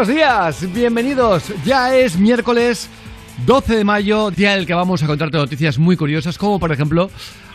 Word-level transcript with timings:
Buenos 0.00 0.16
días, 0.16 0.72
bienvenidos. 0.72 1.52
Ya 1.62 1.94
es 1.94 2.16
miércoles 2.16 2.88
12 3.44 3.76
de 3.76 3.84
mayo, 3.84 4.30
día 4.30 4.54
en 4.54 4.60
el 4.60 4.66
que 4.66 4.72
vamos 4.72 5.02
a 5.02 5.06
contarte 5.06 5.36
noticias 5.36 5.78
muy 5.78 5.94
curiosas, 5.94 6.38
como 6.38 6.58
por 6.58 6.72
ejemplo, 6.72 7.10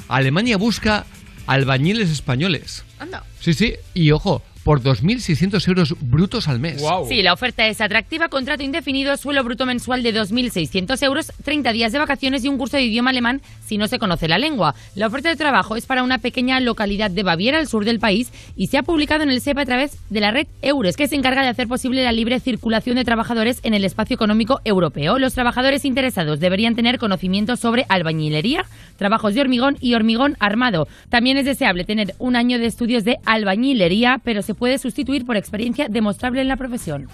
Alemania 0.10 0.56
busca 0.58 1.08
albañiles 1.48 2.12
españoles. 2.12 2.86
Anda. 3.00 3.24
Sí, 3.40 3.56
sí, 3.56 3.74
y 3.96 4.12
ojo, 4.12 4.44
por 4.66 4.82
2.600 4.82 5.68
euros 5.68 5.96
brutos 6.02 6.48
al 6.48 6.60
mes. 6.60 6.84
Sí, 7.08 7.22
la 7.22 7.34
oferta 7.34 7.68
es 7.68 7.82
atractiva, 7.82 8.30
contrato 8.30 8.64
indefinido, 8.64 9.16
suelo 9.16 9.44
bruto 9.44 9.68
mensual 9.68 10.02
de 10.02 10.12
2.600 10.12 11.04
euros, 11.04 11.32
30 11.44 11.72
días 11.72 11.92
de 11.92 12.00
vacaciones 12.00 12.44
y 12.44 12.48
un 12.48 12.58
curso 12.58 12.76
de 12.76 12.82
idioma 12.84 13.12
alemán 13.12 13.44
si 13.64 13.78
no 13.78 13.88
se 13.88 14.00
conoce 14.00 14.28
la 14.28 14.40
lengua. 14.40 14.74
La 14.96 15.06
oferta 15.06 15.30
de 15.30 15.36
trabajo 15.36 15.76
es 15.76 15.86
para 15.86 16.02
una 16.02 16.18
pequeña 16.18 16.60
localidad 16.60 17.12
de 17.12 17.22
Baviera, 17.22 17.60
al 17.60 17.68
sur 17.68 17.86
del 17.86 18.00
país, 18.00 18.32
y 18.56 18.66
se 18.68 18.80
ha 18.80 18.84
publicado 18.84 19.22
en 19.22 19.30
el 19.30 19.40
SEPA 19.40 19.62
a 19.62 19.66
través 19.66 20.00
de 20.10 20.20
la 20.20 20.32
red 20.32 20.48
Eures, 20.64 20.98
que 20.98 21.08
se 21.08 21.16
encarga 21.16 21.44
de 21.44 21.50
hacer 21.50 21.68
posible 21.68 22.04
la 22.04 22.12
libre 22.12 22.40
circulación 22.40 22.96
de 22.96 23.06
trabajadores 23.06 23.60
en 23.62 23.76
el 23.76 23.86
espacio 23.86 24.16
económico 24.16 24.62
europeo. 24.66 25.20
Los 25.20 25.36
trabajadores 25.36 25.86
interesados 25.86 26.40
deberían 26.40 26.76
tener 26.76 26.98
conocimientos 26.98 27.60
sobre 27.60 27.86
albañilería, 27.88 28.66
trabajos 28.98 29.36
de 29.36 29.42
hormigón 29.42 29.78
y 29.80 29.94
hormigón 29.94 30.38
armado. 30.40 30.88
También 31.10 31.38
es 31.38 31.46
deseable 31.46 31.84
tener 31.84 32.16
un 32.18 32.36
año 32.36 32.58
de 32.58 32.66
estudios 32.66 33.04
de 33.04 33.18
albañilería, 33.26 34.20
pero 34.24 34.42
se 34.42 34.55
puede 34.56 34.78
sustituir 34.78 35.26
por 35.26 35.38
experiencia 35.38 35.88
demostrable 35.90 36.42
en 36.42 36.48
la 36.48 36.58
profesión. 36.58 37.08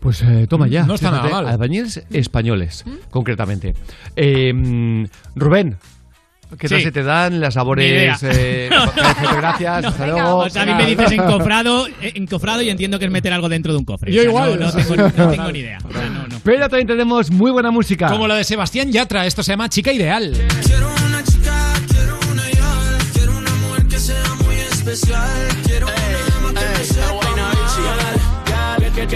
Pues 0.00 0.22
eh, 0.22 0.46
toma 0.48 0.66
ya. 0.66 0.84
No 0.84 0.94
está 0.94 1.10
nada 1.10 1.28
mal. 1.28 1.46
Albañiles 1.46 2.02
españoles, 2.10 2.84
concretamente. 3.10 3.74
Eh, 4.16 4.52
mm, 4.54 5.04
Rubén. 5.36 5.76
¿Qué 6.58 6.68
tal 6.68 6.78
Sí. 6.78 6.84
se 6.86 6.90
te 6.90 7.04
dan 7.04 7.38
las 7.38 7.54
labores? 7.54 8.20
Eh, 8.24 8.68
gracias, 9.36 9.84
hasta 9.84 10.06
luego. 10.08 10.38
O 10.38 10.50
sea, 10.50 10.62
a 10.62 10.66
mí 10.66 10.74
me 10.74 10.84
dices 10.86 11.12
encofrado, 11.12 11.86
eh, 11.86 12.12
encofrado 12.16 12.60
y 12.62 12.70
entiendo 12.70 12.98
que 12.98 13.04
es 13.04 13.10
meter 13.10 13.32
algo 13.32 13.48
dentro 13.48 13.72
de 13.72 13.78
un 13.78 13.84
cofre. 13.84 14.10
Yo 14.12 14.20
O 14.20 14.22
sea, 14.22 14.30
igual. 14.30 14.58
No, 14.58 14.66
no 14.66 14.72
tengo, 14.72 14.96
no 14.96 15.30
tengo 15.30 15.52
ni 15.52 15.58
idea. 15.60 15.78
O 15.88 15.92
sea, 15.92 16.08
no, 16.08 16.26
no. 16.26 16.40
Pero 16.42 16.68
también 16.68 16.88
tenemos 16.88 17.30
muy 17.30 17.52
buena 17.52 17.70
música. 17.70 18.08
Como 18.08 18.26
la 18.26 18.34
de 18.34 18.42
Sebastián 18.44 18.90
Yatra, 18.90 19.26
esto 19.26 19.42
se 19.44 19.52
llama 19.52 19.68
Chica 19.68 19.92
Ideal. 19.92 20.32
Quiero 20.64 20.88
una 21.06 21.22
chica, 21.22 21.72
quiero 21.88 22.18
una 22.32 22.50
ideal, 22.50 22.98
quiero 23.12 23.36
una 23.38 23.50
mujer 23.68 23.86
que 23.86 23.98
sea 23.98 24.34
muy 24.44 24.56
especial, 24.56 25.30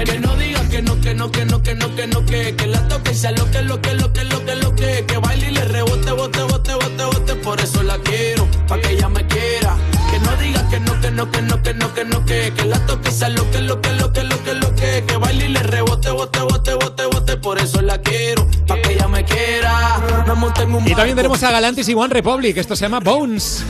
que 0.03 0.19
no 0.19 0.35
diga 0.35 0.69
que 0.69 0.83
no, 0.83 1.01
que 1.01 1.15
no, 1.15 1.31
que 1.31 1.45
no, 1.45 1.63
que 1.63 1.75
no, 1.77 1.95
que 1.95 2.07
no, 2.09 2.27
que, 2.27 2.57
que 2.57 2.67
la 2.67 2.89
toque 2.89 3.13
y 3.13 3.15
sea 3.15 3.31
lo 3.31 3.49
que, 3.51 3.63
lo 3.63 3.81
que, 3.81 3.95
lo 3.95 4.13
que, 4.13 4.25
lo 4.25 4.45
que, 4.45 4.57
lo 4.57 4.75
que, 4.75 5.05
que 5.07 5.19
baile 5.19 5.51
y 5.51 5.55
le 5.55 5.65
rebote, 5.67 6.11
bote, 6.11 6.43
bote, 6.43 6.75
bote, 6.75 7.05
bote, 7.05 7.35
por 7.37 7.61
eso 7.61 7.83
la 7.85 7.97
quiero, 7.99 8.49
pa' 8.67 8.81
que 8.81 8.91
ella 8.91 9.09
me 9.09 9.25
quiera. 9.29 9.77
Que 10.11 10.19
no 10.19 10.37
diga 10.37 10.69
que 10.69 10.81
no, 10.81 11.01
que 11.01 11.11
no, 11.13 11.31
que 11.31 11.43
no, 11.43 11.63
que 11.63 11.75
no, 11.75 11.95
que 11.95 12.05
no, 12.05 12.25
que, 12.25 12.53
que 12.57 12.65
la 12.65 12.79
toque 12.87 13.11
y 13.11 13.13
sea 13.13 13.29
lo 13.29 13.49
que, 13.53 13.61
lo 13.61 13.81
que, 13.81 13.93
lo 13.93 14.13
que, 14.13 14.25
lo 14.25 14.43
que, 14.43 14.55
lo 14.55 14.75
que, 14.75 15.05
que 15.07 15.17
baile 15.17 15.45
y 15.45 15.49
le 15.49 15.63
rebote, 15.63 16.11
bote, 16.11 16.41
bote, 16.41 16.75
bote, 16.75 17.07
bote, 17.07 17.37
por 17.37 17.61
eso 17.61 17.81
la 17.81 17.99
quiero, 17.99 18.49
pa' 18.67 18.81
que 18.83 18.95
ella 18.95 19.07
me 19.07 19.25
quiera. 19.25 20.01
Me 20.27 20.35
monté 20.35 20.63
en 20.63 20.75
un 20.75 20.89
Y 20.89 20.95
también 20.97 21.17
tenemos 21.17 21.41
a 21.45 21.53
Galantis 21.53 21.89
y 21.89 21.95
One 21.95 22.13
Republic, 22.13 22.57
esto 22.57 22.75
se 22.75 22.85
llama 22.85 22.99
Bones. 22.99 23.65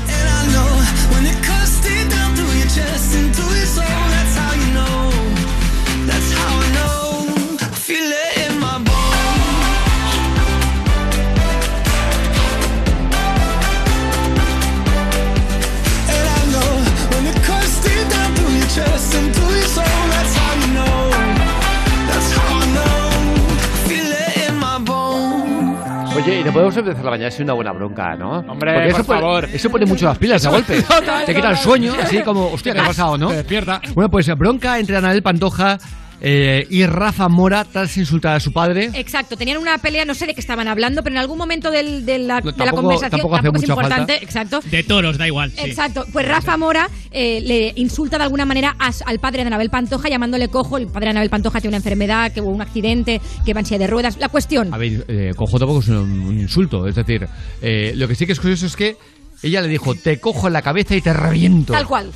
Oye, 26.25 26.41
y 26.41 26.45
no 26.45 26.53
podemos 26.53 26.77
empezar 26.77 27.05
la 27.05 27.11
mañana 27.11 27.31
sin 27.31 27.45
una 27.45 27.53
buena 27.53 27.73
bronca, 27.73 28.17
¿no? 28.17 28.39
Hombre, 28.39 28.73
Porque 28.73 28.91
por 28.91 29.01
eso 29.01 29.05
pone- 29.05 29.21
favor. 29.21 29.45
eso 29.53 29.71
pone 29.71 29.87
mucho 29.87 30.07
las 30.07 30.17
pilas 30.19 30.43
de 30.43 30.49
golpe. 30.49 30.83
Total, 30.89 31.25
Te 31.27 31.35
quita 31.35 31.51
el 31.51 31.57
sueño, 31.59 31.93
así 32.03 32.23
como, 32.23 32.47
hostia, 32.51 32.73
¿qué 32.73 32.81
ha 32.81 32.87
pasado, 32.87 33.19
no? 33.19 33.29
Te 33.29 33.37
despierta. 33.37 33.81
Bueno, 33.95 34.11
pues 34.11 34.27
bronca 34.39 34.79
entre 34.79 34.97
Anabel 34.97 35.23
Pantoja 35.23 35.79
eh, 36.27 36.67
y 36.71 36.87
Rafa 36.87 37.29
Mora 37.29 37.65
tras 37.65 37.97
insultar 37.99 38.35
a 38.37 38.41
su 38.41 38.51
padre. 38.51 38.91
Exacto, 38.95 39.37
tenían 39.37 39.59
una 39.59 39.77
pelea, 39.77 40.07
no 40.07 40.15
sé 40.15 40.27
de 40.27 40.35
qué 40.35 40.41
estaban 40.41 40.69
hablando, 40.69 41.03
pero 41.03 41.15
en 41.15 41.19
algún 41.21 41.37
momento 41.37 41.71
del- 41.71 42.07
de, 42.07 42.19
la, 42.19 42.41
No, 42.41 42.51
de 42.51 42.57
la 42.59 42.65
tampoco- 42.65 42.77
conversación 42.83 43.11
tampoco 43.11 43.37
hace 43.37 43.49
es 43.49 43.69
importante, 43.69 44.13
falta. 44.15 44.15
exacto. 44.25 44.61
De 44.71 44.83
toros, 44.85 45.19
da 45.19 45.27
igual. 45.27 45.51
sí. 45.51 45.61
Exacto, 45.65 46.07
pues 46.13 46.27
Rafa 46.27 46.57
Mora 46.57 46.89
eh, 47.11 47.43
le 47.43 47.73
insulta 47.77 48.17
de 48.17 48.25
alguna 48.25 48.47
manera 48.47 48.75
a- 48.79 48.91
al 49.05 49.19
padre 49.19 49.43
de 49.43 49.49
Anabel 49.49 49.69
Pantoja 49.69 50.09
llamándole 50.09 50.49
cojo. 50.49 50.79
El 50.79 50.87
padre 50.87 51.07
de 51.07 51.11
Anabel 51.11 51.29
Pantoja 51.31 51.61
tiene 51.61 51.73
una 51.73 51.77
enfermedad, 51.77 52.33
que 52.33 52.41
hubo 52.41 52.51
un 52.51 52.63
accidente, 52.63 53.21
que 53.45 53.53
va 53.53 53.61
en 53.61 53.67
silla 53.67 53.79
de 53.81 53.87
ruedas. 53.89 54.17
La 54.19 54.31
cuestión, 54.31 54.73
A 54.73 54.79
ver, 54.79 55.05
eh, 55.09 55.33
cojo 55.37 55.59
tampoco 55.59 55.81
es 55.81 55.89
un, 55.89 55.97
un 56.21 56.39
insulto. 56.41 56.89
Es 56.89 56.95
decir, 56.95 57.29
eh, 57.61 57.93
lo 57.97 58.09
que 58.09 58.15
sí 58.15 58.25
que 58.25 58.33
es 58.33 58.41
curioso 58.41 58.65
es 58.65 58.77
que 58.77 58.97
ella 59.43 59.61
le 59.61 59.69
dijo, 59.69 59.95
te 59.95 60.19
cojo 60.21 60.47
en 60.47 60.55
la 60.55 60.63
cabeza 60.63 60.95
y 60.97 61.03
te 61.03 61.13
reviento. 61.13 61.73
tal 61.75 61.87
cual. 61.87 62.11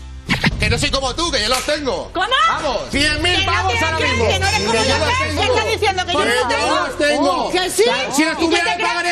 Que 0.59 0.69
no 0.69 0.79
soy 0.79 0.91
como 0.91 1.15
tú, 1.15 1.31
que 1.31 1.41
yo 1.41 1.49
los 1.49 1.65
tengo. 1.65 2.11
¿Cómo? 2.13 2.27
Vamos, 2.49 2.79
100 2.91 3.23
mil 3.23 3.47
no 3.47 3.53
pavos 3.53 3.75
ahora 3.83 3.97
crees, 3.97 4.13
mismo. 4.13 4.29
que 4.29 4.39
no 4.39 4.47
eres 4.47 4.61
como 4.61 4.75
yo 4.75 4.83
yo, 4.83 4.99
los 4.99 5.09
¿qué? 5.09 5.25
tengo. 5.25 5.41
¿Qué 5.41 5.47
estás 5.49 5.67
diciendo? 5.67 6.07
¿Que 6.07 6.13
yo 6.13 6.19
no 6.19 6.25
los 6.27 6.49
tengo? 6.49 6.77
los 6.77 6.99
tengo. 6.99 7.45
Oh, 7.47 7.51
¿que 7.51 7.71
sí? 7.71 7.85
Si 8.17 8.23
no 8.25 8.33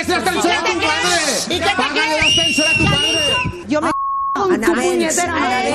ese 0.01 0.15
ascensor 0.15 0.51
¿Y 0.51 0.55
a 0.55 0.63
qué 0.63 0.73
tu 0.73 0.81
padre. 0.81 1.23
¿Y 1.49 1.61
qué 1.61 1.67
te 1.67 1.75
Págale 1.77 2.19
el 2.19 2.25
ascensor 2.27 2.67
a 2.67 2.75
tu 2.77 2.85
padre. 2.85 3.65
Yo 3.69 3.81
me 3.81 3.91
con 4.33 4.61
tu 4.61 4.75
puñetera 4.75 5.33
madre. 5.35 5.75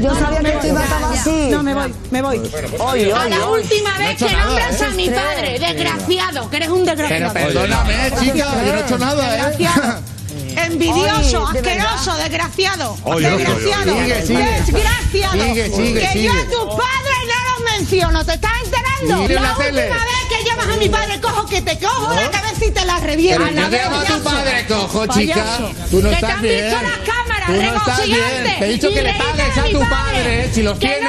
Yo 0.00 0.14
sabía 0.14 0.40
que 0.40 0.48
esto 0.48 0.66
iba 0.68 0.80
a 0.80 0.84
acabar 0.84 1.12
así. 1.14 1.48
No, 1.50 1.62
me 1.62 1.74
voy, 1.74 1.94
me 2.10 2.22
voy. 2.22 2.52
A 2.78 2.84
oye, 2.84 3.06
la 3.06 3.46
última 3.48 3.98
vez 3.98 4.10
hecho 4.10 4.26
que 4.26 4.32
nada, 4.32 4.46
nombras 4.46 4.80
¿eh? 4.80 4.84
a 4.84 4.90
mi 4.90 5.10
padre, 5.10 5.58
desgraciado, 5.58 6.50
que 6.50 6.56
eres 6.56 6.68
un 6.68 6.84
Pero 6.84 6.96
desgraciado. 6.96 7.32
perdóname, 7.32 8.10
chica, 8.20 8.34
yo 8.36 8.72
no 8.72 8.78
he 8.78 8.80
hecho 8.80 8.98
nada, 8.98 9.50
¿eh? 9.50 9.56
Envidioso, 10.66 11.44
Oye, 11.44 11.60
de 11.62 11.70
asqueroso, 11.70 12.16
desgraciado. 12.16 12.96
Oye, 13.04 13.30
desgraciado. 13.30 13.96
oye. 13.96 14.14
Desgraciado. 14.14 15.32
Sigue, 15.42 15.70
sigue, 15.70 16.00
que 16.00 16.08
sigue. 16.08 16.24
yo 16.24 16.32
a 16.32 16.44
tus 16.44 16.64
padres 16.74 17.18
no 17.26 17.62
los 17.64 17.72
menciono, 17.78 18.24
¿te 18.24 18.34
estás 18.34 18.52
enterando? 18.64 18.88
La 19.08 19.16
la 19.16 19.20
última 19.52 19.56
tele. 19.56 19.82
vez 19.82 19.92
que 20.28 20.44
llamas 20.48 20.66
a 20.68 20.76
mi 20.78 20.88
padre, 20.88 21.20
cojo 21.20 21.46
que 21.46 21.62
te 21.62 21.78
cojo 21.78 22.14
la 22.14 22.30
cabeza 22.30 22.64
y 22.64 22.70
te 22.70 22.84
la 22.84 22.98
reviento. 22.98 23.44
Te 23.44 23.52
llamo 23.78 23.96
a 23.96 24.04
tu 24.04 24.22
padre, 24.22 24.66
cojo, 24.66 25.06
chica. 25.06 25.58
Tú 25.90 26.02
no 26.02 26.08
Que 26.10 26.14
estás 26.16 26.28
te 26.30 26.36
han 26.36 26.42
bien. 26.42 26.64
visto 26.64 26.82
las 26.82 26.98
cámaras, 26.98 27.46
Tú 27.48 27.52
no 27.62 27.76
estás 27.76 28.04
bien. 28.06 28.56
Te 28.58 28.64
he 28.64 28.68
dicho 28.68 28.88
que 28.90 29.02
le 29.02 29.14
pagues 29.14 29.58
a 29.58 29.62
tu 29.64 29.78
padre 29.80 29.88
padre, 29.88 30.50
si 30.52 30.62
los 30.62 30.74
no 30.74 30.78
tienes, 30.80 31.00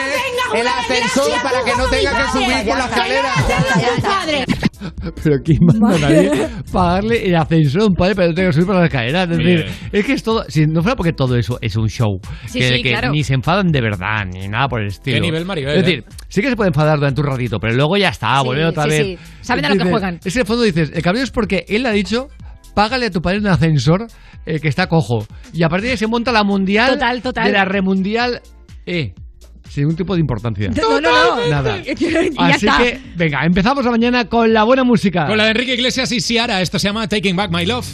el 0.56 0.68
ascensor 0.68 1.32
para 1.44 1.64
que 1.64 1.72
no 1.78 1.88
tengas 1.90 2.14
que 2.14 2.32
subir 2.40 2.68
por 2.68 2.78
la 2.78 2.86
escalera. 2.86 3.34
Pero 5.24 5.38
¿quién 5.44 5.60
manda 5.62 5.96
a 5.96 6.00
nadie 6.00 6.32
pagarle 6.72 7.26
el 7.28 7.36
ascensor 7.36 7.82
a 7.82 7.86
un 7.86 7.94
padre 7.96 8.16
para 8.16 8.28
que 8.28 8.30
no 8.32 8.36
tenga 8.36 8.50
que 8.50 8.54
subir 8.54 8.68
por 8.68 8.76
la 8.76 8.86
escalera? 8.86 9.24
Es 9.24 9.30
decir, 9.30 9.66
es 9.92 10.06
que 10.06 10.14
es 10.14 10.24
todo. 10.24 10.46
Si 10.48 10.66
no 10.66 10.82
fuera 10.82 10.96
porque 10.96 11.14
todo 11.14 11.36
eso 11.36 11.58
es 11.62 11.76
un 11.76 11.88
show, 11.90 12.20
Sí, 12.48 12.60
que, 12.60 12.70
sí, 12.70 12.82
que 12.84 12.90
claro. 12.92 13.12
ni 13.12 13.24
se 13.24 13.34
enfadan 13.34 13.72
de 13.72 13.82
verdad, 13.82 14.26
ni 14.32 14.48
nada 14.48 14.68
por 14.68 14.82
el 14.82 14.88
estilo. 14.88 15.16
Qué 15.18 15.22
nivel, 15.22 15.46
Maribel, 15.46 15.78
Es 15.78 15.86
decir, 15.86 16.04
sí 16.28 16.42
que 16.42 16.50
se 16.50 16.56
puede 16.56 16.70
enfadar 16.70 16.98
durante 16.98 17.22
un 17.22 17.28
ratito, 17.28 17.60
pero 17.60 17.74
luego 17.76 17.98
ya 17.98 18.10
está, 18.10 18.40
Sí, 18.40 18.46
vuelven 18.46 18.66
otra 18.68 18.84
sí, 18.84 18.90
vez. 18.90 19.00
sí. 19.02 19.18
Saben 19.42 19.66
a 19.66 19.70
lo 19.70 19.74
que 19.76 19.80
Dices- 19.84 19.92
juegan. 19.92 20.16
Es 20.24 20.34
que 20.34 20.40
en 20.40 20.42
el 20.42 20.48
fondo 20.48 20.64
dices, 20.64 20.92
el 20.94 21.02
cabreo 21.02 21.24
es 21.24 21.32
porque 21.32 21.66
él 21.68 21.86
ha 21.86 21.92
dicho. 21.92 22.28
Págale 22.76 23.08
a 23.08 23.12
tu 23.12 23.20
padre 23.22 23.40
un 23.40 23.48
ascensor 23.48 24.08
eh, 24.46 24.60
que 24.60 24.68
está 24.70 24.88
cojo. 24.88 25.26
Y 25.54 25.64
a 25.64 25.70
partir 25.70 25.88
de 25.88 25.92
ahí 25.92 25.98
se 25.98 26.08
monta 26.08 26.32
la 26.32 26.44
mundial 26.46 26.92
Total, 26.94 27.22
total. 27.22 27.46
de 27.48 27.52
la 27.52 27.66
remundial 27.66 28.42
E. 28.86 29.14
Sin 29.70 29.84
ningún 29.84 29.96
tipo 29.96 30.16
de 30.16 30.20
importancia. 30.20 30.70
No, 30.70 31.00
no, 31.00 31.12
no. 31.12 31.48
Nada. 31.48 31.76
Así 32.38 32.66
está. 32.66 32.78
que, 32.80 33.00
venga, 33.16 33.46
empezamos 33.46 33.86
la 33.86 33.92
mañana 33.92 34.26
con 34.26 34.52
la 34.52 34.64
buena 34.64 34.84
música. 34.84 35.28
Con 35.28 35.38
la 35.38 35.46
de 35.46 35.52
Enrique 35.52 35.76
Iglesias 35.76 36.12
y 36.12 36.20
Ciara, 36.20 36.62
esto 36.62 36.80
se 36.80 36.88
llama 36.88 37.08
Taking 37.08 37.36
Back 37.36 37.52
My 37.52 37.66
Love. 37.66 37.88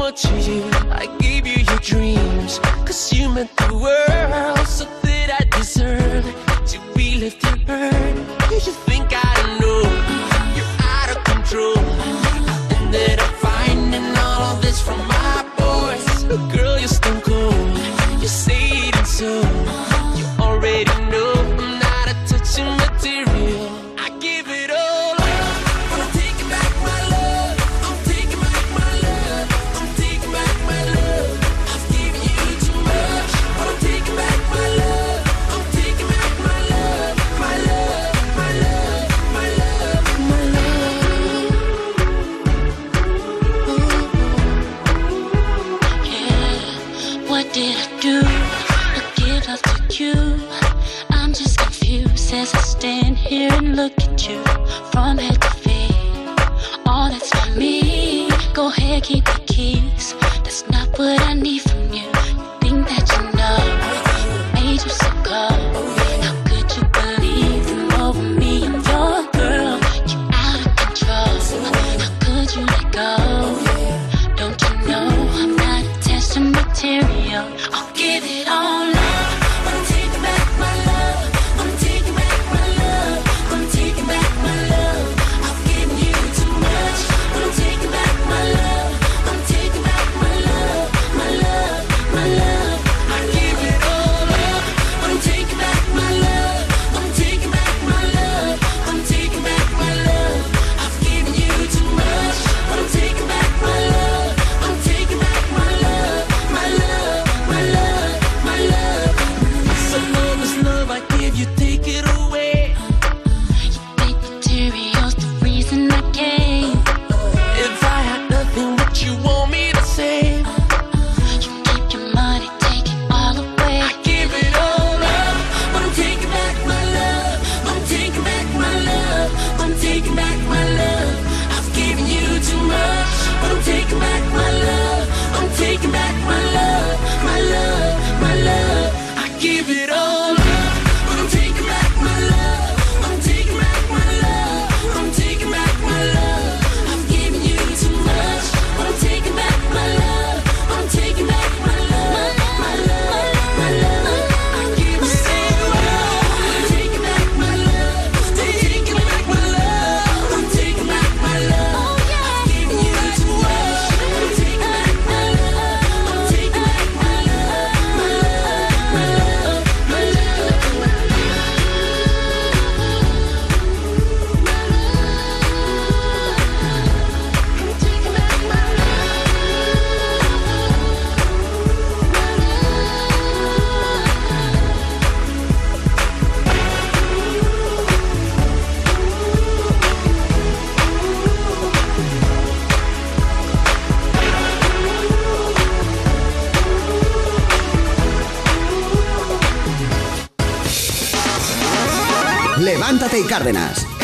more 0.00 0.12
you, 0.48 0.64
I 0.90 1.14
gave 1.18 1.46
you 1.46 1.62
your 1.62 1.78
dreams, 1.80 2.58
cause 2.86 3.12
you 3.12 3.28
meant 3.28 3.54
the 3.58 3.74
world. 3.74 4.66
So 4.66 4.86
did 5.02 5.28
I 5.28 5.44
deserve 5.58 6.24
to 6.68 6.78
be 6.94 7.16
lifted 7.16 7.52
and 7.52 7.66
burned? 7.66 8.18
You 8.50 8.60
should 8.60 8.80
think 8.88 9.08
I 9.12 9.34
don't 9.42 9.60
know. 9.60 9.82
You're 10.56 10.74
out 10.94 11.10
of 11.14 11.22
control. 11.24 11.78
And 12.76 12.94
then 12.94 13.20
I. 13.20 13.29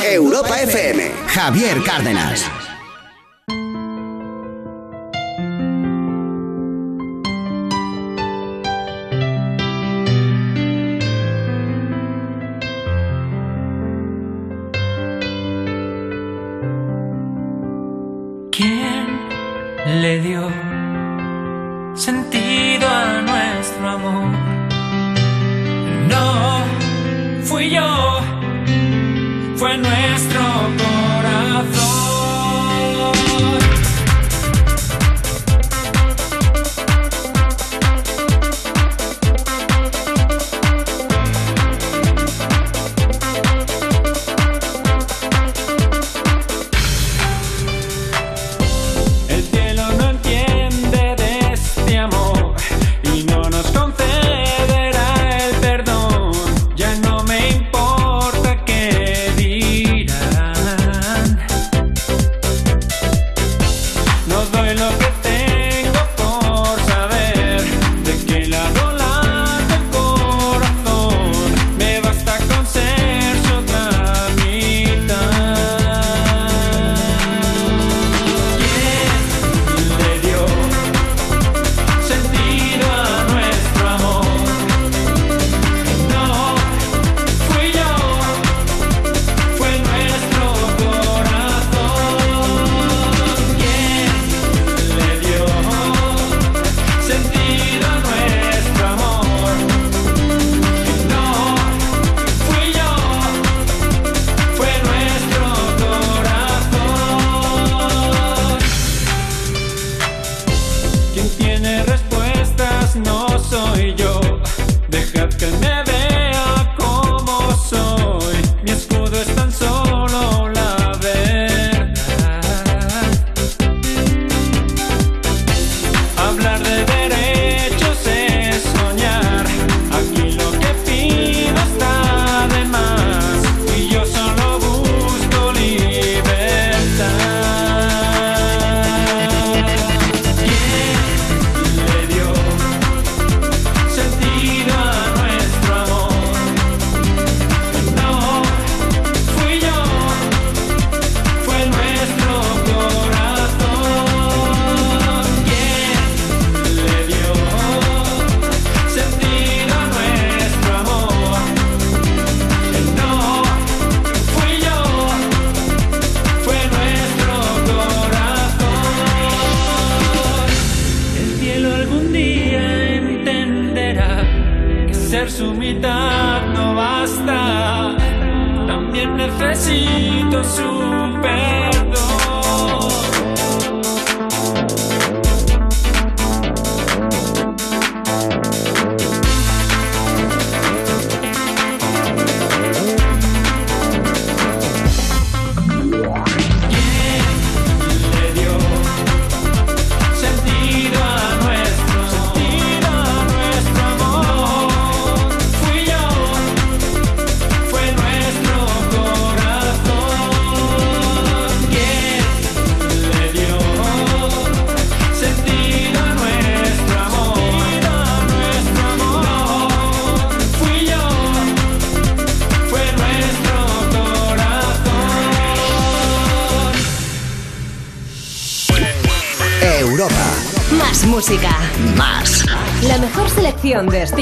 Europa 0.02 0.60
FM. 0.60 1.12
Javier 1.28 1.82
Cárdenas. 1.84 2.55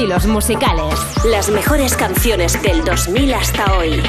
Estilos 0.05 0.27
musicales. 0.27 0.93
Las 1.25 1.49
mejores 1.49 1.95
canciones 1.95 2.61
del 2.61 2.83
2000 2.83 3.33
hasta 3.33 3.73
hoy. 3.77 4.03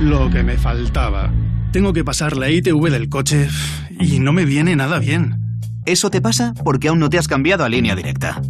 Lo 0.00 0.30
que 0.30 0.42
me 0.42 0.56
faltaba. 0.56 1.30
Tengo 1.70 1.92
que 1.92 2.02
pasar 2.02 2.36
la 2.36 2.48
ITV 2.48 2.90
del 2.90 3.10
coche 3.10 3.48
y 3.98 4.20
no 4.20 4.32
me 4.32 4.46
viene 4.46 4.74
nada 4.74 4.98
bien. 4.98 5.60
Eso 5.84 6.10
te 6.10 6.22
pasa 6.22 6.54
porque 6.64 6.88
aún 6.88 6.98
no 6.98 7.10
te 7.10 7.18
has 7.18 7.28
cambiado 7.28 7.64
a 7.64 7.68
línea 7.68 7.94
directa. 7.94 8.40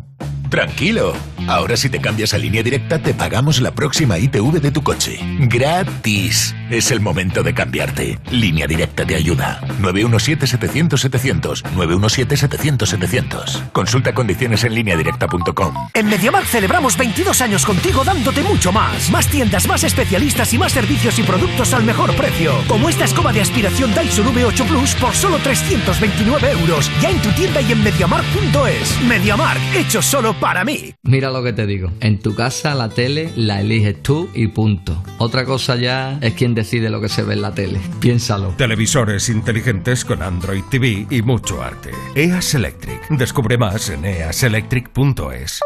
Tranquilo. 0.49 1.13
Ahora 1.49 1.77
si 1.77 1.89
te 1.89 2.01
cambias 2.01 2.33
a 2.33 2.39
línea 2.39 2.63
directa 2.63 3.03
te 3.03 3.13
pagamos 3.13 3.61
la 3.61 3.73
próxima 3.73 4.19
ITV 4.19 4.61
de 4.61 4.71
tu 4.71 4.83
coche. 4.83 5.19
Gratis. 5.49 6.55
Es 6.71 6.93
el 6.93 7.01
momento 7.01 7.43
de 7.43 7.53
cambiarte. 7.53 8.21
Línea 8.31 8.69
directa 8.69 9.05
te 9.05 9.17
ayuda. 9.17 9.61
917-700-700. 9.83 11.65
917-700-700. 11.75 13.73
Consulta 13.73 14.15
condiciones 14.15 14.63
en 14.63 14.75
lineadirecta.com. 14.77 15.75
En 15.95 16.07
MediaMarkt 16.07 16.47
celebramos 16.47 16.97
22 16.97 17.41
años 17.41 17.67
contigo 17.67 18.05
dándote 18.05 18.43
mucho 18.43 18.71
más. 18.71 19.11
Más 19.11 19.27
tiendas, 19.27 19.67
más 19.67 19.83
especialistas 19.83 20.55
y 20.55 20.59
más 20.59 20.71
servicios 20.71 21.19
y 21.19 21.25
productos 21.25 21.75
al 21.75 21.83
mejor 21.83 22.15
precio. 22.15 22.53
Como 22.69 22.89
esta 22.89 23.05
escoba 23.05 23.33
de 23.33 23.41
aspiración 23.41 23.93
Dyson 23.93 24.33
V8 24.33 24.65
Plus 24.69 24.95
por 24.95 25.13
solo 25.13 25.39
329 25.39 26.53
euros. 26.53 26.89
Ya 27.03 27.11
en 27.11 27.21
tu 27.21 27.31
tienda 27.31 27.61
y 27.63 27.73
en 27.73 27.83
MediaMarkt.es. 27.83 29.03
MediaMarkt, 29.09 29.75
hecho 29.75 30.03
solo 30.03 30.35
para 30.35 30.65
mí. 30.65 30.95
Mira 31.03 31.31
lo 31.31 31.43
que 31.43 31.53
te 31.53 31.67
digo. 31.67 31.91
En 31.99 32.21
tu 32.21 32.37
casa 32.37 32.77
la 32.77 32.91
tele 32.91 33.33
la 33.35 33.61
eliges 33.61 34.01
tú 34.03 34.31
y 34.35 34.47
punto. 34.47 35.03
Otra 35.19 35.45
cosa 35.45 35.75
ya 35.75 36.17
es 36.21 36.35
quien 36.35 36.55
decide 36.61 36.91
lo 36.91 37.01
que 37.01 37.09
se 37.09 37.23
ve 37.23 37.35
en 37.35 37.43
la 37.43 37.55
tele. 37.55 37.81
Piénsalo. 38.01 38.55
Televisores 38.57 39.29
inteligentes 39.29 40.05
con 40.05 40.23
Android 40.23 40.63
TV 40.71 41.07
y 41.11 41.23
mucho 41.23 41.63
arte. 41.63 41.91
EAS 42.15 42.55
Electric. 42.55 43.09
Descubre 43.09 43.59
más 43.59 43.89
en 43.89 44.05
easelectric.es. 44.05 45.61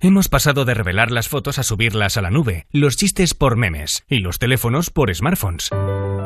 Hemos 0.00 0.28
pasado 0.28 0.64
de 0.64 0.74
revelar 0.74 1.10
las 1.10 1.28
fotos 1.28 1.58
a 1.58 1.64
subirlas 1.64 2.16
a 2.16 2.22
la 2.22 2.30
nube, 2.30 2.66
los 2.70 2.96
chistes 2.96 3.34
por 3.34 3.56
memes 3.56 4.04
y 4.08 4.20
los 4.20 4.38
teléfonos 4.38 4.90
por 4.90 5.12
smartphones. 5.12 5.70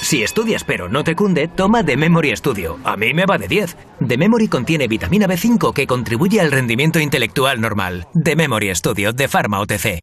Si 0.00 0.22
estudias 0.22 0.62
pero 0.64 0.88
no 0.88 1.04
te 1.04 1.16
cunde, 1.16 1.48
toma 1.48 1.84
The 1.84 1.96
Memory 1.96 2.36
Studio. 2.36 2.78
A 2.84 2.96
mí 2.96 3.12
me 3.14 3.26
va 3.26 3.38
de 3.38 3.48
10. 3.48 3.76
The 4.06 4.18
Memory 4.18 4.48
contiene 4.48 4.88
vitamina 4.88 5.26
B5 5.26 5.72
que 5.72 5.86
contribuye 5.86 6.40
al 6.40 6.52
rendimiento 6.52 7.00
intelectual 7.00 7.60
normal. 7.60 8.06
The 8.22 8.36
Memory 8.36 8.74
Studio 8.74 9.12
de 9.12 9.28
Pharma 9.28 9.60
OTC. 9.60 10.00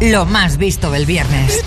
Lo 0.00 0.26
más 0.26 0.58
visto 0.58 0.90
del 0.90 1.06
viernes. 1.06 1.64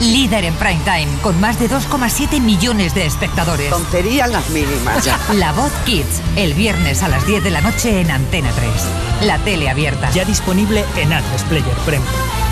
Líder 0.00 0.44
en 0.44 0.54
prime 0.54 0.80
time, 0.84 1.08
con 1.22 1.40
más 1.40 1.58
de 1.58 1.68
2,7 1.68 2.40
millones 2.40 2.94
de 2.94 3.06
espectadores. 3.06 3.70
Tonterías 3.70 4.30
las 4.30 4.48
mínimas 4.50 5.04
ya. 5.04 5.18
La 5.34 5.52
Voz 5.52 5.72
Kids, 5.84 6.22
el 6.36 6.54
viernes 6.54 7.02
a 7.02 7.08
las 7.08 7.26
10 7.26 7.42
de 7.42 7.50
la 7.50 7.62
noche 7.62 8.00
en 8.00 8.10
Antena 8.10 8.50
3. 8.52 9.26
La 9.26 9.38
tele 9.38 9.68
abierta. 9.68 10.10
Ya 10.12 10.24
disponible 10.24 10.84
en 10.96 11.12
Atlas 11.12 11.42
Player 11.44 11.76
Premium. 11.84 12.45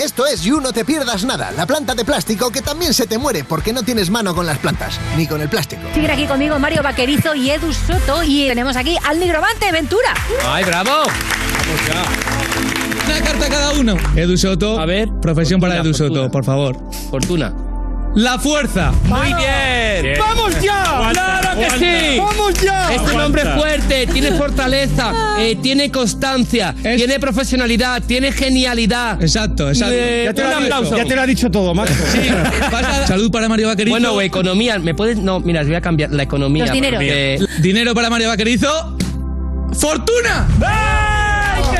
Esto 0.00 0.24
es 0.24 0.42
You 0.44 0.62
No 0.62 0.72
Te 0.72 0.82
Pierdas 0.82 1.24
Nada, 1.26 1.50
la 1.50 1.66
planta 1.66 1.94
de 1.94 2.06
plástico 2.06 2.50
que 2.50 2.62
también 2.62 2.94
se 2.94 3.06
te 3.06 3.18
muere 3.18 3.44
porque 3.44 3.70
no 3.70 3.82
tienes 3.82 4.08
mano 4.08 4.34
con 4.34 4.46
las 4.46 4.56
plantas, 4.56 4.98
ni 5.14 5.26
con 5.26 5.42
el 5.42 5.50
plástico. 5.50 5.82
Sigue 5.92 6.10
aquí 6.10 6.24
conmigo 6.24 6.58
Mario 6.58 6.82
Vaquerizo 6.82 7.34
y 7.34 7.50
Edu 7.50 7.70
Soto 7.70 8.22
y 8.22 8.48
tenemos 8.48 8.76
aquí 8.76 8.96
al 9.06 9.20
nigromante 9.20 9.70
Ventura. 9.70 10.14
¡Ay, 10.48 10.64
bravo! 10.64 10.90
Vamos 10.90 11.86
ya. 11.86 13.10
Una 13.12 13.20
carta 13.22 13.48
cada 13.50 13.72
uno. 13.72 13.96
Edu 14.16 14.38
Soto. 14.38 14.80
A 14.80 14.86
ver, 14.86 15.10
profesión 15.20 15.60
para 15.60 15.76
Edu 15.76 15.92
Soto, 15.92 16.30
por 16.30 16.46
favor. 16.46 16.78
Fortuna. 17.10 17.52
La 18.14 18.38
fuerza. 18.38 18.92
Muy 19.04 19.28
bien. 19.34 20.18
¡Vamos 20.18 20.60
ya! 20.60 20.82
Aguanta, 20.82 21.12
¡Claro 21.40 21.58
que 21.60 21.64
aguanta. 21.66 21.78
sí! 21.78 22.18
¡Vamos 22.18 22.54
ya! 22.60 22.82
Este 22.92 22.96
Aguanta. 22.98 23.26
hombre 23.26 23.42
es 23.42 23.48
fuerte, 23.54 24.06
tiene 24.08 24.32
fortaleza, 24.32 25.12
eh, 25.38 25.56
tiene 25.62 25.90
constancia, 25.92 26.74
tiene 26.82 27.20
profesionalidad, 27.20 28.02
tiene 28.02 28.32
genialidad. 28.32 29.22
Exacto, 29.22 29.68
exacto. 29.68 29.94
Ya 29.94 30.34
te 30.34 30.42
lo 30.42 30.48
un 30.48 30.54
ha 30.54 30.56
dicho, 30.60 30.74
aplauso. 30.74 30.96
ya 30.96 31.04
te 31.04 31.14
lo 31.14 31.22
ha 31.22 31.26
dicho 31.26 31.50
todo, 31.52 31.72
Marco. 31.74 31.94
Salud 33.06 33.30
para 33.30 33.48
Mario 33.48 33.68
Vaquerizo. 33.68 33.94
Bueno, 33.94 34.20
economía, 34.20 34.78
¿me 34.80 34.92
puedes? 34.94 35.16
No, 35.18 35.38
mira, 35.40 35.60
os 35.60 35.66
voy 35.68 35.76
a 35.76 35.80
cambiar 35.80 36.10
la 36.10 36.24
economía. 36.24 36.64
Los 36.64 36.72
dineros. 36.74 36.98
porque- 36.98 37.38
Dinero 37.60 37.94
para 37.94 38.10
Mario 38.10 38.28
Vaquerizo. 38.28 38.96
¡Fortuna! 39.72 40.48
¡Ay, 40.66 41.09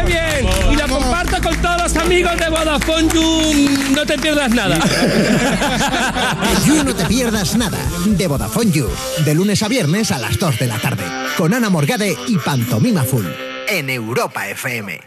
bien! 0.07 0.47
Y 0.71 0.77
lo 0.77 0.89
comparto 0.89 1.41
con 1.43 1.57
todos 1.61 1.83
los 1.83 1.97
amigos 1.97 2.39
de 2.39 2.49
Vodafone 2.49 3.09
You. 3.13 3.71
No 3.95 4.07
te 4.07 4.19
pierdas 4.19 4.51
nada. 4.51 4.79
You 6.67 6.85
No 6.85 6.95
Te 6.95 7.05
Pierdas 7.07 7.57
Nada, 7.57 7.79
de 8.07 8.27
Vodafone 8.27 8.71
You, 8.71 8.89
de 9.25 9.35
lunes 9.35 9.63
a 9.63 9.69
viernes 9.69 10.11
a 10.13 10.19
las 10.19 10.39
2 10.39 10.59
de 10.59 10.67
la 10.67 10.79
tarde, 10.79 11.05
con 11.37 11.55
Ana 11.55 11.71
Morgade 11.71 12.17
y 12.29 12.37
Pantomima 12.39 13.03
Full, 13.03 13.25
en 13.69 13.91
Europa 13.91 14.49
FM. 14.49 15.01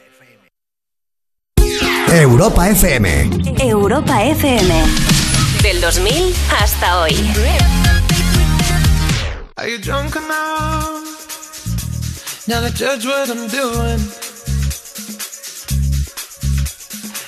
Europa 2.12 2.70
FM. 2.70 3.30
Europa 3.60 4.24
FM. 4.24 4.84
Del 5.62 5.82
2000 5.82 6.34
hasta 6.62 7.02
hoy. 7.02 7.16
Are 9.56 9.70
you 9.70 9.78
drunk 9.78 10.16
enough 10.16 11.04
now 12.48 12.60
to 12.62 12.70
judge 12.72 13.06
what 13.06 13.30
I'm 13.30 13.48
doing? 13.48 14.00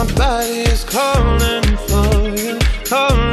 My 0.00 0.14
body 0.14 0.60
is 0.60 0.82
calling 0.82 1.76
for 1.76 2.30
you, 2.30 2.58
calling 2.86 3.29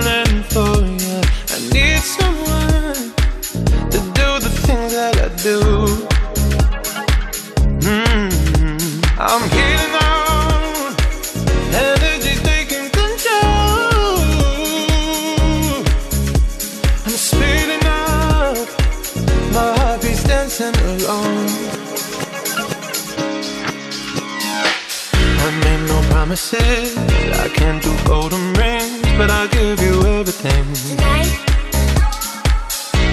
I 27.45 27.49
can't 27.53 27.81
do 27.81 27.93
golden 28.05 28.53
rings, 28.53 29.01
but 29.17 29.29
I'll 29.29 29.47
give 29.49 29.81
you 29.81 29.95
everything. 30.19 30.65
Tonight. 30.89 31.33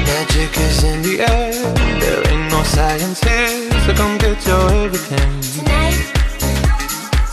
Magic 0.07 0.53
is 0.59 0.85
in 0.85 1.03
the 1.03 1.21
air. 1.21 1.53
There 2.01 2.23
ain't 2.31 2.51
no 2.51 2.63
science 2.65 3.21
here, 3.21 3.71
so 3.87 3.95
come 3.95 4.19
get 4.19 4.47
your 4.47 4.73
everything. 4.85 5.31
Tonight. 5.57 6.01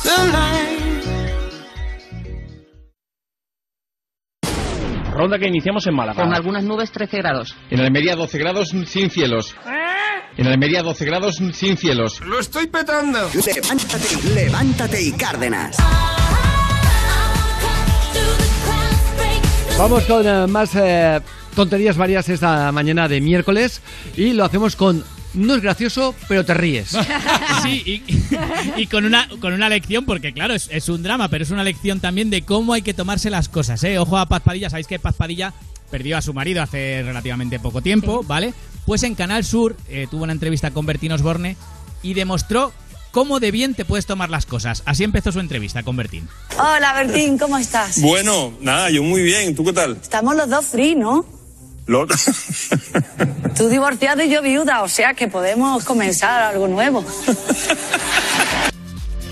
Tonight. 0.04 0.62
Ronda 5.13 5.38
que 5.38 5.47
iniciamos 5.47 5.86
en 5.88 5.95
Málaga. 5.95 6.24
Con 6.24 6.34
algunas 6.34 6.63
nubes 6.63 6.91
13 6.91 7.17
grados. 7.17 7.56
En 7.69 7.80
Almería 7.80 8.15
12 8.15 8.38
grados 8.38 8.69
sin 8.69 9.10
cielos. 9.10 9.56
En 10.41 10.47
Almería 10.47 10.82
12 10.82 11.06
grados 11.06 11.36
sin 11.36 11.77
cielos. 11.77 12.19
¡Lo 12.21 12.39
estoy 12.39 12.65
petando! 12.65 13.30
Levántate, 13.45 14.34
levántate 14.34 14.99
y 14.99 15.12
Cárdenas. 15.12 15.77
Vamos 19.77 20.04
con 20.06 20.27
eh, 20.27 20.47
más 20.47 20.71
eh, 20.73 21.21
tonterías 21.56 21.95
varias 21.95 22.27
esta 22.27 22.71
mañana 22.71 23.08
de 23.08 23.21
miércoles 23.21 23.84
y 24.17 24.34
lo 24.34 24.43
hacemos 24.43 24.75
con 24.75 25.04
no 25.36 25.54
es 25.54 25.62
gracioso, 25.62 26.15
pero 26.27 26.43
te 26.43 26.56
ríes. 26.56 26.97
Sí, 27.62 27.84
y, 27.86 28.82
y 28.82 28.88
con, 28.88 29.06
una, 29.06 29.30
con 29.39 29.54
una 29.54 29.69
lección, 29.69 30.06
porque 30.06 30.34
claro, 30.34 30.56
es, 30.56 30.67
es 30.71 30.89
un 30.89 31.04
drama, 31.04 31.27
pero 31.27 31.43
es 31.43 31.51
una 31.51 31.63
lección 31.63 31.99
también 31.99 32.32
de 32.32 32.41
cómo 32.41 32.73
hay 32.73 32.82
que 32.82 32.95
tomarse 32.95 33.30
las 33.30 33.47
cosas, 33.47 33.84
¿eh? 33.84 33.99
Ojo 33.99 34.17
a 34.17 34.25
Paz 34.25 34.41
Padilla, 34.41 34.71
sabéis 34.71 34.88
que 34.88 34.97
Paz 34.97 35.13
Padilla 35.15 35.54
perdió 35.91 36.17
a 36.17 36.23
su 36.23 36.34
marido 36.34 36.63
hace 36.63 37.04
relativamente 37.04 37.60
poco 37.60 37.82
tiempo, 37.82 38.23
¿vale? 38.23 38.56
Pues 38.85 39.03
en 39.03 39.15
Canal 39.15 39.43
Sur 39.45 39.75
eh, 39.89 40.07
tuvo 40.09 40.23
una 40.23 40.33
entrevista 40.33 40.71
con 40.71 40.85
Bertín 40.85 41.11
Osborne 41.11 41.55
y 42.01 42.13
demostró 42.13 42.73
cómo 43.11 43.39
de 43.39 43.51
bien 43.51 43.73
te 43.75 43.85
puedes 43.85 44.05
tomar 44.05 44.29
las 44.29 44.45
cosas. 44.45 44.81
Así 44.85 45.03
empezó 45.03 45.31
su 45.31 45.39
entrevista 45.39 45.83
con 45.83 45.95
Bertín. 45.97 46.27
Hola, 46.57 46.93
Bertín, 46.93 47.37
¿cómo 47.37 47.57
estás? 47.57 48.01
Bueno, 48.01 48.53
nada, 48.61 48.89
yo 48.89 49.03
muy 49.03 49.21
bien. 49.21 49.55
¿Tú 49.55 49.63
qué 49.63 49.73
tal? 49.73 49.97
Estamos 50.01 50.35
los 50.35 50.49
dos 50.49 50.65
free, 50.65 50.95
¿no? 50.95 51.25
Lo- 51.87 52.07
Tú 53.57 53.67
divorciado 53.67 54.23
y 54.23 54.29
yo 54.29 54.41
viuda, 54.41 54.81
o 54.83 54.87
sea 54.87 55.13
que 55.13 55.27
podemos 55.27 55.83
comenzar 55.83 56.41
algo 56.43 56.67
nuevo. 56.67 57.03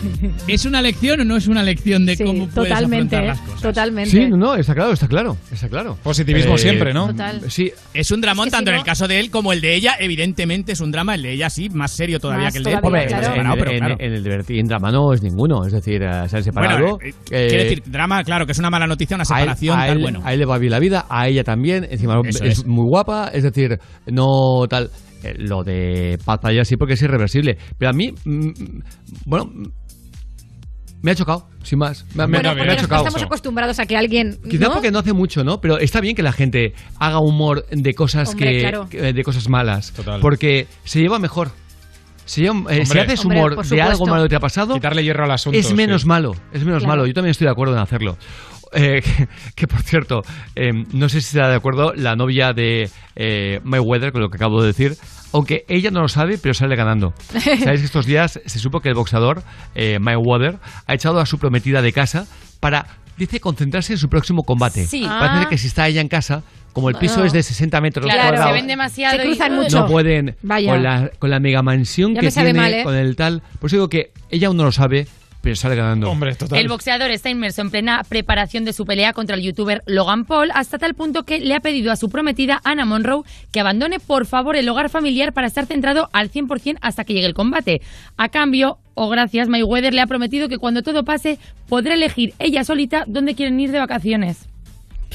¿Es 0.48 0.66
una 0.66 0.82
lección 0.82 1.22
o 1.22 1.24
no 1.26 1.38
es 1.38 1.48
una 1.48 1.64
lección 1.64 2.06
de 2.06 2.18
cómo 2.18 2.48
puedes 2.48 2.70
Totalmente, 2.70 3.16
afrontar 3.16 3.24
¿eh? 3.24 3.28
las 3.28 3.40
cosas? 3.42 3.62
Totalmente. 3.62 4.10
Sí, 4.12 4.28
no, 4.30 4.56
está 4.56 4.74
claro, 4.74 4.92
está 4.94 5.08
claro, 5.08 5.38
está 5.52 5.70
claro. 5.70 5.98
Positivismo 6.04 6.58
siempre, 6.58 6.94
¿no? 6.94 7.08
Total. 7.08 7.42
Sí. 7.50 7.72
Es 7.94 8.12
un 8.12 8.22
dramón 8.22 8.48
Es 8.48 8.54
que 8.54 8.58
tanto 8.58 8.72
si 8.72 8.74
en 8.76 8.80
el 8.80 8.86
caso 8.86 9.08
de 9.08 9.20
él 9.20 9.30
como 9.32 9.54
el 9.54 9.62
de 9.62 9.76
ella. 9.76 9.96
Evidentemente 10.00 10.72
es 10.74 10.82
un 10.82 10.92
drama. 10.92 11.16
El 11.16 11.24
de 11.24 11.34
ella 11.34 11.50
sí, 11.50 11.70
más 11.70 11.92
serio 11.92 12.20
todavía 12.20 12.46
Más 12.46 12.54
que 12.54 12.58
el 12.60 12.64
de 12.64 12.72
él. 12.74 12.80
porque 12.82 13.06
claro. 13.08 13.36
en, 13.36 13.60
pero 13.60 13.72
en- 13.72 13.78
claro. 13.80 13.96
en 14.00 14.14
el 14.14 14.24
de 14.24 14.30
Bertín 14.30 14.68
drama 14.68 14.92
no 14.92 15.14
es 15.14 15.22
ninguno, 15.22 15.66
es 15.66 15.74
decir, 15.74 16.02
eh, 16.04 16.28
se 16.28 16.38
han 16.38 16.44
separado. 16.44 16.98
Bueno, 16.98 16.98
eh, 17.04 17.14
eh, 17.32 17.48
quiere 17.50 17.64
decir, 17.64 17.84
drama, 17.86 18.24
claro, 18.24 18.46
que 18.46 18.52
es 18.54 18.60
una 18.60 18.70
mala 18.70 18.88
noticia, 18.88 19.16
una 19.16 19.24
a 19.30 19.38
él, 19.40 19.42
separación, 19.42 19.78
a 19.80 19.86
tal, 19.88 19.98
él- 19.98 20.02
bueno. 20.04 20.22
a 20.24 20.34
él 20.34 20.40
le 20.40 20.46
va 20.46 20.58
bien 20.58 20.72
la 20.72 20.80
vida, 20.80 21.06
a 21.10 21.28
ella 21.28 21.44
también, 21.44 21.88
encima 21.90 22.20
Eso 22.26 22.44
es, 22.44 22.60
es. 22.60 22.66
muy 22.66 22.86
guapa, 22.88 23.30
es 23.34 23.44
decir, 23.44 23.80
no 24.08 24.66
tal. 24.70 24.90
eh, 25.24 25.34
lo 25.38 25.64
de 25.64 26.18
Paz 26.24 26.40
sí 26.64 26.78
porque 26.78 26.94
es 26.94 27.02
irreversible. 27.02 27.58
Pero 27.78 27.90
a 27.90 27.94
mí, 27.94 28.14
mm, 28.24 28.50
bueno, 29.26 29.46
mm, 29.46 29.64
me 31.02 31.12
ha 31.12 31.16
chocado, 31.16 31.48
sin 31.64 31.80
más. 31.80 32.06
Me, 32.16 32.28
me- 32.28 32.38
Bueno, 32.40 32.50
me 32.56 32.62
porque 32.62 32.74
ha 32.74 32.78
chocado. 32.82 33.06
estamos 33.06 33.24
acostumbrados 33.24 33.80
a 33.80 33.86
que 33.86 33.96
alguien. 33.98 34.38
Quizá 34.50 34.66
¿no? 34.66 34.74
porque 34.74 34.92
no 34.92 35.00
hace 35.00 35.14
mucho, 35.14 35.44
¿no? 35.44 35.62
Pero 35.62 35.78
está 35.80 36.02
bien 36.02 36.16
que 36.16 36.24
la 36.24 36.32
gente 36.34 36.74
haga 37.00 37.20
humor 37.20 37.66
de 37.72 37.94
cosas 37.94 38.30
Hombre, 38.30 38.52
que, 38.54 38.60
claro. 38.60 38.88
que- 38.90 39.14
de 39.14 39.24
cosas 39.24 39.48
malas, 39.50 39.94
porque 40.22 40.68
se 40.84 41.00
lleva 41.02 41.20
mejor. 41.20 41.52
Eh, 42.38 42.86
si 42.86 43.00
haces 43.00 43.26
humor 43.26 43.66
de 43.68 43.82
algo 43.82 44.06
malo 44.06 44.24
que 44.24 44.30
te 44.30 44.36
ha 44.36 44.40
pasado, 44.40 44.76
Quitarle 44.76 45.04
hierro 45.04 45.24
al 45.24 45.32
asunto. 45.32 45.58
es 45.58 45.74
menos 45.74 46.04
sí. 46.04 46.08
malo, 46.08 46.36
es 46.54 46.64
menos 46.64 46.84
Claro. 46.84 46.88
malo. 46.98 47.08
Yo 47.08 47.14
también 47.16 47.32
estoy 47.32 47.46
de 47.46 47.52
acuerdo 47.52 47.74
en 47.74 47.80
hacerlo. 47.80 48.18
Eh, 48.72 49.02
que, 49.02 49.28
que, 49.56 49.68
por 49.68 49.82
cierto, 49.82 50.22
eh, 50.56 50.72
no 50.94 51.10
sé 51.10 51.22
si 51.22 51.28
está 51.36 51.50
de 51.50 51.56
acuerdo 51.56 51.92
la 51.96 52.16
novia 52.16 52.54
de 52.54 52.88
eh, 53.16 53.60
Mayweather 53.64 54.12
con 54.12 54.22
lo 54.22 54.30
que 54.30 54.36
acabo 54.36 54.62
de 54.62 54.68
decir, 54.68 54.96
aunque 55.34 55.66
ella 55.68 55.92
no 55.92 56.02
lo 56.02 56.08
sabe, 56.08 56.38
pero 56.38 56.54
sale 56.54 56.76
ganando. 56.76 57.14
Sabéis 57.30 57.80
que 57.82 57.86
estos 57.86 58.06
días 58.06 58.40
se 58.46 58.60
supo 58.60 58.80
que 58.82 58.90
el 58.90 58.96
boxeador 58.96 59.44
eh, 59.76 60.00
Mayweather 60.00 60.58
ha 60.88 60.94
echado 60.94 61.20
a 61.20 61.26
su 61.26 61.38
prometida 61.40 61.82
de 61.82 61.94
casa 61.94 62.26
para, 62.60 62.86
dice, 63.18 63.40
concentrarse 63.40 63.94
en 63.94 64.00
su 64.00 64.10
próximo 64.10 64.44
combate. 64.44 64.86
Sí. 64.86 65.04
Parece 65.08 65.46
Ah. 65.46 65.48
que 65.50 65.58
si 65.58 65.68
está 65.68 65.88
ella 65.88 66.02
en 66.02 66.08
casa, 66.08 66.44
como 66.74 66.90
el 66.90 66.96
piso 66.96 67.16
Bueno. 67.16 67.28
es 67.28 67.34
de 67.34 67.44
60 67.44 67.82
metros 67.82 68.06
Claro, 68.06 68.22
se 68.22 68.28
cuadrados, 68.30 68.54
ven 68.54 68.68
demasiado. 68.68 69.18
Se 69.18 69.24
cruzan 69.24 69.54
y- 69.54 69.56
mucho. 69.56 69.80
no 69.80 69.88
pueden 69.88 70.36
Vaya. 70.44 70.72
con 70.72 70.84
la, 70.84 71.12
con 71.20 71.30
la 71.30 71.40
mega 71.40 71.62
mansión 71.64 72.14
Ya 72.16 72.22
que 72.22 72.32
tiene, 72.32 72.54
mal, 72.54 72.74
¿eh? 72.74 72.84
con 72.84 72.96
el 72.96 73.16
tal. 73.16 73.42
Por 73.60 73.68
eso 73.68 73.78
digo 73.78 73.90
que 73.90 74.12
ella 74.30 74.48
aún 74.48 74.58
no 74.58 74.64
lo 74.66 74.72
sabe, 74.72 75.08
pero 75.42 75.56
sale 75.56 75.76
ganando. 75.76 76.10
Hombre, 76.10 76.36
El 76.52 76.68
boxeador 76.68 77.12
está 77.12 77.30
inmerso 77.30 77.62
en 77.62 77.72
plena 77.72 78.04
preparación 78.08 78.66
de 78.66 78.74
su 78.74 78.86
pelea 78.86 79.14
contra 79.14 79.36
el 79.36 79.42
youtuber 79.42 79.82
Logan 79.86 80.26
Paul, 80.26 80.52
hasta 80.54 80.78
tal 80.78 80.96
punto 80.96 81.24
que 81.24 81.40
le 81.40 81.56
ha 81.56 81.62
pedido 81.62 81.92
a 81.92 81.96
su 81.96 82.10
prometida 82.10 82.60
Anna 82.64 82.86
Monroe 82.86 83.24
que 83.52 83.60
abandone 83.60 84.00
por 84.00 84.26
favor 84.26 84.56
el 84.56 84.68
hogar 84.68 84.90
familiar 84.90 85.32
para 85.34 85.48
estar 85.48 85.66
centrado 85.66 86.10
al 86.12 86.30
100% 86.30 86.78
hasta 86.82 87.04
que 87.04 87.14
llegue 87.14 87.28
el 87.28 87.34
combate. 87.34 87.82
A 88.18 88.30
cambio, 88.30 88.80
o 88.96 89.08
gracias, 89.08 89.48
Mayweather 89.48 89.94
le 89.94 90.02
ha 90.02 90.08
prometido 90.08 90.50
que 90.50 90.58
cuando 90.58 90.84
todo 90.84 91.06
pase 91.06 91.40
podrá 91.70 91.94
elegir 91.94 92.34
ella 92.40 92.64
solita 92.64 93.06
dónde 93.08 93.36
quieren 93.36 93.60
ir 93.60 93.72
de 93.72 93.80
vacaciones. 93.80 94.49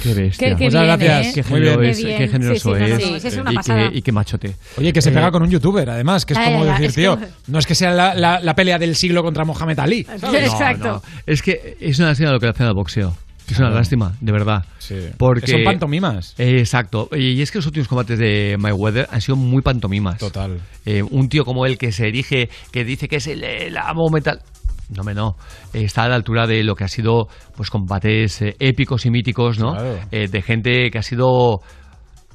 Qué 0.02 0.12
bestia. 0.14 0.48
Qué- 0.50 0.56
qué 0.56 0.64
Muchas 0.64 0.82
bien, 0.82 0.98
gracias. 1.08 1.26
¿eh? 1.26 1.32
Qué 1.42 1.50
Muy 1.50 1.60
generoso 1.60 1.78
bien. 1.80 1.90
es, 1.90 1.96
Qué 1.98 2.04
bien. 2.06 2.18
qué 2.18 2.28
generoso 2.28 2.74
Sí, 2.74 2.80
sí, 2.84 2.90
no, 2.90 2.98
no, 3.10 3.16
es. 3.16 3.36
una 3.36 3.52
y, 3.52 3.90
qué, 3.90 3.98
y 3.98 4.02
qué 4.02 4.12
machote. 4.12 4.56
Oye, 4.76 4.92
que 4.92 5.00
se 5.02 5.10
Eh, 5.10 5.12
pega 5.12 5.30
con 5.30 5.42
un 5.42 5.50
youtuber, 5.50 5.88
además, 5.90 6.26
que 6.26 6.32
es 6.34 6.38
como 6.38 6.64
decir, 6.64 6.86
es 6.86 6.94
tío, 6.94 7.18
no 7.46 7.58
es 7.58 7.66
que 7.66 7.74
sea 7.74 7.92
la, 7.92 8.14
la- 8.14 8.40
la 8.40 8.54
pelea 8.54 8.78
del 8.78 8.96
siglo 8.96 9.22
contra 9.22 9.44
Mohamed 9.44 9.78
Ali. 9.78 10.04
¿sabes? 10.18 10.50
No, 10.78 10.84
no. 10.94 11.02
Es 11.26 11.42
que 11.42 11.76
es 11.80 11.98
una 11.98 12.08
lástima 12.08 12.30
lo 12.32 12.38
que 12.40 12.46
le 12.46 12.50
hacen 12.50 12.66
al 12.66 12.74
boxeo. 12.74 13.16
Es 13.50 13.58
una 13.58 13.68
lástima, 13.68 14.14
de 14.22 14.32
verdad. 14.32 14.64
Sí. 14.78 14.96
Porque 15.18 15.42
Que 15.42 15.52
son 15.52 15.64
pantomimas. 15.64 16.34
Eh, 16.38 16.56
exacto. 16.60 17.10
Y 17.14 17.42
es 17.42 17.50
que 17.50 17.58
los 17.58 17.66
últimos 17.66 17.88
combates 17.88 18.18
de 18.18 18.56
Mayweather 18.58 19.06
han 19.12 19.20
sido 19.20 19.36
muy 19.36 19.60
pantomimas. 19.60 20.16
Total. 20.18 20.60
Eh, 20.86 21.02
un 21.02 21.28
tío 21.28 21.44
como 21.44 21.66
él 21.66 21.76
que 21.76 21.92
se 21.92 22.08
erige, 22.08 22.48
que 22.72 22.84
dice 22.84 23.06
que 23.06 23.16
es 23.16 23.26
el, 23.26 23.44
el 23.44 23.76
amo 23.76 24.08
metal. 24.10 24.40
No, 24.90 25.02
me 25.04 25.14
no. 25.14 25.36
Eh, 25.72 25.84
Está 25.84 26.04
a 26.04 26.08
la 26.08 26.14
altura 26.16 26.46
de 26.46 26.62
lo 26.64 26.74
que 26.74 26.84
ha 26.84 26.88
sido 26.88 27.28
pues 27.56 27.70
combates 27.70 28.42
eh, 28.42 28.56
épicos 28.58 29.06
y 29.06 29.10
míticos, 29.10 29.58
¿no? 29.58 29.72
Claro. 29.72 29.98
Eh, 30.10 30.28
de 30.28 30.42
gente 30.42 30.90
que 30.90 30.98
ha 30.98 31.02
sido 31.02 31.60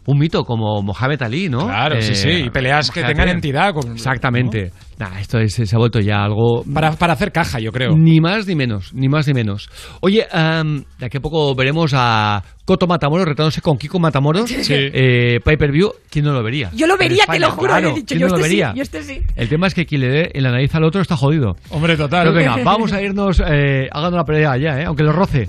un 0.06 0.18
mito 0.18 0.44
como 0.46 0.82
Mohamed 0.82 1.22
Ali, 1.22 1.50
¿no? 1.50 1.66
Claro, 1.68 2.02
sí, 2.02 2.16
sí, 2.16 2.30
y 2.30 2.50
peleas 2.50 2.90
que 2.90 3.04
tengan 3.04 3.30
entidad 3.30 3.74
con- 3.74 3.92
Exactamente. 3.94 4.72
Nah, 5.00 5.18
esto 5.22 5.40
es- 5.40 5.54
se 5.54 5.76
ha 5.76 5.80
vuelto 5.80 6.02
ya 6.02 6.26
algo... 6.26 6.64
Para, 6.74 6.92
para 6.92 7.14
hacer 7.14 7.32
caja, 7.32 7.60
yo 7.60 7.72
creo. 7.72 7.96
Ni 7.96 8.20
más 8.20 8.46
ni 8.46 8.56
menos, 8.56 8.94
ni 8.94 9.08
más 9.08 9.26
ni 9.28 9.34
menos. 9.34 9.70
Oye, 10.02 10.28
em, 10.30 10.84
de 11.00 11.06
aquí 11.06 11.18
a 11.18 11.22
poco 11.22 11.56
veremos 11.56 11.94
a 11.96 12.44
Coto 12.66 12.86
Matamoros 12.86 13.26
retándose 13.26 13.62
con 13.62 13.78
Kiko 13.78 13.98
Matamoros. 13.98 14.50
Sí. 14.50 14.74
Eh, 14.76 15.40
Pay 15.42 15.56
Per 15.56 15.72
View, 15.72 15.90
¿quién 16.10 16.26
no 16.26 16.34
lo 16.34 16.44
vería? 16.44 16.70
Yo 16.76 16.86
lo 16.86 16.98
vería, 16.98 17.20
te 17.20 17.22
España, 17.38 17.48
lo 17.48 17.52
juro. 17.54 17.68
claro, 17.70 17.90
he 17.92 17.94
dicho, 17.94 18.06
¿quién 18.10 18.20
yo 18.20 18.28
no 18.28 18.32
lo 18.34 18.38
este 18.40 18.50
sí, 18.50 18.56
vería? 18.58 18.74
yo 18.76 18.82
este 18.84 19.04
sí. 19.04 19.22
El 19.38 19.48
tema 19.48 19.68
es 19.68 19.74
que 19.74 19.86
quien 19.86 20.02
le 20.02 20.08
dé 20.10 20.32
en 20.34 20.44
la 20.44 20.52
nariz 20.52 20.76
al 20.76 20.84
otro 20.84 21.02
está 21.02 21.16
jodido. 21.16 21.56
Hombre, 21.70 21.96
total. 21.96 22.24
Pero 22.28 22.34
venga, 22.36 22.58
vamos 22.64 22.92
a 22.92 23.02
irnos 23.02 23.42
eh, 23.48 23.88
ha 23.90 24.02
ganado 24.02 24.18
la 24.18 24.26
pelea 24.26 24.58
ya, 24.58 24.82
¿eh? 24.82 24.86
aunque 24.86 25.04
lo 25.04 25.14
roce. 25.14 25.48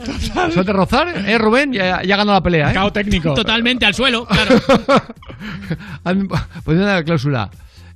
Son 0.54 0.64
de 0.64 0.72
rozar, 0.72 1.08
¿eh, 1.28 1.38
Rubén? 1.38 1.72
Ya, 1.72 2.02
ya 2.04 2.14
ha 2.14 2.18
ganado 2.18 2.34
la 2.38 2.42
pelea, 2.42 2.70
¿eh? 2.70 2.74
Cao 2.74 2.92
técnico. 2.92 3.34
Totalmente 3.34 3.84
al 3.84 3.94
suelo, 3.94 4.24
claro. 4.26 4.54
Han 6.04 6.28
poniendo 6.64 6.88
la 6.88 7.02
cláusula. 7.02 7.50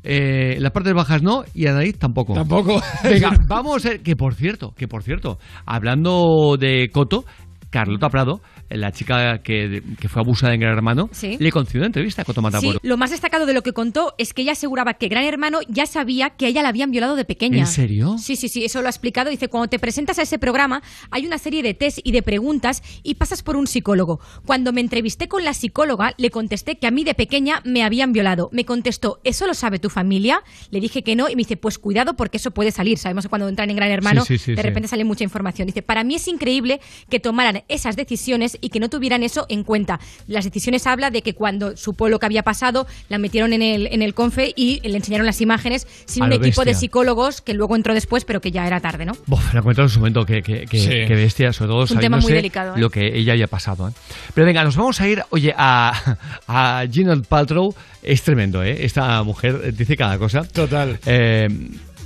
Eh, 0.05 0.59
las 0.61 0.71
partes 0.71 0.93
bajas 0.93 1.23
no 1.23 1.45
y 1.55 1.65
la 1.65 1.73
nariz 1.73 1.99
tampoco. 1.99 2.35
Tampoco. 2.35 2.81
Venga, 3.03 3.33
vamos 3.47 3.85
a 3.87 3.91
ver, 3.91 4.03
que 4.03 4.17
por 4.17 4.35
cierto, 4.35 4.75
que 4.77 4.87
por 4.87 5.03
cierto, 5.03 5.39
hablando 5.65 6.57
de 6.59 6.91
Coto, 6.93 7.25
Carlota 7.71 8.11
Prado, 8.11 8.41
la 8.71 8.93
chica 8.93 9.43
que, 9.43 9.83
que 10.01 10.09
fue 10.09 10.23
abusada 10.23 10.55
en 10.55 10.61
Gran 10.61 10.73
Hermano, 10.73 11.09
Sí. 11.13 11.37
le 11.39 11.51
concedió 11.51 11.81
una 11.81 11.87
entrevista 11.87 12.23
a 12.23 12.25
Coto 12.25 12.43
Sí, 12.61 12.73
lo 12.83 12.97
más 12.97 13.11
destacado 13.11 13.47
de 13.47 13.55
lo 13.55 13.63
que 13.63 13.73
contó 13.73 14.15
es 14.19 14.35
que 14.35 14.43
ella 14.43 14.53
aseguraba 14.53 14.95
que 14.95 15.09
Gran 15.09 15.25
Hermano 15.25 15.61
ya 15.69 15.87
sabía 15.87 16.31
que 16.31 16.47
a 16.47 16.49
ella 16.49 16.63
la 16.63 16.69
habían 16.69 16.91
violado 16.91 17.17
de 17.17 17.25
pequeña. 17.25 17.61
¿En 17.61 17.67
serio? 17.67 18.17
Sí, 18.19 18.37
sí, 18.37 18.49
sí, 18.49 18.65
eso 18.65 18.81
lo 18.81 18.87
ha 18.87 18.91
explicado. 18.91 19.31
Dice, 19.31 19.49
cuando 19.49 19.69
te 19.69 19.79
presentas 19.79 20.19
a 20.19 20.23
ese 20.23 20.39
programa 20.39 20.83
hay 21.11 21.27
una 21.27 21.39
serie 21.39 21.63
de 21.63 21.75
test 21.75 21.99
y 22.05 22.13
de 22.13 22.23
preguntas 22.23 22.83
y 23.03 23.15
pasas 23.15 23.43
por 23.43 23.57
un 23.57 23.67
psicólogo. 23.67 24.21
Cuando 24.47 24.73
me 24.73 24.81
entrevisté 24.81 25.29
con 25.29 25.45
la 25.45 25.55
psicóloga, 25.55 26.15
le 26.19 26.31
contesté 26.31 26.77
que 26.79 26.87
a 26.87 26.91
mí 26.91 27.05
de 27.05 27.15
pequeña 27.15 27.63
me 27.65 27.83
habían 27.83 28.13
violado. 28.13 28.51
Me 28.53 28.65
contestó, 28.65 29.21
¿eso 29.25 29.47
lo 29.47 29.55
sabe 29.55 29.79
tu 29.79 29.91
familia? 29.91 30.43
Le 30.71 30.81
dije 30.81 31.03
que 31.03 31.17
no 31.17 31.29
y 31.29 31.37
me 31.37 31.41
dice, 31.41 31.57
pues 31.57 31.79
cuidado 31.79 32.15
porque 32.17 32.37
eso 32.39 32.51
puede 32.51 32.71
salir. 32.71 32.99
Sabemos 32.99 33.25
que 33.25 33.29
cuando 33.29 33.49
entran 33.49 33.71
en 33.71 33.77
Gran 33.77 33.91
Hermano, 33.91 34.25
Sí, 34.25 34.39
sí, 34.39 34.45
sí, 34.47 34.55
de 34.55 34.63
repente 34.63 34.89
sale 34.89 35.05
mucha 35.05 35.25
información. 35.25 35.67
Dice, 35.67 35.83
para 35.83 36.05
mí 36.05 36.17
es 36.17 36.29
increíble 36.29 36.81
que 37.09 37.21
tomaran 37.21 37.63
esas 37.69 37.97
decisiones 37.97 38.54
y 38.61 38.69
que 38.71 38.81
no 38.81 38.89
tuvieran 38.89 39.23
eso 39.23 39.47
en 39.49 39.65
cuenta. 39.65 40.01
Las 40.27 40.45
decisiones 40.45 40.87
habla 40.87 41.11
de 41.11 41.23
que 41.23 41.35
cuando 41.35 41.77
supo 41.77 42.09
lo 42.09 42.19
que 42.19 42.27
había 42.27 42.43
pasado, 42.43 42.87
la 43.09 43.19
metieron 43.19 43.53
en 43.53 43.63
el, 43.63 43.87
en 43.89 44.03
el 44.03 44.15
confe 44.15 44.53
y 44.57 44.81
le 44.87 44.97
enseñaron 44.97 45.27
las 45.27 45.41
imágenes 45.41 45.87
sin 46.07 46.23
A 46.23 46.27
un 46.27 46.33
equipo 46.33 46.65
de 46.65 46.75
psicólogos 46.75 47.41
que 47.41 47.55
luego 47.55 47.77
entró 47.77 47.95
después, 47.95 48.25
pero 48.25 48.41
que 48.41 48.51
ya 48.51 48.67
era 48.67 48.81
tarde, 48.81 49.05
¿no? 49.05 49.13
Buf, 49.27 49.55
la 49.55 49.63
cuento 49.63 49.83
en 49.83 49.89
su 49.89 49.99
momento 50.01 50.25
que, 50.25 50.43
que, 50.43 50.67
que, 50.67 50.79
Sí. 50.79 50.89
que 50.89 51.15
bestia, 51.15 51.53
sobre 51.53 51.71
todo 51.71 51.85
Es 51.85 51.91
un 51.91 51.99
tema 51.99 52.17
sabiéndose 52.17 52.27
muy 52.33 52.37
delicado, 52.37 52.77
¿eh? 52.77 52.81
lo 52.81 52.91
que 52.91 53.17
ella 53.19 53.33
había 53.33 53.47
pasado. 53.47 53.89
¿eh? 53.89 53.93
Pero 54.35 54.47
venga, 54.47 54.65
nos 54.65 54.77
vamos 54.77 55.01
a 55.01 55.09
ir, 55.09 55.23
oye, 55.31 55.55
a, 55.57 56.17
a 56.47 56.85
Gwyneth 56.87 57.27
Paltrow. 57.27 57.75
Es 58.03 58.23
tremendo, 58.23 58.63
¿eh? 58.63 58.85
Esta 58.85 59.23
mujer 59.23 59.75
dice 59.75 59.97
cada 59.97 60.19
cosa. 60.19 60.45
Total. 60.45 60.99
Eh, 61.07 61.49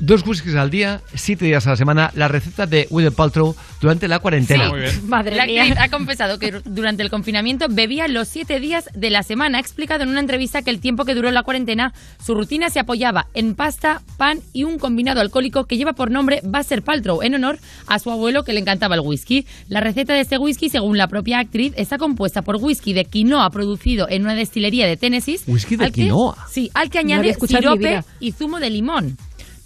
dos 0.01 0.25
whiskies 0.27 0.55
al 0.55 0.71
día, 0.71 1.01
siete 1.15 1.45
días 1.47 1.67
a 1.67 1.71
la 1.71 1.77
semana, 1.77 2.11
la 2.15 2.29
receta 2.29 2.67
de 2.67 2.87
Gwyneth 2.91 3.15
Paltrow 3.15 3.55
durante 3.81 4.07
la 4.09 4.19
cuarentena. 4.21 4.71
Madre 5.05 5.37
la 5.37 5.47
mía. 5.47 5.63
actriz 5.63 5.79
ha 5.81 5.89
confesado 5.89 6.39
que 6.39 6.53
durante 6.65 7.03
el 7.03 7.11
confinamiento 7.11 7.67
bebía 7.69 8.07
los 8.09 8.29
siete 8.29 8.61
días 8.61 8.89
de 8.95 9.11
la 9.11 9.23
semana. 9.23 9.59
Ha 9.59 9.61
explicado 9.61 10.03
en 10.05 10.09
una 10.11 10.21
entrevista 10.21 10.63
que 10.63 10.71
el 10.71 10.81
tiempo 10.81 11.05
que 11.05 11.15
duró 11.15 11.31
la 11.31 11.43
cuarentena, 11.43 11.93
su 12.25 12.35
rutina 12.35 12.71
se 12.71 12.81
apoyaba 12.81 13.27
en 13.35 13.55
pasta, 13.55 14.03
pan 14.17 14.41
y 14.53 14.65
un 14.65 14.79
combinado 14.79 15.21
alcohólico 15.21 15.65
que 15.65 15.77
lleva 15.77 15.93
por 15.95 16.11
nombre 16.11 16.41
Basser 16.45 16.83
Paltrow, 16.83 17.23
en 17.23 17.35
honor 17.35 17.59
a 17.87 17.99
su 17.99 18.11
abuelo 18.11 18.45
que 18.45 18.53
le 18.53 18.61
encantaba 18.61 18.95
el 18.95 19.01
whisky. 19.01 19.47
La 19.69 19.81
receta 19.81 20.15
de 20.15 20.21
este 20.21 20.39
whisky, 20.39 20.69
según 20.71 20.97
la 20.97 21.09
propia 21.09 21.39
actriz, 21.41 21.73
está 21.77 21.99
compuesta 21.99 22.43
por 22.43 22.57
whisky 22.57 22.93
de 22.93 23.05
quinoa 23.05 23.51
producido 23.51 24.09
en 24.09 24.23
una 24.23 24.35
destilería 24.35 24.87
de 24.87 24.97
Tennessee. 24.97 25.39
Whisky 25.47 25.77
de 25.77 25.87
que- 25.87 25.93
quinoa. 26.03 26.37
Sí, 26.51 26.71
al 26.75 26.91
que 26.91 26.99
No 26.99 27.07
añade 27.15 27.37
mi 27.41 27.49
sirope 27.49 27.79
vida. 27.79 28.05
y 28.21 28.33
zumo 28.33 28.61
de 28.61 28.71
limón. 28.71 29.17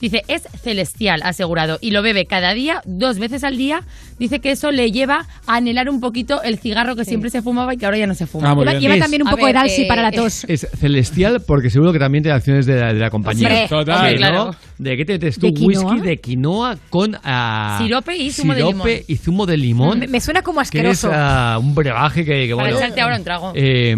Dice, 0.03 0.23
es 0.29 0.43
celestial, 0.63 1.23
asegurado, 1.25 1.79
y 1.81 1.93
lo 1.93 2.03
bebe 2.03 2.27
cada 2.27 2.53
día, 2.53 2.83
dos 2.85 3.19
veces 3.19 3.45
al 3.45 3.57
día. 3.57 3.83
Dice 4.19 4.41
que 4.41 4.51
eso 4.51 4.71
le 4.71 4.91
lleva 4.91 5.27
a 5.47 5.57
anhelar 5.57 5.89
un 5.89 6.01
poquito 6.01 6.43
el 6.43 6.59
cigarro 6.59 6.95
que 6.97 7.05
siempre 7.05 7.31
se 7.31 7.41
fumaba 7.41 7.73
y 7.73 7.77
que 7.79 7.87
ahora 7.87 7.99
ya 7.99 8.07
no 8.09 8.15
se 8.15 8.27
fuma. 8.27 8.51
Ah, 8.51 8.55
Lleva, 8.55 8.75
lleva 8.75 8.95
Es- 8.97 9.01
también 9.01 9.23
un 9.23 9.31
poco 9.31 9.45
ver, 9.47 9.55
de 9.55 9.61
Dalsi 9.61 9.83
eh, 9.83 9.87
para 9.89 10.03
la 10.03 10.09
eh, 10.09 10.13
tos. 10.17 10.45
Es 10.49 10.67
celestial 10.79 11.41
porque 11.47 11.71
seguro 11.71 11.93
que 11.93 11.99
también 12.01 12.23
tiene 12.25 12.37
acciones 12.37 12.67
de 12.67 12.81
la, 12.81 12.93
de 12.93 12.99
la 13.01 13.11
compañía. 13.11 13.47
Hombre, 13.49 13.67
Total. 13.69 13.95
hombre, 13.97 14.11
Sí, 14.11 14.15
¿no? 14.23 14.29
claro. 14.29 14.57
¿De 14.79 14.97
qué 14.97 15.05
te 15.05 15.13
metes 15.15 15.39
tú? 15.39 15.47
¿De 15.47 15.55
quinoa? 15.55 15.93
Whisky 15.95 16.07
de 16.09 16.17
quinoa 16.19 16.79
con 16.91 17.17
ah, 17.25 17.79
Sirope 17.81 18.17
y 18.17 18.31
zumo 18.33 18.55
de 18.55 18.61
sirope 18.61 18.75
limón. 18.91 19.05
y 19.07 19.17
zumo 19.17 19.47
de 19.47 19.57
limón. 19.57 19.99
Me, 20.01 20.09
me 20.09 20.21
suena 20.21 20.43
como 20.43 20.57
que 20.59 20.63
es 20.63 20.69
asqueroso. 20.69 21.11
ah, 21.13 21.59
un 21.61 21.75
brebaje 21.77 22.25
que, 22.25 22.49
que, 22.49 22.57
Para 22.57 22.71
bueno. 22.77 22.95
ahora 23.03 23.17
un 23.19 23.25
trago. 23.25 23.53
eh, 23.55 23.97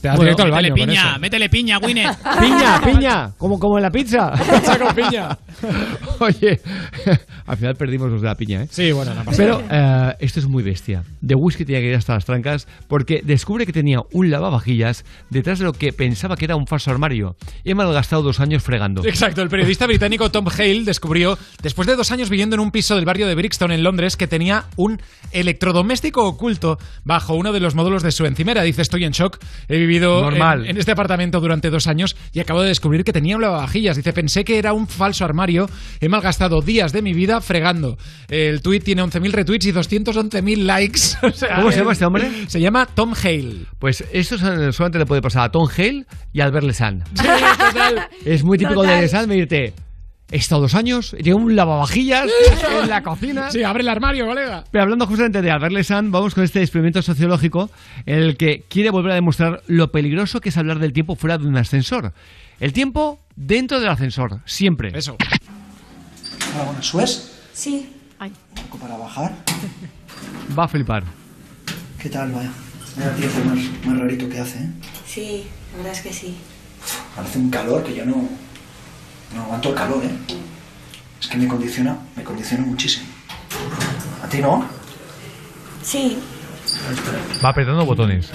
Te 0.00 0.08
das 0.08 0.16
Bueno, 0.16 0.30
directo 0.36 0.42
al 0.44 0.50
métele 0.50 0.70
baño 0.70 0.76
con 0.76 0.88
piña, 0.88 1.10
eso. 1.10 1.18
métele 1.20 1.48
piña, 1.48 1.78
Gwyneth. 1.78 2.18
Piña, 2.40 2.80
piña, 2.84 3.30
como, 3.36 3.58
como 3.58 3.78
en 3.78 3.82
la 3.82 3.90
pizza. 3.90 4.30
Pizza 4.32 4.78
con 4.78 4.94
piña. 4.94 5.36
Oye, 6.20 6.60
al 7.46 7.56
final 7.56 7.74
perdimos 7.74 8.10
los 8.10 8.20
de 8.22 8.28
la 8.28 8.34
piña, 8.36 8.62
¿eh? 8.62 8.68
Sí, 8.70 8.92
bueno, 8.92 9.12
no 9.14 9.24
pasa 9.24 9.36
Pero 9.36 9.62
eh, 9.70 10.14
esto 10.20 10.38
es 10.40 10.46
muy 10.46 10.62
bestia. 10.62 11.02
De 11.20 11.34
whisky 11.34 11.64
tenía 11.64 11.80
que 11.80 11.88
ir 11.88 11.94
hasta 11.96 12.14
las 12.14 12.24
trancas 12.24 12.68
porque 12.86 13.22
descubre 13.24 13.66
que 13.66 13.72
tenía 13.72 13.98
un 14.12 14.30
lavavajillas 14.30 15.04
detrás 15.30 15.58
de 15.58 15.64
lo 15.64 15.72
que 15.72 15.92
pensaba 15.92 16.36
que 16.36 16.44
era 16.44 16.54
un 16.56 16.66
falso 16.66 16.90
armario. 16.90 17.36
Y 17.64 17.72
he 17.72 17.74
malgastado 17.74 18.22
dos 18.22 18.40
años 18.40 18.62
fregando. 18.62 19.04
Exacto, 19.04 19.42
el 19.42 19.48
periodista 19.48 19.86
británico 19.86 20.30
Tom 20.30 20.46
Hale 20.48 20.84
descubrió, 20.84 21.38
después 21.62 21.88
de 21.88 21.96
dos 21.96 22.12
años 22.12 22.30
viviendo 22.30 22.54
en 22.54 22.60
un 22.60 22.70
piso 22.70 22.94
del 22.94 23.04
barrio 23.04 23.26
de 23.26 23.34
Brixton 23.34 23.72
en 23.72 23.82
Londres, 23.82 24.16
que 24.16 24.26
tenía 24.28 24.64
un 24.76 25.00
electrodoméstico 25.32 26.24
oculto 26.24 26.78
bajo 27.04 27.34
uno 27.34 27.52
de 27.52 27.60
los 27.60 27.74
módulos 27.74 28.02
de 28.02 28.12
su 28.12 28.26
encimera. 28.26 28.62
Dice, 28.62 28.82
estoy 28.82 29.04
en 29.04 29.12
shock, 29.12 29.38
he 29.68 29.76
vivido 29.88 30.20
Normal. 30.22 30.64
En, 30.64 30.70
en 30.72 30.76
este 30.78 30.92
apartamento 30.92 31.40
durante 31.40 31.70
dos 31.70 31.86
años 31.88 32.16
y 32.32 32.40
acabo 32.40 32.62
de 32.62 32.68
descubrir 32.68 33.02
que 33.04 33.12
tenía 33.12 33.34
un 33.36 33.42
lavavajillas. 33.42 33.96
Dice, 33.96 34.12
pensé 34.12 34.44
que 34.44 34.58
era 34.58 34.72
un 34.72 34.86
falso 34.86 35.24
armario, 35.24 35.68
he 36.00 36.08
malgastado 36.08 36.60
días 36.60 36.92
de 36.92 37.02
mi 37.02 37.12
vida 37.14 37.40
fregando. 37.40 37.96
El 38.28 38.60
tuit 38.62 38.84
tiene 38.84 39.02
11.000 39.02 39.30
retweets 39.32 39.66
y 39.66 39.72
211.000 39.72 40.56
likes. 40.64 41.00
O 41.22 41.30
sea, 41.30 41.56
¿Cómo 41.56 41.70
se 41.72 41.78
llama 41.78 41.92
este 41.92 42.04
hombre? 42.04 42.30
Se 42.48 42.60
llama 42.60 42.86
Tom 42.86 43.12
Hale. 43.14 43.66
Pues 43.78 44.04
eso 44.12 44.38
so- 44.38 44.72
solamente 44.72 44.98
le 44.98 45.06
puede 45.06 45.22
pasar 45.22 45.44
a 45.44 45.50
Tom 45.50 45.68
Hale 45.76 46.04
y 46.32 46.40
a 46.40 46.44
Albert 46.44 46.66
Lesan. 46.66 47.04
Es 48.24 48.44
muy 48.44 48.58
típico 48.58 48.80
Total. 48.82 48.96
de 48.96 49.02
Lesan 49.02 49.28
venirte. 49.28 49.72
He 50.30 50.36
estado 50.36 50.60
dos 50.60 50.74
años, 50.74 51.12
llevo 51.12 51.38
un 51.38 51.56
lavavajillas 51.56 52.26
en 52.82 52.88
la 52.90 53.02
cocina. 53.02 53.50
Sí, 53.50 53.62
abre 53.62 53.80
el 53.80 53.88
armario, 53.88 54.26
colega. 54.26 54.64
Pero 54.70 54.82
hablando 54.82 55.06
justamente 55.06 55.40
de 55.40 55.50
Albert 55.50 55.72
Lesan, 55.72 56.10
vamos 56.10 56.34
con 56.34 56.44
este 56.44 56.60
experimento 56.60 57.00
sociológico 57.00 57.70
en 58.04 58.18
el 58.18 58.36
que 58.36 58.66
quiere 58.68 58.90
volver 58.90 59.12
a 59.12 59.14
demostrar 59.14 59.62
lo 59.68 59.90
peligroso 59.90 60.42
que 60.42 60.50
es 60.50 60.58
hablar 60.58 60.80
del 60.80 60.92
tiempo 60.92 61.16
fuera 61.16 61.38
de 61.38 61.46
un 61.46 61.56
ascensor. 61.56 62.12
El 62.60 62.74
tiempo 62.74 63.20
dentro 63.36 63.80
del 63.80 63.88
ascensor, 63.88 64.40
siempre. 64.44 64.90
Eso. 64.94 65.16
Hola, 66.54 66.64
buenas. 66.92 67.32
Sí. 67.54 67.88
Un 68.20 68.64
poco 68.64 68.78
para 68.78 68.98
bajar. 68.98 69.34
Va 70.58 70.64
a 70.64 70.68
flipar. 70.68 71.04
¿Qué 71.98 72.10
tal, 72.10 72.32
vaya? 72.32 72.50
Tiempo 73.16 73.44
más, 73.44 73.58
más 73.86 73.98
rarito 73.98 74.28
que 74.28 74.40
hace, 74.40 74.58
¿eh? 74.58 74.70
Sí, 75.06 75.46
la 75.72 75.76
verdad 75.78 75.92
es 75.92 76.00
que 76.02 76.12
sí. 76.12 76.36
Hace 77.16 77.38
un 77.38 77.48
calor 77.48 77.82
que 77.82 77.94
yo 77.94 78.04
no... 78.04 78.28
No 79.34 79.42
aguanto 79.42 79.68
el 79.70 79.74
calor, 79.74 80.04
¿eh? 80.04 80.10
Es 81.20 81.26
que 81.26 81.36
me 81.36 81.46
condiciona, 81.48 81.96
me 82.16 82.22
condiciona 82.24 82.64
muchísimo. 82.64 83.06
¿A 84.24 84.28
ti 84.28 84.38
no? 84.38 84.64
Sí. 85.82 86.18
Va 87.44 87.48
apretando 87.50 87.84
botones. 87.84 88.30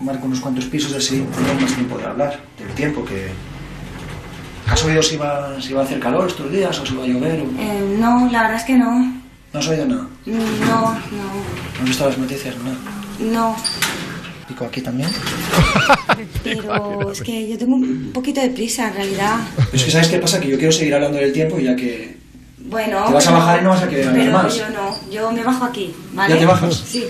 Marco 0.00 0.26
unos 0.26 0.40
cuantos 0.40 0.64
pisos 0.66 0.92
así, 0.94 1.26
tengo 1.34 1.60
más 1.60 1.72
tiempo 1.74 1.98
de 1.98 2.04
hablar. 2.06 2.40
Del 2.58 2.68
tiempo 2.74 3.04
que... 3.04 3.30
¿Has 4.70 4.84
oído 4.84 5.02
si 5.02 5.16
va, 5.16 5.60
si 5.60 5.72
va 5.72 5.80
a 5.80 5.84
hacer 5.84 5.98
calor 5.98 6.28
estos 6.28 6.50
días 6.52 6.78
o 6.78 6.86
si 6.86 6.94
va 6.94 7.04
a 7.04 7.06
llover? 7.06 7.40
o- 7.40 7.60
Eh, 7.60 7.96
no, 7.98 8.28
la 8.30 8.42
verdad 8.42 8.56
es 8.58 8.64
que 8.64 8.76
no. 8.76 9.12
¿No 9.52 9.58
has 9.60 9.66
oído 9.68 9.86
nada? 9.86 10.06
No, 10.26 10.36
no, 10.36 10.92
¿No 10.92 11.80
has 11.80 11.84
visto 11.84 12.06
las 12.08 12.18
noticias? 12.18 12.54
Nada. 12.58 12.76
no. 13.18 13.56
Pico 14.48 14.64
aquí 14.64 14.80
también. 14.80 15.10
Pero 16.42 17.12
es 17.12 17.20
que 17.22 17.48
yo 17.48 17.58
tengo 17.58 17.76
un 17.76 18.10
poquito 18.12 18.40
de 18.40 18.50
prisa 18.50 18.88
en 18.88 18.94
realidad. 18.94 19.36
Es 19.72 19.84
que 19.84 19.90
¿sabes 19.90 20.08
qué 20.08 20.18
pasa? 20.18 20.40
Que 20.40 20.48
yo 20.48 20.56
quiero 20.56 20.72
seguir 20.72 20.94
hablando 20.94 21.18
del 21.18 21.32
tiempo 21.32 21.58
ya 21.58 21.76
que... 21.76 22.16
Bueno. 22.58 23.04
Te 23.06 23.12
vas 23.14 23.26
a 23.26 23.30
bajar 23.32 23.60
y 23.60 23.64
no 23.64 23.70
vas 23.70 23.82
a 23.82 23.88
querer 23.88 24.08
hablar 24.08 24.24
pero 24.26 24.38
más. 24.42 24.56
yo 24.56 24.68
no, 24.70 25.10
yo 25.10 25.32
me 25.32 25.42
bajo 25.44 25.64
aquí, 25.64 25.94
¿vale? 26.12 26.34
¿Ya 26.34 26.40
te 26.40 26.46
bajas? 26.46 26.74
Sí. 26.86 27.04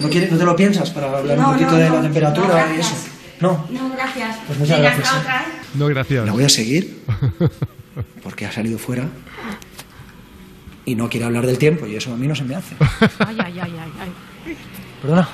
¿No, 0.00 0.08
quieres, 0.08 0.30
¿No 0.32 0.38
te 0.38 0.44
lo 0.44 0.56
piensas 0.56 0.90
para 0.90 1.18
hablar 1.18 1.36
No, 1.38 1.48
un 1.48 1.52
poquito 1.54 1.72
no, 1.72 1.76
de 1.78 1.88
no. 1.88 1.94
la 1.96 2.02
temperatura 2.02 2.66
No, 2.68 2.74
y 2.76 2.80
eso? 2.80 2.94
No. 3.40 3.66
No, 3.70 3.90
gracias. 3.90 4.36
Pues 4.46 4.58
muchas 4.58 4.76
Venga, 4.78 4.90
gracias, 4.94 5.14
¿eh? 5.14 5.18
otra, 5.20 5.40
¿eh? 5.42 5.44
No, 5.74 5.86
gracias. 5.86 6.26
La 6.26 6.32
voy 6.32 6.44
a 6.44 6.48
seguir 6.48 7.02
porque 8.22 8.46
ha 8.46 8.52
salido 8.52 8.78
fuera 8.78 9.06
y 10.84 10.94
no 10.94 11.08
quiere 11.08 11.26
hablar 11.26 11.46
del 11.46 11.58
tiempo 11.58 11.86
y 11.86 11.96
eso 11.96 12.12
a 12.12 12.16
mí 12.16 12.26
no 12.26 12.34
se 12.34 12.44
me 12.44 12.54
hace. 12.54 12.74
Ay, 13.18 13.36
ay, 13.38 13.58
ay, 13.60 13.72
ay, 13.80 13.92
ay. 14.00 14.56
Perdona. 15.00 15.28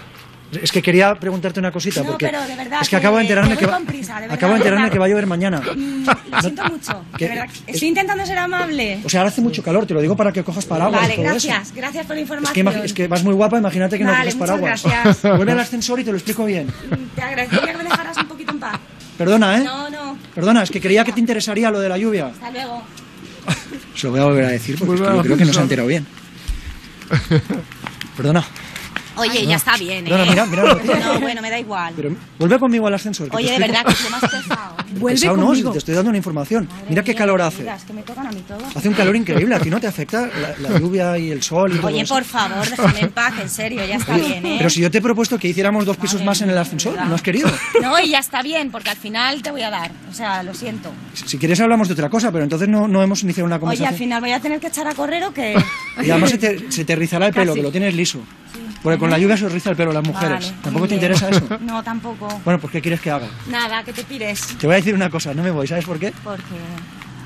Es 0.51 0.73
que 0.73 0.81
quería 0.81 1.15
preguntarte 1.15 1.61
una 1.61 1.71
cosita 1.71 2.01
No, 2.03 2.07
porque 2.13 2.27
pero 2.27 2.41
de 2.43 2.57
verdad, 2.57 2.79
es 2.81 2.89
que 2.89 2.97
acabo 2.97 3.17
de 3.17 3.21
que- 3.23 3.27
enterarme 3.27 3.51
que 3.55 3.59
que 3.61 3.67
va, 3.67 3.73
con 3.75 3.85
prisa, 3.85 4.15
de 4.15 4.21
verdad, 4.23 4.35
acabo 4.37 4.53
de 4.55 4.57
enterarme 4.59 4.85
verdad. 4.85 4.93
que 4.95 4.99
va 4.99 5.05
a 5.05 5.09
llover 5.09 5.27
mañana. 5.27 5.61
Mm, 5.61 6.07
Lo 6.33 6.41
siento 6.41 6.65
mucho, 6.71 7.05
¿Qué? 7.19 7.29
de 7.29 7.35
verdad. 7.35 7.55
Estoy 7.67 7.89
intentando 7.89 8.25
ser 8.25 8.39
amable. 8.39 9.01
O 9.05 9.09
sea, 9.11 9.21
ahora 9.21 9.29
hace 9.31 9.41
mucho 9.43 9.63
calor, 9.63 9.85
te 9.87 9.93
lo 9.93 10.01
digo 10.01 10.17
para 10.17 10.33
que 10.33 10.43
cojas 10.43 10.65
paraguas. 10.65 11.03
Vale, 11.03 11.13
y 11.15 11.17
todo 11.17 11.27
gracias, 11.27 11.67
eso. 11.67 11.73
gracias 11.77 12.07
por 12.07 12.17
la 12.17 12.23
Es 12.23 12.29
que, 12.29 12.41
información. 12.61 12.85
es 12.87 12.93
que 12.95 13.09
vas 13.09 13.23
muy 13.25 13.35
guapa, 13.35 13.59
imagínate 13.59 13.99
que 13.99 14.05
no 14.05 14.11
coges 14.11 14.35
muchas 14.37 14.49
paraguas. 14.49 14.83
gracias. 14.85 15.23
Vuelve 15.37 15.53
al 15.53 15.61
ascensor 15.61 16.01
y 16.01 16.05
te 16.05 16.11
lo 16.13 16.17
explico 16.17 16.45
bien. 16.47 16.67
Te 17.15 17.21
agradecería 17.23 17.73
que 17.73 17.77
me 17.79 17.85
dejaras 17.85 18.17
un 18.17 18.27
poquito 18.29 18.53
en 18.53 18.59
paz. 18.61 18.79
Perdona, 19.19 19.59
¿eh? 19.59 19.65
No, 19.65 19.91
no. 19.91 20.17
Perdona, 20.35 20.63
es 20.63 20.71
que 20.71 20.81
creía 20.81 21.05
que 21.05 21.13
te 21.13 21.21
interesaría 21.21 21.71
lo 21.71 21.81
de 21.81 21.89
la 21.91 21.99
lluvia. 21.99 22.29
Hasta 22.29 22.51
luego. 22.51 22.83
Se 23.95 24.07
lo 24.07 24.13
voy 24.13 24.21
a 24.21 24.25
volver 24.25 24.45
a 24.45 24.49
decir 24.49 24.77
porque 24.79 24.95
es 24.95 25.01
que 25.01 25.07
yo 25.15 25.23
creo 25.23 25.37
que 25.37 25.45
no 25.45 25.53
se 25.53 25.59
ha 25.59 25.63
enterado 25.63 25.89
bien. 25.89 26.07
Perdona. 28.17 28.45
Oye, 29.19 29.47
ya 29.47 29.57
está 29.57 29.77
bien, 29.77 30.07
¿eh? 30.07 30.11
Perdona, 30.11 30.47
mira, 30.47 30.47
mira. 30.47 30.99
No, 31.05 31.21
bueno, 31.21 31.43
me 31.43 31.51
da 31.51 31.59
igual. 31.59 31.93
Pero 31.97 32.11
vuelve 32.39 32.59
conmigo 32.59 32.87
al 32.87 32.95
ascensor. 32.95 33.31
que 33.31 33.37
Oye, 33.37 33.47
de 33.49 33.55
estoy- 33.57 33.69
verdad, 33.69 33.85
que 33.87 33.93
es 33.93 34.05
lo 34.05 34.11
más 34.11 34.21
pesado. 34.21 34.77
Pesado 35.07 35.37
no, 35.37 35.55
si 35.55 35.63
te 35.65 35.79
estoy 35.79 35.95
dando 35.95 36.09
una 36.11 36.19
información. 36.19 36.69
Mira 36.89 37.03
qué 37.03 37.15
calor 37.15 37.41
hace. 37.43 37.61
Mira, 37.61 37.77
es 37.77 37.85
que 37.85 37.93
me 37.93 38.03
tocan 38.03 38.27
a 38.27 38.33
mí 38.33 38.43
todo. 38.47 38.59
Hace 38.75 38.89
un 38.89 38.95
calor 38.95 39.15
increíble. 39.17 39.55
¿A 39.55 39.61
ti 39.61 39.71
no 39.71 39.81
te 39.81 39.87
afecta 39.87 40.27
la, 40.27 40.69
la 40.71 40.79
lluvia 40.79 41.17
y 41.19 41.31
el 41.31 41.43
sol 41.43 41.73
y 41.75 41.77
todo 41.79 41.87
Oye, 41.89 42.01
eso? 42.03 42.15
por 42.15 42.25
favor, 42.25 42.69
déjame 42.69 43.01
en 43.01 43.11
paz, 43.11 43.35
en 43.41 43.49
serio, 43.49 43.85
ya 43.87 43.97
está 43.97 44.15
Oye, 44.15 44.27
bien, 44.27 44.47
¿eh? 44.47 44.55
Pero 44.59 44.71
si 44.71 44.81
yo 44.81 44.91
te 44.91 44.99
he 44.99 45.03
propuesto 45.03 45.39
que 45.39 45.49
hiciéramos 45.49 45.85
dos 45.85 45.97
pisos 45.97 46.23
más 46.25 46.41
en 46.41 46.51
el 46.51 46.59
ascensor, 46.59 46.95
no 47.07 47.15
has 47.15 47.23
querido. 47.23 47.49
No, 47.83 47.99
y 48.01 48.11
ya 48.11 48.19
está 48.19 48.43
bien, 48.43 48.71
porque 48.71 48.91
al 48.91 48.97
final 48.97 49.41
te 49.43 49.51
voy 49.51 49.63
a 49.63 49.71
dar. 49.71 49.91
O 50.11 50.15
sea, 50.15 50.43
lo 50.43 50.53
siento. 50.55 50.91
Si 51.15 51.39
quieres 51.39 51.61
hablamos 51.61 51.87
de 51.89 51.95
otra 51.95 52.09
cosa, 52.11 52.31
pero 52.33 52.45
entonces 52.45 52.69
no, 52.69 52.89
no 52.89 53.03
hemos 53.03 53.23
iniciado 53.23 53.47
una 53.47 53.57
Oye, 53.57 53.61
conversación. 53.61 53.89
al 53.93 53.99
final 53.99 54.21
voy 54.21 54.33
a 54.33 54.41
tener 54.41 54.59
que 54.61 54.67
echar 54.67 54.87
a 54.89 54.95
correr 54.95 55.23
o 55.25 55.33
qué. 55.33 55.55
Y 56.03 56.11
además 56.11 56.31
se 56.31 56.39
te, 56.39 56.73
se 56.73 56.85
te 56.85 56.97
rizará 56.97 57.29
el 57.29 57.35
pelo, 57.35 57.55
que 57.55 57.63
lo 57.63 57.71
tienes 57.71 57.95
liso. 57.95 58.21
Porque 58.83 58.99
con 58.99 59.11
la 59.11 59.19
lluvia 59.19 59.37
se 59.37 59.49
riza 59.49 59.71
el 59.71 59.77
pelo 59.77 59.93
las 59.93 60.05
mujeres. 60.07 60.51
Vale, 60.51 60.63
¿Tampoco 60.63 60.89
te 60.89 60.95
interesa 60.95 61.29
eso? 61.31 61.59
No, 61.61 61.83
tampoco. 61.83 62.29
Bueno, 62.45 62.61
pues 62.61 62.73
¿qué 62.73 62.81
quieres 62.81 63.01
que 63.01 63.11
haga? 63.11 63.29
Nada, 63.49 63.83
que 63.83 63.93
te 63.93 64.05
pires. 64.05 64.41
Te 64.59 64.67
voy 64.67 64.75
a 64.75 64.77
decir 64.77 64.95
una 64.95 65.11
cosa, 65.11 65.35
no 65.35 65.43
me 65.43 65.51
voy, 65.51 65.67
¿sabes 65.67 65.85
por 65.85 65.99
qué? 65.99 66.13
Porque... 66.23 66.43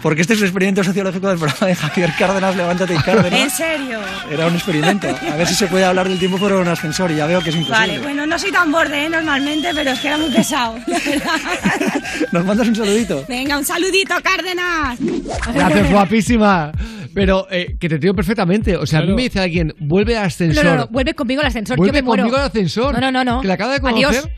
Porque 0.03 0.21
este 0.23 0.35
es 0.35 0.41
el 0.41 0.47
experimento 0.47 0.83
sociológico 0.83 1.29
del 1.29 1.39
programa 1.39 1.67
de 1.69 1.75
Javier 1.77 2.11
Cárdenas, 2.19 2.57
levántate 2.57 2.93
y 2.93 2.97
¿En 2.97 3.03
Cárdenas. 3.03 3.53
serio? 3.53 4.01
Era 4.31 4.47
un 4.49 4.55
experimento. 4.55 5.07
A 5.09 5.37
ver 5.37 5.47
si 5.47 5.55
se 5.55 5.69
puede 5.69 5.85
hablar 5.85 6.09
del 6.09 6.19
tiempo 6.19 6.39
por 6.39 6.53
un 6.53 6.67
ascensor 6.67 7.11
y 7.13 7.17
ya 7.17 7.27
veo 7.27 7.41
que 7.41 7.51
es 7.51 7.57
imposible. 7.57 7.79
Vale, 7.79 7.99
bueno, 8.01 8.27
no 8.27 8.37
soy 8.39 8.51
tan 8.51 8.73
borde, 8.73 9.05
¿eh? 9.05 9.09
Normalmente, 9.09 9.69
pero 9.75 9.91
es 9.93 10.01
que 10.01 10.09
era 10.09 10.19
muy 10.19 10.31
pesado. 10.31 10.75
la 10.87 10.99
verdad. 11.07 12.03
¿Nos 12.33 12.45
mandas 12.45 12.67
un 12.69 12.75
saludito? 12.77 13.25
Venga, 13.29 13.57
un 13.59 13.65
saludito, 13.65 14.15
Cárdenas. 14.23 14.99
Gracias, 15.55 15.91
guapísima. 15.91 16.73
Pero 17.15 17.47
eh, 17.51 17.77
que 17.79 17.89
te 17.89 17.95
entiendo 17.97 18.17
perfectamente. 18.17 18.77
O 18.77 18.87
sea, 18.87 19.01
a 19.01 19.03
mí 19.03 19.15
me 19.15 19.23
dice 19.23 19.39
alguien, 19.41 19.73
vuelve 19.79 20.17
al 20.17 20.23
No, 20.23 20.27
ascensor. 20.27 20.65
no, 20.65 20.77
no, 20.77 20.87
vuelve 20.89 21.15
conmigo 21.15 21.43
al 21.43 21.47
ascensor, 21.49 21.77
Vuelve 21.77 21.91
yo 21.99 22.03
me 22.03 22.07
muero. 22.07 22.23
conmigo 22.23 22.39
al 22.39 22.47
ascensor. 22.47 22.95
No, 22.95 23.01
no, 23.01 23.13
no, 23.13 23.25
no. 23.25 23.41
Que 23.43 23.49
la 23.49 23.55
acaba 23.55 23.73
de 23.75 23.81
conocer. 23.81 24.07
Adiós. 24.09 24.29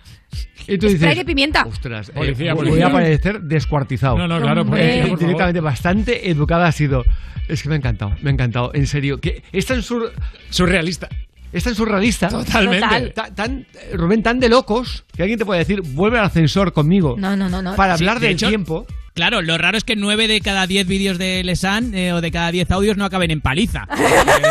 Y 0.67 0.79
tú 0.79 0.87
dices, 0.87 1.01
Spray 1.01 1.17
de 1.17 1.25
pimienta. 1.25 1.65
ostras, 1.67 2.09
eh, 2.09 2.13
Policía, 2.15 2.55
voy 2.55 2.81
a 2.81 2.91
parecer 2.91 3.41
descuartizado. 3.43 4.17
No, 4.17 4.27
no, 4.27 4.41
claro, 4.41 4.63
Eh, 4.63 4.65
policía, 4.65 5.01
por 5.01 5.09
favor. 5.11 5.19
directamente, 5.19 5.61
bastante 5.61 6.31
educada 6.31 6.67
ha 6.69 6.73
sido. 6.73 7.05
Es 7.49 7.63
que 7.63 7.69
me 7.69 7.75
ha 7.75 7.79
encantado, 7.79 8.15
me 8.23 8.31
ha 8.31 8.33
encantado, 8.33 8.71
en 8.75 8.87
serio. 8.87 9.21
Que 9.21 9.43
es 9.53 9.67
tan 9.67 9.83
sur... 9.83 10.13
surrealista. 10.51 11.09
Es 11.53 11.63
tan 11.65 11.75
surrealista. 11.75 12.29
Totalmente. 12.29 12.81
Total. 12.81 13.13
Ta- 13.13 13.35
Tan, 13.35 13.67
Rubén, 13.93 14.23
tan 14.23 14.41
de 14.41 14.49
locos 14.49 15.05
que 15.15 15.23
alguien 15.23 15.39
te 15.39 15.45
puede 15.45 15.61
decir, 15.61 15.83
vuelve 15.83 16.19
al 16.19 16.25
ascensor 16.25 16.73
conmigo. 16.73 17.15
No, 17.19 17.37
no, 17.37 17.49
no, 17.51 17.61
no. 17.63 17.77
Para 17.77 17.97
Sí, 17.97 18.03
hablar 18.05 18.19
de 18.21 18.27
del 18.29 18.35
hecho, 18.37 18.49
tiempo. 18.49 18.87
Claro, 19.15 19.43
lo 19.43 19.57
raro 19.59 19.79
es 19.79 19.85
que 19.85 19.95
9 19.95 20.27
de 20.27 20.41
cada 20.41 20.67
10 20.67 20.89
vídeos 20.89 21.19
de 21.19 21.45
Lesan 21.45 21.95
eh, 21.95 22.13
o 22.13 22.21
de 22.21 22.33
cada 22.33 22.51
10 22.51 22.69
audios 22.73 22.97
no 22.97 23.05
acaben 23.05 23.31
en 23.31 23.41
paliza. 23.41 23.87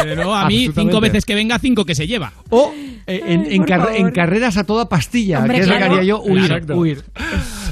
Eh, 0.06 0.16
luego 0.16 0.34
a 0.34 0.48
mí, 0.48 0.70
cinco 0.74 1.00
veces 1.00 1.24
que 1.24 1.36
venga, 1.36 1.60
cinco 1.60 1.86
que 1.86 1.96
se 1.96 2.08
lleva. 2.08 2.34
O 2.50 2.74
eh, 3.06 3.22
en, 3.26 3.46
en 3.50 3.58
por 3.60 3.68
carre- 3.68 3.84
favor. 3.94 3.96
en 3.96 4.12
carreras 4.12 4.58
a 4.58 4.64
toda 4.66 4.90
pastilla, 4.90 5.40
Hombre, 5.40 5.58
que 5.58 5.62
es 5.64 5.68
lo 5.68 5.78
que 5.78 5.84
haría 5.84 6.04
yo, 6.04 6.22
huir, 6.22 6.44
Exacto. 6.44 6.76
huir. 6.76 7.04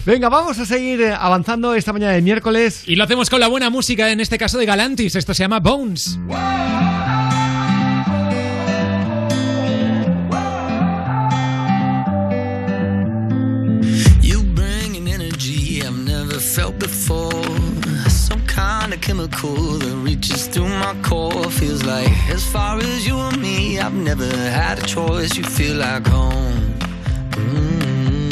Venga, 0.06 0.30
vamos 0.30 0.58
a 0.60 0.66
seguir 0.66 1.02
eh, 1.02 1.14
avanzando 1.18 1.74
esta 1.76 1.92
mañana 1.94 2.14
de 2.14 2.22
miércoles. 2.22 2.84
Y 2.88 2.96
lo 2.96 3.04
hacemos 3.04 3.30
con 3.30 3.40
la 3.40 3.48
buena 3.48 3.70
música, 3.70 4.12
en 4.12 4.20
este 4.22 4.38
caso 4.38 4.58
de 4.60 4.66
Galantis. 4.66 5.16
Esto 5.16 5.34
se 5.34 5.44
llama 5.44 5.60
Bones. 5.60 6.18
You 6.28 6.36
felt 16.56 16.78
before. 16.80 17.32
Some 18.10 18.46
kind 18.46 18.94
of 18.94 19.00
chemical 19.00 19.56
that 19.56 19.96
reaches 20.04 20.48
through 20.48 20.68
my 20.68 20.94
core. 21.02 21.50
Feels 21.50 21.84
like 21.86 22.12
as 22.30 22.44
far 22.46 22.78
as 22.78 23.08
you 23.08 23.18
and 23.18 23.42
me, 23.42 23.80
I've 23.80 23.94
never 23.94 24.28
had 24.60 24.80
a 24.80 24.86
choice. 24.86 25.38
You 25.38 25.44
feel 25.44 25.78
like 25.78 26.06
home. 26.06 26.74
Mm. 27.40 28.32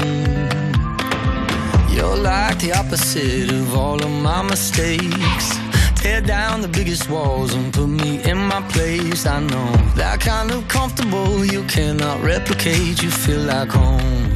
You're 1.95 2.17
like 2.17 2.59
the 2.59 2.73
opposite 2.73 3.51
of 3.51 3.77
all 3.77 4.03
of 4.03 4.11
my 4.11 4.41
mistakes. 4.41 5.47
Tear 5.95 6.21
down 6.21 6.61
the 6.61 6.67
biggest 6.67 7.09
walls 7.09 7.53
and 7.53 7.73
put 7.73 7.87
me 7.87 8.21
in 8.23 8.37
my 8.37 8.61
place. 8.73 9.25
I 9.25 9.39
know 9.39 9.71
that 9.95 10.19
kind 10.19 10.51
of 10.51 10.67
comfortable 10.67 11.45
you 11.45 11.63
cannot 11.75 12.21
replicate. 12.21 13.01
You 13.01 13.11
feel 13.11 13.43
like 13.53 13.69
home. 13.69 14.29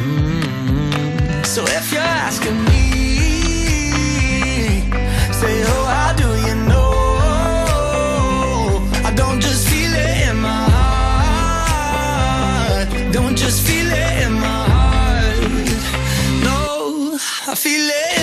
Mm. 0.00 1.44
So 1.44 1.62
if 1.64 1.92
you're 1.92 2.00
asking 2.00 2.64
me, 2.64 2.91
just 13.42 13.66
feel 13.66 13.88
it 13.90 14.26
in 14.26 14.32
my 14.34 14.62
heart. 14.74 15.42
No, 16.44 17.18
I 17.48 17.54
feel 17.56 17.88
it 17.88 18.21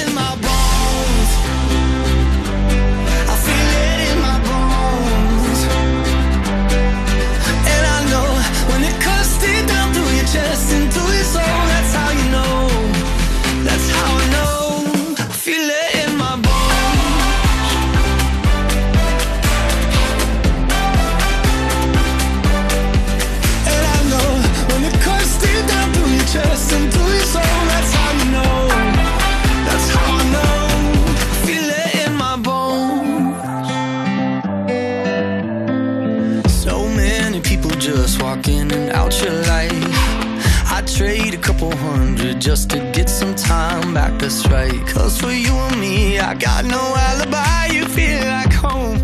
just 42.50 42.72
to 42.72 42.80
get 42.94 43.08
some 43.08 43.36
time 43.36 43.94
back, 43.94 44.18
that's 44.18 44.48
right. 44.48 44.82
Cause 44.88 45.22
for 45.22 45.30
you 45.30 45.54
and 45.54 45.80
me, 45.80 46.18
I 46.18 46.34
got 46.34 46.66
no 46.66 46.82
alibi. 46.98 47.68
You 47.68 47.86
feel 47.86 48.26
like 48.26 48.52
home. 48.52 48.99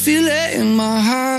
Don't 0.00 0.06
just 0.06 0.16
feel 0.16 0.28
it 0.28 0.54
in 0.54 0.74
my 0.76 0.98
heart. 0.98 1.29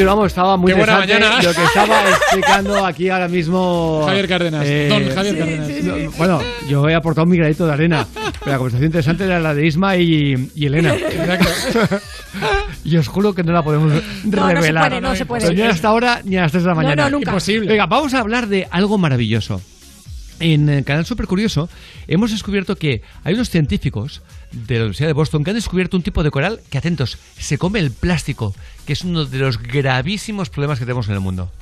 Continuamos, 0.00 0.26
estaba 0.28 0.56
muy 0.56 0.72
Qué 0.72 0.78
buena 0.78 0.94
interesante 1.02 1.24
mañana. 1.28 1.42
lo 1.42 1.54
que 1.54 1.62
estaba 1.64 2.08
explicando 2.08 2.86
aquí 2.86 3.10
ahora 3.10 3.28
mismo 3.28 4.02
Javier 4.06 4.28
Cárdenas, 4.28 4.66
don 4.88 5.10
Javier 5.14 5.38
Cárdenas. 5.38 5.68
no, 5.84 6.10
Bueno, 6.12 6.40
yo 6.66 6.88
he 6.88 6.94
aportado 6.94 7.26
mi 7.26 7.36
granito 7.36 7.66
de 7.66 7.72
arena, 7.74 8.06
pero 8.38 8.52
la 8.52 8.56
conversación 8.56 8.86
interesante 8.86 9.24
era 9.24 9.38
la 9.40 9.52
de 9.52 9.66
Isma 9.66 9.98
y, 9.98 10.50
y 10.54 10.64
Elena. 10.66 10.94
y 12.82 12.96
os 12.96 13.08
juro 13.08 13.34
que 13.34 13.42
no 13.42 13.52
la 13.52 13.62
podemos 13.62 13.92
No, 14.24 14.40
no 14.40 14.48
se 14.48 14.54
revelar. 14.54 14.88
puede, 14.88 15.00
no 15.02 15.14
se 15.14 15.26
puede. 15.26 15.54
Ni 15.54 15.60
hasta 15.60 15.88
ahora 15.88 16.22
ni 16.24 16.38
a 16.38 16.42
las 16.44 16.52
3 16.52 16.64
de 16.64 16.68
la 16.68 16.74
No, 16.74 16.80
mañana. 16.82 17.04
no, 17.04 17.10
nunca. 17.18 17.32
Imposible. 17.32 17.68
Venga, 17.68 17.84
vamos 17.84 18.14
a 18.14 18.20
hablar 18.20 18.46
de 18.46 18.66
algo 18.70 18.96
maravilloso. 18.96 19.60
En 20.40 20.70
el 20.70 20.84
canal 20.84 21.04
Super 21.04 21.26
Curioso 21.26 21.68
hemos 22.08 22.30
descubierto 22.30 22.74
que 22.76 23.02
hay 23.24 23.34
unos 23.34 23.50
científicos 23.50 24.22
de 24.52 24.76
la 24.76 24.80
Universidad 24.84 25.08
de 25.08 25.12
Boston 25.12 25.44
que 25.44 25.50
han 25.50 25.56
descubierto 25.56 25.98
un 25.98 26.02
tipo 26.02 26.22
de 26.22 26.30
coral 26.30 26.60
que, 26.70 26.78
atentos, 26.78 27.18
se 27.38 27.58
come 27.58 27.78
el 27.78 27.90
plástico, 27.90 28.54
que 28.86 28.94
es 28.94 29.04
uno 29.04 29.26
de 29.26 29.38
los 29.38 29.58
gravísimos 29.58 30.48
problemas 30.48 30.78
que 30.78 30.86
tenemos 30.86 31.08
en 31.08 31.14
el 31.14 31.20
mundo. 31.20 31.52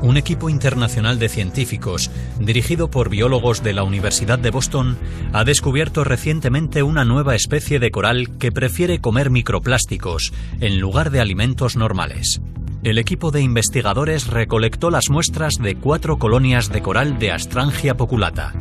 Un 0.00 0.16
equipo 0.16 0.50
internacional 0.50 1.20
de 1.20 1.28
científicos, 1.28 2.10
dirigido 2.40 2.90
por 2.90 3.08
biólogos 3.08 3.62
de 3.62 3.72
la 3.72 3.84
Universidad 3.84 4.38
de 4.38 4.50
Boston, 4.50 4.98
ha 5.32 5.44
descubierto 5.44 6.02
recientemente 6.02 6.82
una 6.82 7.04
nueva 7.04 7.36
especie 7.36 7.78
de 7.78 7.92
coral 7.92 8.36
que 8.38 8.50
prefiere 8.50 9.00
comer 9.00 9.30
microplásticos 9.30 10.32
en 10.60 10.80
lugar 10.80 11.10
de 11.12 11.20
alimentos 11.20 11.76
normales. 11.76 12.40
El 12.82 12.98
equipo 12.98 13.30
de 13.30 13.40
investigadores 13.40 14.26
recolectó 14.26 14.90
las 14.90 15.08
muestras 15.08 15.54
de 15.54 15.76
cuatro 15.76 16.18
colonias 16.18 16.68
de 16.68 16.82
coral 16.82 17.16
de 17.20 17.30
Astrangia 17.30 17.96
poculata. 17.96 18.54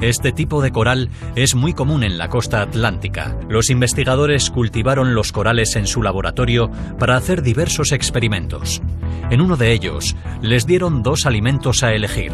Este 0.00 0.32
tipo 0.32 0.60
de 0.60 0.72
coral 0.72 1.10
es 1.36 1.54
muy 1.54 1.72
común 1.72 2.02
en 2.02 2.18
la 2.18 2.28
costa 2.28 2.60
atlántica. 2.60 3.38
Los 3.48 3.70
investigadores 3.70 4.50
cultivaron 4.50 5.14
los 5.14 5.32
corales 5.32 5.74
en 5.76 5.86
su 5.86 6.02
laboratorio 6.02 6.70
para 6.98 7.16
hacer 7.16 7.42
diversos 7.42 7.92
experimentos. 7.92 8.82
En 9.30 9.40
uno 9.40 9.56
de 9.56 9.72
ellos, 9.72 10.14
les 10.42 10.66
dieron 10.66 11.02
dos 11.02 11.26
alimentos 11.26 11.82
a 11.82 11.92
elegir. 11.94 12.32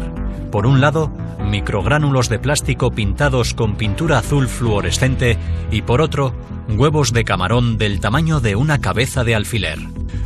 Por 0.51 0.67
un 0.67 0.81
lado, 0.81 1.11
microgránulos 1.49 2.29
de 2.29 2.37
plástico 2.37 2.91
pintados 2.91 3.53
con 3.53 3.75
pintura 3.75 4.19
azul 4.19 4.47
fluorescente 4.47 5.37
y 5.71 5.81
por 5.81 6.01
otro, 6.01 6.35
huevos 6.69 7.13
de 7.13 7.23
camarón 7.23 7.77
del 7.77 7.99
tamaño 7.99 8.39
de 8.39 8.55
una 8.55 8.79
cabeza 8.79 9.23
de 9.23 9.35
alfiler. 9.35 9.79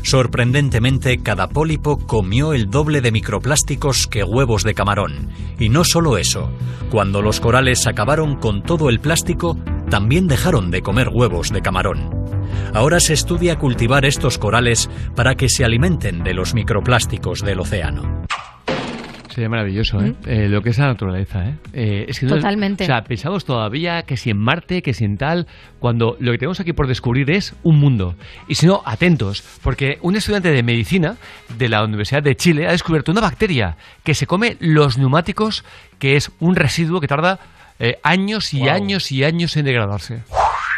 Sorprendentemente, 0.04 1.18
cada 1.18 1.48
pólipo 1.48 1.98
comió 1.98 2.54
el 2.54 2.70
doble 2.70 3.02
de 3.02 3.12
microplásticos 3.12 4.08
que 4.08 4.24
huevos 4.24 4.64
de 4.64 4.74
camarón. 4.74 5.30
Y 5.60 5.70
no 5.70 5.84
solo 5.84 6.18
eso, 6.18 6.50
cuando 6.90 7.22
los 7.28 7.42
corales 7.42 7.86
acabaron 7.88 8.38
con 8.38 8.64
todo 8.64 8.88
el 8.88 9.02
plástico, 9.02 9.58
también 9.90 10.30
dejaron 10.30 10.72
de 10.72 10.82
comer 10.82 11.10
huevos 11.10 11.52
de 11.52 11.62
camarón. 11.62 12.10
Ahora 12.74 13.02
se 13.02 13.12
estudia 13.12 13.58
cultivar 13.58 14.06
estos 14.06 14.38
corales 14.38 14.90
para 15.14 15.36
que 15.36 15.50
se 15.50 15.66
alimenten 15.66 16.24
de 16.24 16.34
los 16.34 16.54
microplásticos 16.54 17.42
del 17.42 17.60
océano. 17.60 18.24
Sería 19.38 19.50
maravilloso, 19.50 20.02
¿eh? 20.04 20.16
Eh, 20.26 20.48
lo 20.50 20.64
que 20.64 20.72
es 20.72 20.80
la 20.80 20.88
naturaleza, 20.88 21.48
¿eh? 21.48 21.54
Eh, 21.72 22.06
es 22.08 22.20
que 22.20 22.26
no- 22.26 22.38
Totalmente. 22.38 22.86
o 22.86 22.88
sea, 22.88 23.04
pensamos 23.04 23.46
todavía 23.46 24.02
que 24.02 24.18
si 24.18 24.32
en 24.32 24.40
Marte, 24.40 24.82
que 24.82 24.96
si 24.96 25.06
en 25.06 25.16
tal, 25.16 25.46
cuando 25.78 26.18
lo 26.20 26.32
que 26.32 26.40
tenemos 26.40 26.60
aquí 26.60 26.74
por 26.74 26.88
descubrir 26.88 27.30
es 27.30 27.54
un 27.62 27.80
mundo. 27.80 28.16
Y 28.48 28.56
si 28.56 28.66
no, 28.66 28.82
atentos, 28.84 29.44
porque 29.62 30.00
un 30.02 30.16
estudiante 30.16 30.50
de 30.50 30.64
medicina 30.64 31.18
de 31.56 31.70
la 31.70 31.84
Universidad 31.84 32.24
de 32.24 32.36
Chile 32.36 32.66
ha 32.68 32.72
descubierto 32.72 33.12
una 33.12 33.22
bacteria 33.22 33.78
que 34.04 34.16
se 34.16 34.26
come 34.26 34.58
los 34.60 34.98
neumáticos, 34.98 35.64
que 36.00 36.16
es 36.16 36.32
un 36.40 36.56
residuo 36.56 37.00
que 37.00 37.08
tarda 37.08 37.38
eh, 37.78 38.00
años 38.02 38.56
y 38.56 38.68
años 38.70 39.12
y 39.12 39.24
años 39.24 39.56
en 39.56 39.66
degradarse. 39.66 40.24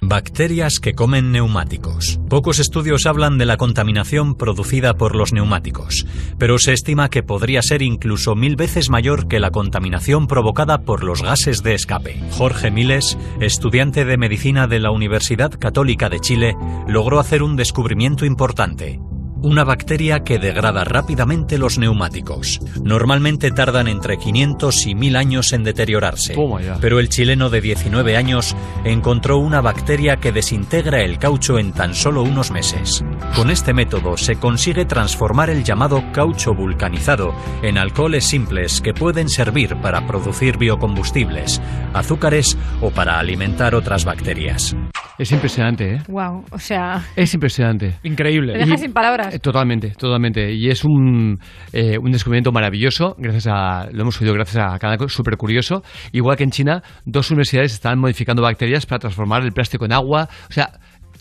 Bacterias 0.02 0.80
que 0.80 0.94
comen 0.94 1.34
neumáticos. 1.34 2.22
Pocos 2.30 2.60
estudios 2.60 3.06
hablan 3.06 3.38
de 3.38 3.46
la 3.46 3.58
contaminación 3.58 4.36
producida 4.36 4.94
por 4.94 5.14
los 5.14 5.34
neumáticos, 5.34 6.06
pero 6.38 6.58
se 6.58 6.72
estima 6.72 7.10
que 7.10 7.22
podría 7.22 7.62
ser 7.62 7.82
incluso 7.82 8.34
mil 8.34 8.56
veces 8.56 8.90
mayor 8.90 9.28
que 9.28 9.42
la 9.42 9.52
contaminación 9.52 10.28
provocada 10.28 10.84
por 10.84 11.04
los 11.04 11.22
gases 11.22 11.64
de 11.64 11.74
escape. 11.74 12.18
Jorge 12.32 12.72
Miles, 12.72 13.18
estudiante 13.42 14.06
de 14.06 14.18
medicina 14.18 14.68
de 14.68 14.80
la 14.80 14.92
Universidad 14.92 15.52
Católica 15.52 16.08
de 16.08 16.22
Chile, 16.22 16.56
logró 16.88 17.20
hacer 17.20 17.44
un 17.44 17.58
descubrimiento 17.58 18.26
importante. 18.26 19.02
Una 19.42 19.64
bacteria 19.64 20.26
que 20.26 20.38
degrada 20.38 20.84
rápidamente 20.84 21.58
los 21.58 21.78
neumáticos. 21.78 22.60
Normalmente 22.84 23.52
tardan 23.52 23.88
entre 23.88 24.18
500 24.18 24.86
y 24.88 24.96
1000 24.96 25.16
años 25.16 25.54
en 25.54 25.64
deteriorarse. 25.64 26.36
Pero 26.82 27.00
el 27.00 27.08
chileno 27.08 27.50
de 27.50 27.62
19 27.62 28.18
años 28.18 28.54
encontró 28.84 29.38
una 29.38 29.62
bacteria 29.62 30.18
que 30.18 30.34
desintegra 30.34 31.04
el 31.04 31.20
caucho 31.20 31.58
en 31.58 31.72
tan 31.72 31.96
solo 31.96 32.22
unos 32.22 32.52
meses. 32.52 33.06
Con 33.34 33.50
este 33.50 33.74
método 33.74 34.18
se 34.18 34.36
consigue 34.36 34.84
transformar 34.84 35.50
el 35.50 35.64
llamado 35.64 36.04
caucho 36.12 36.54
vulcanizado 36.54 37.34
en 37.62 37.78
alcoholes 37.78 38.26
simples 38.26 38.82
que 38.82 38.94
pueden 38.94 39.30
servir 39.30 39.78
para 39.78 40.06
producir 40.06 40.58
biocombustibles, 40.58 41.62
azúcares 41.94 42.58
o 42.82 42.92
para 42.92 43.20
alimentar 43.20 43.74
otras 43.74 44.04
bacterias. 44.04 44.76
Es 45.20 45.34
impresionante, 45.34 45.96
¿eh? 45.96 46.02
Wow, 46.08 46.46
o 46.50 46.60
sea, 46.60 47.04
Es 47.18 47.34
impresionante. 47.34 47.96
Increíble. 48.04 48.54
me 48.54 48.60
dejas 48.60 48.80
sin 48.80 48.94
palabras. 48.94 49.29
Eh, 49.32 49.40
Totalmente, 49.40 49.92
totalmente. 49.92 50.52
Y 50.54 50.70
es 50.70 50.84
un, 50.84 51.40
eh, 51.74 51.98
un 51.98 52.12
descubrimiento 52.12 52.52
maravilloso, 52.52 53.16
gracias 53.18 53.48
a, 53.48 53.90
lo 53.92 54.02
hemos 54.02 54.20
oído 54.22 54.34
gracias 54.34 54.64
a 54.64 54.78
Canal 54.80 55.10
súper 55.10 55.38
curioso. 55.38 55.84
Igual 56.12 56.38
que 56.38 56.44
en 56.44 56.52
China, 56.52 56.84
dos 57.06 57.32
universidades 57.32 57.74
están 57.74 58.00
modificando 58.00 58.42
bacterias 58.42 58.86
para 58.86 59.00
transformar 59.00 59.44
el 59.44 59.52
plástico 59.52 59.86
en 59.86 59.94
agua. 59.94 60.28
O 60.50 60.54
sea, 60.54 60.72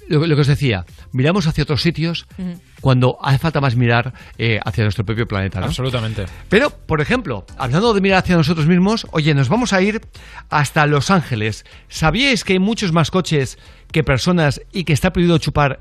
lo, 0.09 0.27
lo 0.27 0.35
que 0.35 0.41
os 0.41 0.47
decía, 0.47 0.85
miramos 1.13 1.47
hacia 1.47 1.63
otros 1.63 1.83
sitios 1.83 2.27
cuando 2.81 3.19
hace 3.21 3.39
falta 3.39 3.61
más 3.61 3.77
mirar 3.77 4.13
eh, 4.39 4.59
hacia 4.65 4.85
nuestro 4.85 5.05
propio 5.05 5.27
planeta. 5.27 5.61
¿no? 5.61 5.67
Absolutamente. 5.67 6.25
Pero, 6.49 6.71
por 6.71 7.01
ejemplo, 7.01 7.45
hablando 7.59 7.93
de 7.95 8.01
mirar 8.01 8.19
hacia 8.19 8.37
nosotros 8.37 8.67
mismos, 8.67 9.07
oye, 9.13 9.35
nos 9.35 9.49
vamos 9.49 9.73
a 9.73 9.83
ir 9.83 10.01
hasta 10.51 10.87
Los 10.87 11.11
Ángeles. 11.11 11.65
¿Sabíais 11.89 12.45
que 12.45 12.55
hay 12.55 12.59
muchos 12.59 12.93
más 12.93 13.11
coches 13.11 13.59
que 13.93 14.03
personas 14.03 14.61
y 14.73 14.85
que 14.85 14.93
está 14.93 15.13
prohibido 15.13 15.39
chupar 15.39 15.81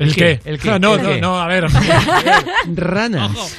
¿El 0.00 0.14
qué? 0.14 0.40
¿El 0.44 0.58
qué? 0.58 0.70
Ah, 0.70 0.78
no, 0.78 0.94
¿El 0.94 1.02
no, 1.02 1.16
no, 1.18 1.40
a 1.40 1.46
ver. 1.46 1.66
Ranas. 2.74 3.58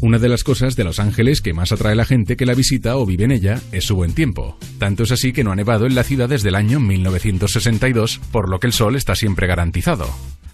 Una 0.00 0.18
de 0.18 0.28
las 0.28 0.44
cosas 0.44 0.76
de 0.76 0.84
Los 0.84 1.00
Ángeles 1.00 1.40
que 1.40 1.54
más 1.54 1.72
atrae 1.72 1.92
a 1.92 1.96
la 1.96 2.04
gente 2.04 2.36
que 2.36 2.44
la 2.44 2.54
visita 2.54 2.96
o 2.96 3.06
vive 3.06 3.24
en 3.24 3.32
ella 3.32 3.58
es 3.72 3.84
su 3.84 3.96
buen 3.96 4.12
tiempo. 4.12 4.58
Tanto 4.78 5.04
es 5.04 5.10
así 5.10 5.32
que 5.32 5.42
no 5.42 5.52
ha 5.52 5.56
nevado 5.56 5.86
en 5.86 5.94
la 5.94 6.04
ciudad 6.04 6.28
desde 6.28 6.50
el 6.50 6.54
año 6.54 6.80
1962, 6.80 8.20
por 8.30 8.50
lo 8.50 8.60
que 8.60 8.66
el 8.66 8.74
sol 8.74 8.94
está 8.94 9.14
siempre 9.14 9.46
garantizado. 9.46 10.06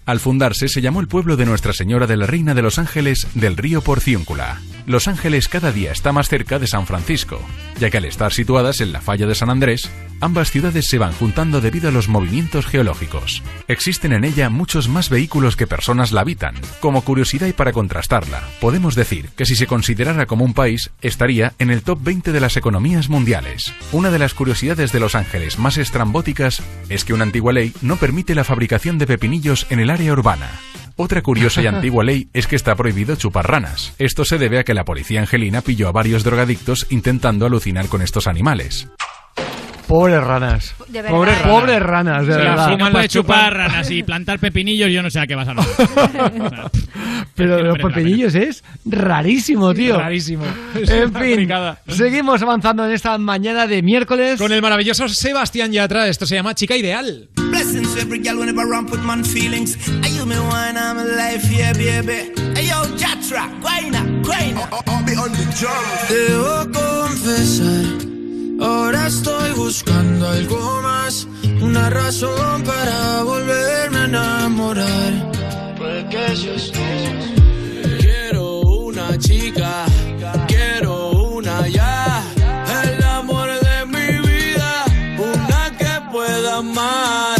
Al 0.06 0.20
fundarse 0.20 0.68
se 0.68 0.80
llamó 0.80 1.00
el 1.00 1.08
pueblo 1.08 1.36
de 1.36 1.44
Nuestra 1.44 1.72
Señora 1.72 2.06
de 2.06 2.16
la 2.16 2.26
Reina 2.26 2.54
de 2.54 2.62
Los 2.62 2.78
Ángeles 2.78 3.26
del 3.34 3.56
río 3.56 3.80
Porciúncula. 3.82 4.60
Los 4.88 5.06
Ángeles 5.06 5.48
cada 5.48 5.70
día 5.70 5.92
está 5.92 6.12
más 6.12 6.30
cerca 6.30 6.58
de 6.58 6.66
San 6.66 6.86
Francisco, 6.86 7.42
ya 7.78 7.90
que 7.90 7.98
al 7.98 8.06
estar 8.06 8.32
situadas 8.32 8.80
en 8.80 8.90
la 8.90 9.02
falla 9.02 9.26
de 9.26 9.34
San 9.34 9.50
Andrés, 9.50 9.90
ambas 10.18 10.50
ciudades 10.50 10.88
se 10.88 10.96
van 10.96 11.12
juntando 11.12 11.60
debido 11.60 11.90
a 11.90 11.92
los 11.92 12.08
movimientos 12.08 12.64
geológicos. 12.64 13.42
Existen 13.66 14.14
en 14.14 14.24
ella 14.24 14.48
muchos 14.48 14.88
más 14.88 15.10
vehículos 15.10 15.56
que 15.56 15.66
personas 15.66 16.10
la 16.10 16.22
habitan. 16.22 16.54
Como 16.80 17.02
curiosidad 17.02 17.48
y 17.48 17.52
para 17.52 17.74
contrastarla, 17.74 18.42
podemos 18.62 18.94
decir 18.94 19.28
que 19.36 19.44
si 19.44 19.56
se 19.56 19.66
considerara 19.66 20.24
como 20.24 20.46
un 20.46 20.54
país, 20.54 20.90
estaría 21.02 21.52
en 21.58 21.70
el 21.70 21.82
top 21.82 21.98
20 22.02 22.32
de 22.32 22.40
las 22.40 22.56
economías 22.56 23.10
mundiales. 23.10 23.74
Una 23.92 24.10
de 24.10 24.20
las 24.20 24.32
curiosidades 24.32 24.90
de 24.90 25.00
Los 25.00 25.14
Ángeles 25.14 25.58
más 25.58 25.76
estrambóticas 25.76 26.62
es 26.88 27.04
que 27.04 27.12
una 27.12 27.24
antigua 27.24 27.52
ley 27.52 27.74
no 27.82 27.96
permite 27.96 28.34
la 28.34 28.42
fabricación 28.42 28.96
de 28.96 29.06
pepinillos 29.06 29.66
en 29.68 29.80
el 29.80 29.90
área 29.90 30.14
urbana. 30.14 30.48
Otra 31.00 31.22
curiosa 31.22 31.62
y 31.62 31.66
antigua 31.68 32.02
ley 32.02 32.28
es 32.32 32.48
que 32.48 32.56
está 32.56 32.74
prohibido 32.74 33.14
chupar 33.14 33.48
ranas. 33.48 33.94
Esto 33.98 34.24
se 34.24 34.36
debe 34.36 34.58
a 34.58 34.64
que 34.64 34.74
la 34.74 34.84
policía 34.84 35.20
angelina 35.20 35.60
pilló 35.60 35.86
a 35.86 35.92
varios 35.92 36.24
drogadictos 36.24 36.88
intentando 36.90 37.46
alucinar 37.46 37.86
con 37.86 38.02
estos 38.02 38.26
animales. 38.26 38.88
Pobres 39.88 40.22
ranas. 40.22 40.74
De 40.88 41.02
verdad. 41.02 41.10
Pobres 41.16 41.38
ranas. 41.40 41.52
Pobres 41.60 41.80
ranas, 41.82 42.26
de 42.26 42.32
Sí, 42.34 42.38
verdad. 42.38 42.68
si 42.70 42.76
no 42.76 42.90
puedes 42.92 43.08
chupar 43.08 43.54
ranas 43.54 43.90
y 43.90 44.02
plantar 44.04 44.38
pepinillos, 44.38 44.90
yo 44.92 45.02
no 45.02 45.10
sé 45.10 45.18
a 45.20 45.26
qué 45.26 45.34
vas 45.34 45.48
a 45.48 45.50
hablar. 45.52 46.70
Pero 47.34 47.62
los 47.62 47.78
pepinillos 47.78 48.34
es 48.34 48.62
rarísimo, 48.84 49.72
tío. 49.74 49.98
Rarísimo. 49.98 50.44
Es 50.74 50.90
En 50.90 51.12
fin, 51.14 51.48
seguimos 51.88 52.42
avanzando 52.42 52.84
en 52.84 52.92
esta 52.92 53.16
mañana 53.18 53.66
de 53.66 53.82
miércoles. 53.82 54.38
Con 54.38 54.52
el 54.52 54.60
maravilloso 54.62 55.08
Sebastián 55.08 55.72
Yatra, 55.72 56.06
esto 56.08 56.26
se 56.26 56.34
llama 56.36 56.54
Chica 56.54 56.76
Ideal. 56.76 57.28
Blessings 57.50 57.94
to 57.94 58.00
every 58.00 58.18
girl 58.22 58.38
whenever 58.38 58.62
I 58.74 58.84
put 58.84 59.00
man 59.04 59.24
feelings. 59.24 59.76
I 60.04 60.08
use 60.08 60.26
me 60.26 60.36
wine, 60.38 60.76
I'm 60.76 60.98
alive, 60.98 61.42
yeah, 61.50 61.72
baby. 61.72 62.30
Hey, 62.54 62.68
yo, 62.68 62.82
Jatra, 62.98 63.48
guayna, 63.62 64.04
guayna. 64.22 64.68
I'll 64.86 65.02
be 65.04 65.16
on 65.16 65.32
the 65.32 65.46
drum. 65.58 65.72
Debo 66.08 66.70
confesar, 66.72 68.17
ahora 68.60 69.06
estoy 69.06 69.52
buscando 69.52 70.28
algo 70.28 70.80
más, 70.82 71.26
una 71.60 71.90
razón 71.90 72.62
para 72.64 73.22
volverme 73.22 73.98
a 73.98 74.04
enamorar. 74.04 75.12
Porque 75.76 76.34
yo 76.36 76.52
estoy- 76.54 77.36
Quiero 78.00 78.60
una 78.60 79.16
chica, 79.18 79.84
quiero 80.46 81.10
una 81.10 81.66
ya, 81.68 82.22
el 82.84 83.02
amor 83.04 83.48
de 83.60 83.86
mi 83.86 84.28
vida, 84.28 84.84
una 85.18 85.76
que 85.78 85.92
pueda 86.12 86.56
amar. 86.58 87.36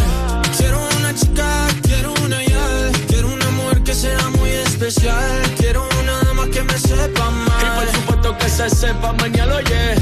Quiero 0.56 0.78
una 0.98 1.14
chica, 1.14 1.66
quiero 1.82 2.12
una 2.24 2.42
ya, 2.44 2.66
quiero 3.08 3.28
una 3.28 3.50
mujer 3.50 3.82
que 3.82 3.94
sea 3.94 4.28
muy 4.38 4.50
especial, 4.50 5.42
quiero 5.58 5.86
una 6.02 6.20
dama 6.24 6.46
que 6.50 6.62
me 6.62 6.78
sepa 6.78 7.26
amar. 7.26 7.62
Y 7.62 7.78
por 7.78 7.94
supuesto 7.94 8.38
que 8.38 8.48
se 8.48 8.70
sepa 8.70 9.12
mañana, 9.12 9.56
oye. 9.56 9.94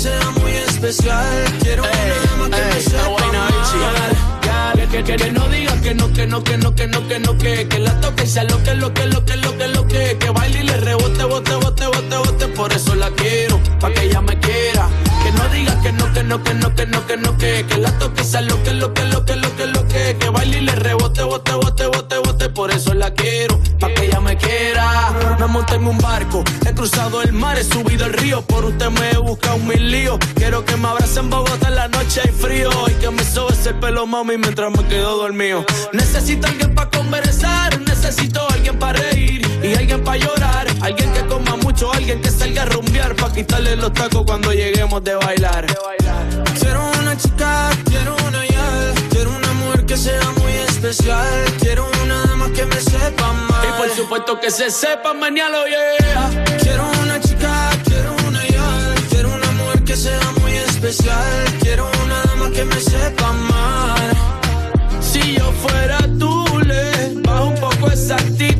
Sea 0.00 0.30
muy 0.40 0.52
especial, 0.52 1.44
quiero 1.62 1.82
una 1.82 1.90
dama 2.24 2.56
que 2.56 2.74
me 2.74 2.80
sepa 2.80 3.28
amar. 3.28 4.90
Que, 4.90 5.04
que, 5.04 5.16
que 5.16 5.30
no 5.30 5.46
diga 5.48 5.78
que 5.82 5.94
no, 5.94 6.10
que 6.10 6.26
no, 6.26 6.42
que 6.42 6.56
no, 6.56 6.74
que 6.74 6.86
no, 6.86 7.06
que 7.06 7.18
no, 7.20 7.36
que, 7.36 7.68
que 7.68 7.78
la 7.78 8.00
toque 8.00 8.26
sea 8.26 8.44
lo 8.44 8.62
que, 8.62 8.74
lo 8.74 8.94
que, 8.94 9.04
lo 9.06 9.24
que, 9.24 9.36
lo 9.36 9.56
que, 9.58 9.68
lo 9.68 9.86
que, 9.86 10.16
que 10.18 10.30
baile 10.30 10.60
y 10.60 10.62
le 10.62 10.76
rebote, 10.78 11.24
bote, 11.24 11.54
bote, 11.54 11.86
bote, 11.86 12.16
bote, 12.16 12.48
por 12.48 12.72
eso 12.72 12.94
la 12.94 13.10
quiero, 13.10 13.60
pa' 13.78 13.92
que 13.92 14.04
ella 14.04 14.22
me 14.22 14.38
quiera. 14.40 14.88
Que 15.22 15.32
no 15.32 15.48
diga 15.48 15.80
que 15.80 15.92
no, 15.92 16.12
que 16.12 16.22
no, 16.22 16.42
que 16.42 16.54
no, 16.54 16.74
que 16.74 16.86
no, 16.86 17.06
que 17.06 17.16
no, 17.16 17.36
que, 17.38 17.66
que 17.68 17.76
la 17.78 17.90
toque 17.98 18.24
sea 18.24 18.40
lo 18.40 18.62
que, 18.62 18.72
lo 18.72 18.92
que, 18.94 19.04
lo 19.04 19.24
que, 19.24 19.36
lo 19.36 19.56
que, 19.56 19.66
lo 19.66 19.86
que, 19.88 20.16
que 20.18 20.28
baile 20.30 20.58
y 20.58 20.60
le 20.62 20.74
rebote, 20.74 21.22
bote, 21.22 21.52
bote, 21.52 21.86
bote, 21.86 22.18
bote, 22.18 22.48
por 22.48 22.70
eso 22.70 22.94
la 22.94 23.12
quiero, 23.12 23.60
pa' 23.78 23.92
que 23.94 24.06
ella 24.06 24.20
me 24.20 24.36
quiera. 24.36 25.36
Me 25.38 25.46
monté 25.46 25.74
en 25.76 25.86
un 25.86 25.98
barco, 25.98 26.44
he 26.66 26.74
cruzado 26.74 27.22
el 27.22 27.32
mar, 27.32 27.58
he 27.58 27.64
subido 27.64 28.06
el 28.06 28.12
río, 28.12 28.42
por 28.42 28.64
usted 28.64 28.90
me 28.90 29.10
he 29.10 29.18
buscado 29.18 29.58
mil 29.58 29.90
líos. 29.90 30.18
Quiero 30.34 30.64
que 30.64 30.76
me 30.76 30.88
abracen 30.88 31.24
en 31.24 31.30
Bogotá 31.30 31.68
en 31.68 31.74
la 31.74 31.88
noche 31.88 32.22
hay 32.24 32.30
frío 32.30 32.70
y 32.88 32.92
que 32.94 33.10
me 33.10 33.22
sobe 33.24 33.52
ese 33.52 33.74
pelo 33.74 34.06
mami 34.06 34.38
mientras 34.38 34.70
me 34.70 34.84
quedo 34.86 35.18
dormido. 35.18 35.64
Necesito 35.92 36.46
alguien 36.46 36.74
para 36.74 36.90
conversar, 36.90 37.78
necesito 37.80 38.48
alguien 38.50 38.78
para 38.78 39.00
reír 39.00 39.46
y 39.62 39.74
alguien 39.74 40.02
para 40.02 40.16
llorar, 40.16 40.66
alguien 40.80 41.12
que 41.12 41.20
coma 41.26 41.56
mucho, 41.80 41.92
alguien 41.92 42.20
que 42.20 42.30
salga 42.30 42.62
a 42.62 42.66
rumbear 42.66 43.14
para 43.16 43.32
quitarle 43.32 43.76
los 43.76 43.92
tacos 43.92 44.24
cuando 44.26 44.52
lleguemos 44.52 45.02
de 45.02 45.14
bailar. 45.14 45.66
Quiero 46.58 46.90
una 47.00 47.16
chica, 47.16 47.70
quiero 47.84 48.16
una 48.28 48.46
ya, 48.46 48.94
quiero 49.10 49.30
una 49.30 49.52
mujer 49.54 49.86
que 49.86 49.96
sea 49.96 50.30
muy 50.38 50.52
especial, 50.52 51.44
quiero 51.60 51.88
una 52.04 52.22
dama 52.26 52.50
que 52.52 52.66
me 52.66 52.80
sepa 52.80 53.28
amar. 53.28 53.64
Y 53.66 53.78
por 53.78 53.96
supuesto 53.96 54.40
que 54.40 54.50
se 54.50 54.70
sepa 54.70 55.14
mañana, 55.14 55.58
yeah. 55.66 56.44
Quiero 56.60 56.90
una 57.02 57.20
chica, 57.20 57.70
quiero 57.84 58.14
una 58.28 58.46
ya, 58.46 58.94
quiero 59.10 59.34
una 59.34 59.50
mujer 59.52 59.84
que 59.84 59.96
sea 59.96 60.20
muy 60.40 60.52
especial, 60.52 61.44
quiero 61.60 61.90
una 62.04 62.22
dama 62.24 62.50
que 62.50 62.64
me 62.64 62.80
sepa 62.80 63.28
amar. 63.28 64.10
Si 65.00 65.34
yo 65.34 65.50
fuera 65.52 65.98
tú, 66.18 66.44
le 66.66 67.20
bajo 67.22 67.46
un 67.46 67.54
poco 67.56 67.90
esa 67.90 68.16
actitud 68.16 68.59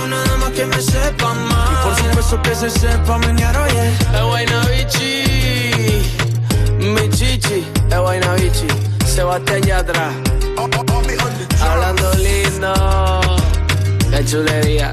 que 0.61 0.67
me 0.67 0.81
sepa 0.81 1.33
más. 1.33 1.69
Y 1.71 1.75
por 1.83 1.95
supuesto 1.95 2.41
que 2.43 2.55
se 2.55 2.69
sepa 2.69 3.17
menear, 3.17 3.57
oye. 3.57 3.87
Es 4.13 4.21
guayna 4.21 4.65
bichi, 4.67 6.03
mi 6.79 7.09
chichi, 7.09 7.65
es 7.89 7.97
guayna 7.97 8.33
bichi. 8.33 8.67
Sebastián 9.05 9.61
Yatra, 9.63 10.11
hablando 11.61 12.13
lindo, 12.13 12.73
qué 14.11 14.25
chulería. 14.25 14.91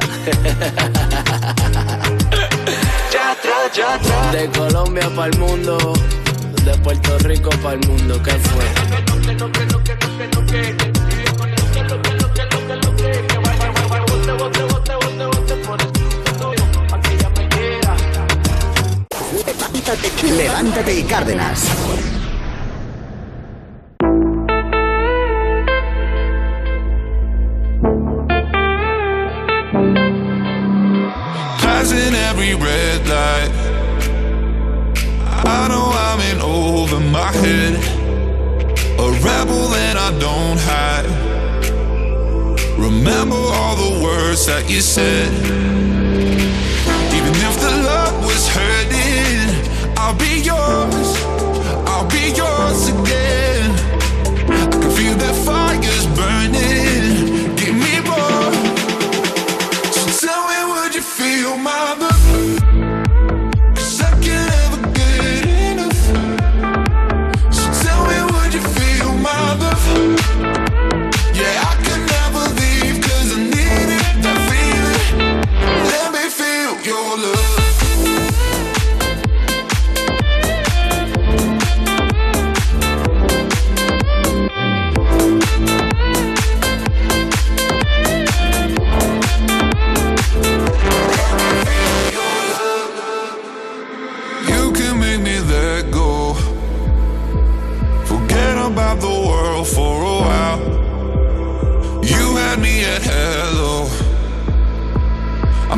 De 4.33 4.51
Colombia 4.51 5.11
para 5.15 5.31
el 5.31 5.39
mundo, 5.39 5.93
de 6.65 6.79
Puerto 6.79 7.19
Rico 7.19 7.51
para 7.63 7.75
el 7.75 7.87
mundo, 7.87 8.21
¿qué 8.23 8.33
fue? 8.33 8.65
Levántate, 19.89 20.33
levántate 20.33 20.95
y 21.01 21.03
Cárdenas. 21.03 21.67
Passing 31.63 32.15
every 32.29 32.55
red 32.55 33.09
light. 33.09 33.51
I 35.47 35.69
know 35.69 35.91
I'm 35.91 36.21
in 36.21 36.43
over 36.43 37.01
my 37.01 37.33
head. 37.33 37.77
A 38.99 39.11
rebel 39.25 39.69
that 39.69 39.97
I 39.97 40.11
don't 40.21 40.61
hide. 40.69 41.09
Remember 42.79 43.37
all 43.37 43.75
the 43.75 44.05
words 44.05 44.45
that 44.45 44.69
you 44.69 44.83
said. 44.83 45.33
Even 47.17 47.35
if 47.35 47.59
the 47.59 47.71
love 47.87 48.23
was 48.27 48.49
hurting, 48.49 48.88
I'll 50.09 50.17
be 50.17 50.41
yours. 50.41 51.23
I'll 51.87 52.09
be 52.09 52.33
yours 52.35 52.89
again. 52.89 53.48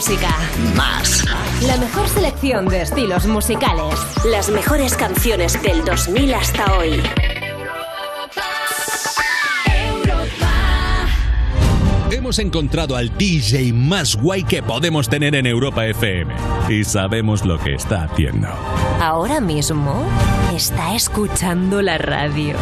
Música. 0.00 0.34
Más. 0.74 1.26
La 1.66 1.76
mejor 1.76 2.08
selección 2.08 2.66
de 2.68 2.80
estilos 2.80 3.26
musicales. 3.26 3.94
Las 4.24 4.48
mejores 4.48 4.94
canciones 4.96 5.62
del 5.62 5.84
2000 5.84 6.34
hasta 6.34 6.78
hoy. 6.78 7.02
Hemos 12.10 12.38
encontrado 12.38 12.96
al 12.96 13.14
DJ 13.18 13.74
más 13.74 14.16
guay 14.16 14.42
que 14.42 14.62
podemos 14.62 15.06
tener 15.06 15.34
en 15.34 15.46
Europa 15.46 15.84
FM. 15.84 16.34
Y 16.70 16.82
sabemos 16.84 17.44
lo 17.44 17.58
que 17.58 17.74
está 17.74 18.04
haciendo. 18.04 18.48
Ahora 19.02 19.38
mismo 19.42 20.06
está 20.56 20.94
escuchando 20.94 21.82
la 21.82 21.98
radio. 21.98 22.56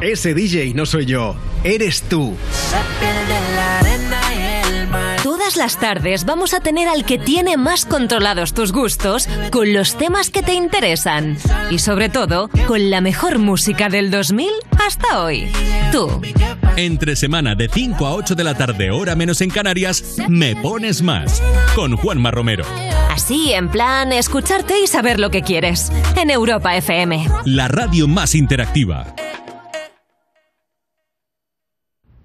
Ese 0.00 0.34
DJ 0.34 0.72
no 0.74 0.86
soy 0.86 1.06
yo, 1.06 1.34
eres 1.64 2.02
tú. 2.02 2.36
Todas 5.42 5.56
las 5.56 5.80
tardes 5.80 6.24
vamos 6.24 6.54
a 6.54 6.60
tener 6.60 6.86
al 6.86 7.04
que 7.04 7.18
tiene 7.18 7.56
más 7.56 7.84
controlados 7.84 8.54
tus 8.54 8.70
gustos 8.70 9.28
con 9.50 9.72
los 9.72 9.98
temas 9.98 10.30
que 10.30 10.40
te 10.40 10.54
interesan. 10.54 11.36
Y 11.68 11.80
sobre 11.80 12.08
todo, 12.08 12.48
con 12.68 12.90
la 12.90 13.00
mejor 13.00 13.40
música 13.40 13.88
del 13.88 14.12
2000 14.12 14.48
hasta 14.86 15.20
hoy. 15.20 15.50
Tú. 15.90 16.22
Entre 16.76 17.16
semana 17.16 17.56
de 17.56 17.68
5 17.68 18.06
a 18.06 18.14
8 18.14 18.36
de 18.36 18.44
la 18.44 18.54
tarde, 18.54 18.92
hora 18.92 19.16
menos 19.16 19.40
en 19.40 19.50
Canarias, 19.50 20.14
Me 20.28 20.54
Pones 20.54 21.02
Más. 21.02 21.42
Con 21.74 21.96
Juanma 21.96 22.30
Romero. 22.30 22.64
Así, 23.10 23.52
en 23.52 23.68
plan, 23.68 24.12
escucharte 24.12 24.80
y 24.80 24.86
saber 24.86 25.18
lo 25.18 25.32
que 25.32 25.42
quieres. 25.42 25.90
En 26.14 26.30
Europa 26.30 26.76
FM. 26.76 27.28
La 27.46 27.66
radio 27.66 28.06
más 28.06 28.36
interactiva. 28.36 29.12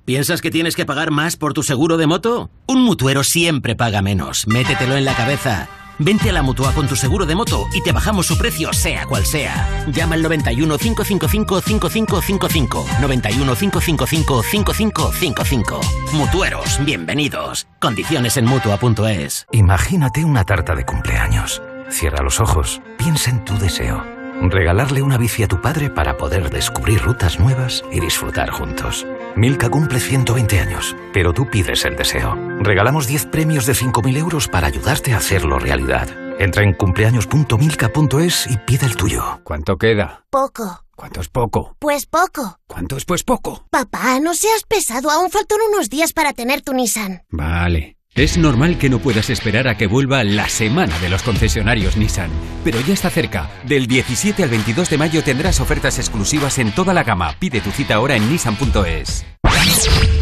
¿Piensas 0.07 0.41
que 0.41 0.51
tienes 0.51 0.77
que 0.77 0.85
pagar 0.85 1.11
más 1.11 1.35
por 1.35 1.51
tu 1.51 1.63
seguro 1.63 1.97
de 1.97 2.07
moto? 2.07 2.49
Un 2.65 2.81
mutuero 2.81 3.25
siempre 3.25 3.75
paga 3.75 4.01
menos. 4.01 4.47
Métetelo 4.47 4.95
en 4.95 5.03
la 5.03 5.13
cabeza. 5.13 5.67
Vente 5.99 6.29
a 6.29 6.31
la 6.31 6.41
mutua 6.41 6.71
con 6.71 6.87
tu 6.87 6.95
seguro 6.95 7.25
de 7.25 7.35
moto 7.35 7.65
y 7.73 7.83
te 7.83 7.91
bajamos 7.91 8.25
su 8.25 8.37
precio, 8.37 8.71
sea 8.71 9.05
cual 9.05 9.25
sea. 9.25 9.85
Llama 9.91 10.15
al 10.15 10.21
91 10.21 10.77
555 10.77 11.59
5555. 11.59 12.85
91 13.01 13.53
555 13.53 14.43
5555. 14.43 15.81
Mutueros, 16.13 16.79
bienvenidos. 16.85 17.67
Condiciones 17.81 18.37
en 18.37 18.45
mutua.es. 18.45 19.45
Imagínate 19.51 20.23
una 20.23 20.45
tarta 20.45 20.73
de 20.73 20.85
cumpleaños. 20.85 21.61
Cierra 21.89 22.23
los 22.23 22.39
ojos, 22.39 22.81
piensa 22.97 23.29
en 23.29 23.43
tu 23.43 23.57
deseo. 23.57 24.16
Regalarle 24.41 25.01
una 25.01 25.17
bici 25.17 25.43
a 25.43 25.47
tu 25.47 25.61
padre 25.61 25.89
para 25.89 26.17
poder 26.17 26.49
descubrir 26.49 27.01
rutas 27.01 27.39
nuevas 27.39 27.83
y 27.91 27.99
disfrutar 27.99 28.49
juntos. 28.51 29.05
Milka 29.35 29.69
cumple 29.69 29.99
120 29.99 30.59
años, 30.59 30.95
pero 31.13 31.33
tú 31.33 31.49
pides 31.49 31.85
el 31.85 31.95
deseo. 31.95 32.35
Regalamos 32.59 33.07
10 33.07 33.25
premios 33.27 33.65
de 33.65 33.73
5.000 33.73 34.17
euros 34.17 34.47
para 34.47 34.67
ayudarte 34.67 35.13
a 35.13 35.17
hacerlo 35.17 35.59
realidad. 35.59 36.09
Entra 36.39 36.63
en 36.63 36.73
cumpleaños.milka.es 36.73 38.47
y 38.51 38.57
pide 38.57 38.85
el 38.85 38.95
tuyo. 38.95 39.41
¿Cuánto 39.43 39.77
queda? 39.77 40.23
Poco. 40.29 40.83
¿Cuánto 40.95 41.21
es 41.21 41.29
poco? 41.29 41.75
Pues 41.79 42.05
poco. 42.05 42.59
¿Cuánto 42.67 42.97
es 42.97 43.05
pues 43.05 43.23
poco? 43.23 43.65
Papá, 43.69 44.19
no 44.19 44.33
seas 44.33 44.63
pesado. 44.67 45.11
Aún 45.11 45.29
faltan 45.29 45.59
unos 45.71 45.89
días 45.89 46.13
para 46.13 46.33
tener 46.33 46.61
tu 46.61 46.73
Nissan. 46.73 47.23
Vale. 47.29 47.96
Es 48.17 48.35
normal 48.35 48.79
que 48.79 48.89
no 48.89 48.97
puedas 48.97 49.29
esperar 49.29 49.67
a 49.67 49.77
que 49.77 49.85
vuelva 49.85 50.23
la 50.23 50.49
semana 50.49 50.97
de 50.97 51.07
los 51.07 51.21
concesionarios 51.21 51.97
Nissan, 51.97 52.31
pero 52.63 52.81
ya 52.81 52.95
está 52.95 53.11
cerca. 53.11 53.47
Del 53.63 53.85
17 53.85 54.41
al 54.41 54.49
22 54.49 54.89
de 54.89 54.97
mayo 54.97 55.21
tendrás 55.21 55.59
ofertas 55.59 55.99
exclusivas 55.99 56.57
en 56.57 56.71
toda 56.71 56.95
la 56.95 57.03
gama. 57.03 57.35
Pide 57.37 57.61
tu 57.61 57.69
cita 57.69 57.93
ahora 57.93 58.15
en 58.15 58.27
nissan.es. 58.27 59.23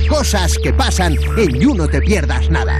Cosas 0.09 0.57
que 0.61 0.71
pasan 0.71 1.17
en 1.37 1.59
You 1.59 1.73
No 1.73 1.87
Te 1.87 1.99
Pierdas 2.01 2.49
Nada. 2.49 2.79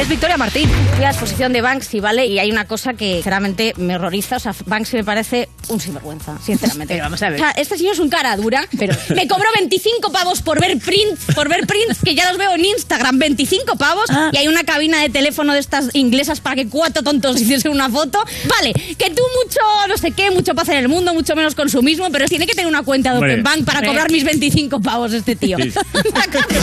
Es 0.00 0.08
Victoria 0.08 0.36
Martín. 0.36 0.70
Fui 0.94 1.00
a 1.04 1.08
la 1.08 1.10
exposición 1.10 1.52
de 1.52 1.60
Banksy, 1.60 2.00
¿vale? 2.00 2.26
Y 2.26 2.38
hay 2.38 2.50
una 2.50 2.66
cosa 2.66 2.94
que 2.94 3.14
sinceramente 3.16 3.74
me 3.76 3.96
horroriza. 3.96 4.36
O 4.36 4.40
sea, 4.40 4.54
Banksy 4.66 4.96
me 4.96 5.04
parece 5.04 5.48
un 5.68 5.80
sinvergüenza, 5.80 6.38
sinceramente. 6.44 6.94
Pero 6.94 7.04
vamos 7.04 7.22
a 7.22 7.28
ver. 7.30 7.40
O 7.40 7.44
sea, 7.44 7.50
este 7.52 7.76
señor 7.76 7.94
es 7.94 7.98
un 7.98 8.08
cara 8.08 8.34
dura, 8.36 8.66
pero 8.78 8.94
me 9.14 9.26
cobró 9.28 9.44
25 9.58 10.12
pavos 10.12 10.40
por 10.40 10.60
ver 10.60 10.78
prints, 10.78 11.34
por 11.34 11.48
ver 11.48 11.66
prints 11.66 11.98
que 12.04 12.14
ya 12.14 12.28
los 12.30 12.38
veo 12.38 12.54
en 12.54 12.64
Instagram. 12.64 13.18
25 13.18 13.76
pavos. 13.76 14.06
Y 14.32 14.36
hay 14.38 14.48
una 14.48 14.64
cabina 14.64 15.00
de 15.02 15.10
teléfono 15.10 15.52
de 15.52 15.58
estas 15.58 15.90
inglesas 15.94 16.40
para 16.40 16.56
que 16.56 16.68
cuatro 16.68 17.02
tontos 17.02 17.38
hiciesen 17.40 17.72
una 17.72 17.90
foto. 17.90 18.18
Vale, 18.48 18.72
que 18.72 19.10
tú 19.10 19.22
mucho, 19.44 19.60
no 19.88 19.96
sé 19.98 20.12
qué, 20.12 20.30
mucho 20.30 20.54
paz 20.54 20.68
en 20.70 20.76
el 20.76 20.88
mundo, 20.88 21.12
mucho 21.12 21.34
menos 21.36 21.54
consumismo, 21.54 22.08
pero 22.10 22.26
tiene 22.26 22.46
que 22.46 22.54
tener 22.54 22.68
una 22.68 22.82
cuenta 22.82 23.12
de. 23.12 23.18
Open 23.18 23.42
Bank 23.42 23.64
para 23.64 23.80
Sí. 23.80 23.86
cobrar 23.86 24.10
mis 24.10 24.24
25 24.24 24.80
pavos 24.80 25.12
este 25.12 25.34
tío. 25.36 25.56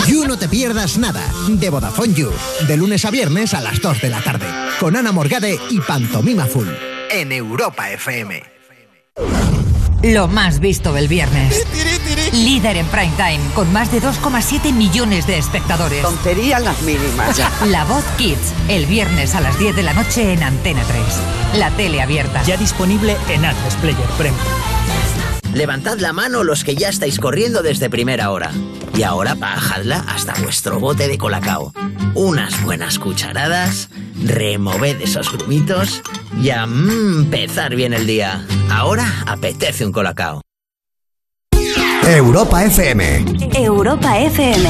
You 0.07 0.25
No 0.27 0.37
Te 0.37 0.47
Pierdas 0.47 0.97
Nada, 0.97 1.23
de 1.47 1.69
Vodafone 1.69 2.13
You, 2.13 2.31
de 2.67 2.77
lunes 2.77 3.05
a 3.05 3.11
viernes 3.11 3.53
a 3.53 3.61
las 3.61 3.81
2 3.81 4.01
de 4.01 4.09
la 4.09 4.21
tarde, 4.21 4.45
con 4.79 4.95
Ana 4.95 5.11
Morgade 5.11 5.59
y 5.69 5.79
Pantomima 5.79 6.45
Full, 6.45 6.67
en 7.11 7.31
Europa 7.31 7.89
FM. 7.91 8.43
Lo 10.03 10.27
más 10.27 10.59
visto 10.59 10.93
del 10.93 11.07
viernes. 11.07 11.65
Líder 12.31 12.77
en 12.77 12.85
prime 12.87 13.11
time, 13.17 13.39
con 13.53 13.71
más 13.73 13.91
de 13.91 14.01
2,7 14.01 14.71
millones 14.71 15.27
de 15.27 15.37
espectadores. 15.37 16.01
Tonterías 16.01 16.61
las 16.63 16.81
mínimas 16.83 17.35
ya. 17.35 17.51
La 17.65 17.83
Voz 17.83 18.05
Kids, 18.17 18.53
el 18.69 18.85
viernes 18.85 19.35
a 19.35 19.41
las 19.41 19.59
10 19.59 19.75
de 19.75 19.83
la 19.83 19.93
noche 19.93 20.31
en 20.33 20.43
Antena 20.43 20.83
3. 21.51 21.59
La 21.59 21.71
tele 21.71 22.01
abierta. 22.01 22.43
Ya 22.43 22.55
disponible 22.55 23.17
en 23.29 23.43
Atlas 23.43 23.75
Player 23.75 24.07
Premium. 24.17 24.39
Levantad 25.53 25.97
la 25.99 26.13
mano 26.13 26.43
los 26.43 26.63
que 26.63 26.75
ya 26.75 26.89
estáis 26.89 27.19
corriendo 27.19 27.63
desde 27.63 27.89
primera 27.89 28.29
hora. 28.31 28.51
Y 28.95 29.03
ahora 29.03 29.33
bajadla 29.33 30.05
hasta 30.07 30.33
vuestro 30.41 30.79
bote 30.79 31.07
de 31.07 31.17
colacao. 31.17 31.73
Unas 32.13 32.63
buenas 32.63 32.99
cucharadas, 32.99 33.89
removed 34.23 35.01
esos 35.01 35.31
grumitos 35.31 36.01
y 36.41 36.51
a 36.51 36.63
empezar 36.63 37.75
bien 37.75 37.93
el 37.93 38.05
día. 38.05 38.45
Ahora 38.69 39.23
apetece 39.25 39.85
un 39.85 39.91
colacao. 39.91 40.41
Europa 42.05 42.63
FM. 42.63 43.25
Europa 43.55 44.19
FM. 44.19 44.69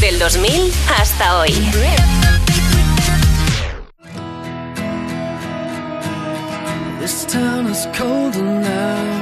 Del 0.00 0.18
2000 0.18 0.72
hasta 0.98 1.38
hoy. 1.38 1.52
This 7.00 7.26
town 7.26 7.66
is 7.68 7.88
colder 7.96 8.42
now. 8.42 9.21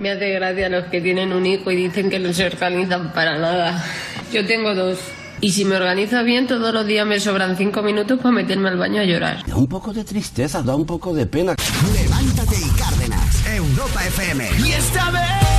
Me 0.00 0.10
hace 0.10 0.30
gracia 0.30 0.68
los 0.68 0.84
que 0.86 1.00
tienen 1.00 1.32
un 1.32 1.46
hijo 1.46 1.70
y 1.70 1.76
dicen 1.76 2.10
que 2.10 2.18
no 2.18 2.32
se 2.32 2.46
organizan 2.46 3.12
para 3.12 3.38
nada. 3.38 3.84
Yo 4.32 4.44
tengo 4.46 4.74
dos. 4.74 4.98
Y 5.40 5.50
si 5.50 5.64
me 5.64 5.76
organizo 5.76 6.22
bien, 6.24 6.46
todos 6.46 6.72
los 6.72 6.86
días 6.86 7.06
me 7.06 7.20
sobran 7.20 7.56
cinco 7.56 7.82
minutos 7.82 8.18
para 8.18 8.34
meterme 8.34 8.68
al 8.68 8.78
baño 8.78 9.00
a 9.00 9.04
llorar. 9.04 9.44
Da 9.46 9.56
un 9.56 9.66
poco 9.66 9.92
de 9.92 10.04
tristeza, 10.04 10.62
da 10.62 10.74
un 10.74 10.86
poco 10.86 11.14
de 11.14 11.26
pena. 11.26 11.54
Levántate 11.92 12.56
y 12.56 12.78
Cárdenas, 12.78 13.46
Europa 13.46 14.06
FM. 14.06 14.48
Y 14.66 14.72
esta 14.72 15.10
vez 15.10 15.54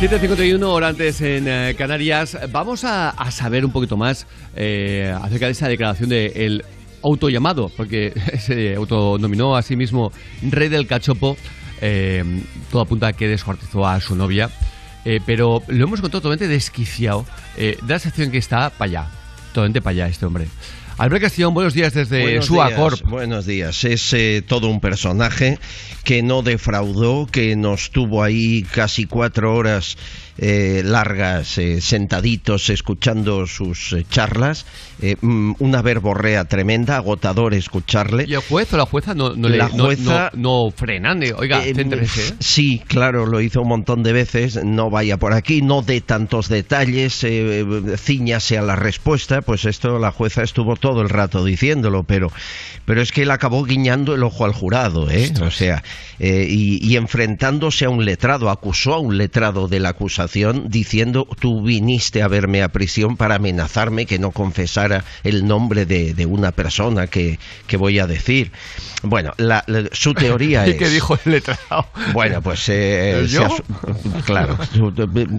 7.51 0.00 0.62
hora 0.64 0.88
antes 0.88 1.20
en 1.20 1.46
eh, 1.46 1.74
Canarias. 1.76 2.38
Vamos 2.50 2.84
a, 2.84 3.10
a 3.10 3.30
saber 3.30 3.66
un 3.66 3.70
poquito 3.70 3.98
más 3.98 4.26
eh, 4.56 5.14
acerca 5.22 5.44
de 5.44 5.52
esa 5.52 5.68
declaración 5.68 6.08
del 6.08 6.64
autollamado, 7.02 7.70
porque 7.76 8.14
se 8.38 8.76
autonominó 8.76 9.56
a 9.56 9.62
sí 9.62 9.76
mismo 9.76 10.10
rey 10.42 10.70
del 10.70 10.86
cachopo. 10.86 11.36
Eh, 11.80 12.42
todo 12.70 12.82
apunta 12.82 13.08
a 13.08 13.12
que 13.12 13.28
descuartizó 13.28 13.86
a 13.86 14.00
su 14.00 14.16
novia. 14.16 14.50
Eh, 15.04 15.20
pero 15.24 15.62
lo 15.66 15.84
hemos 15.84 15.98
encontrado 15.98 16.22
totalmente 16.22 16.48
desquiciado. 16.48 17.24
Eh, 17.56 17.78
da 17.82 17.94
la 17.94 17.98
sensación 17.98 18.30
que 18.30 18.38
está 18.38 18.70
para 18.70 18.90
allá. 18.90 19.06
Totalmente 19.48 19.80
para 19.80 19.92
allá 19.92 20.08
este 20.08 20.26
hombre. 20.26 20.46
Albert 21.00 21.22
Castillón, 21.22 21.54
buenos 21.54 21.72
días 21.72 21.94
desde 21.94 22.20
Buenos 22.20 22.44
Sua 22.44 22.66
días, 22.66 22.78
Corp. 22.78 23.00
Buenos 23.08 23.46
días. 23.46 23.84
Es 23.84 24.12
eh, 24.12 24.44
todo 24.46 24.68
un 24.68 24.80
personaje 24.80 25.58
que 26.04 26.22
no 26.22 26.42
defraudó, 26.42 27.26
que 27.26 27.56
nos 27.56 27.90
tuvo 27.90 28.22
ahí 28.22 28.66
casi 28.70 29.06
cuatro 29.06 29.54
horas 29.54 29.96
eh, 30.42 30.80
largas 30.82 31.58
eh, 31.58 31.82
sentaditos 31.82 32.70
escuchando 32.70 33.46
sus 33.46 33.92
eh, 33.92 34.06
charlas. 34.08 34.64
Eh, 35.02 35.16
mm, 35.20 35.52
una 35.58 35.82
verborrea 35.82 36.46
tremenda, 36.46 36.96
agotador 36.96 37.52
escucharle. 37.52 38.24
¿Y 38.26 38.32
el 38.32 38.40
juez 38.40 38.72
o 38.72 38.78
la 38.78 38.86
jueza 38.86 39.14
no, 39.14 39.34
no, 39.36 39.50
le- 39.50 39.58
La 39.58 39.68
jueza- 39.68 40.30
no, 40.34 40.64
no 40.66 40.70
frenan? 40.70 41.22
Oiga, 41.36 41.66
Eh. 41.66 42.34
Sí, 42.38 42.80
claro, 42.86 43.26
lo 43.26 43.42
hizo 43.42 43.60
un 43.60 43.68
montón 43.68 44.02
de 44.02 44.14
veces. 44.14 44.64
No 44.64 44.88
vaya 44.88 45.18
por 45.18 45.34
aquí, 45.34 45.60
no 45.60 45.82
dé 45.82 46.00
tantos 46.00 46.48
detalles, 46.48 47.22
eh, 47.24 47.64
ciñase 47.98 48.56
a 48.56 48.62
la 48.62 48.76
respuesta. 48.76 49.42
Pues 49.42 49.66
esto 49.66 49.98
la 49.98 50.10
jueza 50.10 50.42
estuvo 50.42 50.74
todo 50.76 51.02
el 51.02 51.10
rato 51.10 51.44
diciéndolo, 51.44 52.04
pero, 52.04 52.32
pero 52.86 53.02
es 53.02 53.12
que 53.12 53.22
él 53.22 53.30
acabó 53.30 53.62
guiñando 53.64 54.14
el 54.14 54.22
ojo 54.22 54.46
al 54.46 54.52
jurado, 54.52 55.10
¿eh? 55.10 55.30
O 55.42 55.50
sea, 55.50 55.82
y, 56.18 56.78
y 56.86 56.96
enfrentándose 56.96 57.84
a 57.84 57.90
un 57.90 58.06
letrado, 58.06 58.48
acusó 58.48 58.94
a 58.94 58.98
un 59.00 59.18
letrado 59.18 59.68
de 59.68 59.80
la 59.80 59.90
acusación 59.90 60.29
diciendo: 60.66 61.26
Tú 61.38 61.62
viniste 61.62 62.22
a 62.22 62.28
verme 62.28 62.62
a 62.62 62.68
prisión 62.68 63.16
para 63.16 63.36
amenazarme 63.36 64.06
que 64.06 64.18
no 64.18 64.30
confesara 64.30 65.04
el 65.24 65.46
nombre 65.46 65.86
de, 65.86 66.14
de 66.14 66.26
una 66.26 66.52
persona 66.52 67.06
que, 67.06 67.38
que 67.66 67.76
voy 67.76 67.98
a 67.98 68.06
decir. 68.06 68.52
Bueno, 69.02 69.32
la- 69.38 69.64
la- 69.66 69.88
su 69.92 70.14
teoría 70.14 70.66
¿Y 70.66 70.70
es. 70.70 70.76
qué 70.76 70.88
dijo 70.88 71.18
el 71.24 71.32
letrado? 71.32 71.86
Bueno, 72.12 72.42
pues 72.42 72.64
eh, 72.68 73.26
claro, 74.24 74.58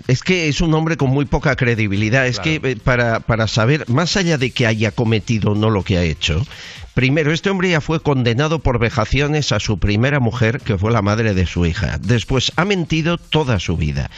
es 0.08 0.22
que 0.24 0.48
es 0.48 0.62
un 0.62 0.74
hombre 0.74 0.98
con 0.98 1.10
muy 1.10 1.26
poca 1.26 1.56
credibilidad. 1.56 2.26
Es 2.28 2.40
que 2.40 2.60
eh, 2.64 2.76
para, 2.84 3.20
para 3.20 3.48
saber, 3.48 3.88
más 3.90 4.18
allá 4.18 4.38
de 4.38 4.52
que 4.52 4.66
haya 4.68 4.92
cometido 4.92 5.52
o 5.52 5.56
no 5.56 5.70
lo 5.70 5.84
que 5.84 5.98
ha 5.98 6.04
hecho, 6.04 6.46
primero, 6.94 7.32
este 7.32 7.50
hombre 7.50 7.70
ya 7.70 7.82
fue 7.82 8.02
condenado 8.02 8.60
por 8.60 8.80
vejaciones 8.80 9.52
a 9.52 9.60
su 9.60 9.78
primera 9.80 10.20
mujer, 10.20 10.60
que 10.62 10.78
fue 10.78 10.92
la 10.92 11.02
madre 11.02 11.34
de 11.34 11.46
su 11.46 11.66
hija. 11.66 11.98
Después, 12.02 12.52
ha 12.56 12.66
mentido 12.66 13.18
toda 13.18 13.60
su 13.60 13.78
vida. 13.78 14.10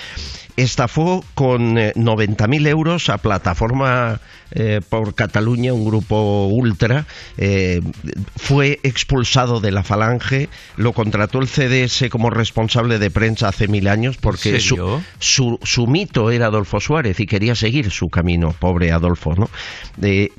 Estafó 0.56 1.24
con 1.34 1.78
eh, 1.78 1.94
90.000 1.96 2.68
euros 2.68 3.10
a 3.10 3.18
plataforma 3.18 4.20
eh, 4.56 4.82
por 4.88 5.16
Cataluña, 5.16 5.74
un 5.74 5.84
grupo 5.84 6.46
ultra. 6.46 7.08
eh, 7.38 7.82
fue 8.36 8.80
expulsado 8.84 9.60
de 9.60 9.72
la 9.72 9.84
Falange, 9.84 10.48
lo 10.78 10.94
contrató 10.94 11.40
el 11.40 11.48
CDS 11.48 12.10
como 12.12 12.30
responsable 12.30 13.00
de 13.00 13.10
prensa 13.10 13.48
hace 13.48 13.68
mil 13.68 13.88
años 13.88 14.18
porque 14.18 14.60
su, 14.60 15.02
su, 15.18 15.60
su 15.64 15.88
mito 15.88 16.30
era 16.30 16.48
Adolfo 16.48 16.80
Suárez 16.80 17.20
y 17.20 17.26
quería 17.26 17.56
seguir 17.56 17.90
su 17.90 18.10
camino, 18.10 18.54
pobre 18.60 18.92
Adolfo, 18.92 19.34
¿no? 19.36 19.50
Eh, 20.02 20.30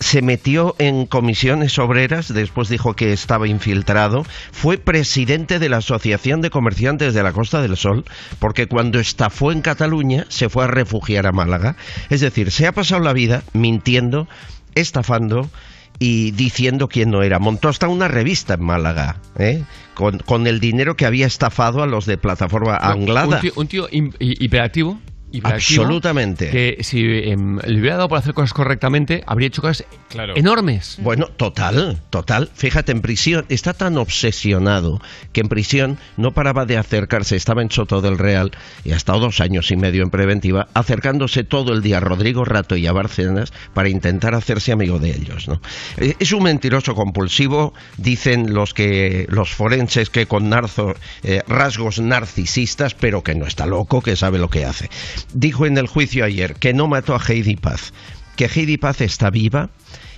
se 0.00 0.22
metió 0.22 0.74
en 0.78 1.04
comisiones 1.04 1.78
obreras, 1.78 2.32
después 2.32 2.68
dijo 2.68 2.94
que 2.94 3.12
estaba 3.12 3.48
infiltrado, 3.48 4.24
fue 4.52 4.78
presidente 4.78 5.58
de 5.58 5.68
la 5.68 5.78
Asociación 5.78 6.40
de 6.40 6.50
Comerciantes 6.50 7.12
de 7.12 7.22
la 7.22 7.32
Costa 7.32 7.60
del 7.60 7.76
Sol, 7.76 8.04
porque 8.38 8.66
cuando 8.66 8.98
estafó 8.98 9.52
en 9.52 9.57
Cataluña 9.62 10.26
se 10.28 10.48
fue 10.48 10.64
a 10.64 10.66
refugiar 10.66 11.26
a 11.26 11.32
Málaga. 11.32 11.76
Es 12.10 12.20
decir, 12.20 12.50
se 12.50 12.66
ha 12.66 12.72
pasado 12.72 13.02
la 13.02 13.12
vida 13.12 13.42
mintiendo, 13.52 14.28
estafando 14.74 15.50
y 15.98 16.30
diciendo 16.32 16.88
quién 16.88 17.10
no 17.10 17.22
era. 17.22 17.38
Montó 17.38 17.68
hasta 17.68 17.88
una 17.88 18.08
revista 18.08 18.54
en 18.54 18.64
Málaga, 18.64 19.16
¿eh? 19.38 19.64
con, 19.94 20.18
con 20.18 20.46
el 20.46 20.60
dinero 20.60 20.96
que 20.96 21.06
había 21.06 21.26
estafado 21.26 21.82
a 21.82 21.86
los 21.86 22.06
de 22.06 22.18
plataforma 22.18 22.76
Anglada. 22.76 23.36
Un 23.36 23.40
tío, 23.40 23.52
un 23.56 23.68
tío 23.68 23.88
hiperactivo. 23.90 25.00
Absolutamente. 25.42 26.50
Que 26.50 26.78
si 26.80 27.04
em, 27.04 27.58
le 27.58 27.80
hubiera 27.80 27.96
dado 27.96 28.08
por 28.08 28.18
hacer 28.18 28.34
cosas 28.34 28.52
correctamente, 28.52 29.22
habría 29.26 29.48
hecho 29.48 29.62
cosas 29.62 29.86
enormes. 30.34 30.96
Bueno, 31.00 31.26
total, 31.26 32.00
total. 32.10 32.50
Fíjate, 32.54 32.92
en 32.92 33.02
prisión 33.02 33.44
está 33.48 33.74
tan 33.74 33.98
obsesionado 33.98 35.00
que 35.32 35.40
en 35.40 35.48
prisión 35.48 35.98
no 36.16 36.32
paraba 36.32 36.64
de 36.64 36.78
acercarse. 36.78 37.36
Estaba 37.36 37.62
en 37.62 37.70
Soto 37.70 38.00
del 38.00 38.18
Real 38.18 38.52
y 38.84 38.92
ha 38.92 38.96
estado 38.96 39.20
dos 39.20 39.40
años 39.40 39.70
y 39.70 39.76
medio 39.76 40.02
en 40.02 40.10
preventiva, 40.10 40.68
acercándose 40.74 41.44
todo 41.44 41.72
el 41.72 41.82
día 41.82 41.98
a 41.98 42.00
Rodrigo 42.00 42.44
Rato 42.44 42.76
y 42.76 42.86
a 42.86 42.92
Bárcenas 42.92 43.52
para 43.74 43.88
intentar 43.88 44.34
hacerse 44.34 44.72
amigo 44.72 44.98
de 44.98 45.10
ellos. 45.10 45.48
¿no? 45.48 45.60
Eh, 45.98 46.14
Es 46.18 46.32
un 46.32 46.42
mentiroso 46.44 46.94
compulsivo, 46.94 47.74
dicen 47.96 48.54
los 48.54 48.72
que 48.74 49.26
los 49.28 49.50
forenses 49.52 50.10
que 50.10 50.26
con 50.26 50.48
narzo, 50.48 50.94
eh, 51.22 51.42
rasgos 51.46 52.00
narcisistas, 52.00 52.94
pero 52.94 53.22
que 53.22 53.34
no 53.34 53.46
está 53.46 53.66
loco, 53.66 54.00
que 54.00 54.16
sabe 54.16 54.38
lo 54.38 54.48
que 54.48 54.64
hace. 54.64 54.88
Dijo 55.32 55.66
en 55.66 55.78
el 55.78 55.86
juicio 55.86 56.24
ayer 56.24 56.54
que 56.54 56.72
no 56.72 56.86
mató 56.88 57.14
a 57.14 57.20
Heidi 57.26 57.56
Paz, 57.56 57.92
que 58.36 58.46
Heidi 58.46 58.76
Paz 58.76 59.00
está 59.00 59.30
viva 59.30 59.70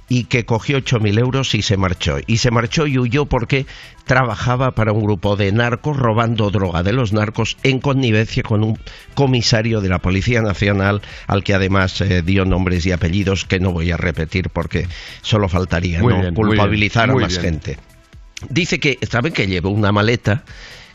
y 0.08 0.24
que 0.24 0.44
cogió 0.44 0.78
8.000 0.78 1.20
euros 1.20 1.54
y 1.54 1.62
se 1.62 1.76
marchó. 1.76 2.16
Y 2.26 2.38
se 2.38 2.50
marchó 2.50 2.88
y 2.88 2.98
huyó 2.98 3.26
porque 3.26 3.64
trabajaba 4.06 4.72
para 4.72 4.92
un 4.92 5.04
grupo 5.04 5.36
de 5.36 5.52
narcos 5.52 5.96
robando 5.96 6.50
droga 6.50 6.82
de 6.82 6.92
los 6.92 7.12
narcos 7.12 7.56
en 7.62 7.78
connivencia 7.78 8.42
con 8.42 8.64
un 8.64 8.76
comisario 9.14 9.80
de 9.80 9.88
la 9.88 10.00
Policía 10.00 10.42
Nacional 10.42 11.00
al 11.28 11.44
que 11.44 11.54
además 11.54 12.00
eh, 12.00 12.22
dio 12.22 12.44
nombres 12.44 12.84
y 12.86 12.92
apellidos 12.92 13.44
que 13.44 13.60
no 13.60 13.70
voy 13.70 13.92
a 13.92 13.96
repetir 13.96 14.50
porque 14.50 14.88
solo 15.22 15.48
faltaría 15.48 16.02
Muy 16.02 16.12
¿no? 16.12 16.20
bien, 16.22 16.34
muy 16.34 16.48
culpabilizar 16.48 17.06
bien, 17.06 17.14
muy 17.14 17.22
a 17.22 17.26
más 17.26 17.40
bien. 17.40 17.52
gente. 17.52 17.78
Dice 18.48 18.80
que, 18.80 18.98
¿saben 19.08 19.32
que 19.32 19.46
llevó 19.46 19.70
una 19.70 19.92
maleta? 19.92 20.42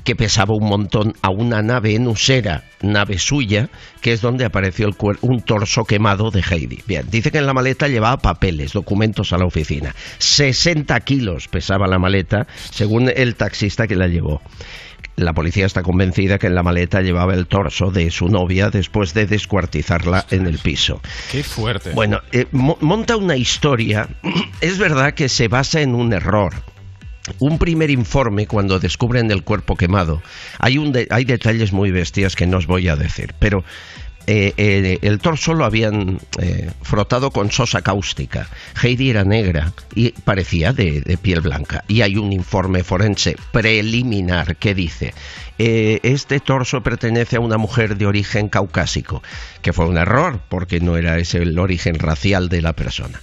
Que 0.06 0.16
pesaba 0.16 0.53
un 0.56 0.70
montón 0.70 1.14
a 1.22 1.30
una 1.32 1.62
nave 1.62 1.95
en 1.95 2.08
Usera, 2.08 2.64
nave 2.82 3.18
suya, 3.20 3.70
que 4.01 4.14
es 4.14 4.22
donde 4.22 4.45
apareció 4.45 4.88
el 4.88 4.93
cuer- 4.95 5.18
un 5.22 5.41
torso 5.41 5.84
quemado 5.84 6.32
de 6.32 6.41
Heidi. 6.49 6.80
Bien, 6.88 7.06
dice 7.12 7.32
que 7.32 7.39
en 7.39 7.45
la 7.47 7.53
maleta 7.53 7.88
llevaba 7.89 8.18
papeles, 8.18 8.72
documentos 8.72 9.34
a 9.34 9.38
la 9.38 9.45
oficina. 9.45 9.93
60 10.20 10.97
kilos 11.01 11.47
pesaba 11.49 11.88
la 11.88 11.99
maleta, 11.99 12.47
según 12.72 13.12
el 13.14 13.36
taxista 13.36 13.88
que 13.88 13.95
la 13.95 14.08
llevó. 14.08 14.41
La 15.18 15.34
policía 15.34 15.66
está 15.66 15.82
convencida 15.82 16.38
que 16.38 16.47
en 16.47 16.56
la 16.56 16.62
maleta 16.64 17.01
llevaba 17.01 17.34
el 17.34 17.47
torso 17.47 17.89
de 17.89 18.12
su 18.12 18.28
novia 18.28 18.70
después 18.70 19.14
de 19.14 19.26
descuartizarla 19.26 20.26
en 20.30 20.45
el 20.45 20.60
piso. 20.60 21.01
Qué 21.32 21.41
fuerte. 21.41 21.91
Bueno, 21.91 22.20
eh, 22.34 22.45
mo- 22.51 22.78
monta 22.82 23.16
una 23.16 23.38
historia. 23.38 24.08
Es 24.62 24.78
verdad 24.78 25.14
que 25.14 25.30
se 25.30 25.47
basa 25.47 25.80
en 25.82 25.95
un 25.95 26.12
error. 26.14 26.53
Un 27.39 27.57
primer 27.57 27.89
informe, 27.89 28.45
cuando 28.47 28.80
descubren 28.80 29.32
el 29.32 29.43
cuerpo 29.43 29.76
quemado, 29.76 30.21
hay, 30.59 30.78
un 30.78 30.91
de- 30.91 31.07
hay 31.09 31.26
detalles 31.26 31.73
muy 31.73 31.91
bestias 31.91 32.36
que 32.36 32.45
no 32.47 32.57
os 32.57 32.67
voy 32.67 32.88
a 32.88 32.95
decir, 32.95 33.34
pero 33.39 33.63
eh, 34.28 34.53
eh, 34.57 34.99
el 35.01 35.19
torso 35.19 35.53
lo 35.53 35.65
habían 35.65 36.19
eh, 36.39 36.71
frotado 36.82 37.30
con 37.32 37.51
sosa 37.51 37.82
cáustica. 37.82 38.47
Heidi 38.82 39.09
era 39.11 39.23
negra 39.23 39.73
y 39.93 40.11
parecía 40.11 40.73
de, 40.73 41.01
de 41.01 41.17
piel 41.17 41.41
blanca. 41.41 41.84
Y 41.88 42.01
hay 42.01 42.15
un 42.17 42.32
informe 42.34 42.84
forense 42.84 43.36
preliminar 43.51 44.55
que 44.57 44.73
dice, 44.73 45.13
este 45.57 46.39
torso 46.39 46.82
pertenece 46.82 47.38
a 47.38 47.39
una 47.39 47.57
mujer 47.57 47.97
de 47.97 48.05
origen 48.05 48.49
caucásico, 48.49 49.23
que 49.61 49.73
fue 49.73 49.86
un 49.88 49.97
error 49.97 50.41
porque 50.49 50.80
no 50.80 50.97
era 50.97 51.17
ese 51.17 51.38
el 51.43 51.57
origen 51.59 51.97
racial 51.97 52.49
de 52.49 52.61
la 52.61 52.73
persona 52.73 53.21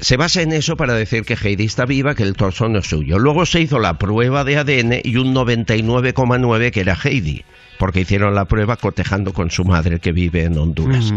se 0.00 0.16
basa 0.16 0.42
en 0.42 0.52
eso 0.52 0.76
para 0.76 0.94
decir 0.94 1.24
que 1.24 1.34
Heidi 1.34 1.64
está 1.64 1.84
viva, 1.84 2.14
que 2.14 2.22
el 2.22 2.34
torso 2.34 2.68
no 2.68 2.78
es 2.78 2.86
suyo. 2.86 3.18
Luego 3.18 3.46
se 3.46 3.60
hizo 3.60 3.78
la 3.78 3.98
prueba 3.98 4.44
de 4.44 4.58
ADN 4.58 5.00
y 5.04 5.16
un 5.16 5.34
99,9 5.34 6.70
que 6.70 6.80
era 6.80 6.98
Heidi, 7.02 7.44
porque 7.78 8.00
hicieron 8.00 8.34
la 8.34 8.46
prueba 8.46 8.76
cotejando 8.76 9.32
con 9.32 9.50
su 9.50 9.64
madre 9.64 10.00
que 10.00 10.12
vive 10.12 10.44
en 10.44 10.58
Honduras. 10.58 11.12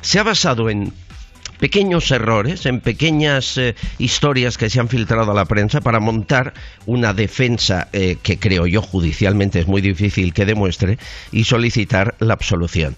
Se 0.00 0.18
ha 0.18 0.22
basado 0.22 0.70
en 0.70 0.92
pequeños 1.58 2.10
errores, 2.10 2.66
en 2.66 2.80
pequeñas 2.80 3.58
eh, 3.58 3.74
historias 3.98 4.58
que 4.58 4.70
se 4.70 4.80
han 4.80 4.88
filtrado 4.88 5.32
a 5.32 5.34
la 5.34 5.44
prensa 5.44 5.80
para 5.80 6.00
montar 6.00 6.54
una 6.86 7.12
defensa 7.12 7.88
eh, 7.92 8.16
que 8.22 8.38
creo 8.38 8.66
yo 8.66 8.82
judicialmente 8.82 9.60
es 9.60 9.66
muy 9.66 9.80
difícil 9.80 10.32
que 10.32 10.46
demuestre 10.46 10.98
y 11.32 11.44
solicitar 11.44 12.14
la 12.18 12.34
absolución 12.34 12.96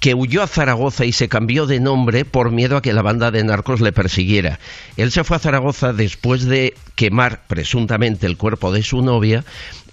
que 0.00 0.14
huyó 0.14 0.42
a 0.42 0.46
Zaragoza 0.46 1.04
y 1.04 1.12
se 1.12 1.28
cambió 1.28 1.66
de 1.66 1.78
nombre 1.78 2.24
por 2.24 2.50
miedo 2.50 2.78
a 2.78 2.82
que 2.82 2.94
la 2.94 3.02
banda 3.02 3.30
de 3.30 3.44
narcos 3.44 3.82
le 3.82 3.92
persiguiera. 3.92 4.58
Él 4.96 5.12
se 5.12 5.24
fue 5.24 5.36
a 5.36 5.40
Zaragoza 5.40 5.92
después 5.92 6.46
de 6.46 6.74
quemar 6.94 7.42
presuntamente 7.46 8.26
el 8.26 8.38
cuerpo 8.38 8.72
de 8.72 8.82
su 8.82 9.02
novia, 9.02 9.44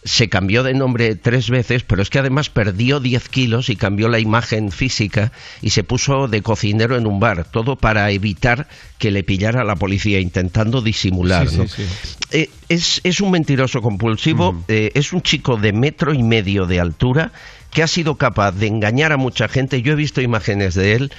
se 0.08 0.30
cambió 0.30 0.64
de 0.64 0.74
nombre 0.74 1.16
tres 1.16 1.49
veces, 1.49 1.84
pero 1.84 2.01
es 2.01 2.10
que 2.10 2.20
además 2.20 2.49
perdió 2.49 2.99
10 2.99 3.28
kilos 3.30 3.70
y 3.70 3.76
cambió 3.76 4.08
la 4.08 4.20
imagen 4.20 4.72
física 4.72 5.34
y 5.62 5.72
se 5.72 5.84
puso 5.84 6.28
de 6.28 6.41
cocinero 6.41 6.95
en 6.95 7.05
un 7.05 7.20
bar, 7.20 7.43
todo 7.43 7.76
para 7.76 8.10
evitar 8.12 8.68
que 8.97 9.12
le 9.12 9.24
pillara 9.24 9.64
la 9.66 9.76
policía, 9.76 10.20
intentando 10.20 10.82
disimular. 10.82 11.49
Sí, 11.49 11.58
¿no? 11.58 11.68
sí, 11.68 11.84
sí. 11.84 12.16
Eh, 12.32 12.49
es, 12.70 13.01
es 13.03 13.20
un 13.20 13.32
mentiroso 13.32 13.82
compulsivo, 13.82 14.64
eh, 14.70 14.91
es 14.95 15.12
un 15.12 15.22
chico 15.22 15.58
de 15.58 15.74
metro 15.74 16.14
y 16.14 16.24
medio 16.24 16.66
de 16.66 16.80
altura, 16.80 17.34
que 17.72 17.84
ha 17.84 17.88
sido 17.88 18.16
capaz 18.16 18.53
de 18.53 18.68
engañar 18.68 19.12
a 19.12 19.18
mucha 19.18 19.47
gente. 19.47 19.82
Yo 19.82 19.93
he 19.93 19.95
visto 19.95 20.22
imágenes 20.22 20.74
de 20.74 20.93
él 20.93 21.12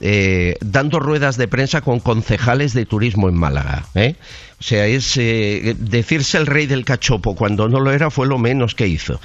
eh, 0.00 0.56
dando 0.60 1.00
ruedas 1.00 1.36
de 1.36 1.48
prensa 1.48 1.80
con 1.80 2.00
concejales 2.00 2.74
de 2.74 2.84
turismo 2.86 3.28
en 3.28 3.34
Málaga. 3.36 3.84
¿eh? 3.94 4.14
O 4.58 4.62
sea, 4.62 4.86
es 4.86 5.16
eh, 5.18 5.74
decirse 5.78 6.38
el 6.38 6.46
rey 6.46 6.66
del 6.66 6.84
cachopo 6.84 7.34
cuando 7.34 7.68
no 7.68 7.78
lo 7.80 7.92
era 7.92 8.10
fue 8.10 8.26
lo 8.26 8.38
menos 8.38 8.74
que 8.74 8.86
hizo. 8.86 9.20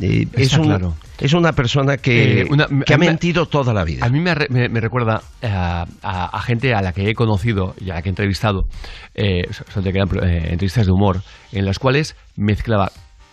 Eh, 0.00 0.26
es, 0.34 0.42
Está 0.52 0.60
un- 0.60 0.66
claro. 0.66 0.94
es 1.18 1.32
una 1.32 1.52
persona 1.52 1.96
que, 1.96 2.42
Eh, 2.42 2.46
una- 2.48 2.68
que 2.84 2.94
ha 2.94 2.98
me- 2.98 3.06
mentido 3.06 3.46
toda 3.46 3.72
la 3.74 3.82
vida. 3.84 4.06
A 4.06 4.08
mí 4.08 4.20
me, 4.20 4.34
re- 4.34 4.46
me- 4.48 4.68
me 4.68 4.80
recuerda 4.80 5.22
eh, 5.42 5.48
a, 5.48 5.86
a- 6.02 6.26
a 6.36 6.42
gente 6.42 6.72
a 6.74 6.82
la 6.82 6.92
que 6.92 7.08
he 7.10 7.14
conocido 7.14 7.74
y 7.80 7.90
a 7.90 7.94
la 7.94 8.02
que 8.02 8.08
he 8.08 8.10
entrevistado, 8.10 8.68
eh, 9.14 9.42
so- 9.50 9.64
sobre 9.74 9.92
que 9.92 9.98
eran 9.98 10.08
eh, 10.22 10.48
entrevistas 10.52 10.86
de 10.86 10.92
humor, 10.92 11.22
en 11.52 11.64
las 11.64 11.78
cuales 11.80 12.14
mezclaba 12.36 12.92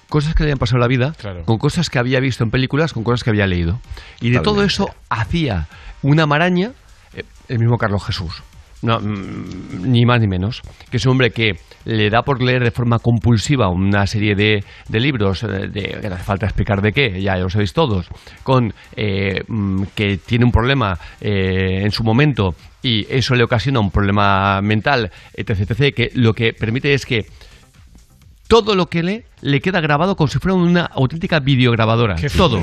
cosas 0.09 0.33
que 0.35 0.43
le 0.43 0.47
habían 0.49 0.59
pasado 0.59 0.77
en 0.77 0.81
la 0.81 0.87
vida 0.87 1.15
con 1.45 1.57
cosas 1.57 1.89
que 1.89 1.97
había 1.99 2.19
visto 2.19 2.43
en 2.43 2.51
películas, 2.51 2.93
con 2.93 3.03
cosas 3.03 3.23
que 3.23 3.29
había 3.31 3.47
leído. 3.47 3.79
Y 4.21 4.29
de 4.31 4.39
todo 4.39 4.63
eso 4.63 4.89
hacía 5.09 5.67
una 6.03 6.25
maraña 6.27 6.71
el 7.47 7.59
mismo 7.59 7.77
Carlos 7.77 8.03
Jesús. 8.05 8.43
No, 8.83 8.99
mm, 8.99 9.89
ni 9.89 10.05
más 10.05 10.19
ni 10.19 10.27
menos. 10.27 10.61
Que 10.91 10.97
es 10.97 11.05
un 11.05 11.13
hombre 11.13 11.31
que 11.31 11.53
le 11.85 12.09
da 12.09 12.21
por 12.21 12.41
leer 12.41 12.63
de 12.63 12.71
forma 12.71 12.99
compulsiva 12.99 13.69
una 13.69 14.05
serie 14.05 14.35
de, 14.35 14.63
de 14.89 14.99
libros, 14.99 15.43
eh, 15.43 15.67
de, 15.69 15.99
que 16.01 16.09
no 16.09 16.15
hace 16.15 16.23
falta 16.23 16.45
explicar 16.45 16.81
de 16.81 16.91
qué, 16.91 17.21
ya 17.21 17.37
lo 17.37 17.49
sabéis 17.49 17.73
todos, 17.73 18.07
con 18.43 18.73
eh, 18.95 19.43
mm, 19.47 19.83
que 19.95 20.17
tiene 20.17 20.45
un 20.45 20.51
problema 20.51 20.97
eh, 21.21 21.81
en 21.83 21.91
su 21.91 22.03
momento 22.03 22.55
y 22.81 23.07
eso 23.09 23.35
le 23.35 23.43
ocasiona 23.43 23.79
un 23.79 23.89
problema 23.89 24.61
mental, 24.61 25.11
etc, 25.33 25.61
etc, 25.61 25.95
que 25.95 26.11
lo 26.15 26.33
que 26.33 26.51
permite 26.53 26.93
es 26.93 27.05
que 27.05 27.25
todo 28.53 28.75
lo 28.75 28.85
que 28.85 29.01
lee 29.01 29.23
le 29.41 29.59
queda 29.61 29.81
grabado 29.81 30.15
como 30.15 30.27
si 30.27 30.37
fuera 30.37 30.53
una 30.53 30.85
auténtica 30.85 31.39
videograbadora. 31.39 32.15
Qué 32.15 32.29
todo. 32.29 32.61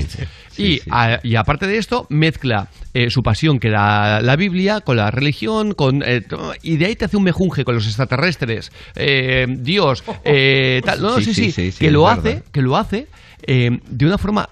y, 0.57 0.80
a- 0.91 1.18
y 1.24 1.34
aparte 1.34 1.66
de 1.66 1.78
esto, 1.78 2.07
mezcla 2.11 2.68
eh, 2.95 3.11
su 3.11 3.22
pasión, 3.22 3.59
que 3.59 3.68
era 3.68 4.20
la 4.22 4.36
Biblia, 4.36 4.80
con 4.82 4.97
la 4.97 5.11
religión, 5.11 5.74
con 5.74 6.03
eh, 6.07 6.22
y 6.62 6.76
de 6.76 6.86
ahí 6.86 6.95
te 6.97 7.07
hace 7.07 7.16
un 7.16 7.24
mejunje 7.24 7.64
con 7.64 7.74
los 7.74 7.86
extraterrestres, 7.86 8.70
eh, 8.95 9.47
Dios, 9.49 10.05
tal. 10.84 11.03
No, 11.03 11.11
no, 11.11 11.20
Sí, 11.20 11.34
sí, 11.34 11.51
sí, 11.51 11.72
que 11.78 11.91
lo 11.91 12.09
hace, 12.09 12.43
que 12.53 12.62
lo 12.62 12.76
hace 12.76 13.09
de 13.47 14.07
una 14.07 14.16
forma. 14.18 14.49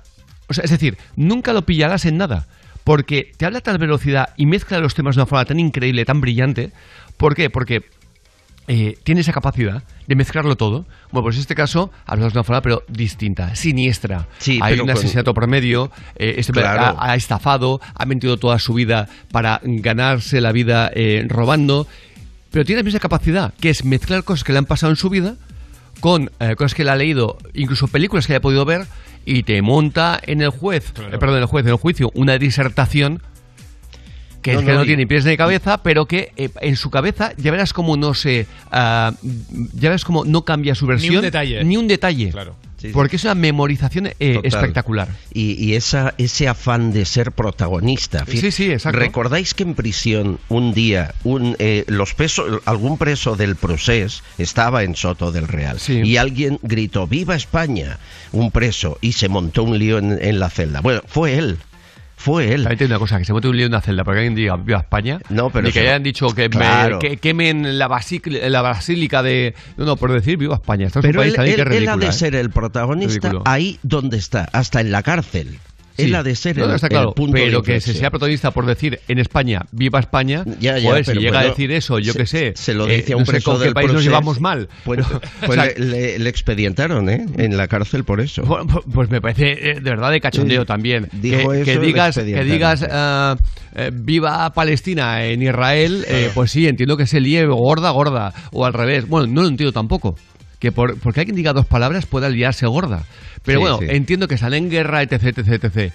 O 0.49 0.55
sea, 0.55 0.65
es 0.65 0.71
decir, 0.71 0.97
nunca 1.15 1.53
lo 1.53 1.63
pillarás 1.63 2.05
en 2.05 2.17
nada. 2.17 2.47
Porque 2.85 3.33
te 3.37 3.45
habla 3.45 3.59
a 3.59 3.61
tal 3.61 3.77
velocidad 3.77 4.31
y 4.39 4.47
mezcla 4.47 4.79
los 4.79 4.95
temas 4.95 5.15
de 5.15 5.21
una 5.21 5.27
forma 5.27 5.45
tan 5.45 5.61
increíble, 5.61 6.07
tan 6.07 6.23
brillante. 6.23 6.71
¿Por 7.19 7.35
qué? 7.35 7.51
Porque 7.51 7.83
eh, 8.69 8.97
tiene 9.03 9.23
esa 9.23 9.33
capacidad 9.33 9.83
de 10.07 10.15
mezclarlo 10.15 10.57
todo. 10.57 10.85
Bueno, 11.11 11.25
pues 11.25 11.37
en 11.37 11.41
este 11.41 11.55
caso 11.55 11.91
hablamos 12.07 12.33
de 12.35 12.39
una 12.39 12.45
forma 12.45 12.63
pero 12.63 12.85
distinta, 12.89 13.55
siniestra. 13.57 14.29
Sí, 14.39 14.61
Hay 14.63 14.75
un 14.75 14.81
con- 14.81 14.91
asesinato 14.91 15.35
por 15.35 15.47
medio, 15.49 15.91
eh, 16.17 16.35
este 16.39 16.53
hombre 16.53 16.63
Claro. 16.63 16.97
ha, 17.01 17.11
ha 17.13 17.17
estafado, 17.17 17.81
ha 17.95 18.05
mentido 18.07 18.37
toda 18.37 18.59
su 18.59 18.75
vida 18.75 19.09
para 19.33 19.61
ganarse 19.65 20.41
la 20.41 20.53
vida 20.53 20.91
eh, 20.95 21.25
robando, 21.29 21.87
pero 22.51 22.65
tiene 22.65 22.81
la 22.83 22.85
misma 22.85 23.01
capacidad, 23.01 23.53
que 23.61 23.71
es 23.71 23.85
mezclar 23.85 24.23
cosas 24.25 24.45
que 24.45 24.53
le 24.53 24.59
han 24.59 24.67
pasado 24.67 24.91
en 24.93 24.97
su 24.97 25.11
vida 25.11 25.35
con 26.01 26.31
eh, 26.39 26.55
cosas 26.55 26.75
que 26.75 26.83
él 26.83 26.89
ha 26.91 26.97
leído, 26.97 27.39
incluso 27.55 27.89
películas 27.89 28.27
que 28.27 28.35
haya 28.35 28.41
podido 28.41 28.65
ver, 28.65 28.87
y 29.25 29.43
te 29.43 29.61
monta 29.63 30.19
en 30.25 30.41
el 30.43 30.51
juez, 30.51 30.93
eh, 30.97 31.19
perdón, 31.19 31.37
en 31.37 31.43
el 31.43 31.47
juez, 31.47 31.65
en 31.67 31.73
el 31.73 31.77
juicio, 31.77 32.11
una 32.15 32.39
disertación 32.39 33.21
que, 34.43 34.53
No, 34.55 34.61
es 34.61 34.67
que 34.67 34.73
no, 34.73 34.79
no 34.79 34.85
tiene 34.85 35.03
ni 35.03 35.07
pies 35.07 35.25
ni 35.25 35.37
cabeza, 35.37 35.83
pero 35.83 36.07
que 36.07 36.33
eh, 36.37 36.51
en 36.61 36.77
su 36.77 36.91
cabeza 36.91 37.33
ya 37.37 37.51
verás 37.51 37.73
cómo 37.73 37.97
no 37.97 38.15
se. 38.15 38.47
ah, 38.71 39.13
ya 39.75 39.89
verás 39.89 40.05
cómo 40.05 40.25
no 40.25 40.45
cambia 40.45 40.75
su 40.75 40.87
versión. 40.87 41.23
detalle. 41.23 41.65
Ni 41.65 41.77
un 41.77 41.89
detalle. 41.89 42.31
Claro. 42.31 42.55
Sí, 42.79 42.87
sí. 42.89 42.93
Porque 42.93 43.17
es 43.17 43.25
una 43.25 43.35
memorización 43.35 44.07
eh, 44.07 44.41
espectacular. 44.45 45.09
Y, 45.35 45.55
y 45.55 45.75
esa, 45.75 46.15
ese 46.17 46.47
afán 46.47 46.93
de 46.93 47.05
ser 47.07 47.33
protagonista. 47.33 48.25
Sí, 48.29 48.39
sí, 48.39 48.53
sí, 48.53 48.71
exacto. 48.71 49.01
¿Recordáis 49.01 49.53
que 49.53 49.65
en 49.65 49.75
prisión 49.75 50.39
un 50.49 50.73
día 50.75 51.13
un, 51.25 51.57
eh, 51.59 51.83
los 51.89 52.15
presos, 52.15 52.61
algún 52.67 52.97
preso 52.97 53.35
del 53.35 53.57
procés 53.57 54.23
estaba 54.39 54.85
en 54.85 54.95
Soto 54.95 55.33
del 55.33 55.49
Real 55.49 55.79
y 55.89 56.19
alguien 56.19 56.61
gritó 56.63 57.09
¡Viva 57.09 57.35
España! 57.35 57.99
Un 58.31 58.53
preso 58.53 58.99
y 59.01 59.15
se 59.15 59.29
montó 59.29 59.65
un 59.65 59.77
lío 59.77 59.99
en, 59.99 60.17
en 60.23 60.39
la 60.39 60.49
celda. 60.49 60.81
Bueno, 60.81 61.03
fue 61.09 61.35
él. 61.37 61.59
Fue 62.21 62.53
él. 62.53 62.65
También 62.65 62.91
una 62.91 62.99
cosa, 62.99 63.17
que 63.17 63.25
se 63.25 63.33
mete 63.33 63.47
un 63.49 63.57
lío 63.57 63.67
en 63.67 63.73
una 63.73 63.81
celda 63.81 64.03
porque 64.03 64.19
alguien 64.19 64.35
diga 64.35 64.57
viva 64.57 64.81
España. 64.81 65.21
No, 65.29 65.51
pero 65.51 65.69
Ni 65.69 65.73
que 65.73 65.79
eso- 65.79 65.89
hayan 65.89 66.03
dicho 66.03 66.27
que, 66.35 66.49
me- 66.49 66.57
Claro. 66.57 66.99
que 66.99 67.17
quemen 67.17 67.79
la, 67.79 67.89
basic- 67.89 68.49
la 68.49 68.61
basílica 68.61 69.23
de. 69.23 69.55
No, 69.77 69.85
no, 69.85 69.97
por 69.97 70.13
decir 70.13 70.37
viva 70.37 70.57
España. 70.57 70.89
Esto 70.89 70.99
es 70.99 71.07
Pero 71.07 71.21
un 71.21 71.23
país 71.23 71.31
él, 71.33 71.37
también 71.37 71.57
que 71.57 71.63
él- 71.63 71.69
es 71.73 71.77
él 71.83 71.89
ha 71.89 71.97
de 71.97 72.07
¿eh? 72.09 72.13
ser 72.13 72.35
el 72.35 72.51
protagonista 72.51 73.29
Ridículo. 73.29 73.43
ahí 73.47 73.79
donde 73.85 74.17
está, 74.17 74.49
hasta 74.53 74.81
en 74.81 74.91
la 74.91 75.03
cárcel. 75.05 75.59
Sí. 75.99 76.05
Él 76.05 76.15
ha 76.15 76.23
de 76.23 76.35
ser 76.37 76.57
No, 76.57 76.65
el, 76.65 76.71
no, 76.71 76.75
está 76.77 76.87
el 76.87 76.91
claro, 76.93 77.13
punto 77.13 77.37
de 77.37 77.45
pero 77.45 77.63
que 77.63 77.81
se 77.81 77.93
sea 77.93 78.11
protagonista 78.11 78.53
por 78.53 78.65
decir 78.67 79.01
en 79.09 79.19
España, 79.19 79.67
viva 79.73 79.99
España, 79.99 80.45
Ya, 80.61 80.79
ya, 80.79 80.89
joder, 80.89 81.05
si 81.05 81.11
pero 81.11 81.21
llega 81.21 81.39
a 81.39 81.43
bueno, 81.43 81.51
decir 81.55 81.73
eso, 81.73 81.99
yo 81.99 82.15
qué 82.15 82.25
sé. 82.27 82.53
Se 82.55 82.73
lo 82.73 82.89
eh, 82.89 82.99
dice 82.99 83.13
a 83.13 83.17
no 83.17 83.21
un 83.21 83.27
sé 83.27 83.33
preso 83.33 83.59
del 83.59 83.75
país 83.75 83.93
nos 83.93 84.05
llevamos 84.05 84.41
mal. 84.41 84.69
Pues, 84.85 85.05
pues 85.45 85.51
o 85.51 85.53
sea, 85.53 85.65
le, 85.77 86.19
le- 86.19 86.29
expedientaron, 86.31 87.11
¿eh? 87.11 87.27
En 87.37 87.57
la 87.57 87.67
cárcel 87.69 88.05
por 88.05 88.21
eso. 88.21 88.43
Bueno, 88.45 88.67
pu- 88.67 88.83
Pues 88.93 89.11
me 89.11 89.21
parece 89.21 89.71
eh, 89.71 89.75
de 89.75 89.91
verdad 89.91 90.11
de 90.13 90.21
cachondeo 90.21 90.65
también. 90.65 91.09
Dijo 91.13 91.51
que, 91.51 91.63
eso 91.63 91.65
que 91.65 91.79
digas, 91.81 92.15
que 92.17 92.45
digas 92.45 92.87
ah, 92.91 93.37
eh, 93.75 93.91
viva 93.93 94.53
Palestina 94.53 95.25
en 95.25 95.43
Israel, 95.43 96.05
eh, 96.07 96.31
pues 96.35 96.51
sí, 96.53 96.69
entiendo 96.69 96.97
que 96.97 97.07
se 97.07 97.21
líe 97.21 97.45
gorda, 97.47 97.91
gorda. 97.91 98.33
O 98.53 98.65
al 98.65 98.73
revés. 98.73 99.09
Bueno, 99.09 99.27
no 99.27 99.43
lo 99.43 99.49
entiendo 99.49 99.73
tampoco. 99.73 100.17
Que 100.59 100.73
por, 100.73 100.99
porque 100.99 101.21
alguien 101.21 101.37
diga 101.37 101.53
dos 101.53 101.67
palabras 101.67 102.07
pueda 102.07 102.29
liarse 102.29 102.67
gorda. 102.67 103.05
Pero 103.45 103.59
Sí, 103.59 103.61
bueno, 103.63 103.79
sí. 103.79 103.87
entiendo 103.91 104.27
que 104.29 104.35
están 104.35 104.55
en 104.55 104.69
guerra, 104.71 105.03
etc, 105.03 105.39
etc, 105.39 105.65
etc. 105.65 105.93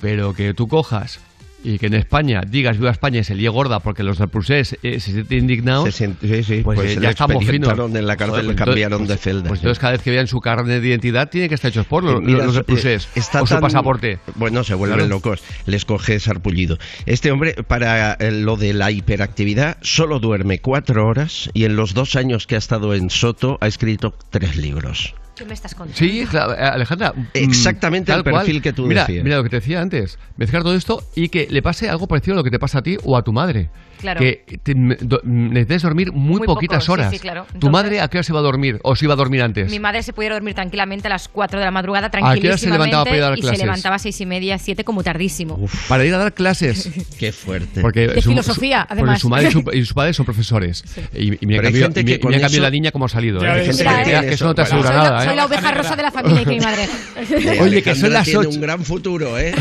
Pero 0.00 0.32
que 0.34 0.54
tú 0.54 0.68
cojas 0.68 1.20
y 1.64 1.78
que 1.78 1.86
en 1.86 1.94
España 1.94 2.40
digas 2.46 2.78
viva 2.78 2.90
España 2.90 3.20
y 3.20 3.24
se 3.24 3.34
líe 3.34 3.48
gorda 3.48 3.80
porque 3.80 4.02
los 4.02 4.18
del 4.18 4.28
Prusés 4.28 4.76
eh, 4.82 5.00
se 5.00 5.12
sienten 5.12 5.38
indignados, 5.38 5.84
Se 5.86 5.92
siente- 5.92 6.26
sí, 6.28 6.42
sí, 6.44 6.60
pues, 6.62 6.76
pues 6.78 6.96
eh, 6.96 7.00
ya 7.00 7.10
estamos 7.10 7.44
finos. 7.44 7.72
en 7.94 8.06
la 8.06 8.16
cárcel, 8.16 8.44
pues 8.46 8.56
cambiaron 8.56 9.06
de 9.06 9.16
celda. 9.16 9.48
Pues 9.48 9.60
entonces 9.60 9.78
cada 9.80 9.92
vez 9.92 10.02
que 10.02 10.10
vean 10.10 10.26
su 10.28 10.40
carnet 10.40 10.80
de 10.80 10.88
identidad 10.88 11.28
tiene 11.30 11.48
que 11.48 11.54
estar 11.56 11.70
hechos 11.70 11.86
por 11.86 12.04
los, 12.04 12.14
Eh, 12.16 12.24
mira, 12.24 12.44
los 12.46 12.56
eh, 12.58 12.62
Prusés 12.64 13.08
está 13.14 13.42
o 13.42 13.46
su 13.46 13.54
tan- 13.54 13.62
pasaporte. 13.62 14.18
Bueno, 14.36 14.62
se 14.64 14.74
vuelven 14.74 15.08
locos. 15.08 15.42
Les 15.66 15.84
coge 15.84 16.20
sarpullido. 16.20 16.78
Este 17.06 17.30
hombre, 17.32 17.54
para 17.66 18.12
eh, 18.14 18.30
lo 18.30 18.56
de 18.56 18.72
la 18.74 18.90
hiperactividad, 18.90 19.78
solo 19.82 20.20
duerme 20.20 20.60
cuatro 20.60 21.06
horas 21.06 21.50
y 21.54 21.64
en 21.64 21.76
los 21.76 21.92
dos 21.94 22.14
años 22.16 22.46
que 22.46 22.54
ha 22.54 22.58
estado 22.58 22.94
en 22.94 23.10
Soto 23.10 23.58
ha 23.60 23.66
escrito 23.66 24.14
tres 24.30 24.56
libros. 24.56 25.14
¿Qué 25.38 25.44
me 25.44 25.54
estás 25.54 25.74
contando? 25.74 25.96
Sí, 25.96 26.26
claro, 26.28 26.52
eh, 26.54 26.58
Alejandra. 26.58 27.12
mm, 27.14 27.26
Exactamente 27.32 28.12
el 28.12 28.24
perfil 28.24 28.60
que 28.60 28.72
tú 28.72 28.86
mira, 28.86 29.02
decías. 29.02 29.22
Mira 29.22 29.36
lo 29.36 29.44
que 29.44 29.50
te 29.50 29.56
decía 29.56 29.80
antes. 29.80 30.18
Mezclar 30.36 30.64
todo 30.64 30.74
esto 30.74 31.04
y 31.14 31.28
que 31.28 31.46
le 31.48 31.62
pase 31.62 31.88
algo 31.88 32.08
parecido 32.08 32.34
a 32.34 32.36
lo 32.38 32.44
que 32.44 32.50
te 32.50 32.58
pasa 32.58 32.78
a 32.78 32.82
ti 32.82 32.96
o 33.04 33.16
a 33.16 33.22
tu 33.22 33.32
madre. 33.32 33.70
Claro. 34.00 34.20
Que 34.20 34.44
te- 34.62 34.74
do- 34.74 35.20
mm, 35.24 35.48
necesites 35.52 35.82
dormir 35.82 36.12
muy, 36.12 36.38
Muy 36.38 36.46
poquitas 36.46 36.84
poco, 36.84 36.96
sí, 36.96 37.00
horas. 37.00 37.12
sí, 37.12 37.18
claro. 37.18 37.44
¿Tu 37.48 37.54
Entonces- 37.54 37.72
madre 37.72 38.00
a 38.00 38.08
qué 38.08 38.18
hora 38.18 38.22
se 38.22 38.32
va 38.32 38.38
a 38.38 38.42
dormir? 38.42 38.78
¿O 38.82 38.94
se 38.96 39.04
iba 39.04 39.14
a 39.14 39.16
dormir 39.16 39.42
antes? 39.42 39.70
Mi 39.70 39.78
madre 39.80 40.02
se 40.02 40.12
podía 40.12 40.32
dormir 40.32 40.54
tranquilamente 40.54 41.08
a 41.08 41.10
las 41.10 41.28
4 41.28 41.58
de 41.58 41.64
la 41.64 41.70
madrugada, 41.70 42.10
qué 42.10 42.18
hora 42.18 42.26
se 42.28 42.32
tranquilísimamente, 42.32 42.86
levantaba 42.90 43.04
para 43.04 43.16
ir 43.16 43.22
a 43.22 43.28
dar 43.28 43.38
y 43.38 43.40
clases? 43.40 43.58
se 43.58 43.64
levantaba 43.66 43.96
a 43.96 43.98
6 43.98 44.20
y 44.20 44.26
media, 44.26 44.58
7 44.58 44.84
como 44.84 45.02
tardísimo. 45.02 45.60
Para 45.88 46.04
ir 46.04 46.14
a 46.14 46.18
dar 46.18 46.32
clases. 46.34 46.90
Qué 47.18 47.32
fuerte. 47.32 47.80
Porque 47.80 48.08
De 48.08 48.22
su- 48.22 48.30
filosofía, 48.30 48.82
su- 48.82 48.88
porque 48.88 49.00
además. 49.02 49.20
su 49.20 49.28
madre 49.28 49.48
y 49.48 49.52
su, 49.52 49.64
y 49.72 49.84
su 49.84 49.94
padre 49.94 50.12
son 50.14 50.24
profesores. 50.26 50.84
Y, 51.14 51.34
y 51.42 51.46
mira, 51.46 51.62
Pero 51.62 51.76
gente 51.76 52.00
y 52.00 52.04
que 52.04 52.10
mira, 52.12 52.20
con 52.20 52.28
mira, 52.30 52.40
cambio 52.42 52.56
eso- 52.58 52.62
la 52.62 52.70
niña 52.70 52.90
como 52.92 53.04
ha 53.06 53.08
salido. 53.08 53.44
¿eh? 53.44 53.64
Que, 53.66 53.72
mira, 53.72 54.02
creas 54.02 54.24
eh. 54.24 54.28
que 54.28 54.34
eso 54.34 54.44
no 54.46 54.54
te 54.54 54.62
asegura 54.62 54.90
nada. 54.90 55.10
la, 55.10 55.24
soy 55.24 55.32
¿eh? 55.32 55.36
la 55.36 55.44
oveja 55.46 55.70
rosa 55.72 55.96
de 55.96 56.02
la 56.02 56.10
familia 56.10 56.44
que 56.44 56.50
mi 56.50 56.60
madre. 56.60 56.88
Oye, 57.60 57.82
que 57.82 57.94
son 57.94 58.12
las 58.12 58.24
tiene 58.24 58.40
ocho. 58.40 58.50
un 58.50 58.60
gran 58.60 58.84
futuro, 58.84 59.38
¿eh? 59.38 59.52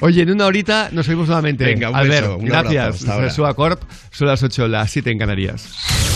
Oye, 0.00 0.22
en 0.22 0.30
una 0.30 0.46
horita 0.46 0.88
nos 0.92 1.08
oímos 1.08 1.26
nuevamente. 1.28 1.64
Venga, 1.64 1.90
un 1.90 1.96
Albert, 1.96 2.22
beso, 2.26 2.36
un 2.38 2.52
abrazo, 2.54 3.04
gracias. 3.06 3.34
Sua 3.34 3.54
Corp, 3.54 3.81
son 4.10 4.28
las 4.28 4.42
8, 4.42 4.68
las 4.68 4.90
7 4.90 5.10
en 5.10 5.18
Canarias. 5.18 6.11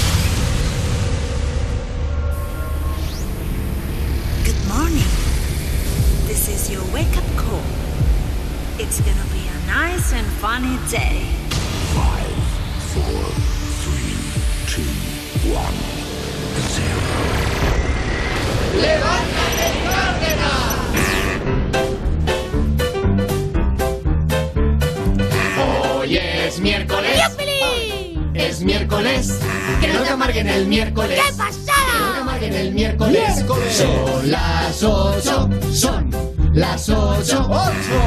El 30.56 30.66
miércoles. 30.66 31.20
¡Qué 31.20 31.32
pasada! 31.34 32.20
Amarguen 32.20 32.54
el 32.54 32.72
miércoles. 32.72 33.44
Son 33.70 34.30
las 34.30 34.82
ocho. 34.82 35.50
Son 35.72 36.10
las 36.54 36.88
ocho. 36.88 37.48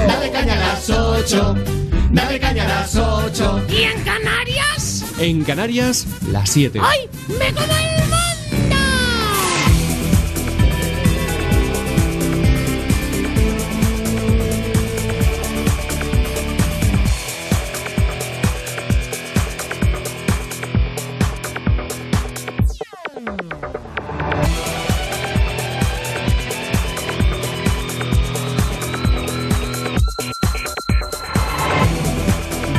Dale 0.07 0.31
caña 0.31 0.53
a 0.53 0.57
las 0.57 0.89
ocho. 0.89 1.55
Dale 2.11 2.39
caña 2.39 2.63
a 2.65 2.67
las 2.67 2.95
ocho. 2.95 3.61
¿Y 3.69 3.83
en 3.83 4.01
Canarias? 4.01 5.05
En 5.19 5.43
Canarias, 5.43 6.07
las 6.31 6.49
7. 6.49 6.79
¡Ay! 6.81 7.09
¡Me 7.27 7.53
como 7.53 7.73
el 7.73 8.18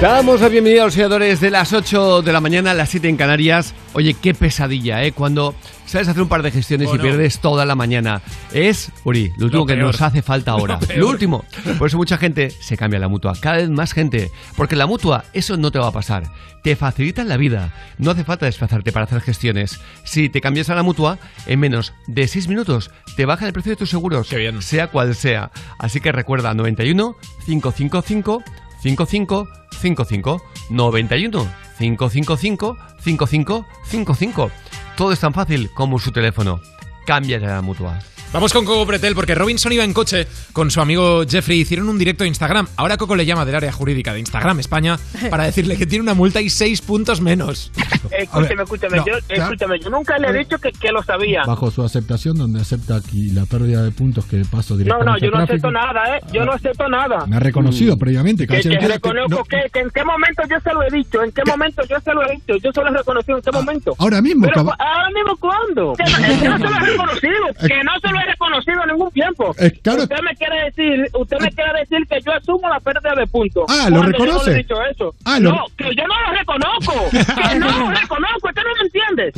Damos 0.01 0.41
la 0.41 0.49
bienvenida 0.49 0.81
a 0.83 0.85
los 0.87 0.95
seguidores 0.95 1.41
de 1.41 1.51
las 1.51 1.75
8 1.75 2.23
de 2.23 2.33
la 2.33 2.41
mañana 2.41 2.71
a 2.71 2.75
las 2.75 2.89
7 2.89 3.07
en 3.07 3.19
Canarias. 3.19 3.75
Oye, 3.93 4.15
qué 4.15 4.33
pesadilla, 4.33 5.05
¿eh? 5.05 5.13
Cuando 5.13 5.55
sabes 5.85 6.09
hacer 6.09 6.23
un 6.23 6.29
par 6.29 6.43
de 6.43 6.51
gestiones 6.51 6.87
y 6.87 6.89
Bueno. 6.89 7.03
pierdes 7.03 7.39
toda 7.41 7.67
la 7.67 7.75
mañana. 7.75 8.23
Es, 8.51 8.91
Uri, 9.05 9.31
lo 9.37 9.45
último 9.47 9.67
que 9.67 9.77
nos 9.77 10.01
hace 10.01 10.23
falta 10.23 10.53
ahora. 10.53 10.79
Lo 10.97 11.07
último. 11.07 11.45
Por 11.79 11.89
eso 11.89 11.99
mucha 11.99 12.17
gente 12.17 12.49
se 12.51 12.79
cambia 12.79 12.97
a 12.97 13.01
la 13.03 13.09
mutua. 13.09 13.35
Cada 13.39 13.59
vez 13.59 13.69
más 13.69 13.93
gente. 13.93 14.31
Porque 14.57 14.75
la 14.75 14.87
mutua, 14.87 15.25
eso 15.35 15.59
no 15.59 15.71
te 15.71 15.79
va 15.79 15.89
a 15.89 15.93
pasar. 15.93 16.25
Te 16.63 16.77
facilitan 16.77 17.29
la 17.29 17.37
vida. 17.37 17.75
No 17.99 18.13
hace 18.13 18.25
falta 18.25 18.47
desplazarte 18.47 18.93
para 18.93 19.05
hacer 19.05 19.21
gestiones. 19.21 19.81
Si 20.05 20.31
te 20.31 20.41
cambias 20.41 20.71
a 20.71 20.75
la 20.75 20.83
mutua, 20.83 21.19
en 21.45 21.61
menos 21.61 21.93
de 22.07 22.27
6 22.27 22.49
minutos 22.49 22.91
te 23.17 23.27
bajan 23.27 23.49
el 23.49 23.53
precio 23.53 23.73
de 23.73 23.77
tus 23.77 23.91
seguros. 23.91 24.29
Sea 24.61 24.87
cual 24.87 25.15
sea. 25.15 25.51
Así 25.79 26.01
que 26.01 26.11
recuerda, 26.11 26.55
91 26.55 27.17
555 27.45 28.43
5555 28.83 30.43
91 30.71 31.47
555 31.79 32.77
5555. 33.01 34.51
Todo 34.97 35.13
es 35.13 35.21
tan 35.21 35.33
fácil 35.33 35.71
como 35.75 35.99
su 35.99 36.13
teléfono. 36.13 36.61
Cámbiate 37.07 37.47
a 37.47 37.57
la 37.57 37.63
mutua. 37.63 37.99
Vamos 38.33 38.53
con 38.53 38.65
Coco 38.65 38.87
Pretel 38.87 39.17
porque 39.17 39.35
Robinson 39.35 39.73
iba 39.73 39.83
en 39.83 39.93
coche 39.93 40.29
con 40.53 40.71
su 40.71 40.81
amigo 40.81 41.25
Jeffrey 41.29 41.59
hicieron 41.61 41.89
un 41.89 41.99
directo 41.99 42.23
a 42.23 42.29
Instagram. 42.29 42.69
Ahora 42.77 42.97
Coco 42.97 43.17
le 43.17 43.27
llama 43.27 43.45
del 43.45 43.57
área 43.57 43.73
jurídica 43.73 44.13
de 44.13 44.21
Instagram 44.21 44.61
España 44.61 44.99
para 45.31 45.45
decirle 45.45 45.77
que 45.77 45.85
tiene 45.85 46.05
una 46.05 46.15
multa 46.15 46.41
y 46.41 46.49
seis 46.49 46.81
puntos 46.81 47.21
menos. 47.21 47.73
Escúcheme, 48.11 48.63
escúcheme, 48.63 48.99
no, 48.99 49.07
yo, 49.07 49.13
escúcheme, 49.29 49.81
yo 49.81 49.91
nunca 49.91 50.17
le 50.19 50.29
he 50.29 50.33
dicho 50.39 50.59
que, 50.59 50.71
que 50.73 50.91
lo 50.93 51.03
sabía. 51.03 51.43
Bajo 51.47 51.71
su 51.71 51.83
aceptación, 51.83 52.37
donde 52.37 52.61
acepta 52.61 52.97
aquí 52.97 53.31
la 53.31 53.47
pérdida 53.47 53.83
de 53.83 53.91
puntos 53.93 54.25
que 54.27 54.43
paso 54.51 54.75
No, 54.75 54.79
directamente 54.79 55.11
no, 55.11 55.19
yo 55.19 55.29
a 55.37 55.41
no 55.41 55.47
tráfico. 55.47 55.69
acepto 55.69 55.71
nada, 55.71 56.17
¿eh? 56.17 56.21
Yo 56.33 56.45
no 56.45 56.53
acepto 56.53 56.89
nada. 56.89 57.27
Me 57.27 57.37
ha 57.37 57.41
reconocido 57.41 57.97
previamente. 57.97 58.47
Que, 58.47 58.61
que 58.61 58.69
entera, 58.69 58.95
reconozco 58.95 59.29
no- 59.39 59.45
que, 59.45 59.57
que 59.73 59.81
en 59.81 59.91
qué 59.91 60.05
momento 60.05 60.43
yo 60.49 60.57
se 60.61 60.73
lo 60.73 60.83
he 60.83 60.91
dicho, 60.91 61.23
en 61.23 61.33
qué 61.33 61.43
momento 61.47 61.83
yo 61.89 61.97
se 62.01 62.13
lo 62.15 62.23
he 62.29 62.33
dicho, 62.35 62.57
yo 62.63 62.73
se 62.73 62.81
lo 62.83 62.89
he 62.89 62.97
reconocido, 62.99 63.37
en 63.39 63.43
qué 63.43 63.53
momento. 63.53 63.95
ahora 63.99 64.21
mismo, 64.23 64.47
Pero, 64.47 64.61
ahora 64.61 65.11
mismo, 65.15 65.37
¿cuándo? 65.39 65.93
Que 65.95 66.05
no, 66.05 66.17
que 66.41 66.49
no 66.49 66.59
se 66.59 66.65
lo 66.65 66.77
he 66.77 66.91
reconocido, 66.91 67.45
que 67.69 67.85
no 67.85 67.93
se 68.01 68.09
lo 68.13 68.20
he 68.21 68.27
reconocido 68.27 68.83
en 68.85 68.91
ningún 68.93 69.11
tiempo. 69.11 69.55
Eh, 69.59 69.71
claro. 69.83 70.03
Usted 70.03 70.17
me 70.23 70.35
quiere 70.37 70.65
decir, 70.67 71.07
usted 71.19 71.37
me 71.41 71.51
quiere 71.53 71.71
decir 71.81 71.99
que 72.09 72.19
yo 72.25 72.33
asumo 72.33 72.69
la 72.69 72.81
pérdida 72.81 73.15
de 73.17 73.27
puntos. 73.27 73.65
Ah, 73.69 73.89
¿lo 73.91 73.97
Cuando 73.99 74.19
yo 74.19 74.25
reconoce? 74.25 74.51
no 74.51 74.57
dicho 74.57 74.75
eso. 74.91 75.15
Ah, 75.25 75.39
lo- 75.41 75.51
No, 75.53 75.65
que 75.77 75.85
yo 75.97 76.05
no 76.07 76.15
lo 76.27 76.39
reconozco, 76.39 76.93
que 77.51 77.59
no 77.59 77.67
lo 77.79 77.91
reconozco, 77.91 78.49
usted 78.49 78.63
no 78.63 78.75
lo 78.75 78.83
entiende. 78.85 79.33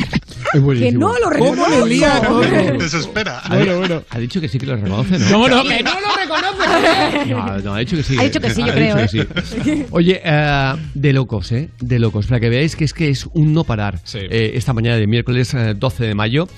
Es 0.54 0.60
buenísimo. 0.60 1.00
no 1.08 1.14
lo 1.18 1.38
¿Cómo 1.38 1.54
reconozco. 1.66 1.86
le 1.86 1.94
lía? 1.94 2.72
Desespera. 2.78 3.42
Bueno, 3.48 3.78
bueno. 3.78 4.02
Ha 4.10 4.18
dicho 4.18 4.40
que 4.40 4.48
sí 4.48 4.58
que 4.58 4.66
lo 4.66 4.76
reconoce, 4.76 5.18
¿no? 5.18 5.30
No, 5.30 5.48
no, 5.48 5.62
que 5.68 5.82
no 5.82 5.92
lo 6.00 6.16
reconoce. 6.16 7.26
No, 7.26 7.58
no, 7.58 7.74
ha 7.74 7.78
dicho 7.78 7.96
que 7.96 8.02
sí. 8.02 8.16
Ha 8.18 8.24
dicho 8.24 8.40
que 8.40 8.50
sí, 8.50 8.62
yo 8.62 8.70
Ha 8.72 8.74
creo, 8.74 8.96
dicho 8.96 9.28
que 9.34 9.42
sí. 9.42 9.86
Oye, 9.90 10.20
eh, 10.24 10.72
de 10.94 11.12
locos, 11.12 11.52
¿eh? 11.52 11.70
De 11.80 11.98
locos. 11.98 12.26
Para 12.26 12.40
que 12.40 12.48
veáis 12.48 12.76
que 12.76 12.84
es 12.84 12.92
que 12.94 13.08
es 13.08 13.26
un 13.32 13.52
no 13.54 13.64
parar. 13.64 14.00
Eh, 14.14 14.52
esta 14.54 14.72
mañana 14.72 14.96
de 14.96 15.06
miércoles 15.06 15.54
eh, 15.54 15.74
12 15.76 16.04
de 16.06 16.14
mayo, 16.14 16.48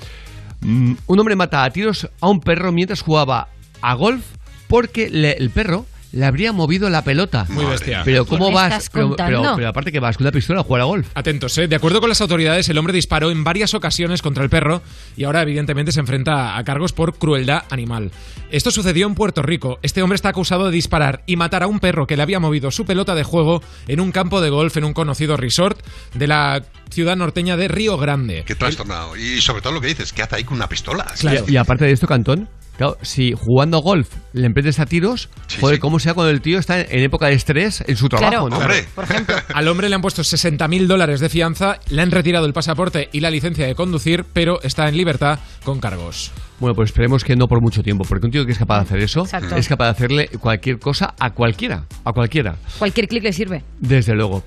un 0.62 1.18
hombre 1.18 1.36
mata 1.36 1.64
a 1.64 1.70
tiros 1.70 2.08
a 2.20 2.28
un 2.28 2.40
perro 2.40 2.72
mientras 2.72 3.00
jugaba 3.02 3.48
a 3.82 3.94
golf 3.94 4.24
porque 4.68 5.10
le- 5.10 5.32
el 5.36 5.50
perro 5.50 5.86
le 6.12 6.24
habría 6.26 6.52
movido 6.52 6.88
la 6.90 7.02
pelota. 7.02 7.44
Muy 7.48 7.64
bestia. 7.64 8.02
Pero 8.04 8.24
¿Qué 8.24 8.30
¿cómo 8.30 8.52
vas? 8.52 8.68
estás 8.72 8.90
Pero, 8.90 9.08
contando? 9.08 9.42
pero- 9.42 9.56
pero 9.56 9.68
aparte 9.68 9.90
que 9.90 9.98
vas 9.98 10.16
con 10.16 10.24
una 10.24 10.30
pistola 10.30 10.60
a 10.60 10.62
jugar 10.62 10.82
a 10.82 10.84
golf. 10.84 11.08
Atentos, 11.14 11.58
¿eh? 11.58 11.66
De 11.66 11.74
acuerdo 11.74 11.98
con 11.98 12.08
las 12.08 12.20
autoridades, 12.20 12.68
el 12.68 12.78
hombre 12.78 12.92
disparó 12.94 13.32
en 13.32 13.42
varias 13.42 13.74
ocasiones 13.74 14.22
contra 14.22 14.44
el 14.44 14.48
perro 14.48 14.80
y 15.16 15.24
ahora 15.24 15.42
evidentemente 15.42 15.90
se 15.90 15.98
enfrenta 15.98 16.56
a 16.56 16.62
cargos 16.62 16.92
por 16.92 17.18
crueldad 17.18 17.64
animal. 17.68 18.12
Esto 18.52 18.70
sucedió 18.70 19.08
en 19.08 19.16
Puerto 19.16 19.42
Rico. 19.42 19.80
Este 19.82 20.02
hombre 20.02 20.14
está 20.14 20.28
acusado 20.28 20.66
de 20.66 20.70
disparar 20.70 21.24
y 21.26 21.34
matar 21.34 21.64
a 21.64 21.66
un 21.66 21.80
perro 21.80 22.06
que 22.06 22.16
le 22.16 22.22
había 22.22 22.38
movido 22.38 22.70
su 22.70 22.84
pelota 22.84 23.16
de 23.16 23.24
juego 23.24 23.60
en 23.88 23.98
un 23.98 24.12
campo 24.12 24.40
de 24.40 24.50
golf 24.50 24.76
en 24.76 24.84
un 24.84 24.92
conocido 24.94 25.36
resort 25.36 25.84
de 26.14 26.28
la 26.28 26.62
ciudad 26.90 27.16
norteña 27.16 27.56
de 27.56 27.68
Río 27.68 27.96
Grande. 27.98 28.44
Qué 28.46 28.54
trastornado. 28.54 29.16
Y 29.16 29.40
sobre 29.40 29.62
todo 29.62 29.72
lo 29.74 29.80
que 29.80 29.88
dices, 29.88 30.12
¿qué 30.12 30.22
hace 30.22 30.36
ahí 30.36 30.44
con 30.44 30.56
una 30.56 30.68
pistola? 30.68 31.06
Y, 31.48 31.52
y 31.52 31.56
aparte 31.56 31.84
de 31.84 31.92
esto, 31.92 32.06
Cantón, 32.06 32.48
claro, 32.76 32.96
si 33.02 33.32
jugando 33.32 33.78
golf 33.78 34.08
le 34.32 34.46
emprendes 34.46 34.78
a 34.80 34.86
tiros, 34.86 35.28
joder, 35.60 35.78
¿cómo 35.78 35.98
sea 35.98 36.14
cuando 36.14 36.30
el 36.30 36.40
tío 36.40 36.58
está 36.58 36.80
en, 36.80 37.00
época 37.00 37.26
de 37.26 37.34
estrés 37.34 37.82
en 37.86 37.96
su 37.96 38.08
trabajo, 38.08 38.48
¿no? 38.50 38.58
Al 39.54 39.68
hombre 39.68 39.88
le 39.88 39.94
han 39.94 40.02
puesto 40.02 40.22
60.000 40.22 40.86
dólares 40.86 41.20
de 41.20 41.28
fianza, 41.28 41.78
le 41.88 42.02
han 42.02 42.10
retirado 42.10 42.46
el 42.46 42.52
pasaporte 42.52 43.08
y 43.12 43.20
la 43.20 43.30
licencia 43.30 43.66
de 43.66 43.74
conducir, 43.74 44.24
pero 44.32 44.60
está 44.62 44.88
en 44.88 44.96
libertad 44.96 45.38
con 45.64 45.80
cargos. 45.80 46.32
Bueno, 46.60 46.74
pues 46.76 46.90
esperemos 46.90 47.24
que 47.24 47.34
no 47.36 47.46
por 47.48 47.60
mucho 47.60 47.82
tiempo, 47.82 48.04
porque 48.08 48.26
un 48.26 48.32
tío 48.32 48.46
que 48.46 48.52
es 48.52 48.58
capaz 48.58 48.76
de 48.78 48.82
hacer 48.84 48.98
eso 49.00 49.22
Exacto. 49.22 49.56
es 49.56 49.68
capaz 49.68 49.86
de 49.86 49.90
hacerle 49.90 50.28
cualquier 50.40 50.78
cosa 50.78 51.14
a 51.18 51.30
cualquiera, 51.30 51.84
a 52.04 52.12
cualquiera, 52.12 52.56
Cualquier 52.78 53.08
clic 53.08 53.24
le 53.24 53.32
sirve. 53.32 53.64
desde 53.80 54.14
luego. 54.14 54.44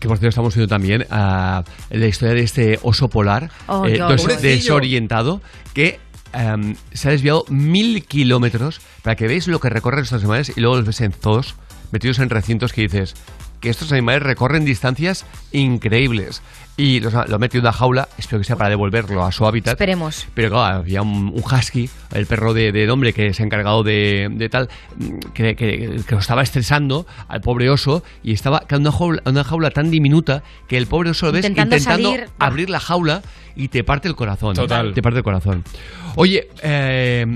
Que 0.00 0.08
por 0.08 0.18
cierto 0.18 0.28
estamos 0.30 0.54
viendo 0.54 0.68
también 0.68 1.06
a 1.10 1.64
la 1.90 2.06
historia 2.06 2.34
de 2.34 2.42
este 2.42 2.78
oso 2.82 3.08
polar 3.08 3.50
Oh, 3.66 3.84
eh, 3.86 3.98
des- 4.08 4.42
desorientado 4.42 5.40
que 5.74 5.98
em, 6.32 6.76
se 6.92 7.08
ha 7.08 7.10
desviado 7.12 7.44
mil 7.48 8.04
kilómetros 8.04 8.80
para 9.02 9.16
que 9.16 9.26
veáis 9.26 9.48
lo 9.48 9.60
que 9.60 9.70
recorren 9.70 10.02
estos 10.04 10.20
animales 10.22 10.52
y 10.56 10.60
luego 10.60 10.76
los 10.76 10.86
ves 10.86 11.00
en 11.00 11.12
zoos 11.12 11.54
metidos 11.90 12.18
en 12.18 12.28
recintos 12.30 12.72
que 12.72 12.82
dices 12.82 13.14
que 13.60 13.70
estos 13.70 13.90
animales 13.92 14.22
recorren 14.22 14.64
distancias 14.64 15.24
increíbles 15.52 16.42
y 16.78 17.00
los 17.00 17.12
lo 17.12 17.20
ha 17.36 17.38
metido 17.38 17.58
en 17.60 17.64
una 17.66 17.72
jaula, 17.72 18.08
espero 18.16 18.38
que 18.38 18.44
sea 18.44 18.56
para 18.56 18.70
devolverlo 18.70 19.22
a 19.24 19.32
su 19.32 19.44
hábitat. 19.44 19.72
Esperemos. 19.74 20.26
Pero 20.32 20.48
claro, 20.50 20.76
había 20.78 21.02
un, 21.02 21.32
un 21.34 21.42
husky, 21.44 21.90
el 22.14 22.24
perro 22.26 22.54
de, 22.54 22.72
del 22.72 22.88
hombre 22.88 23.12
que 23.12 23.34
se 23.34 23.42
ha 23.42 23.46
encargado 23.46 23.82
de, 23.82 24.28
de 24.30 24.48
tal, 24.48 24.68
que, 25.34 25.56
que- 25.56 26.00
que 26.06 26.14
lo 26.14 26.18
estaba 26.20 26.40
estresando 26.42 27.04
al 27.26 27.40
pobre 27.40 27.68
oso 27.68 28.02
y 28.22 28.32
estaba 28.32 28.62
en 28.70 28.80
una 28.80 28.92
jaula, 28.92 29.22
una 29.26 29.42
jaula 29.44 29.70
tan 29.70 29.90
diminuta 29.90 30.42
que 30.68 30.76
el 30.78 30.86
pobre 30.86 31.10
oso 31.10 31.26
lo 31.26 31.32
ves 31.32 31.44
Intentando 31.44 31.76
intentando 31.76 32.10
salir. 32.12 32.30
abrir 32.38 32.70
la 32.70 32.80
jaula 32.80 33.22
y 33.56 33.68
te 33.68 33.82
parte 33.84 34.06
el 34.08 34.14
corazón. 34.14 34.54
Total. 34.54 34.94
Te 34.94 35.02
parte 35.02 35.18
el 35.18 35.24
corazón. 35.24 35.64
Oye, 36.14 36.48
eh, 36.62 37.26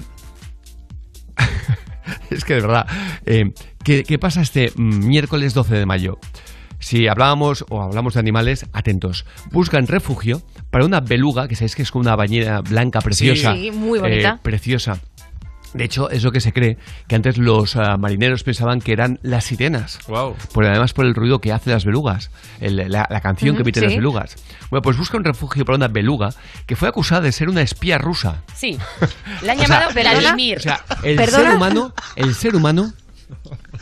es 2.31 2.45
que 2.45 2.55
de 2.55 2.61
verdad, 2.61 2.87
eh, 3.27 3.53
¿qué, 3.83 4.05
qué 4.05 4.19
pasa 4.19 4.41
este 4.41 4.73
miércoles 4.77 5.55
12 5.55 5.75
de 5.75 5.87
mayo? 5.87 6.19
Si 6.83 7.07
hablábamos 7.07 7.65
o 7.69 7.81
hablamos 7.81 8.15
de 8.15 8.21
animales, 8.21 8.67
atentos. 8.73 9.25
Buscan 9.53 9.87
refugio 9.87 10.43
para 10.71 10.85
una 10.85 11.01
beluga, 11.01 11.47
que 11.47 11.55
sabéis 11.55 11.77
que 11.77 11.83
es 11.83 11.93
como 11.93 12.03
una 12.03 12.17
bañera 12.17 12.61
blanca 12.61 13.01
preciosa. 13.01 13.55
Sí, 13.55 13.71
muy 13.71 14.01
bonita. 14.01 14.31
eh, 14.35 14.39
preciosa. 14.43 14.99
De 15.75 15.85
hecho, 15.85 16.11
es 16.11 16.23
lo 16.25 16.33
que 16.33 16.41
se 16.41 16.53
cree, 16.53 16.77
que 17.07 17.15
antes 17.15 17.39
los 17.39 17.77
ah, 17.77 17.97
marineros 17.97 18.43
pensaban 18.43 18.81
que 18.81 18.93
eran 18.93 19.21
las 19.23 19.45
sirenas. 19.45 20.01
Wow. 20.09 20.35
Por, 20.53 20.67
además 20.67 20.93
por 20.93 21.07
el 21.07 21.15
ruido 21.15 21.41
que 21.41 21.51
hacen 21.53 21.73
las 21.73 21.85
belugas, 21.87 22.31
el- 22.61 22.77
la, 22.91 23.07
la 23.09 23.21
canción 23.23 23.55
que 23.57 23.63
emiten 23.63 23.83
sí. 23.83 23.87
las 23.87 23.97
belugas. 23.97 24.35
Bueno, 24.71 24.83
pues 24.83 24.99
busca 24.99 25.17
un 25.17 25.25
refugio 25.25 25.65
para 25.65 25.77
una 25.77 25.89
beluga 25.89 26.31
que 26.67 26.77
fue 26.77 26.89
acusada 26.89 27.23
de 27.23 27.33
ser 27.33 27.49
una 27.49 27.63
espía 27.63 27.97
rusa. 27.97 28.43
Sí. 28.55 28.77
Le 29.43 29.53
han 29.53 29.59
llamado 29.59 29.93
Vladimir. 29.95 30.59
O 30.59 30.61
sea, 30.61 30.85
el 31.05 31.17
¿Perdona? 31.17 31.45
ser 31.45 31.57
humano, 31.57 31.95
el 32.17 32.35
ser 32.35 32.55
humano 32.57 32.93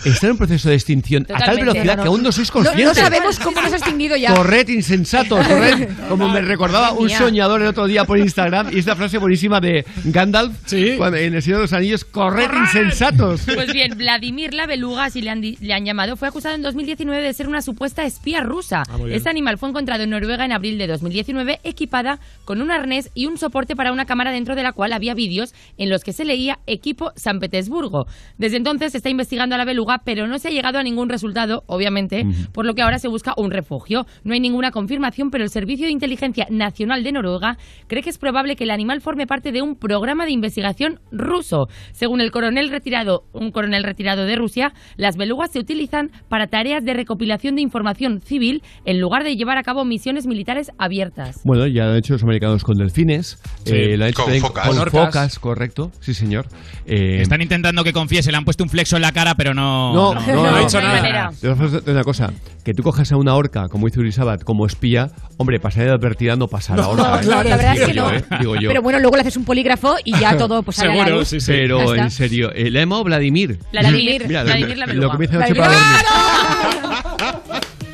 está 0.05 0.27
en 0.27 0.33
un 0.33 0.39
proceso 0.39 0.69
de 0.69 0.75
extinción 0.75 1.25
a 1.25 1.27
tal 1.27 1.39
Totalmente. 1.39 1.65
velocidad 1.73 1.97
No, 1.97 2.03
que 2.03 2.07
no. 2.09 2.11
aún 2.13 2.23
no 2.23 2.33
sois 2.33 2.49
No- 2.49 2.53
conscientes. 2.53 2.87
No, 2.87 2.95
sabemos 2.95 3.39
cómo 3.39 3.61
nos 3.61 3.73
ha 3.73 3.77
extinguido 3.77 4.17
ya. 4.17 4.35
Corred 4.35 4.69
insensatos, 4.69 5.47
corred. 5.47 5.89
Como 6.09 6.29
me 6.29 6.41
recordaba 6.41 6.93
un 6.93 7.09
soñador 7.11 7.61
el 7.63 7.69
otro 7.69 7.87
día 7.87 8.05
por 8.05 8.19
Instagram 8.19 8.69
y 8.73 8.79
esta 8.79 8.97
frase 8.97 9.19
buenísima 9.19 9.61
de 9.61 9.85
Gandalf 10.05 10.55
cuando- 10.97 11.17
en 11.19 11.35
El 11.35 11.43
Señor 11.43 11.59
de 11.59 11.65
los 11.65 11.73
Anillos, 11.73 12.05
corred 12.05 12.51
insensatos. 12.53 13.43
Pues 13.55 13.73
bien, 13.73 13.97
Vladimir 13.97 14.55
la 14.55 14.67
beluga, 14.67 15.05
así 15.05 15.21
le 15.23 15.31
han, 15.31 15.41
le 15.41 15.73
han 15.75 15.85
llamado, 15.85 16.17
fue 16.17 16.29
acusado 16.29 16.55
en 16.55 16.63
2019 16.63 17.23
de 17.23 17.33
ser 17.35 17.49
una 17.49 17.63
supuesta 17.63 18.05
espía 18.05 18.41
rusa. 18.41 18.83
Ah, 18.89 18.99
este 19.11 19.29
animal 19.29 19.59
fue 19.59 19.69
encontrado 19.69 20.03
en 20.05 20.11
Noruega 20.11 20.45
en 20.45 20.53
abril 20.53 20.79
de 20.79 20.87
2019, 20.87 21.61
equipada 21.65 22.19
con 22.45 22.63
un 22.63 22.71
arnés 22.71 23.11
y 23.15 23.27
un 23.27 23.39
soporte 23.39 23.77
para 23.77 23.93
una 23.93 24.07
cámara 24.07 24.31
dentro 24.33 24.55
de 24.55 24.63
la 24.63 24.73
cual 24.73 24.93
había 24.93 25.15
vídeos 25.15 25.55
en 25.79 25.91
los 25.91 26.03
que 26.05 26.13
se 26.13 26.25
leía 26.25 26.59
equipo 26.67 27.13
San 27.17 27.41
Petersburgo. 27.41 28.07
Desde 28.39 28.57
entonces 28.57 28.93
se 28.93 28.99
está 28.99 29.09
investigando 29.11 29.55
a 29.55 29.59
la 29.59 29.65
beluga, 29.65 29.90
pero 29.99 30.27
no 30.27 30.39
se 30.39 30.49
ha 30.49 30.51
llegado 30.51 30.79
a 30.79 30.83
ningún 30.83 31.09
resultado, 31.09 31.65
obviamente, 31.67 32.25
por 32.53 32.65
lo 32.67 32.75
que 32.75 32.83
ahora 32.83 32.99
se 32.99 33.09
busca 33.09 33.35
un 33.37 33.51
refugio. 33.51 34.07
No 34.25 34.33
hay 34.35 34.41
ninguna 34.41 34.71
confirmación, 34.71 35.31
pero 35.31 35.45
el 35.45 35.51
Servicio 35.51 35.87
de 35.87 35.93
Inteligencia 35.93 36.47
Nacional 36.51 37.03
de 37.05 37.13
Noruega 37.13 37.57
cree 37.87 38.03
que 38.03 38.11
es 38.11 38.19
probable 38.19 38.57
que 38.57 38.65
el 38.65 38.71
animal 38.71 39.01
forme 39.01 39.27
parte 39.27 39.53
de 39.53 39.63
un 39.63 39.77
programa 39.77 40.25
de 40.25 40.33
investigación 40.33 41.01
ruso. 41.11 41.67
Según 41.93 42.21
el 42.21 42.31
coronel 42.31 42.71
retirado, 42.71 43.25
un 43.33 43.51
coronel 43.51 43.85
retirado 43.85 44.25
de 44.25 44.37
Rusia, 44.37 44.73
las 44.97 45.17
belugas 45.17 45.51
se 45.53 45.59
utilizan 45.59 46.11
para 46.29 46.47
tareas 46.47 46.85
de 46.85 46.95
recopilación 46.95 47.57
de 47.57 47.63
información 47.63 48.21
civil 48.21 48.63
en 48.85 49.01
lugar 49.01 49.25
de 49.25 49.37
llevar 49.37 49.59
a 49.59 49.63
cabo 49.63 49.85
misiones 49.85 50.27
militares 50.27 50.71
abiertas. 50.79 51.41
Bueno, 51.45 51.67
ya 51.67 51.85
lo 51.85 51.91
han 51.93 51.97
hecho 51.99 52.13
los 52.15 52.23
americanos 52.23 52.65
con 52.65 52.77
delfines, 52.79 53.39
Sí. 53.65 53.75
eh, 53.75 53.97
lo 53.97 54.05
han 54.05 54.11
hecho 54.11 54.17
Con 54.17 54.25
también 54.27 54.43
focas. 54.45 54.67
con 54.67 54.77
Con 54.77 54.83
orcas. 54.83 55.07
focas, 55.07 55.39
correcto, 55.39 55.93
sí 56.01 56.15
señor. 56.15 56.47
Eh, 56.87 57.21
Están 57.23 57.43
intentando 57.43 57.85
que 57.85 57.93
confiese, 57.93 58.31
le 58.31 58.37
han 58.37 58.45
puesto 58.45 58.65
un 58.65 58.71
flexo 58.71 58.97
en 58.97 59.03
la 59.03 59.13
cara, 59.13 59.35
pero 59.35 59.55
no. 59.55 59.80
No, 59.95 60.15
no, 60.15 60.21
no, 60.35 60.45
ha 60.57 60.61
dicho 60.61 60.81
nada. 60.81 61.31
Te 61.41 61.49
voy 61.49 61.59
a 61.65 61.67
hacer 61.67 61.83
una 61.91 62.05
cosa, 62.05 62.33
que 62.65 62.75
tú 62.75 62.83
cojas 62.83 63.11
a 63.13 63.17
una 63.17 63.35
orca, 63.35 63.69
como 63.69 63.89
hizo 63.89 64.01
Urisabat, 64.01 64.43
como 64.45 64.67
espía, 64.67 65.11
hombre, 65.37 65.59
pasar 65.61 65.85
de 65.85 65.91
advertida 65.91 66.37
no 66.37 66.49
pasa 66.49 66.77
la 66.77 66.83
No, 66.83 66.91
orca. 66.91 67.17
¿eh? 67.21 67.25
claro, 67.25 67.49
la 67.49 67.57
verdad 67.57 67.77
es 67.77 67.87
que 67.87 67.93
yo, 67.95 68.03
no. 68.11 68.15
¿eh? 68.17 68.25
Digo 68.39 68.57
yo. 68.57 68.69
Pero 68.69 68.83
bueno, 68.83 68.99
luego 69.01 69.17
le 69.17 69.23
haces 69.23 69.37
un 69.37 69.45
polígrafo 69.45 69.97
y 70.05 70.19
ya 70.19 70.37
todo 70.37 70.63
pues 70.63 70.77
sale 70.77 71.01
a 71.01 71.05
la 71.09 71.17
luz. 71.17 71.35
Pero 71.47 71.79
Ya 71.79 71.85
está. 71.93 72.03
en 72.05 72.11
serio, 72.11 72.53
el 72.53 72.77
emo 72.77 73.03
Vladimir. 73.05 73.59
Vladimir, 73.73 74.25
Mira, 74.27 74.41
lo- 74.45 74.47
Vladimir 74.51 74.79
la 74.79 74.87
lo, 74.87 75.11
que 75.13 75.19
me 75.19 75.29
para 75.29 75.49
dormir. 75.49 75.71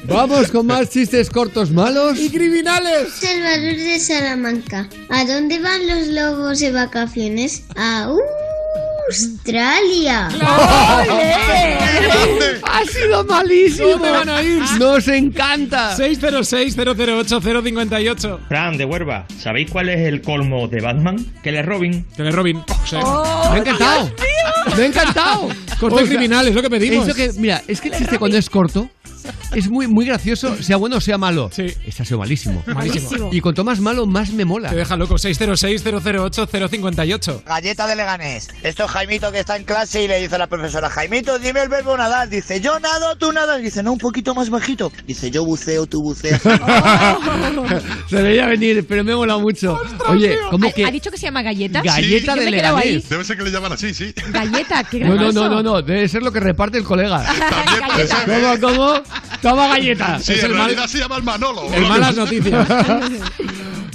Vamos 0.08 0.52
con 0.52 0.66
más 0.66 0.88
chistes 0.90 1.28
cortos 1.30 1.72
malos. 1.72 2.18
¡Y 2.18 2.30
criminales! 2.30 3.08
Salvador 3.12 3.76
de 3.76 3.98
Salamanca. 3.98 4.88
¿A 5.10 5.24
dónde 5.24 5.58
van 5.58 5.86
los 5.88 6.06
lobos 6.08 6.60
de 6.60 6.70
vacaciones? 6.70 7.64
A 7.76 8.08
Australia. 9.08 10.28
Ha 12.68 12.84
sido 12.84 13.24
malísimo. 13.24 13.88
¿Dónde 13.88 14.10
van 14.10 14.28
a 14.28 14.42
ir? 14.42 14.60
Nos 14.78 15.08
encanta. 15.08 15.96
606-008-058. 15.96 18.38
Fran 18.48 18.76
de 18.76 18.84
Huerva, 18.84 19.24
¿sabéis 19.38 19.70
cuál 19.70 19.88
es 19.88 20.00
el 20.00 20.20
colmo 20.20 20.68
de 20.68 20.82
Batman? 20.82 21.16
Que 21.42 21.52
le 21.52 21.62
Robin. 21.62 22.04
Que 22.16 22.24
le 22.24 22.32
Robin. 22.32 22.62
Me 22.92 22.98
ha 22.98 23.56
encantado. 23.56 24.12
Me 24.76 24.82
ha 24.82 24.86
encantado. 24.86 25.48
Corto 25.80 26.04
y 26.04 26.08
criminal, 26.08 26.46
es 26.48 26.54
lo 26.54 26.60
que 26.60 26.68
pedimos. 26.68 27.08
eso 27.08 27.16
que, 27.16 27.32
mira, 27.38 27.62
es 27.66 27.80
que 27.80 27.88
el 27.88 27.96
chiste 27.96 28.18
cuando 28.18 28.36
es 28.36 28.50
corto 28.50 28.90
es 29.54 29.68
muy, 29.68 29.86
muy 29.86 30.06
gracioso, 30.06 30.56
sea 30.62 30.76
bueno 30.76 30.96
o 30.96 31.00
sea 31.00 31.18
malo. 31.18 31.50
Sí. 31.52 31.66
Este 31.84 32.02
ha 32.02 32.06
sido 32.06 32.18
malísimo. 32.18 32.62
Malísimo. 32.66 33.30
Y 33.32 33.40
cuanto 33.40 33.64
más 33.64 33.80
malo, 33.80 34.06
más 34.06 34.30
me 34.30 34.44
mola. 34.44 34.70
Te 34.70 34.76
deja 34.76 34.96
loco. 34.96 35.14
606-008-058. 35.16 37.44
Galleta 37.44 37.86
de 37.86 37.96
Leganés. 37.96 38.48
Esto 38.62 38.84
es 38.84 38.90
Jaimito 38.90 39.32
que 39.32 39.40
está 39.40 39.56
en 39.56 39.64
clase 39.64 40.02
y 40.04 40.08
le 40.08 40.20
dice 40.20 40.34
a 40.34 40.38
la 40.38 40.46
profesora, 40.46 40.88
Jaimito, 40.90 41.38
dime 41.38 41.62
el 41.62 41.68
verbo 41.68 41.96
nadar. 41.96 42.28
Dice, 42.28 42.60
yo 42.60 42.78
nado, 42.80 43.16
tú 43.16 43.32
nadas. 43.32 43.62
Dice, 43.62 43.82
no, 43.82 43.92
un 43.92 43.98
poquito 43.98 44.34
más 44.34 44.50
bajito. 44.50 44.92
Dice, 45.06 45.30
yo 45.30 45.44
buceo, 45.44 45.86
tú 45.86 46.02
buceas. 46.02 46.42
Se 48.08 48.22
veía 48.22 48.46
venir, 48.46 48.86
pero 48.88 49.04
me 49.04 49.12
ha 49.12 49.16
molado 49.16 49.40
mucho. 49.40 49.78
Oye, 50.08 50.36
¿cómo 50.50 50.68
¿Ha, 50.68 50.72
que...? 50.72 50.84
ha 50.84 50.90
dicho 50.90 51.10
que 51.10 51.18
se 51.18 51.26
llama 51.26 51.42
galleta? 51.42 51.82
Galleta 51.82 52.34
de. 52.34 52.50
Leganés. 52.50 53.08
Debe 53.08 53.24
ser 53.24 53.36
que 53.36 53.44
le 53.44 53.50
llaman 53.50 53.72
así, 53.72 53.92
sí. 53.94 54.12
Galleta, 54.30 54.84
qué 54.84 55.00
No, 55.00 55.08
no, 55.08 55.14
gracioso. 55.14 55.48
no, 55.48 55.54
no, 55.56 55.62
no, 55.62 55.82
debe 55.82 56.08
ser 56.08 56.22
lo 56.22 56.32
que 56.32 56.40
reparte 56.40 56.78
el 56.78 56.84
colega. 56.84 57.16
¿Cómo, 58.60 58.74
cómo? 58.74 58.94
Toma 59.42 59.68
galleta. 59.68 60.18
Sí, 60.18 60.32
Es 60.34 60.44
en 60.44 60.50
el 60.52 60.56
mal- 60.56 60.88
se 60.88 60.98
llama 60.98 61.16
el 61.16 61.22
Manolo. 61.22 61.72
El 61.72 61.82
malas 61.86 62.16
noticias. 62.16 62.66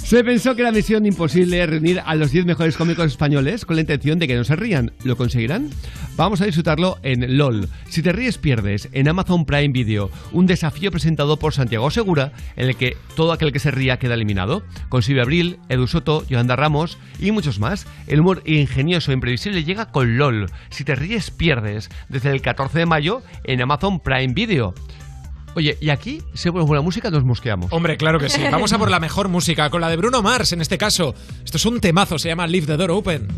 Se 0.02 0.22
pensó 0.24 0.54
que 0.54 0.60
era 0.62 0.72
misión 0.72 1.06
imposible 1.06 1.64
reunir 1.64 2.02
a 2.04 2.14
los 2.16 2.32
10 2.32 2.44
mejores 2.44 2.76
cómicos 2.76 3.06
españoles 3.06 3.64
con 3.64 3.76
la 3.76 3.80
intención 3.82 4.18
de 4.18 4.28
que 4.28 4.34
no 4.36 4.44
se 4.44 4.56
rían. 4.56 4.92
¿Lo 5.04 5.16
conseguirán? 5.16 5.70
Vamos 6.16 6.42
a 6.42 6.44
disfrutarlo 6.44 6.98
en 7.02 7.38
LOL. 7.38 7.66
Si 7.88 8.02
te 8.02 8.12
ríes, 8.12 8.36
pierdes. 8.36 8.90
En 8.92 9.08
Amazon 9.08 9.46
Prime 9.46 9.72
Video. 9.72 10.10
Un 10.32 10.44
desafío 10.46 10.90
presentado 10.90 11.38
por 11.38 11.54
Santiago 11.54 11.90
Segura, 11.90 12.32
en 12.56 12.68
el 12.68 12.76
que 12.76 12.96
todo 13.16 13.32
aquel 13.32 13.52
que 13.52 13.58
se 13.58 13.70
ría 13.70 13.98
queda 13.98 14.12
eliminado. 14.14 14.62
Con 14.90 15.02
Silvia 15.02 15.22
Abril, 15.22 15.58
Edu 15.70 15.86
Soto, 15.86 16.26
Yolanda 16.26 16.56
Ramos 16.56 16.98
y 17.18 17.30
muchos 17.30 17.58
más. 17.58 17.86
El 18.06 18.20
humor 18.20 18.42
ingenioso 18.44 19.12
e 19.12 19.14
imprevisible 19.14 19.64
llega 19.64 19.86
con 19.92 20.18
LOL. 20.18 20.50
Si 20.68 20.84
te 20.84 20.94
ríes, 20.94 21.30
pierdes. 21.30 21.88
Desde 22.10 22.32
el 22.32 22.42
14 22.42 22.80
de 22.80 22.86
mayo 22.86 23.22
en 23.44 23.62
Amazon 23.62 23.98
Prime 24.00 24.34
Video. 24.34 24.74
Oye, 25.54 25.76
y 25.80 25.90
aquí, 25.90 26.22
si 26.34 26.50
ponemos 26.50 26.68
buena 26.68 26.82
música, 26.82 27.10
nos 27.10 27.24
mosqueamos. 27.24 27.72
Hombre, 27.72 27.96
claro 27.96 28.18
que 28.18 28.28
sí. 28.28 28.40
Vamos 28.50 28.72
a 28.72 28.78
por 28.78 28.90
la 28.90 29.00
mejor 29.00 29.28
música, 29.28 29.68
con 29.70 29.80
la 29.80 29.88
de 29.88 29.96
Bruno 29.96 30.22
Mars 30.22 30.52
en 30.52 30.60
este 30.60 30.78
caso. 30.78 31.14
Esto 31.44 31.56
es 31.56 31.66
un 31.66 31.80
temazo, 31.80 32.18
se 32.18 32.28
llama 32.28 32.46
Leave 32.46 32.66
the 32.66 32.76
Door 32.76 32.90
Open. 32.90 33.28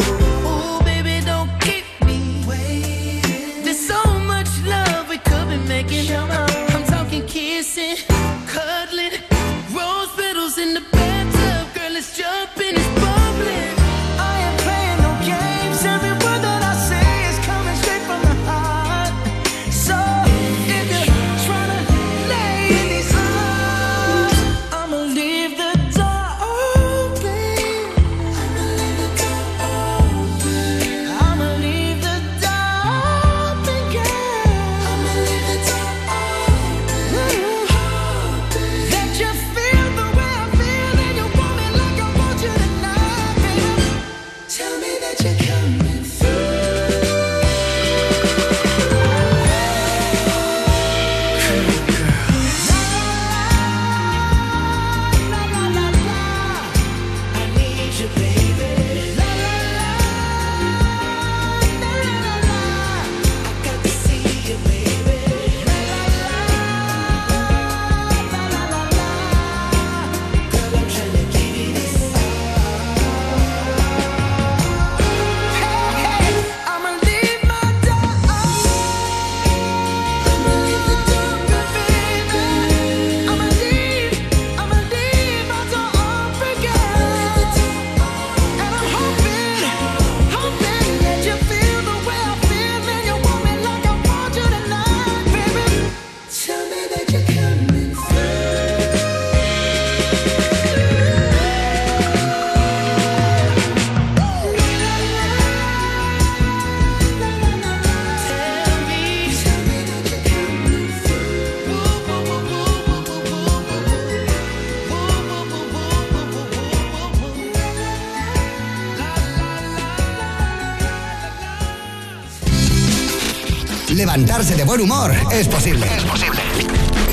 Levantarse 124.11 124.57
de 124.57 124.65
buen 124.65 124.81
humor 124.81 125.13
es 125.31 125.47
posible. 125.47 125.85
Es 125.85 126.03
posible. 126.03 126.41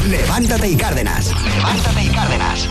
Levántate 0.08 0.68
y 0.68 0.76
Cárdenas. 0.76 1.32
Levántate 1.44 2.02
y 2.02 2.08
Cárdenas. 2.08 2.68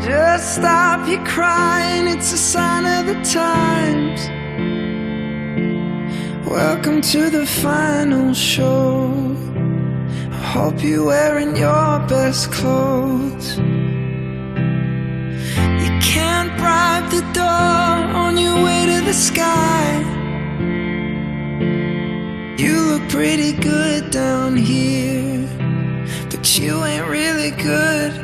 Just 0.00 0.56
stop 0.56 1.06
your 1.06 1.22
crying, 1.24 2.08
it's 2.08 2.32
a 2.32 2.38
sign 2.38 2.86
of 2.86 3.04
the 3.04 3.20
times. 3.22 4.30
Welcome 6.46 7.02
to 7.02 7.28
the 7.28 7.44
final 7.44 8.32
show. 8.32 9.12
I 10.32 10.42
hope 10.54 10.82
you're 10.82 11.04
wearing 11.04 11.54
your 11.54 11.98
best 12.08 12.50
clothes. 12.50 13.58
You 15.82 15.90
can't 16.00 16.56
bribe 16.56 17.10
the 17.10 17.20
door 17.34 17.44
on 17.44 18.38
your 18.38 18.64
way 18.64 18.86
to 18.86 19.04
the 19.04 19.12
sky. 19.12 20.13
Pretty 23.14 23.52
good 23.52 24.10
down 24.10 24.56
here, 24.56 25.46
but 26.30 26.58
you 26.58 26.82
ain't 26.82 27.06
really 27.06 27.52
good. 27.52 28.23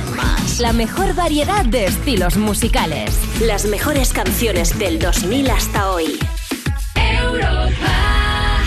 La 0.59 0.73
mejor 0.73 1.15
variedad 1.15 1.65
de 1.65 1.85
estilos 1.85 2.37
musicales. 2.37 3.17
Las 3.41 3.65
mejores 3.65 4.13
canciones 4.13 4.77
del 4.77 4.99
2000 4.99 5.49
hasta 5.49 5.91
hoy. 5.91 6.19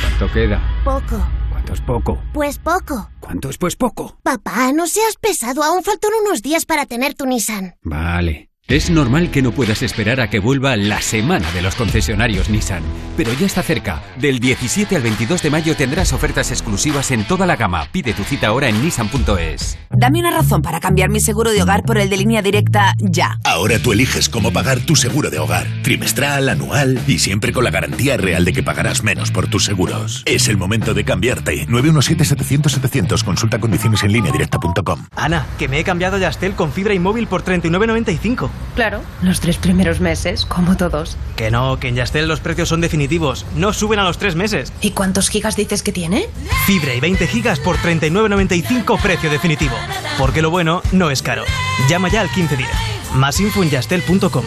¿Cuánto 0.00 0.32
queda? 0.32 0.60
Poco. 0.84 1.24
¿Cuánto 1.50 1.72
es 1.72 1.80
poco? 1.80 2.22
Pues 2.32 2.58
poco. 2.58 3.10
¿Cuánto 3.20 3.48
es 3.50 3.58
pues 3.58 3.76
poco? 3.76 4.18
Papá, 4.22 4.72
no 4.72 4.86
seas 4.86 5.16
pesado. 5.20 5.62
Aún 5.62 5.82
faltan 5.82 6.10
unos 6.26 6.42
días 6.42 6.66
para 6.66 6.86
tener 6.86 7.14
tu 7.14 7.26
Nissan. 7.26 7.76
Vale. 7.82 8.50
Es 8.66 8.88
normal 8.88 9.30
que 9.30 9.42
no 9.42 9.52
puedas 9.52 9.82
esperar 9.82 10.22
a 10.22 10.30
que 10.30 10.38
vuelva 10.38 10.74
la 10.74 11.02
semana 11.02 11.52
de 11.52 11.60
los 11.60 11.74
concesionarios 11.74 12.48
Nissan, 12.48 12.82
pero 13.14 13.30
ya 13.34 13.44
está 13.44 13.62
cerca. 13.62 14.02
Del 14.18 14.40
17 14.40 14.96
al 14.96 15.02
22 15.02 15.42
de 15.42 15.50
mayo 15.50 15.76
tendrás 15.76 16.14
ofertas 16.14 16.50
exclusivas 16.50 17.10
en 17.10 17.24
toda 17.24 17.44
la 17.44 17.56
gama. 17.56 17.86
Pide 17.92 18.14
tu 18.14 18.24
cita 18.24 18.46
ahora 18.46 18.70
en 18.70 18.82
nissan.es. 18.82 19.76
Dame 19.90 20.20
una 20.20 20.30
razón 20.30 20.62
para 20.62 20.80
cambiar 20.80 21.10
mi 21.10 21.20
seguro 21.20 21.50
de 21.50 21.62
hogar 21.62 21.82
por 21.82 21.98
el 21.98 22.08
de 22.08 22.16
línea 22.16 22.40
directa 22.40 22.94
ya. 23.00 23.38
Ahora 23.44 23.78
tú 23.78 23.92
eliges 23.92 24.30
cómo 24.30 24.50
pagar 24.50 24.80
tu 24.80 24.96
seguro 24.96 25.28
de 25.28 25.40
hogar. 25.40 25.66
Trimestral, 25.82 26.48
anual 26.48 26.98
y 27.06 27.18
siempre 27.18 27.52
con 27.52 27.64
la 27.64 27.70
garantía 27.70 28.16
real 28.16 28.46
de 28.46 28.54
que 28.54 28.62
pagarás 28.62 29.04
menos 29.04 29.30
por 29.30 29.46
tus 29.46 29.66
seguros. 29.66 30.22
Es 30.24 30.48
el 30.48 30.56
momento 30.56 30.94
de 30.94 31.04
cambiarte. 31.04 31.66
917-700-700. 31.68 33.24
Consulta 33.24 33.58
condiciones 33.60 34.02
en 34.04 34.12
línea 34.12 34.32
directa.com. 34.32 35.04
Ana, 35.16 35.44
que 35.58 35.68
me 35.68 35.80
he 35.80 35.84
cambiado 35.84 36.16
a 36.16 36.20
Yastel 36.20 36.54
con 36.54 36.72
fibra 36.72 36.94
y 36.94 36.98
móvil 36.98 37.26
por 37.26 37.44
39.95. 37.44 38.53
Claro, 38.74 39.02
los 39.22 39.40
tres 39.40 39.56
primeros 39.56 40.00
meses, 40.00 40.44
como 40.46 40.76
todos. 40.76 41.16
Que 41.36 41.50
no, 41.50 41.78
que 41.78 41.88
en 41.88 41.94
Yastel 41.94 42.26
los 42.26 42.40
precios 42.40 42.68
son 42.68 42.80
definitivos. 42.80 43.46
No 43.54 43.72
suben 43.72 44.00
a 44.00 44.04
los 44.04 44.18
tres 44.18 44.34
meses. 44.34 44.72
¿Y 44.80 44.90
cuántos 44.90 45.28
gigas 45.28 45.54
dices 45.54 45.82
que 45.82 45.92
tiene? 45.92 46.28
Fibra 46.66 46.92
y 46.94 47.00
20 47.00 47.26
gigas 47.28 47.60
por 47.60 47.76
39.95 47.76 49.00
precio 49.00 49.30
definitivo. 49.30 49.76
Porque 50.18 50.42
lo 50.42 50.50
bueno 50.50 50.82
no 50.92 51.10
es 51.10 51.22
caro. 51.22 51.44
Llama 51.88 52.08
ya 52.08 52.20
al 52.20 52.28
1510. 52.28 52.68
Más 53.14 53.38
info 53.38 53.62
en 53.62 53.70
yastel.com. 53.70 54.44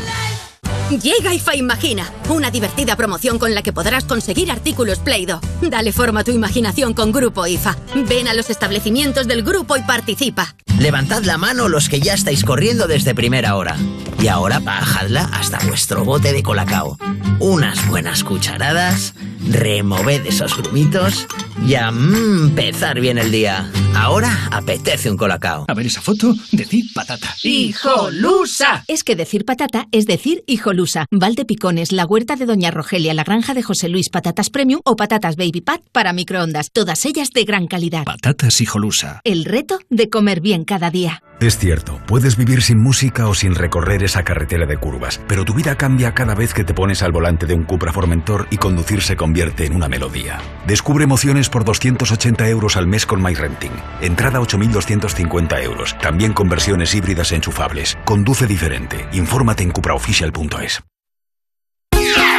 Llega 0.90 1.34
IFA 1.34 1.56
Imagina, 1.58 2.10
una 2.30 2.50
divertida 2.50 2.96
promoción 2.96 3.40
con 3.40 3.54
la 3.54 3.62
que 3.62 3.74
podrás 3.74 4.06
conseguir 4.06 4.50
artículos 4.50 5.00
Play-Doh. 5.00 5.42
Dale 5.62 5.92
forma 5.92 6.22
a 6.22 6.24
tu 6.24 6.32
imaginación 6.32 6.94
con 6.94 7.12
Grupo 7.12 7.46
IFA. 7.46 7.76
Ven 8.08 8.30
a 8.30 8.34
los 8.34 8.50
establecimientos 8.50 9.28
del 9.28 9.44
grupo 9.44 9.76
y 9.76 9.82
participa. 9.82 10.56
Levantad 10.80 11.24
la 11.24 11.38
mano 11.38 11.68
los 11.68 11.90
que 11.90 12.00
ya 12.00 12.14
estáis 12.14 12.46
corriendo 12.46 12.88
desde 12.88 13.14
primera 13.14 13.56
hora. 13.58 13.76
Y 14.22 14.28
ahora 14.28 14.60
bajadla 14.60 15.30
hasta 15.34 15.60
vuestro 15.68 16.06
bote 16.06 16.32
de 16.32 16.42
colacao. 16.42 16.98
Unas 17.40 17.86
buenas 17.88 18.24
cucharadas, 18.24 19.14
removed 19.50 20.26
esos 20.26 20.56
grumitos 20.56 21.28
y 21.66 21.76
a 21.76 21.90
empezar 21.90 23.00
bien 23.00 23.18
el 23.18 23.32
día. 23.32 23.70
Ahora 23.96 24.50
apetece 24.52 25.10
un 25.10 25.18
colacao. 25.18 25.66
A 25.68 25.74
ver 25.74 25.88
esa 25.88 26.02
foto, 26.02 26.34
decid 26.52 26.86
patata. 26.94 27.36
¡Hijolusa! 27.44 28.84
Es 28.88 29.04
que 29.04 29.16
decir 29.16 29.46
patata 29.46 29.88
es 29.92 30.06
decir 30.06 30.44
hijolusa. 30.48 30.77
Valde 31.12 31.46
Picones, 31.46 31.92
la 31.92 32.06
huerta 32.06 32.36
de 32.36 32.46
Doña 32.46 32.72
Rogelia, 32.72 33.14
la 33.14 33.24
granja 33.24 33.54
de 33.54 33.64
José 33.64 33.90
Luis, 33.90 34.10
patatas 34.10 34.50
premium 34.50 34.82
o 34.86 34.96
patatas 34.96 35.36
baby 35.36 35.62
pat 35.62 35.82
para 35.92 36.14
microondas. 36.14 36.70
Todas 36.72 37.06
ellas 37.06 37.32
de 37.32 37.44
gran 37.44 37.68
calidad. 37.68 38.04
Patatas 38.06 38.62
hijolusa. 38.62 39.22
El 39.24 39.46
reto 39.46 39.80
de 39.90 40.10
comer 40.10 40.42
bien 40.42 40.66
cada 40.66 40.92
día. 40.92 41.22
Es 41.40 41.60
cierto, 41.60 42.00
puedes 42.08 42.36
vivir 42.36 42.64
sin 42.64 42.82
música 42.82 43.28
o 43.28 43.36
sin 43.36 43.54
recorrer 43.54 44.02
esa 44.02 44.24
carretera 44.24 44.66
de 44.66 44.78
curvas, 44.78 45.22
pero 45.28 45.46
tu 45.46 45.54
vida 45.54 45.76
cambia 45.76 46.16
cada 46.16 46.34
vez 46.34 46.52
que 46.52 46.64
te 46.64 46.74
pones 46.74 47.04
al 47.04 47.12
volante 47.12 47.46
de 47.46 47.54
un 47.54 47.64
Cupra 47.64 47.94
Formentor 47.94 48.48
y 48.50 48.58
conducir 48.58 49.04
se 49.04 49.16
convierte 49.16 49.68
en 49.68 49.76
una 49.76 49.88
melodía. 49.88 50.40
Descubre 50.66 51.04
emociones 51.04 51.50
por 51.50 51.64
280 51.64 52.50
euros 52.50 52.76
al 52.76 52.88
mes 52.88 53.06
con 53.06 53.22
MyRenting. 53.22 53.72
Entrada 54.02 54.40
8.250 54.40 55.62
euros. 55.64 55.96
También 56.00 56.34
con 56.34 56.50
versiones 56.50 56.96
híbridas 56.96 57.32
enchufables. 57.32 58.00
Conduce 58.04 58.48
diferente. 58.48 59.08
Infórmate 59.12 59.62
en 59.62 59.70
cupraofficial.es. 59.70 60.82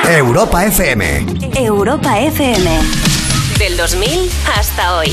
Europa 0.08 0.64
FM. 0.64 1.26
Europa 1.54 2.18
FM. 2.18 2.80
Del 3.58 3.76
2000 3.76 4.08
hasta 4.56 4.96
hoy. 4.96 5.12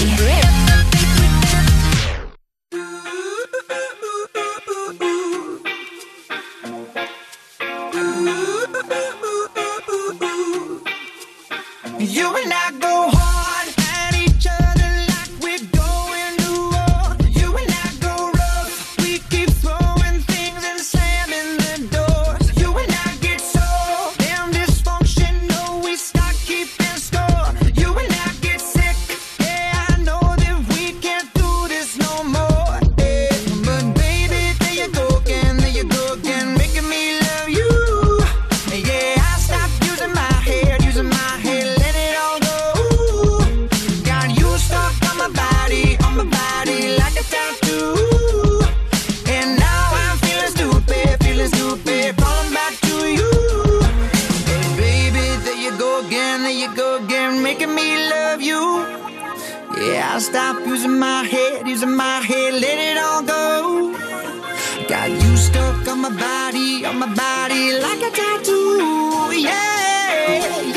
You 12.05 12.27
and 12.43 12.53
I 12.53 12.71
go 12.79 12.94
Yeah, 59.77 60.15
I 60.15 60.19
stopped 60.19 60.65
using 60.65 60.97
my 60.97 61.23
head, 61.23 61.67
using 61.67 61.95
my 61.95 62.21
head, 62.21 62.53
let 62.53 62.77
it 62.79 62.97
all 62.97 63.21
go. 63.23 63.91
Got 64.87 65.09
you 65.09 65.37
stuck 65.37 65.87
on 65.87 66.01
my 66.01 66.09
body, 66.09 66.85
on 66.85 66.97
my 66.99 67.13
body 67.13 67.73
like 67.79 68.01
a 68.01 68.11
tattoo. 68.11 69.33
Yeah, 69.35 70.73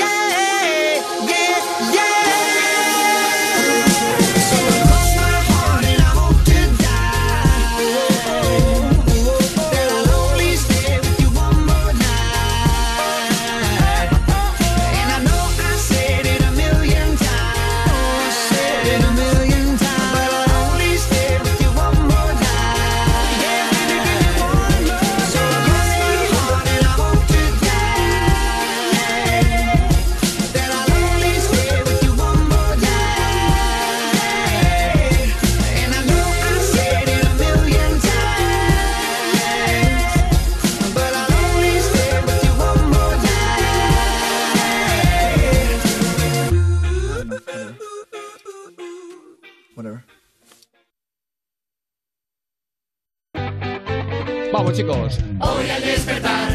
Hoy 54.81 55.71
al 55.71 55.83
despertar, 55.83 56.53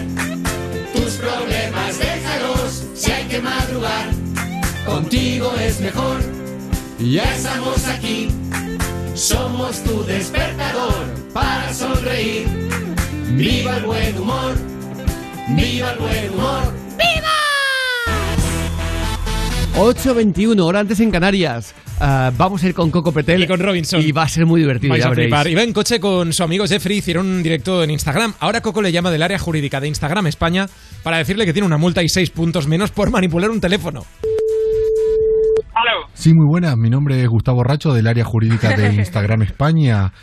tus 0.96 1.16
problemas 1.16 2.00
déjalos. 2.00 2.86
Si 2.96 3.12
hay 3.12 3.26
que 3.26 3.42
madrugar, 3.42 4.08
contigo 4.86 5.54
es 5.60 5.82
mejor. 5.82 6.22
Ya 7.00 7.24
estamos 7.36 7.86
aquí, 7.86 8.30
somos 9.14 9.84
tu 9.84 10.06
despertador 10.06 11.04
para 11.34 11.74
sonreír. 11.74 12.48
Viva 13.32 13.76
el 13.76 13.84
buen 13.84 14.18
humor, 14.18 14.56
viva 15.50 15.92
el 15.92 16.00
buen 16.00 16.30
humor. 16.30 16.83
8.21, 19.76 20.64
hora 20.64 20.80
antes 20.82 21.00
en 21.00 21.10
Canarias. 21.10 21.74
Ah, 22.00 22.32
vamos 22.38 22.64
a 22.64 22.68
ir 22.68 22.76
con 22.76 22.92
Coco 22.92 23.12
Petel. 23.12 23.44
Y 23.44 23.48
con 23.48 23.60
Robinson. 23.60 24.02
Y 24.02 24.12
va 24.12 24.24
a 24.24 24.28
ser 24.28 24.46
muy 24.46 24.62
divertido, 24.62 24.92
Vais 24.92 25.04
ya 25.04 25.10
a 25.10 25.14
flipar. 25.14 25.48
Iba 25.48 25.64
en 25.64 25.74
coche 25.74 26.00
con 26.00 26.32
su 26.32 26.44
amigo 26.44 26.66
Jeffrey, 26.68 26.98
hicieron 26.98 27.26
un 27.26 27.44
directo 27.44 27.84
en 27.84 27.90
Instagram. 27.90 28.36
Ahora 28.40 28.62
Coco 28.62 28.82
le 28.84 28.92
llama 28.92 29.10
del 29.10 29.24
área 29.24 29.40
jurídica 29.40 29.80
de 29.80 29.88
Instagram 29.88 30.28
España 30.28 30.68
para 31.02 31.18
decirle 31.18 31.46
que 31.46 31.54
tiene 31.54 31.66
una 31.66 31.78
multa 31.78 32.04
y 32.04 32.10
seis 32.10 32.30
puntos 32.30 32.68
menos 32.68 32.92
por 32.92 33.10
manipular 33.10 33.50
un 33.50 33.60
teléfono. 33.60 34.04
Sí, 36.14 36.34
muy 36.34 36.46
buenas. 36.48 36.78
Mi 36.78 36.90
nombre 36.90 37.20
es 37.22 37.28
Gustavo 37.28 37.64
Racho 37.64 37.94
del 37.94 38.08
área 38.08 38.24
jurídica 38.24 38.70
de 38.78 38.94
Instagram 38.94 39.42
España. 39.42 40.14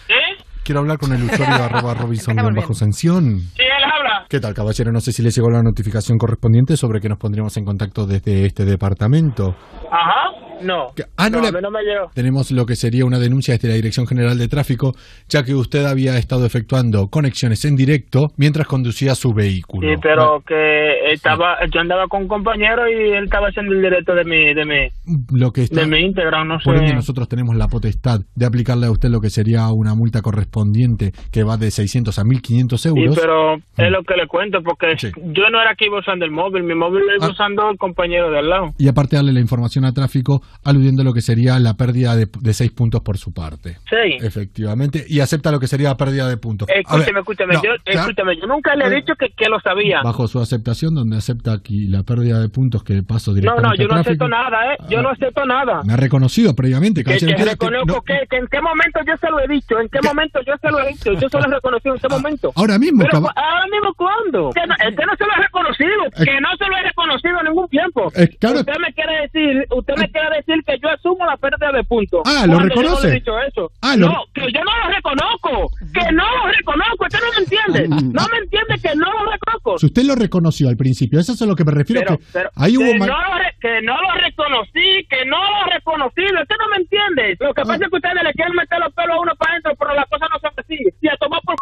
Quiero 0.63 0.81
hablar 0.81 0.99
con 0.99 1.13
el 1.13 1.25
usuario 1.25 1.55
arroba 1.65 1.95
Robinson 1.95 2.37
bajo 2.37 2.73
sanción. 2.73 3.41
Sí, 3.41 3.63
él 3.63 3.85
habla. 3.85 4.00
¿Qué 4.29 4.41
tal, 4.41 4.55
caballero? 4.55 4.93
No 4.93 5.01
sé 5.01 5.13
si 5.13 5.23
le 5.23 5.31
llegó 5.31 5.51
la 5.51 5.63
notificación 5.63 6.19
correspondiente 6.19 6.77
sobre 6.77 7.01
que 7.01 7.09
nos 7.09 7.19
pondríamos 7.19 7.57
en 7.57 7.65
contacto 7.65 8.07
desde 8.07 8.47
este 8.47 8.65
departamento. 8.65 9.55
Ajá. 9.91 10.40
No. 10.63 10.89
Ah, 11.17 11.29
no, 11.31 11.41
no, 11.41 11.71
me 11.71 11.83
llegó. 11.83 12.11
Tenemos 12.15 12.51
lo 12.51 12.65
que 12.67 12.77
sería 12.77 13.05
una 13.05 13.19
denuncia 13.19 13.55
desde 13.55 13.69
la 13.69 13.75
Dirección 13.75 14.07
General 14.07 14.39
de 14.39 14.49
Tráfico, 14.49 14.93
ya 15.29 15.43
que 15.43 15.55
usted 15.55 15.85
había 15.85 16.17
estado 16.17 16.47
efectuando 16.47 17.09
conexiones 17.09 17.65
en 17.65 17.77
directo 17.77 18.29
mientras 18.37 18.67
conducía 18.67 19.15
su 19.15 19.33
vehículo. 19.33 19.89
Sí, 19.89 20.01
pero 20.03 20.43
que 20.47 21.13
estaba, 21.13 21.57
yo 21.73 21.81
andaba 21.81 22.07
con 22.09 22.23
un 22.23 22.29
compañero 22.29 22.89
y 22.89 23.13
él 23.13 23.25
estaba 23.25 23.49
haciendo 23.49 23.73
el 23.75 23.83
directo 23.83 24.15
de 24.15 24.25
mi, 24.25 24.55
de 24.55 24.65
mi, 24.65 25.39
Lo 25.39 25.51
que 25.51 25.63
está, 25.63 25.81
de 25.81 25.87
mi 25.87 26.01
Instagram, 26.01 26.49
no 26.49 26.61
sé. 26.61 26.71
ende, 26.71 26.95
nosotros 26.95 27.29
tenemos 27.29 27.57
la 27.57 27.67
potestad 27.69 28.21
de 28.35 28.47
aplicarle 28.47 28.87
a 28.87 28.91
usted 28.91 29.09
lo 29.11 29.21
que 29.21 29.31
sería 29.31 29.69
una 29.73 29.95
multa 29.95 30.23
correspondiente 30.23 31.13
que 31.33 31.43
va 31.45 31.57
de 31.57 31.71
600 31.71 32.19
a 32.19 32.25
1500 32.25 32.81
Sí, 32.81 32.89
euros. 32.89 33.19
pero 33.21 33.55
es 33.57 33.91
lo 33.91 34.03
que 34.03 34.15
le 34.15 34.27
cuento, 34.27 34.59
porque 34.65 34.95
yo 35.01 35.51
no 35.51 35.61
era 35.61 35.75
iba 35.81 35.99
usando 35.99 36.25
el 36.27 36.31
móvil, 36.31 36.63
mi 36.65 36.75
móvil 36.75 37.01
lo 37.07 37.17
iba 37.17 37.27
Ah. 37.27 37.31
usando 37.33 37.71
el 37.71 37.79
compañero 37.79 38.31
de 38.31 38.39
al 38.39 38.49
lado. 38.51 38.67
Y 38.79 38.87
aparte 38.89 39.17
darle 39.17 39.33
la 39.33 39.41
información 39.41 39.85
a 39.87 39.93
tráfico 39.93 40.43
aludiendo 40.65 41.03
a 41.03 41.05
lo 41.05 41.13
que 41.15 41.21
sería 41.23 41.59
la 41.59 41.75
pérdida 41.75 42.17
de, 42.17 42.29
de 42.41 42.53
seis 42.55 42.71
puntos 42.71 43.01
por 43.03 43.17
su 43.19 43.33
parte. 43.33 43.79
Sí. 43.89 44.19
Efectivamente. 44.21 45.05
Y 45.09 45.21
acepta 45.21 45.51
lo 45.51 45.59
que 45.61 45.67
sería 45.67 45.89
la 45.91 45.97
pérdida 45.97 46.29
de 46.29 46.37
puntos. 46.37 46.69
Escúcheme, 46.75 47.21
escúcheme, 47.21 47.55
no, 47.55 47.63
yo, 47.63 47.71
escúcheme, 47.85 48.37
yo 48.37 48.47
nunca 48.47 48.75
le 48.77 48.87
he 48.87 48.91
dicho 48.97 49.15
que, 49.19 49.31
que 49.31 49.49
lo 49.49 49.59
sabía. 49.61 50.03
bajo 50.03 50.29
su 50.29 50.41
aceptación, 50.41 50.95
donde 50.95 51.17
acepta 51.17 51.53
aquí 51.53 51.87
la 51.87 52.03
pérdida 52.03 52.41
de 52.41 52.49
puntos 52.49 52.83
que 52.85 53.03
paso 53.03 53.31
No, 53.31 53.35
directamente 53.37 53.69
no, 53.69 53.75
yo 53.89 53.93
a 53.93 53.95
no 53.95 54.01
acepto 54.01 54.29
nada, 54.29 54.75
¿eh? 54.75 54.77
Yo 54.89 55.03
no 55.03 55.09
acepto 55.11 55.45
nada. 55.47 55.83
Me 55.85 55.93
ha 55.95 55.97
reconocido 55.97 56.55
previamente. 56.55 57.05
Que, 57.05 57.17
que 57.17 57.27
que 57.27 57.45
reconozco 57.45 57.87
no- 57.87 58.03
que, 58.03 58.19
que 58.29 58.37
en 58.37 58.47
qué 58.49 58.61
momento 58.61 59.01
yo 59.07 59.17
se 59.17 59.31
lo 59.31 59.41
he 59.41 59.49
dicho, 59.49 59.79
en 59.79 59.89
qué 59.89 59.99
momento 60.03 60.41
yo 60.47 60.53
se 60.61 60.71
lo 60.71 60.81
he 60.81 60.89
dicho, 60.89 61.13
yo 61.15 61.29
se 61.29 61.39
lo 61.39 61.45
he 61.47 61.55
reconocido 61.55 61.95
en 61.95 62.01
qué 62.01 62.09
momento. 62.09 62.53
ahora 62.55 62.79
mismo, 62.79 63.05
Pero, 63.05 63.19
ahora 63.19 63.67
mismo 63.71 63.95
cuándo? 63.97 64.51
Que 64.53 64.67
no, 64.67 64.75
que 64.77 65.07
no 65.07 65.13
se 65.17 65.25
lo 65.25 65.33
he 65.37 65.43
reconocido, 65.43 66.03
que 66.17 66.41
no 66.41 66.49
se 66.59 66.67
lo 66.69 66.77
he 66.77 66.83
reconocido 66.83 67.39
en 67.41 67.47
ningún 67.47 67.69
tiempo. 67.69 68.13
Eh, 68.15 68.29
claro. 68.39 68.61
Usted 68.61 68.75
me 68.81 68.93
quiere 68.93 69.23
decir, 69.23 69.67
usted 69.71 69.95
me 69.97 70.11
quiere 70.11 70.29
decir 70.37 70.40
que 70.45 70.79
yo 70.83 70.89
asumo 70.89 71.25
la 71.27 71.37
pérdida 71.37 71.73
de 71.73 71.85
puntos. 71.85 72.21
Ah, 72.25 72.47
¿lo 72.47 72.55
yo 72.55 72.59
reconoce? 72.61 73.09
no 73.09 73.15
dicho 73.15 73.33
eso. 73.49 73.73
Ah, 73.83 73.97
lo- 73.97 74.07
No, 74.09 74.15
que 74.35 74.43
yo 74.53 74.61
no 74.65 74.73
lo 74.85 74.95
reconozco, 74.95 75.71
que 75.93 76.13
no 76.13 76.25
lo 76.25 76.53
reconozco, 76.53 77.05
usted 77.05 77.19
no 77.21 77.31
me 77.37 77.45
entiende, 77.45 77.89
no 78.13 78.23
me 78.29 78.39
entiende 78.39 78.75
que 78.83 78.95
no 78.97 79.07
lo 79.13 79.31
reconozco. 79.31 79.79
Si 79.79 79.87
usted 79.87 80.05
lo 80.05 80.15
reconoció 80.15 80.69
al 80.69 80.77
principio, 80.77 81.21
eso 81.21 81.33
es 81.33 81.43
a 81.43 81.47
lo 81.47 81.55
que 81.57 81.65
me 81.65 81.73
refiero. 81.73 82.03
Pero, 82.05 82.19
que 82.19 82.25
pero 82.33 82.51
ahí 82.57 82.77
hubo 82.77 82.85
que, 82.93 82.99
mal- 82.99 83.09
no 83.09 83.17
lo 83.19 83.35
re- 83.39 83.55
que 83.61 83.83
no 83.83 83.95
lo 84.01 84.13
reconocí, 84.25 85.07
que 85.09 85.25
no 85.27 85.37
lo 85.39 85.73
reconocí, 85.73 86.23
usted 86.25 86.57
no 86.59 86.69
me 86.71 86.77
entiende. 86.83 87.37
Lo 87.41 87.51
Ah. 87.51 87.55
que 87.55 87.63
pasa 87.63 87.85
es 87.85 87.91
que 87.91 87.97
ustedes 87.97 88.23
le 88.25 88.33
quieren 88.33 88.55
meter 88.57 88.79
los 88.81 88.93
pelos 88.95 89.17
a 89.17 89.21
uno 89.21 89.33
para 89.39 89.53
adentro, 89.53 89.73
pero 89.79 89.95
las 89.95 90.07
cosas 90.09 90.29
no 90.33 90.39
son 90.41 90.51
así. 90.57 90.77
Y 91.01 91.09
a 91.09 91.17
tomar 91.17 91.41
por... 91.45 91.57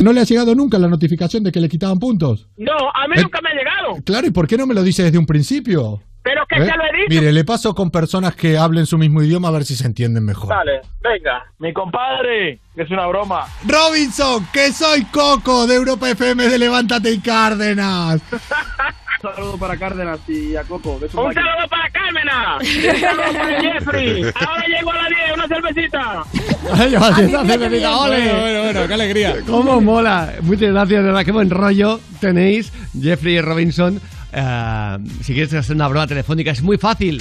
¿No 0.00 0.12
le 0.12 0.20
ha 0.20 0.24
llegado 0.24 0.54
nunca 0.54 0.78
la 0.78 0.88
notificación 0.88 1.44
de 1.44 1.52
que 1.52 1.60
le 1.60 1.68
quitaban 1.68 1.98
puntos? 1.98 2.48
No, 2.56 2.72
a 2.72 3.06
mí 3.08 3.14
Eh, 3.16 3.22
nunca 3.22 3.40
me 3.42 3.50
ha 3.50 3.54
llegado. 3.54 4.02
Claro, 4.04 4.26
¿y 4.26 4.30
por 4.30 4.46
qué 4.48 4.56
no 4.56 4.66
me 4.66 4.74
lo 4.74 4.82
dice 4.82 5.02
desde 5.02 5.18
un 5.18 5.26
principio? 5.26 6.00
Pero 6.22 6.46
que 6.48 6.56
¿Eh? 6.56 6.66
se 6.66 6.76
lo 6.76 6.84
he 6.84 6.96
dicho. 6.98 7.08
Mire, 7.20 7.32
le 7.32 7.44
paso 7.44 7.74
con 7.74 7.90
personas 7.90 8.34
que 8.36 8.56
hablen 8.56 8.86
su 8.86 8.96
mismo 8.98 9.22
idioma 9.22 9.48
a 9.48 9.50
ver 9.50 9.64
si 9.64 9.74
se 9.74 9.86
entienden 9.86 10.24
mejor. 10.24 10.48
Dale, 10.48 10.80
venga. 11.02 11.44
Mi 11.58 11.72
compadre, 11.72 12.60
que 12.74 12.82
es 12.82 12.90
una 12.90 13.06
broma. 13.06 13.46
Robinson, 13.66 14.46
que 14.52 14.72
soy 14.72 15.04
Coco 15.06 15.66
de 15.66 15.74
Europa 15.76 16.08
FM 16.10 16.48
de 16.48 16.58
Levántate 16.58 17.10
y 17.10 17.18
Cárdenas. 17.18 18.20
Un 19.24 19.34
saludo 19.36 19.56
para 19.56 19.76
Cárdenas 19.76 20.18
y 20.28 20.56
a 20.56 20.64
Coco. 20.64 20.94
Un 20.94 21.08
saludo 21.08 21.68
para 21.70 21.90
Cármena. 21.90 22.58
Un 22.58 23.00
saludo 23.00 23.32
para 23.38 23.60
Jeffrey. 23.60 24.24
Ahora 24.34 24.64
llego 24.66 24.90
a 24.90 24.96
la 24.96 25.08
10, 25.08 25.18
una 25.34 25.48
cervecita. 25.48 26.24
Ay, 26.72 26.94
esa 26.94 27.14
cervecita, 27.46 27.96
ole. 27.98 28.32
Bueno, 28.32 28.62
bueno, 28.64 28.88
qué 28.88 28.94
alegría. 28.94 29.36
¿Cómo 29.46 29.80
mola? 29.80 30.32
Muchas 30.42 30.70
gracias, 30.70 31.00
de 31.02 31.06
verdad, 31.06 31.24
qué 31.24 31.30
buen 31.30 31.50
rollo 31.50 32.00
tenéis, 32.20 32.72
Jeffrey 33.00 33.36
y 33.36 33.40
Robinson. 33.40 34.00
Eh, 34.32 34.98
si 35.22 35.34
quieres 35.34 35.54
hacer 35.54 35.76
una 35.76 35.86
broma 35.88 36.06
telefónica 36.06 36.50
es 36.50 36.62
muy 36.62 36.78
fácil. 36.78 37.20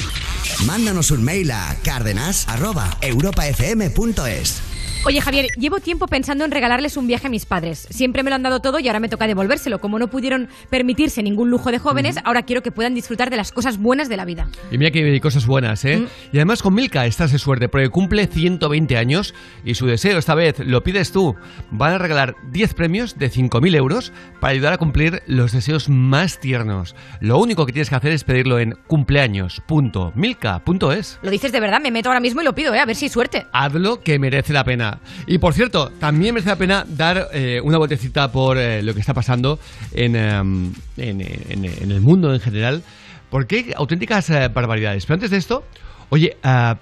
Mándanos 0.66 1.12
un 1.12 1.24
mail 1.24 1.52
a 1.52 1.76
cárdenas.europafm.es. 1.84 4.71
Oye, 5.04 5.20
Javier, 5.20 5.48
llevo 5.58 5.80
tiempo 5.80 6.06
pensando 6.06 6.46
en 6.46 6.52
regalarles 6.52 6.96
un 6.96 7.08
viaje 7.08 7.26
a 7.26 7.30
mis 7.32 7.48
padres. 7.48 7.88
Siempre 7.90 8.22
me 8.22 8.30
lo 8.30 8.36
han 8.36 8.44
dado 8.44 8.60
todo 8.60 8.80
y 8.80 8.88
ahora 8.88 9.00
me 9.00 9.10
toca 9.10 9.26
devolvérselo. 9.26 9.82
Como 9.82 9.98
no 9.98 10.10
pudieron 10.10 10.48
permitirse 10.70 11.24
ningún 11.24 11.50
lujo 11.50 11.72
de 11.72 11.80
jóvenes, 11.80 12.18
ahora 12.24 12.44
quiero 12.44 12.62
que 12.62 12.72
puedan 12.72 12.94
disfrutar 12.94 13.32
de 13.32 13.38
las 13.38 13.52
cosas 13.52 13.80
buenas 13.80 14.10
de 14.10 14.18
la 14.18 14.26
vida. 14.26 14.48
Y 14.70 14.78
mira 14.78 14.92
que 14.92 15.04
hay 15.04 15.20
cosas 15.20 15.48
buenas, 15.48 15.84
¿eh? 15.86 16.06
Y 16.32 16.38
además 16.38 16.62
con 16.62 16.76
Milka 16.76 17.08
estás 17.08 17.32
de 17.32 17.40
suerte 17.40 17.68
porque 17.68 17.90
cumple 17.90 18.28
120 18.28 18.96
años 18.96 19.34
y 19.66 19.74
su 19.74 19.88
deseo 19.88 20.20
esta 20.20 20.36
vez 20.36 20.60
lo 20.60 20.84
pides 20.84 21.12
tú. 21.12 21.36
Van 21.72 21.94
a 21.94 21.98
regalar 21.98 22.36
10 22.52 22.76
premios 22.76 23.18
de 23.18 23.32
5.000 23.32 23.76
euros 23.76 24.14
para 24.40 24.52
ayudar 24.52 24.74
a 24.74 24.78
cumplir 24.78 25.24
los 25.26 25.52
deseos 25.52 25.90
más 25.90 26.40
tiernos. 26.40 26.96
Lo 27.22 27.40
único 27.40 27.66
que 27.66 27.74
tienes 27.74 27.90
que 27.90 27.96
hacer 27.96 28.12
es 28.12 28.24
pedirlo 28.24 28.60
en 28.60 28.76
cumpleaños.milka.es. 28.86 31.20
Lo 31.24 31.32
dices 31.32 31.52
de 31.52 31.60
verdad, 31.60 31.82
me 31.82 31.90
meto 31.90 32.10
ahora 32.10 32.20
mismo 32.20 32.42
y 32.42 32.46
lo 32.46 32.54
pido, 32.54 32.76
¿eh? 32.76 32.80
A 32.80 32.86
ver 32.86 32.96
si 32.96 33.06
hay 33.06 33.10
suerte. 33.10 33.48
Hazlo 33.52 34.02
que 34.02 34.20
merece 34.20 34.54
la 34.54 34.64
pena. 34.64 34.91
Y 35.28 35.38
por 35.38 35.54
cierto, 35.54 35.92
también 36.00 36.34
merece 36.34 36.50
la 36.50 36.56
pena 36.56 36.86
dar 36.88 37.28
eh, 37.34 37.60
una 37.64 37.78
vueltecita 37.78 38.32
por 38.32 38.58
eh, 38.58 38.82
lo 38.84 38.94
que 38.94 39.00
está 39.00 39.14
pasando 39.14 39.60
en, 39.94 40.16
em, 40.16 40.74
en, 40.98 41.22
en- 41.22 41.92
el 41.92 42.02
mundo 42.02 42.34
en 42.34 42.40
general, 42.40 42.84
porque 43.30 43.56
hay 43.58 43.74
auténticas 43.76 44.30
eh, 44.30 44.48
barbaridades. 44.50 45.06
Pero 45.06 45.16
antes 45.16 45.32
de 45.32 45.38
esto, 45.38 45.64
oye, 46.10 46.38
ah, 46.44 46.78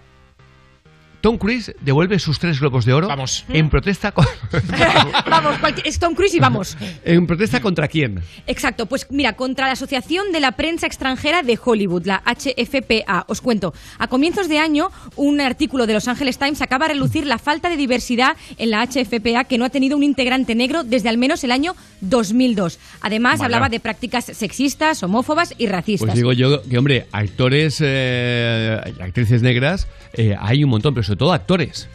Tom 1.21 1.37
Cruise 1.37 1.75
devuelve 1.81 2.17
sus 2.19 2.39
tres 2.39 2.59
globos 2.59 2.85
de 2.85 2.93
oro 2.93 3.07
Vamos. 3.07 3.45
en 3.49 3.69
protesta 3.69 4.11
con- 4.11 4.25
vamos, 5.29 5.57
cualquier- 5.59 5.85
es 5.87 5.99
Tom 5.99 6.15
Cruise 6.15 6.33
y 6.35 6.39
vamos. 6.39 6.77
en 7.03 7.27
protesta 7.27 7.59
contra 7.61 7.87
quién. 7.87 8.21
Exacto, 8.47 8.85
pues 8.85 9.05
mira, 9.09 9.33
contra 9.33 9.67
la 9.67 9.73
Asociación 9.73 10.31
de 10.31 10.39
la 10.39 10.53
Prensa 10.53 10.87
Extranjera 10.87 11.41
de 11.43 11.59
Hollywood, 11.63 12.05
la 12.05 12.21
HFPA. 12.25 13.25
Os 13.27 13.41
cuento, 13.41 13.73
a 13.97 14.07
comienzos 14.07 14.47
de 14.49 14.59
año, 14.59 14.91
un 15.15 15.41
artículo 15.41 15.87
de 15.87 15.93
Los 15.93 16.07
Angeles 16.07 16.37
Times 16.37 16.61
acaba 16.61 16.87
de 16.87 16.93
relucir 16.93 17.25
la 17.25 17.37
falta 17.37 17.69
de 17.69 17.77
diversidad 17.77 18.37
en 18.57 18.69
la 18.71 18.85
HFPA 18.85 19.43
que 19.43 19.57
no 19.57 19.65
ha 19.65 19.69
tenido 19.69 19.97
un 19.97 20.03
integrante 20.03 20.55
negro 20.55 20.83
desde 20.83 21.09
al 21.09 21.17
menos 21.17 21.43
el 21.43 21.51
año 21.51 21.75
2002. 22.01 22.79
Además, 23.01 23.41
hablaba 23.41 23.69
de 23.69 23.79
prácticas 23.79 24.25
sexistas, 24.25 25.03
homófobas 25.03 25.53
y 25.57 25.67
racistas. 25.67 26.07
Pues 26.07 26.15
digo 26.15 26.33
yo 26.33 26.61
que, 26.63 26.77
hombre, 26.77 27.07
actores 27.11 27.79
eh, 27.81 28.79
actrices 29.01 29.41
negras 29.41 29.87
eh, 30.13 30.35
hay 30.39 30.63
un 30.63 30.69
montón, 30.69 30.93
pero 30.93 31.08
sobre 31.09 31.17
todo 31.19 31.33
actores. 31.33 31.87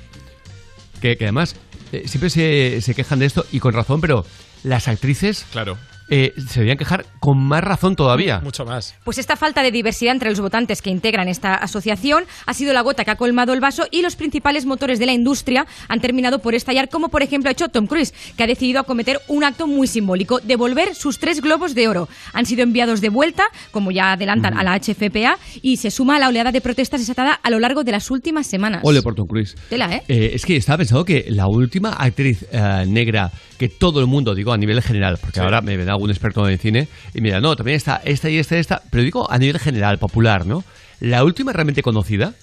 Que, 1.00 1.16
además 1.20 1.54
eh, 1.92 2.04
siempre 2.06 2.30
se, 2.30 2.80
se 2.80 2.94
quejan 2.94 3.18
de 3.18 3.26
esto 3.26 3.46
y 3.52 3.60
con 3.60 3.74
razón, 3.74 4.00
pero 4.00 4.26
las 4.64 4.88
actrices 4.88 5.46
Claro. 5.52 5.78
Eh, 6.08 6.34
se 6.36 6.60
deberían 6.60 6.78
quejar 6.78 7.06
con 7.20 7.38
más 7.38 7.64
razón 7.64 7.96
todavía. 7.96 8.40
Mucho 8.40 8.64
más. 8.64 8.94
Pues 9.04 9.18
esta 9.18 9.36
falta 9.36 9.62
de 9.62 9.70
diversidad 9.70 10.12
entre 10.12 10.30
los 10.30 10.40
votantes 10.40 10.82
que 10.82 10.90
integran 10.90 11.28
esta 11.28 11.54
asociación 11.54 12.24
ha 12.46 12.54
sido 12.54 12.72
la 12.72 12.82
gota 12.82 13.04
que 13.04 13.10
ha 13.10 13.16
colmado 13.16 13.52
el 13.52 13.60
vaso 13.60 13.86
y 13.90 14.02
los 14.02 14.16
principales 14.16 14.66
motores 14.66 14.98
de 14.98 15.06
la 15.06 15.12
industria 15.12 15.66
han 15.88 16.00
terminado 16.00 16.40
por 16.40 16.54
estallar, 16.54 16.88
como 16.88 17.08
por 17.08 17.22
ejemplo 17.22 17.48
ha 17.48 17.52
hecho 17.52 17.68
Tom 17.68 17.86
Cruise, 17.86 18.12
que 18.36 18.42
ha 18.42 18.46
decidido 18.46 18.80
acometer 18.80 19.20
un 19.28 19.44
acto 19.44 19.66
muy 19.66 19.86
simbólico, 19.86 20.40
devolver 20.40 20.94
sus 20.94 21.18
tres 21.18 21.40
globos 21.40 21.74
de 21.74 21.88
oro. 21.88 22.08
Han 22.32 22.46
sido 22.46 22.62
enviados 22.62 23.00
de 23.00 23.08
vuelta, 23.08 23.44
como 23.70 23.90
ya 23.90 24.12
adelantan, 24.12 24.56
a 24.58 24.62
la 24.62 24.78
HFPA 24.78 25.38
y 25.62 25.78
se 25.78 25.90
suma 25.90 26.16
a 26.16 26.18
la 26.18 26.28
oleada 26.28 26.52
de 26.52 26.60
protestas 26.60 27.00
desatada 27.00 27.32
a 27.32 27.50
lo 27.50 27.58
largo 27.58 27.84
de 27.84 27.92
las 27.92 28.10
últimas 28.10 28.46
semanas. 28.46 28.80
Ole 28.84 29.02
por 29.02 29.14
Tom 29.14 29.26
Cruise. 29.26 29.54
Tela, 29.68 29.94
¿eh? 29.94 30.02
Eh, 30.08 30.32
es 30.34 30.44
que 30.44 30.56
estaba 30.56 30.78
pensando 30.78 31.04
que 31.04 31.26
la 31.28 31.46
última 31.46 31.90
actriz 31.90 32.44
eh, 32.52 32.84
negra 32.86 33.32
que 33.58 33.68
todo 33.68 34.00
el 34.00 34.06
mundo, 34.06 34.34
digo 34.34 34.52
a 34.52 34.58
nivel 34.58 34.82
general, 34.82 35.18
porque 35.20 35.40
ahora 35.40 35.60
me 35.60 35.76
vendrá 35.76 35.93
algún 35.94 36.10
experto 36.10 36.48
en 36.48 36.58
cine 36.58 36.88
y 37.14 37.20
mira, 37.20 37.40
no, 37.40 37.56
también 37.56 37.76
está 37.76 38.00
esta 38.04 38.28
y 38.30 38.38
esta 38.38 38.56
y 38.56 38.58
esta, 38.60 38.82
pero 38.90 39.02
digo 39.02 39.30
a 39.30 39.38
nivel 39.38 39.58
general, 39.58 39.98
popular, 39.98 40.46
¿no? 40.46 40.64
La 41.00 41.24
última 41.24 41.52
realmente 41.52 41.82
conocida, 41.82 42.34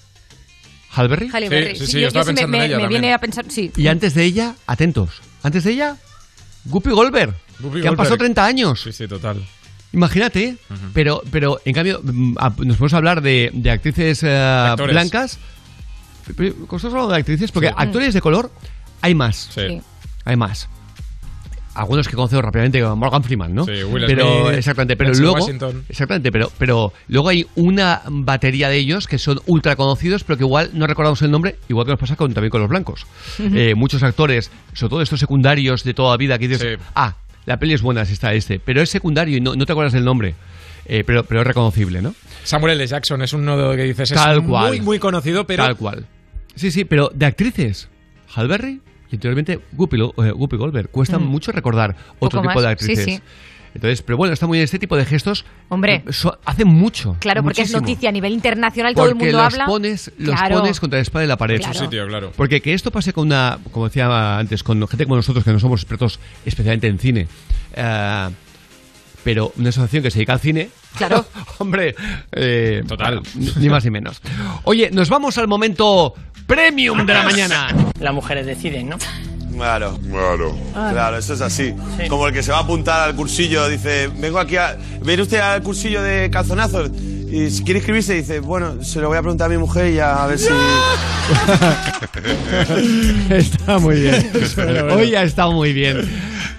Halle 0.94 1.08
Berry. 1.08 1.30
Halle 1.32 1.48
Berry. 1.48 1.76
sí, 1.76 1.86
sí, 1.86 2.00
yo 2.00 2.08
estaba 2.08 2.24
sí 2.26 2.32
me- 2.34 2.40
en 2.42 2.54
ella 2.72 2.86
viene 2.86 3.14
a 3.14 3.18
pensar, 3.18 3.46
sí. 3.48 3.72
Y 3.76 3.86
antes 3.86 4.14
de 4.14 4.24
ella, 4.24 4.54
atentos, 4.66 5.22
antes 5.42 5.64
de 5.64 5.72
ella, 5.72 5.96
Guppy 6.66 6.90
Goldberg, 6.90 7.34
Whoopi 7.60 7.80
que 7.80 7.88
han 7.88 7.94
Goldberg. 7.94 7.96
pasado 7.96 8.16
30 8.18 8.44
años. 8.44 8.80
Sí, 8.82 8.92
sí, 8.92 9.08
total. 9.08 9.42
Imagínate, 9.94 10.56
pero, 10.94 11.22
pero 11.30 11.60
en 11.64 11.74
cambio, 11.74 12.00
mm, 12.02 12.36
a- 12.38 12.48
nos 12.50 12.76
podemos 12.76 12.92
hablar 12.94 13.20
de, 13.22 13.50
de 13.52 13.70
actrices 13.70 14.22
Actores. 14.24 14.94
blancas. 14.94 15.38
Pero, 16.36 16.54
¿cómo 16.66 16.76
estamos 16.76 16.94
hablando 16.94 17.12
de 17.14 17.18
actrices? 17.20 17.50
Porque 17.52 17.68
Sí. 17.68 17.74
actores 17.76 18.14
de 18.14 18.20
color 18.20 18.50
hay 19.00 19.14
más. 19.14 19.48
Sí. 19.54 19.80
Hay 20.24 20.36
más. 20.36 20.68
Algunos 21.74 22.06
que 22.06 22.14
conozco 22.14 22.40
rápidamente, 22.42 22.80
como 22.82 22.96
Morgan 22.96 23.22
Freeman, 23.22 23.54
¿no? 23.54 23.64
Sí, 23.64 23.82
Will 23.82 24.04
pero 24.06 24.46
Smith, 24.46 24.58
exactamente, 24.58 24.96
pero 24.96 25.12
luego 25.14 25.34
Washington. 25.36 25.84
exactamente, 25.88 26.30
pero 26.30 26.52
pero 26.58 26.92
luego 27.08 27.28
hay 27.30 27.46
una 27.54 28.02
batería 28.06 28.68
de 28.68 28.76
ellos 28.76 29.06
que 29.06 29.18
son 29.18 29.40
ultra 29.46 29.74
conocidos, 29.76 30.24
pero 30.24 30.36
que 30.36 30.44
igual 30.44 30.70
no 30.74 30.86
recordamos 30.86 31.22
el 31.22 31.30
nombre, 31.30 31.56
igual 31.68 31.86
que 31.86 31.92
nos 31.92 32.00
pasa 32.00 32.16
con, 32.16 32.34
también 32.34 32.50
con 32.50 32.60
los 32.60 32.68
blancos. 32.68 33.06
Eh, 33.38 33.74
muchos 33.74 34.02
actores, 34.02 34.50
sobre 34.74 34.90
todo 34.90 35.02
estos 35.02 35.20
secundarios 35.20 35.82
de 35.84 35.94
toda 35.94 36.10
la 36.10 36.16
vida, 36.18 36.38
que 36.38 36.48
dices, 36.48 36.78
ah, 36.94 37.16
la 37.46 37.58
peli 37.58 37.74
es 37.74 37.82
buena 37.82 38.04
si 38.04 38.12
está 38.12 38.34
este, 38.34 38.58
pero 38.58 38.82
es 38.82 38.90
secundario 38.90 39.36
y 39.38 39.40
no, 39.40 39.54
no 39.54 39.64
te 39.66 39.72
acuerdas 39.72 39.92
del 39.92 40.04
nombre. 40.04 40.34
Eh, 40.84 41.04
pero, 41.06 41.22
pero 41.24 41.42
es 41.42 41.46
reconocible, 41.46 42.02
¿no? 42.02 42.14
Samuel 42.42 42.74
L. 42.74 42.86
Jackson 42.86 43.22
es 43.22 43.32
uno 43.32 43.56
de 43.56 43.62
los 43.62 43.76
que 43.76 43.84
dices, 43.84 44.10
es 44.10 44.16
Tal 44.16 44.44
cual. 44.44 44.68
muy, 44.68 44.80
muy 44.80 44.98
conocido, 44.98 45.46
pero 45.46 45.64
Tal 45.64 45.76
cual. 45.76 46.06
Sí, 46.56 46.70
sí, 46.70 46.84
pero 46.84 47.10
de 47.14 47.26
actrices, 47.26 47.88
Halle 48.34 48.48
Berry 48.48 48.80
y 49.12 49.16
anteriormente 49.16 49.60
Whoopi, 49.76 49.96
Lo- 49.96 50.14
eh, 50.24 50.32
Whoopi 50.32 50.56
Goldberg. 50.56 50.90
Cuesta 50.90 51.18
Mm. 51.18 51.24
mucho 51.26 51.52
recordar 51.52 51.94
otro 52.18 52.40
tipo 52.40 52.60
de 52.60 52.66
más, 52.68 52.78
sí, 52.80 52.90
actrices. 52.92 53.04
sí. 53.04 53.20
Entonces, 53.74 54.02
pero 54.02 54.18
bueno, 54.18 54.34
está 54.34 54.46
muy 54.46 54.58
bien 54.58 54.64
este 54.64 54.78
tipo 54.78 54.96
de 54.98 55.06
gestos. 55.06 55.46
Hombre. 55.70 56.02
so- 56.10 56.38
hacen 56.44 56.68
mucho. 56.68 57.16
Claro, 57.20 57.42
porque 57.42 57.62
es 57.62 57.72
noticia 57.72 58.10
a 58.10 58.12
nivel 58.12 58.32
internacional, 58.34 58.94
todo 58.94 59.08
el 59.08 59.14
mundo 59.14 59.32
los 59.32 59.54
habla. 59.54 59.64
pones, 59.64 60.12
los 60.18 60.34
Claro. 60.36 60.58
pones 60.60 60.78
contra 60.78 60.98
la 60.98 61.02
espada 61.02 61.22
de 61.22 61.28
la 61.28 61.38
pared. 61.38 61.58
Claro. 61.58 61.78
Sí, 61.78 61.88
tío, 61.88 62.06
claro. 62.06 62.32
Porque 62.36 62.60
que 62.60 62.74
esto 62.74 62.90
pase 62.90 63.14
con 63.14 63.28
una, 63.28 63.58
como 63.70 63.86
decía 63.88 64.38
antes, 64.38 64.62
con 64.62 64.86
gente 64.88 65.04
como 65.04 65.16
nosotros 65.16 65.42
que 65.42 65.52
no 65.52 65.58
somos 65.58 65.80
expertos 65.80 66.20
especialmente 66.44 66.86
en 66.86 66.98
cine, 66.98 67.28
eh, 67.74 68.28
pero 69.24 69.52
una 69.56 69.70
asociación 69.70 70.02
que 70.02 70.10
se 70.10 70.18
dedica 70.18 70.34
al 70.34 70.40
cine. 70.40 70.68
Claro. 70.98 71.24
Hombre, 71.58 71.94
eh, 72.32 72.82
total, 72.86 73.22
ni 73.56 73.68
más 73.70 73.84
ni 73.84 73.90
menos. 73.90 74.20
Oye, 74.64 74.90
nos 74.92 75.08
vamos 75.08 75.38
al 75.38 75.48
momento 75.48 76.12
premium 76.52 77.06
de 77.06 77.14
la 77.14 77.22
mañana. 77.30 77.68
Las 77.98 78.12
mujeres 78.12 78.44
deciden, 78.44 78.90
¿no? 78.90 78.98
Claro, 79.54 79.98
claro, 80.10 80.56
claro, 80.72 81.16
eso 81.18 81.34
es 81.34 81.40
así. 81.40 81.74
Como 82.08 82.26
el 82.26 82.34
que 82.34 82.42
se 82.42 82.50
va 82.52 82.58
a 82.58 82.62
apuntar 82.62 83.08
al 83.08 83.14
cursillo, 83.14 83.68
dice, 83.68 84.08
vengo 84.16 84.38
aquí 84.38 84.56
a... 84.56 84.76
¿Viene 85.02 85.22
usted 85.22 85.38
al 85.38 85.62
cursillo 85.62 86.02
de 86.02 86.30
calzonazos? 86.30 86.90
Y 87.32 87.50
si 87.50 87.64
quiere 87.64 87.78
inscribirse, 87.78 88.12
dice, 88.12 88.40
bueno, 88.40 88.84
se 88.84 89.00
lo 89.00 89.08
voy 89.08 89.16
a 89.16 89.22
preguntar 89.22 89.46
a 89.46 89.48
mi 89.48 89.56
mujer 89.56 89.90
y 89.90 89.94
ya 89.94 90.22
a 90.22 90.26
ver 90.26 90.38
si... 90.38 90.50
Está 93.30 93.78
muy 93.78 94.02
bien. 94.02 94.30
Hoy 94.90 95.14
ha 95.14 95.22
estado 95.22 95.52
muy 95.52 95.72
bien. 95.72 96.06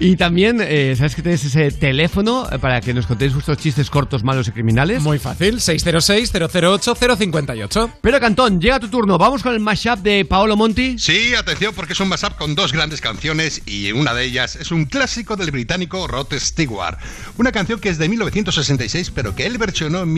Y 0.00 0.16
también, 0.16 0.60
eh, 0.60 0.96
¿sabes 0.96 1.14
que 1.14 1.22
tenéis 1.22 1.44
ese 1.44 1.70
teléfono 1.70 2.48
para 2.60 2.80
que 2.80 2.92
nos 2.92 3.06
contéis 3.06 3.32
vuestros 3.32 3.58
chistes 3.58 3.90
cortos, 3.90 4.24
malos 4.24 4.48
y 4.48 4.50
criminales? 4.50 5.00
Muy 5.00 5.20
fácil, 5.20 5.60
606-008-058. 5.60 7.92
Pero 8.00 8.18
Cantón, 8.18 8.60
llega 8.60 8.80
tu 8.80 8.88
turno. 8.88 9.16
Vamos 9.16 9.44
con 9.44 9.54
el 9.54 9.60
mashup 9.60 10.00
de 10.00 10.24
Paolo 10.24 10.56
Monti. 10.56 10.98
Sí, 10.98 11.32
atención 11.34 11.72
porque 11.76 11.92
es 11.92 12.00
un 12.00 12.08
mashup 12.08 12.34
con 12.36 12.56
dos 12.56 12.72
grandes 12.72 13.00
canciones 13.00 13.62
y 13.66 13.92
una 13.92 14.14
de 14.14 14.24
ellas 14.24 14.56
es 14.56 14.72
un 14.72 14.86
clásico 14.86 15.36
del 15.36 15.52
británico 15.52 16.08
Rod 16.08 16.32
Stewart. 16.32 16.98
Una 17.38 17.52
canción 17.52 17.78
que 17.78 17.90
es 17.90 17.98
de 17.98 18.08
1966 18.08 19.12
pero 19.14 19.36
que 19.36 19.46
él 19.46 19.58
versionó 19.58 20.02
en 20.02 20.12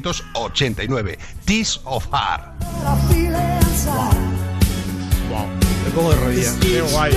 1989. 0.00 1.16
Tears 1.44 1.80
of 1.84 2.04
Heart. 2.12 2.42
Me 5.84 5.90
pongo 5.94 6.10
de 6.10 6.16
rodillas. 6.16 6.56
Qué 6.60 6.80
guay. 6.80 7.12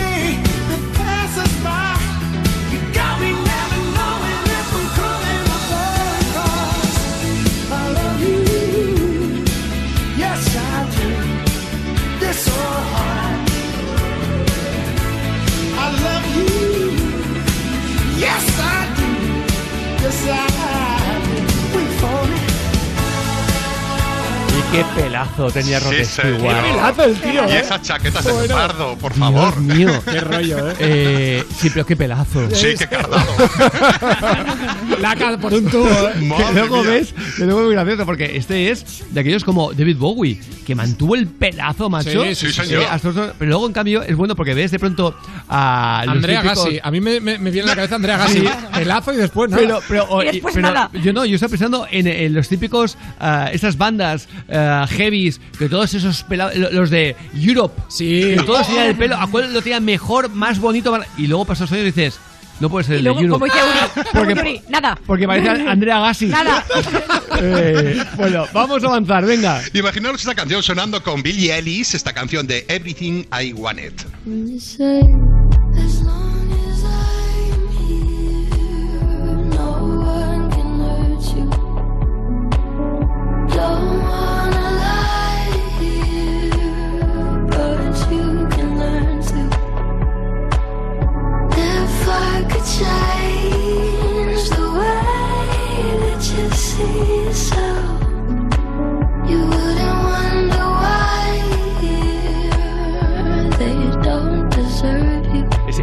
Yes, 18.21 18.50
qué 24.71 24.85
pelazo 24.95 25.51
tenía 25.51 25.79
Rod 25.79 25.91
Sí, 25.91 26.05
Stewart. 26.05 26.37
Qué 26.63 26.71
pelazo 26.71 27.03
el 27.03 27.15
tío, 27.19 27.47
Y 27.47 27.51
¿eh? 27.51 27.59
esas 27.59 27.81
chaquetas 27.81 28.23
de 28.25 28.31
Bueno. 28.31 28.97
por 28.99 29.13
favor. 29.13 29.53
Dios 29.61 29.77
mío. 29.77 30.03
Qué 30.05 30.21
rollo, 30.21 30.69
¿eh? 30.71 30.75
Eh, 30.79 31.43
Sí, 31.57 31.69
pero 31.69 31.85
qué 31.85 31.95
pelazo. 31.95 32.49
Sí, 32.51 32.67
qué 32.77 32.87
cardado. 32.87 33.25
La 34.99 35.15
cara 35.15 35.37
por 35.37 35.53
un 35.53 35.65
tubo, 35.69 35.87
¿eh? 35.87 36.13
Que 36.37 36.53
luego 36.53 36.83
ves, 36.83 37.13
que 37.37 37.43
luego 37.45 37.61
es 37.61 37.65
muy 37.67 37.73
gracioso, 37.75 38.05
porque 38.05 38.37
este 38.37 38.71
es 38.71 39.03
de 39.11 39.19
aquellos 39.19 39.43
como 39.43 39.73
David 39.73 39.97
Bowie, 39.97 40.39
que 40.65 40.75
mantuvo 40.75 41.15
el 41.15 41.27
pelazo, 41.27 41.89
macho. 41.89 42.23
Sí, 42.23 42.35
sí, 42.35 42.51
señor. 42.51 42.83
Eh, 42.83 43.31
pero 43.37 43.49
luego, 43.49 43.67
en 43.67 43.73
cambio, 43.73 44.03
es 44.03 44.15
bueno 44.15 44.35
porque 44.35 44.53
ves 44.53 44.71
de 44.71 44.79
pronto 44.79 45.15
a 45.49 46.03
los 46.05 46.15
Andrea 46.15 46.41
típicos- 46.43 46.63
Gassi. 46.65 46.79
A 46.83 46.91
mí 46.91 47.01
me, 47.01 47.19
me- 47.19 47.37
me 47.39 47.51
viene 47.51 47.67
a 47.67 47.71
la 47.71 47.75
cabeza 47.75 47.95
Andrea 47.95 48.17
Gassi. 48.17 48.39
Sí. 48.41 48.47
Pelazo 48.73 49.13
y 49.13 49.17
después 49.17 49.49
nada. 49.49 49.61
Pero, 49.63 49.81
pero, 49.87 50.23
y- 50.31 50.41
pero 50.41 50.89
yo 51.01 51.13
no, 51.13 51.25
yo 51.25 51.35
estaba 51.35 51.49
pensando 51.51 51.87
en, 51.89 52.07
en 52.07 52.33
los 52.33 52.47
típicos, 52.47 52.97
ah, 53.19 53.49
esas 53.51 53.77
bandas 53.77 54.27
ah, 54.69 54.87
heavies, 54.87 55.39
que 55.57 55.67
todos 55.69 55.93
esos 55.93 56.23
pelados, 56.23 56.55
lo- 56.55 56.71
los 56.71 56.89
de 56.89 57.15
Europe, 57.35 57.81
sí. 57.89 58.35
que 58.37 58.43
todos 58.45 58.67
tenían 58.67 58.87
el 58.87 58.95
pelo, 58.95 59.15
a 59.15 59.27
cuál 59.27 59.53
lo 59.53 59.61
tenían 59.61 59.83
mejor, 59.85 60.29
más 60.29 60.59
bonito, 60.59 60.91
más- 60.91 61.07
y 61.17 61.27
luego 61.27 61.45
pasó 61.45 61.63
los 61.63 61.71
años 61.71 61.83
y 61.83 61.85
dices, 61.87 62.19
no 62.59 62.69
puede 62.69 62.85
ser 62.85 62.95
Y 62.95 62.97
el 62.99 63.03
luego, 63.05 63.19
de 63.19 63.25
Europe. 63.25 63.45
Uri, 64.41 64.61
nada. 64.69 64.97
Porque 65.07 65.25
parece 65.25 65.49
Andrea 65.49 65.99
Gassi. 65.99 66.27
Nada. 66.27 66.63
Eh, 67.43 68.03
bueno, 68.17 68.45
vamos 68.53 68.83
a 68.83 68.87
avanzar, 68.87 69.25
venga. 69.25 69.61
Imaginaros 69.73 70.21
esta 70.21 70.35
canción 70.35 70.61
sonando 70.61 71.01
con 71.01 71.23
Billie 71.23 71.57
Ellis, 71.57 71.95
esta 71.95 72.13
canción 72.13 72.45
de 72.45 72.65
Everything 72.67 73.23
I 73.41 73.53
Wanted. 73.53 73.93
You 74.25 74.59
say, 74.59 75.01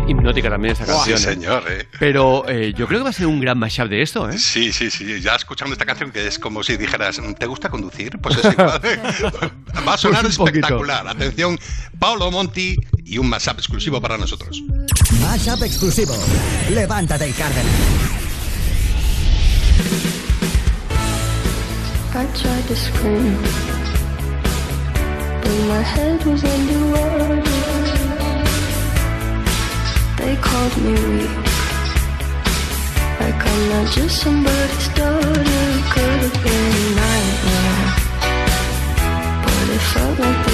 hipnótica 0.07 0.49
también 0.51 0.73
esa 0.73 0.85
Sí, 0.85 0.93
canción. 0.93 1.17
¿eh? 1.19 1.35
señor, 1.35 1.65
eh. 1.69 1.89
Pero 1.99 2.49
eh, 2.49 2.73
yo 2.77 2.87
creo 2.87 3.01
que 3.01 3.05
va 3.05 3.11
a 3.11 3.13
ser 3.13 3.27
un 3.27 3.41
gran 3.41 3.59
mashup 3.59 3.89
de 3.89 4.03
esto, 4.03 4.29
¿eh? 4.29 4.39
Sí, 4.39 4.73
sí, 4.73 4.91
sí. 4.91 5.21
Ya 5.21 5.35
escuchando 5.35 5.73
esta 5.73 5.85
canción 5.85 6.11
que 6.11 6.27
es 6.27 6.39
como 6.39 6.63
si 6.63 6.77
dijeras, 6.77 7.21
¿te 7.39 7.47
gusta 7.47 7.69
conducir? 7.69 8.19
Pues 8.21 8.37
es 8.39 8.45
igual. 8.53 8.81
Va 9.87 9.95
a 9.95 9.99
sonar 9.99 10.23
Pues 10.23 10.39
un 10.39 10.47
poquito. 10.47 10.59
espectacular. 10.67 11.09
Atención, 11.09 11.59
Paolo 11.99 12.31
Monti 12.31 12.77
y 13.05 13.19
un 13.19 13.29
mashup 13.29 13.59
exclusivo 13.59 14.01
para 14.01 14.17
nosotros. 14.19 14.63
Mashup 15.23 15.63
exclusivo. 15.63 16.15
Levántate 16.71 17.29
y 17.29 17.33
Cárdenas. 17.33 17.75
I 22.15 22.27
tried 22.35 22.67
to 22.67 22.75
scream, 22.75 23.39
but 25.41 25.57
my 25.69 25.83
head 25.83 26.25
was 26.25 26.43
underwater. 26.43 27.43
They 30.17 30.35
called 30.37 30.77
me 30.83 30.93
weak, 30.93 31.31
like 33.21 33.41
I'm 33.47 33.69
not 33.71 33.87
just 33.93 34.21
somebody's 34.21 34.89
daughter. 34.97 35.45
Could 35.93 36.21
have 36.27 36.39
been 36.43 36.73
a 36.75 36.95
nightmare, 36.99 37.89
but 39.45 39.69
it 39.77 39.83
felt 39.93 40.19
like 40.19 40.48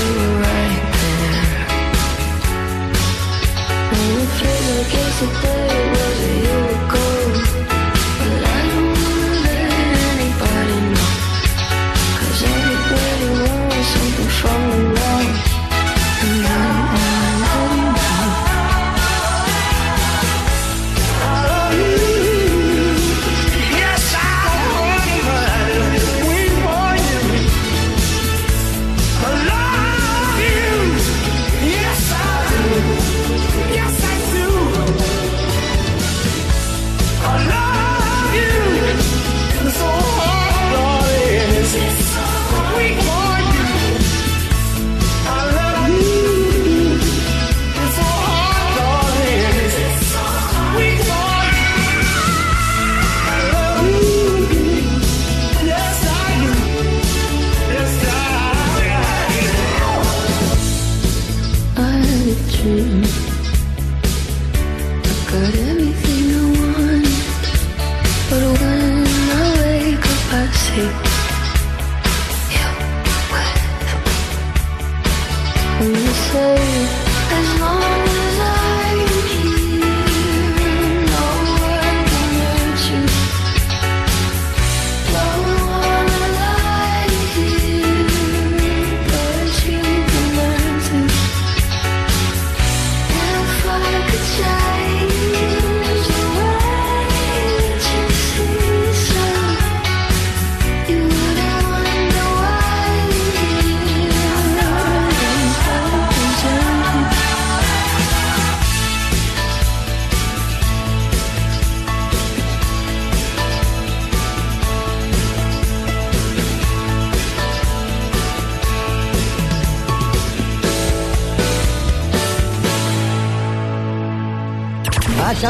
And 4.43 4.81
it 4.81 4.87
feels 4.87 5.23
like 5.23 5.43
yesterday 5.43 5.91
was 5.91 6.71
a 6.71 6.74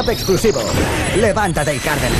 exclusivo. 0.03 0.61
Levántate 1.17 1.75
y 1.75 1.79
Cárdenas. 1.79 2.19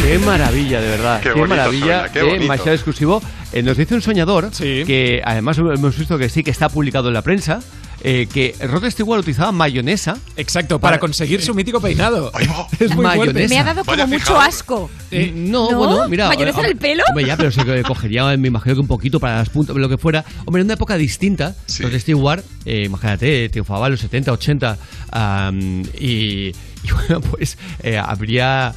Qué 0.00 0.18
maravilla, 0.18 0.80
de 0.80 0.88
verdad. 0.88 1.20
Qué 1.20 1.30
Qué, 1.30 1.34
bonito 1.34 1.48
maravilla. 1.56 2.08
suena, 2.12 2.38
qué 2.38 2.40
mashup 2.46 2.68
exclusivo. 2.68 3.22
Eh, 3.52 3.62
nos 3.62 3.76
dice 3.76 3.94
un 3.94 4.02
soñador 4.02 4.50
que 4.52 5.20
además 5.24 5.58
hemos 5.58 5.98
visto 5.98 6.16
que 6.18 6.28
sí 6.28 6.44
que 6.44 6.50
está 6.50 6.68
publicado 6.68 7.08
en 7.08 7.14
la 7.14 7.22
prensa. 7.22 7.60
Eh, 8.08 8.28
que 8.32 8.54
Rod 8.64 8.88
Stewart 8.88 9.18
utilizaba 9.18 9.50
mayonesa. 9.50 10.16
Exacto, 10.36 10.78
para 10.78 11.00
conseguir 11.00 11.42
su 11.42 11.54
mítico 11.54 11.80
peinado. 11.80 12.30
Es 12.78 12.94
muy 12.94 13.04
Mayonesa. 13.04 13.32
fuerte. 13.32 13.48
Me 13.48 13.58
ha 13.58 13.64
dado 13.64 13.84
como 13.84 14.06
mucho 14.06 14.38
asco. 14.38 14.88
Eh, 15.10 15.32
no, 15.34 15.72
¿No? 15.72 15.78
bueno, 15.78 16.08
mira. 16.08 16.28
¿Mayonesa 16.28 16.60
en 16.60 16.66
eh, 16.66 16.68
el 16.68 16.76
pelo? 16.76 17.02
Hombre, 17.08 17.26
ya, 17.26 17.36
pero 17.36 17.50
se 17.50 17.82
cogería, 17.82 18.36
me 18.36 18.46
imagino 18.46 18.76
que 18.76 18.80
un 18.80 18.86
poquito 18.86 19.18
para 19.18 19.38
las 19.38 19.48
puntas, 19.48 19.74
lo 19.74 19.88
que 19.88 19.98
fuera. 19.98 20.24
Hombre, 20.44 20.60
en 20.60 20.66
una 20.68 20.74
época 20.74 20.96
distinta, 20.96 21.56
Rod 21.80 21.98
Stewart, 21.98 22.44
eh, 22.64 22.84
imagínate, 22.84 23.48
triunfaba 23.48 23.86
en 23.86 23.92
los 23.92 24.00
70, 24.00 24.30
80, 24.32 24.78
am, 25.10 25.82
y, 25.98 26.48
y 26.48 26.54
bueno, 26.92 27.20
pues 27.22 27.58
eh, 27.82 27.98
habría. 27.98 28.72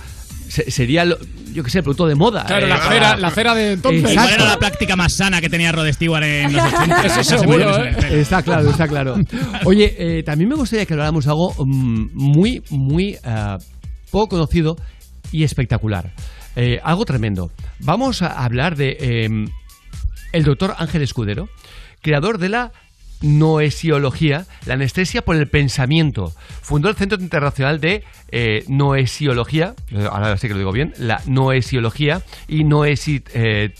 Se- 0.50 0.70
sería, 0.70 1.06
lo- 1.06 1.18
yo 1.54 1.64
qué 1.64 1.70
sé, 1.70 1.78
el 1.80 1.84
producto 1.84 2.06
de 2.08 2.16
moda. 2.16 2.44
Claro, 2.46 2.66
eh, 2.66 2.70
la 2.70 2.78
cera, 2.80 3.16
la 3.18 3.32
cera 3.32 3.56
de 3.56 3.72
entonces. 3.74 4.02
Exacto. 4.02 4.22
¿Cuál 4.22 4.34
era 4.42 4.46
la 4.50 4.60
práctica 4.60 4.96
más 4.98 5.14
sana 5.14 5.40
que 5.40 5.50
tenía 5.50 5.72
Rod 5.72 5.88
Stewart 5.94 6.24
en 6.24 6.52
los 6.54 6.64
80? 6.74 7.06
Eso 7.06 7.24
seguro, 7.24 7.84
¿eh? 7.86 7.96
Está 8.20 8.42
claro, 8.44 8.70
está 8.70 8.88
claro. 8.88 9.16
Oye, 9.66 9.96
eh, 9.98 10.24
también 10.24 10.50
me 10.50 10.56
gustaría 10.56 10.86
que 10.86 10.94
habláramos 10.94 11.24
de 11.26 11.32
algo 11.32 11.54
mm, 11.58 12.10
muy, 12.14 12.62
muy 12.70 13.18
eh, 13.24 13.58
poco 14.12 14.30
conocido 14.30 14.76
y 15.32 15.44
espectacular. 15.44 16.12
Eh, 16.56 16.80
algo 16.84 17.06
tremendo. 17.06 17.52
Vamos 17.80 18.22
a 18.22 18.44
hablar 18.44 18.76
de 18.76 18.98
eh, 19.00 19.30
el 20.34 20.44
doctor 20.44 20.76
Ángel 20.78 21.02
Escudero, 21.04 21.48
creador 22.02 22.38
de 22.40 22.50
la 22.50 22.72
noesiología, 23.22 24.46
la 24.66 24.76
anestesia 24.76 25.22
por 25.22 25.36
el 25.36 25.48
pensamiento. 25.48 26.34
Fundó 26.62 26.90
el 26.90 26.96
Centro 26.96 27.20
Internacional 27.20 27.80
de 27.80 28.04
eh, 28.32 28.64
Noesiología, 28.68 29.74
eh, 29.92 30.08
ahora 30.10 30.38
sí 30.38 30.48
que 30.48 30.54
lo 30.54 30.60
digo 30.60 30.72
bien, 30.72 30.94
la 30.98 31.22
noesiología 31.26 32.22
y 32.48 32.64
noesi, 32.64 33.24
eh, 33.34 33.74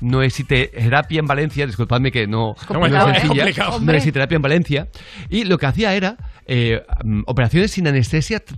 noesiterapia 0.00 1.20
en 1.20 1.26
Valencia, 1.26 1.66
disculpadme 1.66 2.10
que 2.10 2.26
no, 2.26 2.56
no 2.60 2.66
complicado, 2.66 3.08
es 3.10 3.16
es 3.16 3.22
sencilla, 3.22 3.42
complicado, 3.44 3.76
hombre. 3.76 3.92
noesiterapia 3.94 4.36
en 4.36 4.42
Valencia, 4.42 4.88
y 5.30 5.44
lo 5.44 5.58
que 5.58 5.66
hacía 5.66 5.94
era 5.94 6.16
eh, 6.46 6.82
operaciones 7.26 7.70
sin 7.70 7.86
anestesia 7.86 8.40
t- 8.40 8.54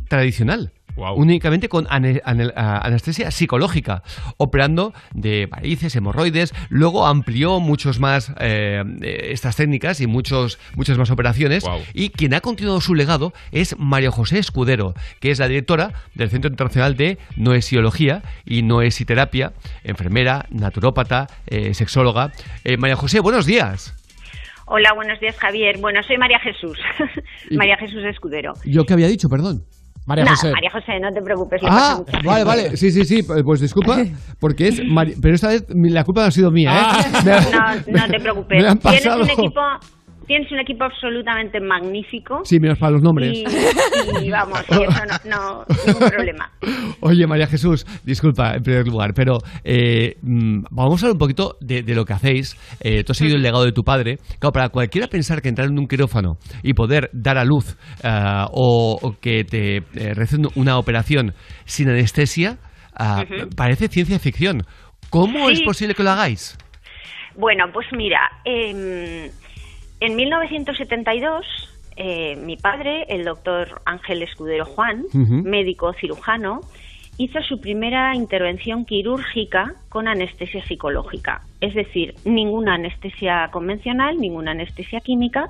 Únicamente 1.17 1.69
con 1.69 1.87
ane- 1.87 2.21
ane- 2.25 2.53
a- 2.55 2.79
anestesia 2.87 3.31
psicológica, 3.31 4.03
operando 4.37 4.93
de 5.13 5.47
varices, 5.47 5.97
hemorroides. 5.97 6.55
Luego 6.69 7.07
amplió 7.07 7.59
muchos 7.61 7.99
más 8.01 8.33
eh, 8.39 8.83
eh, 9.03 9.29
estas 9.33 9.57
técnicas 9.57 10.01
y 10.01 10.07
muchos, 10.07 10.59
muchas 10.77 10.97
más 10.99 11.11
operaciones. 11.11 11.65
Y 11.95 12.11
quien 12.11 12.35
ha 12.35 12.41
continuado 12.41 12.81
su 12.81 12.95
legado 12.95 13.33
es 13.53 13.77
María 13.79 14.11
José 14.11 14.39
Escudero, 14.39 14.95
que 15.21 15.31
es 15.31 15.39
la 15.39 15.49
directora 15.49 15.93
del 16.15 16.31
Centro 16.31 16.49
Internacional 16.51 16.97
de 16.97 17.19
Noesiología 17.37 18.23
y 18.45 18.63
Noesiterapia, 18.63 19.53
enfermera, 19.83 20.47
naturópata, 20.51 21.27
eh, 21.47 21.75
sexóloga. 21.75 22.33
Eh, 22.65 22.77
María 22.77 22.97
José, 22.97 23.21
buenos 23.21 23.47
días. 23.47 23.95
Hola, 24.67 24.93
buenos 24.95 25.21
días, 25.21 25.37
Javier. 25.37 25.79
Bueno, 25.79 26.03
soy 26.03 26.17
María 26.19 26.39
Jesús. 26.41 26.79
María 27.51 27.77
Jesús 27.77 28.03
Escudero. 28.05 28.55
¿Yo 28.65 28.87
qué 28.87 28.95
había 28.95 29.09
dicho, 29.09 29.29
perdón? 29.29 29.65
María 30.07 30.25
Nada, 30.25 30.53
María 30.53 30.71
José, 30.71 31.01
no 31.01 31.13
te 31.13 31.23
preocupes. 31.23 31.63
Ah, 31.65 32.01
vale, 32.25 32.45
vale. 32.45 32.77
Sí, 32.77 32.91
sí, 32.91 33.05
sí. 33.05 33.23
Pues 33.23 33.61
disculpa, 33.61 33.99
porque 34.39 34.69
es. 34.69 34.81
Mari- 34.85 35.15
Pero 35.21 35.35
esta 35.35 35.49
vez 35.49 35.65
la 35.71 36.05
culpa 36.05 36.21
no 36.23 36.27
ha 36.27 36.31
sido 36.31 36.51
mía, 36.51 36.73
¿eh? 36.73 36.83
Ah. 36.85 37.77
No, 37.87 37.93
no 37.99 38.09
te 38.09 38.21
preocupes. 38.21 38.79
Tienes 38.81 39.07
un 39.07 39.31
equipo, 39.31 39.61
tienes 40.27 40.51
un 40.53 40.59
equipo 40.61 40.85
absolutamente 40.85 41.61
magnífico. 41.61 42.41
Sí, 42.45 42.59
menos 42.61 42.79
para 42.79 42.93
los 42.93 43.03
nombres. 43.03 43.33
Y, 43.33 43.45
y 44.27 44.31
vamos, 44.31 44.65
y 44.71 44.83
eso 44.83 45.03
no, 45.25 45.37
no, 45.37 45.65
ningún 45.87 46.09
problema. 46.11 46.51
Oye, 47.01 47.27
María 47.27 47.47
Jesús, 47.47 47.85
disculpa 48.05 48.55
en 48.55 48.63
primer 48.63 48.87
lugar, 48.87 49.13
pero 49.15 49.39
eh, 49.63 50.17
mm, 50.23 50.65
vamos 50.71 51.03
a 51.03 51.07
hablar 51.07 51.13
un 51.15 51.19
poquito 51.19 51.57
de, 51.61 51.83
de 51.83 51.95
lo 51.95 52.05
que 52.05 52.13
hacéis. 52.13 52.57
Eh, 52.81 53.05
tú 53.05 53.13
has 53.13 53.19
seguido 53.19 53.37
el 53.37 53.43
legado 53.43 53.65
de 53.65 53.73
tu 53.73 53.83
padre. 53.83 54.19
Claro, 54.39 54.53
para 54.53 54.69
cualquiera 54.69 55.07
pensar 55.09 55.43
que 55.43 55.49
entrar 55.49 55.69
en 55.69 55.79
un 55.79 55.87
quirófano 55.87 56.37
y 56.63 56.75
poder 56.75 57.11
dar 57.13 57.39
a 57.39 57.45
luz 57.45 57.77
ah, 58.03 58.49
o, 58.51 58.99
o 59.01 59.17
que 59.21 59.45
te 59.45 59.77
eh, 59.77 60.15
recen 60.15 60.47
una 60.55 60.79
operación 60.79 61.35
sin 61.65 61.89
anestesia, 61.89 62.59
Ujú. 62.99 63.51
parece 63.57 63.89
ciencia 63.89 64.19
ficción. 64.19 64.63
¿Cómo 65.11 65.51
es 65.51 65.63
posible 65.63 65.95
que 65.95 66.03
lo 66.03 66.11
hagáis? 66.11 66.57
Bueno, 67.37 67.65
pues 67.73 67.87
mira, 67.93 68.21
em, 68.45 69.31
en 70.05 70.17
1972 70.17 71.47
eh, 71.97 72.37
mi 72.37 72.57
padre, 72.57 73.07
el 73.09 73.25
doctor 73.25 73.81
Ángel 73.87 74.23
Escudero 74.23 74.65
Juan, 74.65 75.05
médico 75.13 75.93
cirujano, 75.95 76.61
hizo 77.19 77.41
su 77.43 77.61
primera 77.61 78.15
intervención 78.15 78.85
quirúrgica 78.85 79.75
con 79.89 80.09
anestesia 80.09 80.63
psicológica, 80.67 81.43
es 81.61 81.75
decir, 81.75 82.15
ninguna 82.25 82.75
anestesia 82.75 83.49
convencional, 83.53 84.19
ninguna 84.19 84.51
anestesia 84.51 85.01
química 85.01 85.49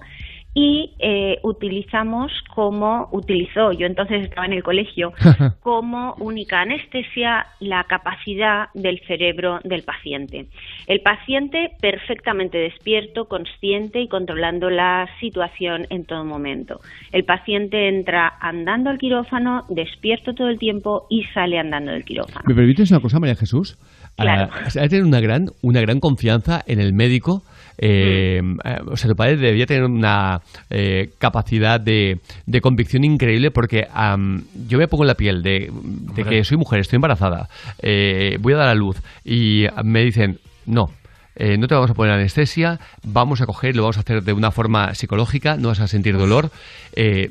y 0.54 0.92
eh, 1.00 1.40
utilizamos 1.42 2.32
como 2.54 3.08
utilizó, 3.10 3.72
yo 3.72 3.86
entonces 3.86 4.22
estaba 4.22 4.46
en 4.46 4.52
el 4.52 4.62
colegio, 4.62 5.12
como 5.60 6.14
única 6.20 6.60
anestesia 6.60 7.46
la 7.58 7.84
capacidad 7.84 8.68
del 8.72 9.00
cerebro 9.06 9.58
del 9.64 9.82
paciente. 9.82 10.46
El 10.86 11.00
paciente 11.00 11.72
perfectamente 11.80 12.58
despierto, 12.58 13.26
consciente 13.26 14.00
y 14.00 14.08
controlando 14.08 14.70
la 14.70 15.08
situación 15.18 15.86
en 15.90 16.04
todo 16.04 16.24
momento. 16.24 16.80
El 17.10 17.24
paciente 17.24 17.88
entra 17.88 18.34
andando 18.40 18.90
al 18.90 18.98
quirófano, 18.98 19.64
despierto 19.68 20.34
todo 20.34 20.48
el 20.48 20.58
tiempo 20.58 21.06
y 21.10 21.24
sale 21.34 21.58
andando 21.58 21.90
del 21.90 22.04
quirófano. 22.04 22.44
¿Me 22.46 22.54
permites 22.54 22.90
una 22.92 23.00
cosa, 23.00 23.18
María 23.18 23.34
Jesús? 23.34 23.76
Claro. 24.16 24.48
Ah, 24.52 24.66
hay 24.66 24.82
que 24.82 24.88
tener 24.90 25.04
una 25.04 25.20
gran, 25.20 25.48
una 25.62 25.80
gran 25.80 25.98
confianza 25.98 26.62
en 26.66 26.78
el 26.80 26.92
médico. 26.92 27.42
Eh, 27.78 28.40
eh, 28.64 28.78
o 28.86 28.96
sea, 28.96 29.10
tu 29.10 29.16
padre 29.16 29.36
debía 29.36 29.66
tener 29.66 29.84
una 29.84 30.40
eh, 30.70 31.10
capacidad 31.18 31.80
de, 31.80 32.20
de 32.46 32.60
convicción 32.60 33.04
increíble 33.04 33.50
porque 33.50 33.86
am, 33.92 34.44
yo 34.68 34.78
me 34.78 34.88
pongo 34.88 35.04
en 35.04 35.08
la 35.08 35.14
piel 35.14 35.42
de, 35.42 35.70
de 35.72 36.24
que 36.24 36.44
soy 36.44 36.56
mujer, 36.56 36.80
estoy 36.80 36.96
embarazada, 36.96 37.48
eh, 37.82 38.38
voy 38.40 38.52
a 38.54 38.56
dar 38.56 38.68
a 38.68 38.74
luz 38.74 38.96
y 39.24 39.66
me 39.82 40.04
dicen, 40.04 40.38
no, 40.66 40.90
eh, 41.36 41.56
no 41.58 41.66
te 41.66 41.74
vamos 41.74 41.90
a 41.90 41.94
poner 41.94 42.12
anestesia, 42.14 42.78
vamos 43.04 43.40
a 43.40 43.46
coger, 43.46 43.74
lo 43.74 43.82
vamos 43.82 43.96
a 43.96 44.00
hacer 44.00 44.22
de 44.22 44.32
una 44.32 44.50
forma 44.50 44.94
psicológica, 44.94 45.56
no 45.56 45.68
vas 45.68 45.80
a 45.80 45.86
sentir 45.86 46.16
dolor. 46.16 46.50
Eh, 46.96 47.28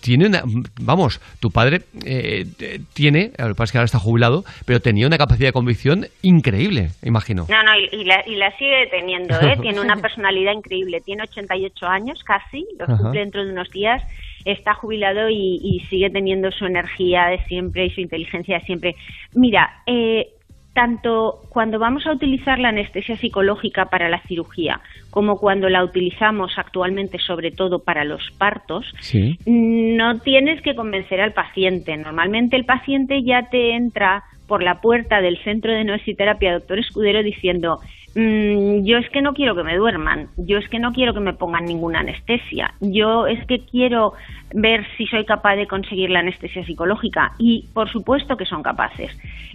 tiene 0.00 0.26
una, 0.26 0.42
vamos, 0.80 1.20
tu 1.40 1.50
padre 1.50 1.82
eh, 2.04 2.44
tiene, 2.94 3.32
lo 3.38 3.48
que 3.48 3.54
pasa 3.54 3.64
es 3.64 3.72
que 3.72 3.78
ahora 3.78 3.86
está 3.86 3.98
jubilado, 3.98 4.44
pero 4.64 4.80
tenía 4.80 5.06
una 5.06 5.18
capacidad 5.18 5.48
de 5.48 5.52
convicción 5.52 6.06
increíble, 6.22 6.90
imagino. 7.02 7.46
No, 7.48 7.62
no, 7.62 7.70
y, 7.78 8.00
y 8.00 8.04
la, 8.04 8.22
y 8.26 8.36
la 8.36 8.56
sigue 8.56 8.86
teniendo, 8.90 9.34
¿eh? 9.40 9.56
Tiene 9.62 9.80
una 9.80 9.96
personalidad 9.96 10.52
increíble. 10.52 11.00
Tiene 11.00 11.24
88 11.24 11.86
años 11.86 12.22
casi, 12.24 12.66
los 12.78 12.88
Ajá. 12.88 12.98
cumple 12.98 13.20
dentro 13.20 13.44
de 13.44 13.52
unos 13.52 13.70
días. 13.70 14.02
Está 14.44 14.74
jubilado 14.74 15.28
y, 15.28 15.58
y 15.60 15.80
sigue 15.90 16.08
teniendo 16.10 16.52
su 16.52 16.66
energía 16.66 17.26
de 17.26 17.38
siempre 17.46 17.86
y 17.86 17.90
su 17.90 18.00
inteligencia 18.00 18.58
de 18.60 18.64
siempre. 18.64 18.94
Mira, 19.34 19.82
eh, 19.86 20.28
tanto 20.76 21.40
cuando 21.48 21.78
vamos 21.78 22.06
a 22.06 22.12
utilizar 22.12 22.58
la 22.58 22.68
anestesia 22.68 23.16
psicológica 23.16 23.86
para 23.86 24.10
la 24.10 24.20
cirugía 24.28 24.78
como 25.08 25.38
cuando 25.38 25.70
la 25.70 25.82
utilizamos 25.82 26.52
actualmente, 26.58 27.18
sobre 27.18 27.50
todo 27.50 27.78
para 27.78 28.04
los 28.04 28.20
partos, 28.36 28.84
Sí. 29.00 29.38
no 29.46 30.18
tienes 30.20 30.60
que 30.60 30.74
convencer 30.74 31.22
al 31.22 31.32
paciente. 31.32 31.96
Normalmente 31.96 32.54
el 32.56 32.66
paciente 32.66 33.22
ya 33.24 33.48
te 33.48 33.74
entra 33.74 34.24
por 34.46 34.62
la 34.62 34.82
puerta 34.82 35.22
del 35.22 35.38
centro 35.42 35.72
de 35.72 35.84
noesiterapia, 35.84 36.52
doctor 36.52 36.78
Escudero, 36.78 37.22
diciendo, 37.22 37.78
"Mm, 38.16 38.84
yo 38.86 38.96
es 38.98 39.08
que 39.10 39.20
no 39.20 39.32
quiero 39.34 39.54
que 39.54 39.62
me 39.62 39.76
duerman, 39.76 40.28
yo 40.38 40.56
es 40.58 40.66
que 40.70 40.78
no 40.78 40.90
quiero 40.92 41.12
que 41.12 41.20
me 41.20 41.34
pongan 41.34 41.64
ninguna 41.66 42.00
anestesia, 42.00 42.70
yo 42.80 43.26
es 43.26 43.44
que 43.46 43.58
quiero 43.70 44.12
ver 44.54 44.84
si 44.96 45.06
soy 45.06 45.24
capaz 45.26 45.56
de 45.56 45.66
conseguir 45.66 46.08
la 46.10 46.20
anestesia 46.20 46.64
psicológica 46.64 47.32
y 47.38 47.66
por 47.74 47.90
supuesto 47.90 48.36
que 48.36 48.46
son 48.46 48.62
capaces. 48.62 49.10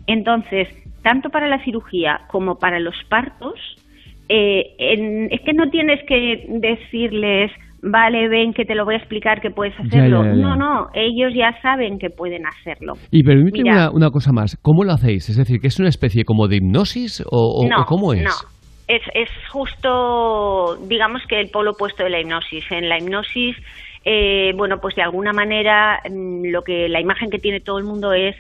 Entonces, 0.06 0.68
tanto 1.04 1.30
para 1.30 1.48
la 1.48 1.64
cirugía 1.64 2.22
como 2.30 2.56
para 2.60 2.80
los 2.80 2.96
partos, 3.10 3.56
eh, 4.30 4.76
en- 4.78 5.28
es 5.32 5.42
que 5.42 5.54
no 5.54 5.70
tienes 5.70 6.00
que 6.08 6.46
decirles, 6.60 7.52
vale, 7.84 8.30
ven 8.30 8.54
que 8.54 8.64
te 8.64 8.76
lo 8.76 8.86
voy 8.86 8.94
a 8.94 8.98
explicar 8.98 9.42
que 9.42 9.50
puedes 9.50 9.74
hacerlo. 9.80 10.24
ya, 10.24 10.30
ya. 10.30 10.36
No, 10.36 10.56
no, 10.56 10.88
ellos 10.94 11.34
ya 11.36 11.60
saben 11.62 11.98
que 11.98 12.10
pueden 12.10 12.44
hacerlo. 12.46 12.94
Y 13.12 13.24
permíteme 13.24 13.72
una, 13.72 13.92
una 13.92 14.10
cosa 14.12 14.32
más, 14.32 14.56
¿cómo 14.62 14.84
lo 14.84 14.92
hacéis? 14.94 15.30
Es 15.30 15.38
decir, 15.38 15.60
que 15.60 15.68
es 15.68 15.80
una 15.80 15.90
especie 15.90 16.24
como 16.24 16.48
de 16.48 16.58
hipnosis 16.58 17.24
o, 17.30 17.64
o- 17.64 17.68
no, 17.68 17.82
o 17.82 17.86
cómo 17.86 18.14
es? 18.14 18.22
No, 18.24 18.30
es, 18.96 19.02
es 19.14 19.30
justo, 19.50 20.78
digamos 20.88 21.22
que 21.28 21.40
el 21.40 21.50
polo 21.50 21.72
opuesto 21.72 22.04
de 22.04 22.10
la 22.10 22.20
hipnosis. 22.20 22.72
En 22.72 22.90
la 22.90 22.98
hipnosis, 22.98 23.58
eh, 24.04 24.54
bueno, 24.56 24.80
pues 24.80 24.96
de 24.96 25.02
alguna 25.02 25.34
manera 25.34 26.02
mm, 26.10 26.46
lo 26.46 26.64
que 26.64 26.90
la 26.90 27.00
imagen 27.00 27.30
que 27.30 27.40
tiene 27.40 27.60
todo 27.60 27.78
el 27.78 27.84
mundo 27.84 28.14
es 28.14 28.36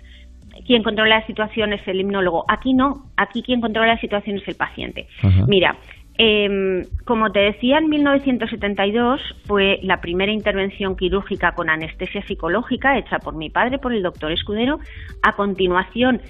quien 0.65 0.83
controla 0.83 1.19
la 1.19 1.25
situación 1.27 1.73
es 1.73 1.87
el 1.87 2.01
hipnólogo. 2.01 2.45
Aquí 2.47 2.73
no, 2.73 3.05
aquí 3.17 3.41
quien 3.41 3.61
controla 3.61 3.95
la 3.95 4.01
situación 4.01 4.37
es 4.37 4.47
el 4.47 4.55
paciente. 4.55 5.07
Ajá. 5.23 5.45
Mira, 5.47 5.77
Em, 6.23 6.85
como 7.05 7.31
te 7.31 7.39
decía, 7.39 7.79
en 7.79 7.89
1972 7.89 9.21
fue 9.45 9.79
la 9.81 10.01
primera 10.01 10.31
intervención 10.31 10.95
quirúrgica 10.95 11.53
con 11.53 11.67
anestesia 11.67 12.21
psicológica 12.27 12.95
hecha 12.97 13.17
por 13.17 13.35
mi 13.35 13.49
padre, 13.49 13.79
por 13.79 13.91
el 13.91 14.03
doctor 14.03 14.31
Escudero. 14.31 14.79
A 15.23 15.33
continuación, 15.33 16.21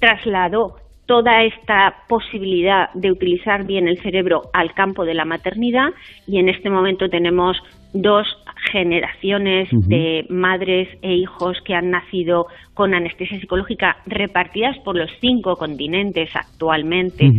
trasladó 0.00 0.78
toda 1.06 1.44
esta 1.44 2.02
posibilidad 2.08 2.92
de 2.94 3.12
utilizar 3.12 3.64
bien 3.64 3.88
el 3.88 3.98
cerebro 3.98 4.42
al 4.52 4.74
campo 4.74 5.04
de 5.04 5.14
la 5.14 5.24
maternidad 5.24 5.90
y 6.26 6.38
en 6.38 6.48
este 6.48 6.68
momento 6.68 7.08
tenemos 7.08 7.56
dos 7.92 8.26
generaciones 8.72 9.68
de 9.70 10.26
madres 10.28 10.88
e 11.02 11.14
hijos 11.14 11.56
que 11.64 11.74
han 11.74 11.90
nacido 11.90 12.46
con 12.74 12.94
anestesia 12.94 13.38
psicológica 13.40 13.96
repartidas 14.06 14.76
por 14.80 14.96
los 14.96 15.10
cinco 15.20 15.56
continentes 15.56 16.28
actualmente, 16.34 17.30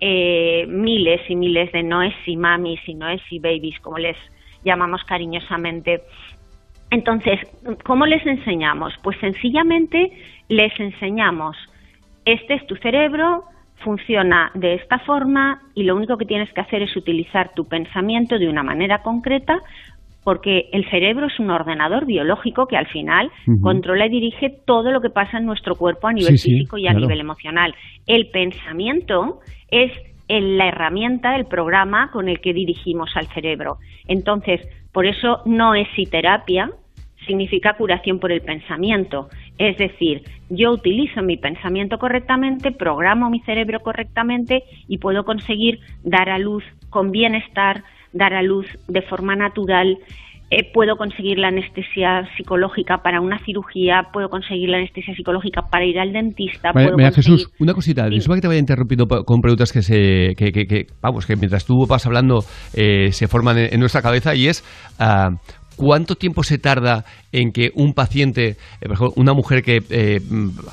eh, 0.00 0.66
miles 0.68 1.20
y 1.28 1.36
miles 1.36 1.72
de 1.72 1.82
noesi 1.82 2.36
mamis 2.36 2.80
y 2.86 2.94
noesi 2.94 3.38
babies, 3.38 3.78
como 3.80 3.98
les 3.98 4.16
llamamos 4.64 5.02
cariñosamente. 5.04 6.02
Entonces, 6.90 7.40
¿cómo 7.84 8.04
les 8.04 8.24
enseñamos? 8.26 8.92
Pues 9.02 9.16
sencillamente 9.18 10.12
les 10.48 10.78
enseñamos, 10.78 11.56
este 12.24 12.54
es 12.54 12.66
tu 12.66 12.76
cerebro, 12.76 13.44
funciona 13.84 14.50
de 14.54 14.74
esta 14.74 14.98
forma 15.00 15.60
y 15.74 15.82
lo 15.84 15.96
único 15.96 16.16
que 16.16 16.24
tienes 16.24 16.52
que 16.52 16.60
hacer 16.60 16.82
es 16.82 16.96
utilizar 16.96 17.52
tu 17.54 17.64
pensamiento 17.64 18.38
de 18.38 18.48
una 18.48 18.62
manera 18.62 19.02
concreta 19.02 19.58
porque 20.24 20.68
el 20.72 20.88
cerebro 20.88 21.26
es 21.26 21.38
un 21.40 21.50
ordenador 21.50 22.06
biológico 22.06 22.66
que 22.66 22.76
al 22.76 22.86
final 22.86 23.30
controla 23.60 24.06
y 24.06 24.10
dirige 24.10 24.50
todo 24.64 24.92
lo 24.92 25.00
que 25.00 25.10
pasa 25.10 25.38
en 25.38 25.46
nuestro 25.46 25.74
cuerpo 25.74 26.06
a 26.06 26.12
nivel 26.12 26.38
físico 26.38 26.78
y 26.78 26.86
a 26.86 26.92
nivel 26.92 27.18
emocional. 27.18 27.74
El 28.06 28.28
pensamiento 28.30 29.40
es 29.68 29.90
la 30.28 30.68
herramienta, 30.68 31.34
el 31.36 31.46
programa 31.46 32.10
con 32.12 32.28
el 32.28 32.40
que 32.40 32.52
dirigimos 32.52 33.10
al 33.16 33.26
cerebro. 33.34 33.78
Entonces, 34.06 34.60
por 34.92 35.06
eso 35.06 35.42
no 35.44 35.74
es 35.74 35.88
terapia, 36.10 36.70
significa 37.26 37.74
curación 37.74 38.18
por 38.18 38.32
el 38.32 38.40
pensamiento. 38.40 39.28
Es 39.58 39.76
decir, 39.76 40.22
yo 40.50 40.72
utilizo 40.72 41.22
mi 41.22 41.36
pensamiento 41.36 41.98
correctamente, 41.98 42.72
programo 42.72 43.30
mi 43.30 43.40
cerebro 43.40 43.80
correctamente 43.80 44.62
y 44.88 44.98
puedo 44.98 45.24
conseguir 45.24 45.78
dar 46.02 46.28
a 46.28 46.38
luz 46.38 46.64
con 46.90 47.10
bienestar, 47.10 47.84
dar 48.12 48.34
a 48.34 48.42
luz 48.42 48.66
de 48.88 49.02
forma 49.02 49.36
natural, 49.36 49.98
eh, 50.54 50.70
puedo 50.70 50.96
conseguir 50.96 51.38
la 51.38 51.48
anestesia 51.48 52.28
psicológica 52.36 52.98
para 52.98 53.22
una 53.22 53.38
cirugía, 53.42 54.08
puedo 54.12 54.28
conseguir 54.28 54.68
la 54.68 54.76
anestesia 54.76 55.14
psicológica 55.14 55.62
para 55.70 55.86
ir 55.86 55.98
al 55.98 56.12
dentista. 56.12 56.72
mira, 56.74 57.10
Jesús, 57.10 57.50
una 57.58 57.72
cosita, 57.72 58.06
disculpa 58.10 58.34
que 58.34 58.42
te 58.42 58.48
vaya 58.48 58.60
interrumpiendo 58.60 59.06
con 59.06 59.40
preguntas 59.40 59.72
que 59.72 59.80
se, 59.80 60.34
que, 60.36 60.86
vamos, 61.00 61.24
que 61.24 61.36
mientras 61.36 61.64
tú 61.64 61.86
vas 61.88 62.04
hablando 62.04 62.40
eh, 62.74 63.12
se 63.12 63.28
forman 63.28 63.56
en, 63.56 63.80
nuestra 63.80 64.02
cabeza 64.02 64.34
y 64.34 64.48
es 64.48 64.62
ah, 64.98 65.30
¿Cuánto 65.82 66.14
tiempo 66.14 66.44
se 66.44 66.58
tarda 66.58 67.04
en 67.32 67.50
que 67.50 67.72
un 67.74 67.92
paciente, 67.92 68.50
eh, 68.50 68.54
por 68.82 68.92
ejemplo, 68.92 69.12
una 69.16 69.32
mujer 69.32 69.64
que 69.64 69.82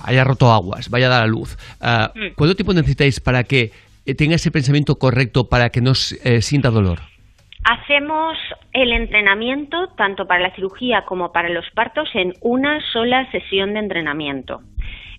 haya 0.04 0.24
roto 0.24 0.52
aguas, 0.52 0.92
vaya 0.92 1.08
a 1.08 1.10
dar 1.10 1.24
a 1.24 1.26
luz, 1.26 1.58
mm. 1.82 2.36
cuánto 2.36 2.56
tiempo 2.56 2.74
necesitáis 2.74 3.20
para 3.20 3.44
que 3.44 3.72
tenga 4.16 4.36
ese 4.36 4.52
pensamiento 4.52 4.98
correcto 4.98 5.50
para 5.50 5.72
que 5.72 5.82
no 5.82 5.96
sienta 5.96 6.70
dolor? 6.70 7.00
Hacemos 7.64 8.38
el 8.72 8.92
entrenamiento 8.92 9.88
tanto 9.98 10.28
para 10.28 10.42
la 10.42 10.54
cirugía 10.54 11.06
como 11.06 11.32
para 11.32 11.50
los 11.50 11.66
partos 11.72 12.08
en 12.14 12.34
una 12.42 12.80
sola 12.94 13.30
sesión 13.32 13.74
de 13.74 13.80
entrenamiento. 13.80 14.62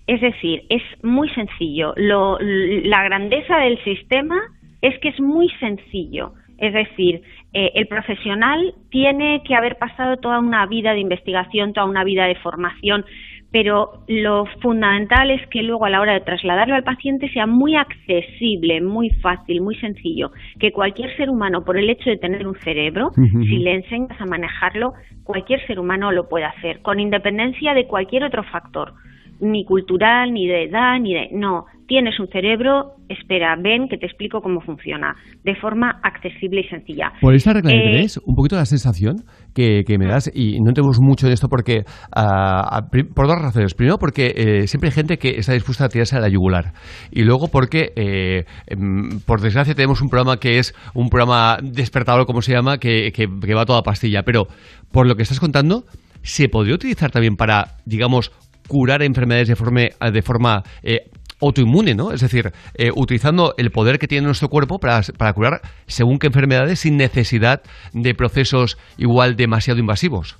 Es 0.07 0.21
decir, 0.21 0.63
es 0.69 0.83
muy 1.03 1.29
sencillo. 1.31 1.93
la 1.97 3.03
grandeza 3.03 3.57
del 3.57 3.77
sistema 3.83 4.39
es 4.81 4.97
que 4.99 5.09
es 5.09 5.19
muy 5.19 5.49
sencillo. 5.59 6.31
Es 6.61 6.73
decir, 6.73 7.23
eh, 7.53 7.71
el 7.75 7.87
profesional 7.87 8.73
tiene 8.89 9.41
que 9.45 9.55
haber 9.55 9.77
pasado 9.77 10.17
toda 10.17 10.39
una 10.39 10.65
vida 10.65 10.93
de 10.93 10.99
investigación, 10.99 11.73
toda 11.73 11.85
una 11.85 12.03
vida 12.03 12.25
de 12.25 12.35
formación 12.35 13.05
pero 13.51 14.03
lo 14.07 14.45
fundamental 14.61 15.29
es 15.29 15.45
que 15.49 15.61
luego 15.61 15.85
a 15.85 15.89
la 15.89 15.99
hora 15.99 16.13
de 16.13 16.21
trasladarlo 16.21 16.73
al 16.73 16.83
paciente 16.83 17.29
sea 17.33 17.45
muy 17.45 17.75
accesible, 17.75 18.79
muy 18.79 19.09
fácil, 19.21 19.61
muy 19.61 19.75
sencillo, 19.75 20.31
que 20.57 20.71
cualquier 20.71 21.15
ser 21.17 21.29
humano, 21.29 21.65
por 21.65 21.77
el 21.77 21.89
hecho 21.89 22.09
de 22.09 22.17
tener 22.17 22.47
un 22.47 22.55
cerebro, 22.61 23.11
si 23.15 23.57
le 23.57 23.75
enseñas 23.75 24.19
a 24.21 24.25
manejarlo, 24.25 24.93
cualquier 25.23 25.65
ser 25.67 25.79
humano 25.79 26.13
lo 26.13 26.29
puede 26.29 26.45
hacer, 26.45 26.81
con 26.81 27.01
independencia 27.01 27.73
de 27.73 27.87
cualquier 27.87 28.23
otro 28.23 28.43
factor, 28.43 28.93
ni 29.41 29.65
cultural, 29.65 30.31
ni 30.31 30.47
de 30.47 30.65
edad, 30.65 30.99
ni 30.99 31.13
de... 31.13 31.29
No, 31.33 31.65
tienes 31.87 32.17
un 32.21 32.27
cerebro, 32.27 32.93
espera, 33.09 33.57
ven 33.61 33.89
que 33.89 33.97
te 33.97 34.05
explico 34.05 34.39
cómo 34.39 34.61
funciona, 34.61 35.13
de 35.43 35.55
forma 35.55 35.99
accesible 36.03 36.61
y 36.61 36.69
sencilla. 36.69 37.11
Por 37.19 37.35
esta 37.35 37.51
regla 37.51 37.71
de 37.71 37.81
tres, 37.81 38.17
un 38.25 38.33
poquito 38.33 38.55
la 38.55 38.65
sensación 38.65 39.17
que, 39.53 39.83
me 39.99 40.07
das, 40.07 40.31
y 40.33 40.61
no 40.61 40.69
entremos 40.69 40.99
mucho 41.01 41.27
en 41.27 41.33
esto 41.33 41.49
porque, 41.49 41.83
ah, 42.15 42.87
por 43.13 43.27
dos 43.27 43.41
razones. 43.41 43.73
Primero, 43.73 43.97
porque 43.97 44.33
eh, 44.37 44.67
siempre 44.67 44.87
hay 44.87 44.93
gente 44.93 45.17
que 45.17 45.31
está 45.31 45.51
dispuesta 45.51 45.83
a 45.83 45.89
tirarse 45.89 46.15
a 46.15 46.21
la 46.21 46.29
yugular. 46.29 46.71
Y 47.11 47.23
luego, 47.23 47.49
porque, 47.51 47.91
eh, 47.97 48.45
em, 48.67 49.19
por 49.25 49.41
desgracia, 49.41 49.75
tenemos 49.75 50.01
un 50.01 50.07
programa 50.07 50.37
que 50.37 50.59
es 50.59 50.73
un 50.93 51.09
programa 51.09 51.57
despertador, 51.61 52.25
como 52.25 52.41
se 52.41 52.53
llama, 52.53 52.77
que, 52.77 53.11
que, 53.11 53.27
va 53.53 53.65
toda 53.65 53.81
pastilla. 53.81 54.23
Pero, 54.23 54.47
por 54.93 55.07
lo 55.07 55.15
que 55.15 55.23
estás 55.23 55.41
contando, 55.41 55.83
¿se 56.21 56.47
podría 56.47 56.75
utilizar 56.75 57.11
también 57.11 57.35
para, 57.35 57.75
digamos, 57.85 58.31
curar 58.71 59.03
enfermedades 59.03 59.49
de 59.49 59.57
forma, 59.57 59.81
de 59.81 60.21
forma 60.21 60.63
eh, 60.81 61.01
autoinmune, 61.41 61.93
¿no? 61.93 62.13
Es 62.13 62.21
decir, 62.21 62.53
eh, 62.77 62.89
utilizando 62.95 63.53
el 63.57 63.69
poder 63.69 63.99
que 63.99 64.07
tiene 64.07 64.25
nuestro 64.25 64.47
cuerpo 64.47 64.79
para, 64.79 65.01
para 65.17 65.33
curar 65.33 65.59
según 65.87 66.19
qué 66.19 66.27
enfermedades 66.27 66.79
sin 66.79 66.95
necesidad 66.95 67.63
de 67.91 68.13
procesos 68.15 68.77
igual 68.97 69.35
demasiado 69.35 69.77
invasivos. 69.81 70.37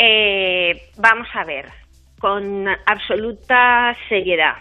Eh, 0.00 0.72
vamos 0.98 1.28
a 1.32 1.44
ver, 1.44 1.66
con 2.18 2.66
absoluta 2.86 3.94
seriedad 4.08 4.56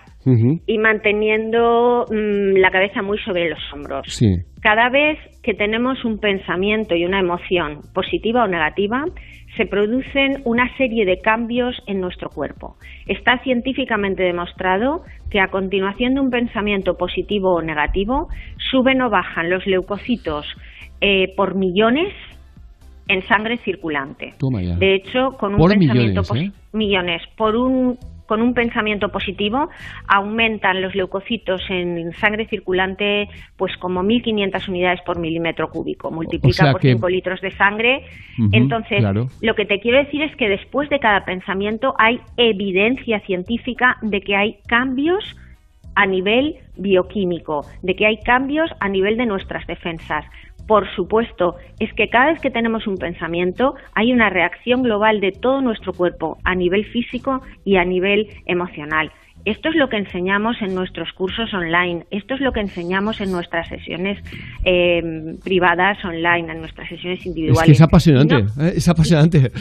y 0.68 0.78
manteniendo 0.78 2.06
mm, 2.10 2.58
la 2.58 2.70
cabeza 2.70 3.02
muy 3.02 3.18
sobre 3.26 3.50
los 3.50 3.60
hombros. 3.74 4.22
Cada 4.62 4.90
vez 4.90 5.18
que 5.42 5.54
tenemos 5.54 6.06
un 6.06 6.20
pensamiento 6.20 6.96
y 6.96 7.04
una 7.06 7.20
emoción 7.20 7.82
positiva 7.94 8.44
o 8.44 8.48
negativa, 8.48 9.04
se 9.58 9.66
producen 9.66 10.42
una 10.46 10.76
serie 10.78 11.06
de 11.06 11.20
cambios 11.20 11.76
en 11.86 12.02
nuestro 12.02 12.30
cuerpo. 12.30 12.76
Está 13.08 13.40
científicamente 13.44 14.24
demostrado 14.24 15.04
que 15.30 15.40
a 15.40 15.48
continuación 15.48 16.16
de 16.16 16.22
un 16.22 16.30
pensamiento 16.30 16.96
positivo 16.96 17.54
o 17.54 17.62
negativo, 17.62 18.28
suben 18.72 19.02
o 19.02 19.10
bajan 19.10 19.50
los 19.50 19.66
leucocitos 19.66 20.46
eh, 21.02 21.34
por 21.36 21.56
millones 21.56 22.14
en 23.08 23.22
sangre 23.28 23.58
circulante. 23.58 24.34
De 24.80 24.96
hecho, 24.96 25.32
con 25.38 25.56
un 25.56 25.70
pensamiento 25.70 26.22
millones, 26.22 26.50
¿eh? 26.50 26.52
millones 26.72 27.22
por 27.36 27.56
un 27.56 27.98
con 28.26 28.42
un 28.42 28.54
pensamiento 28.54 29.10
positivo 29.10 29.70
aumentan 30.08 30.82
los 30.82 30.96
leucocitos 30.96 31.62
en 31.70 32.12
sangre 32.14 32.48
circulante 32.48 33.30
pues 33.58 33.76
como 33.78 34.04
1.500 34.04 34.70
unidades 34.70 35.02
por 35.02 35.20
milímetro 35.20 35.70
cúbico. 35.70 36.12
Multiplica 36.12 36.72
por 36.72 36.82
5 36.82 37.10
litros 37.10 37.42
de 37.42 37.52
sangre. 37.52 38.06
Entonces, 38.52 39.04
lo 39.42 39.56
que 39.56 39.66
te 39.66 39.80
quiero 39.80 39.98
decir 39.98 40.22
es 40.22 40.36
que 40.36 40.50
después 40.50 40.90
de 40.90 41.00
cada 41.00 41.26
pensamiento 41.26 41.94
hay 41.98 42.20
evidencia 42.38 43.20
científica 43.22 43.98
de 44.02 44.22
que 44.22 44.36
hay 44.36 44.58
cambios 44.68 45.24
a 45.96 46.06
nivel 46.06 46.56
bioquímico, 46.76 47.66
de 47.82 47.96
que 47.96 48.06
hay 48.06 48.18
cambios 48.18 48.70
a 48.80 48.90
nivel 48.90 49.18
de 49.18 49.26
nuestras 49.26 49.66
defensas 49.68 50.26
por 50.68 50.90
supuesto, 50.96 51.56
es 51.80 51.94
que 51.94 52.10
cada 52.10 52.32
vez 52.32 52.42
que 52.42 52.52
tenemos 52.52 52.88
un 52.88 52.98
pensamiento 52.98 53.76
hay 53.94 54.14
una 54.14 54.30
reacción 54.30 54.84
global 54.84 55.20
de 55.20 55.32
todo 55.32 55.62
nuestro 55.62 55.94
cuerpo 55.94 56.38
a 56.44 56.56
nivel 56.56 56.86
físico 56.86 57.42
y 57.66 57.78
a 57.78 57.86
nivel 57.86 58.30
emocional. 58.46 59.12
Esto 59.46 59.70
es 59.70 59.76
lo 59.76 59.90
que 59.90 59.98
enseñamos 59.98 60.56
en 60.62 60.74
nuestros 60.74 61.12
cursos 61.12 61.54
online, 61.54 62.06
esto 62.12 62.36
es 62.36 62.40
lo 62.40 62.54
que 62.54 62.62
enseñamos 62.62 63.20
en 63.20 63.30
nuestras 63.30 63.68
sesiones 63.68 64.18
eh, 64.64 65.02
privadas 65.44 65.98
online, 66.06 66.54
en 66.54 66.60
nuestras 66.60 66.88
sesiones 66.88 67.26
individuales. 67.26 67.62
Es 67.62 67.66
que 67.66 67.72
es 67.74 67.82
apasionante, 67.82 68.36
¿eh? 68.36 68.74
es 68.76 68.88
apasionante. 68.88 69.52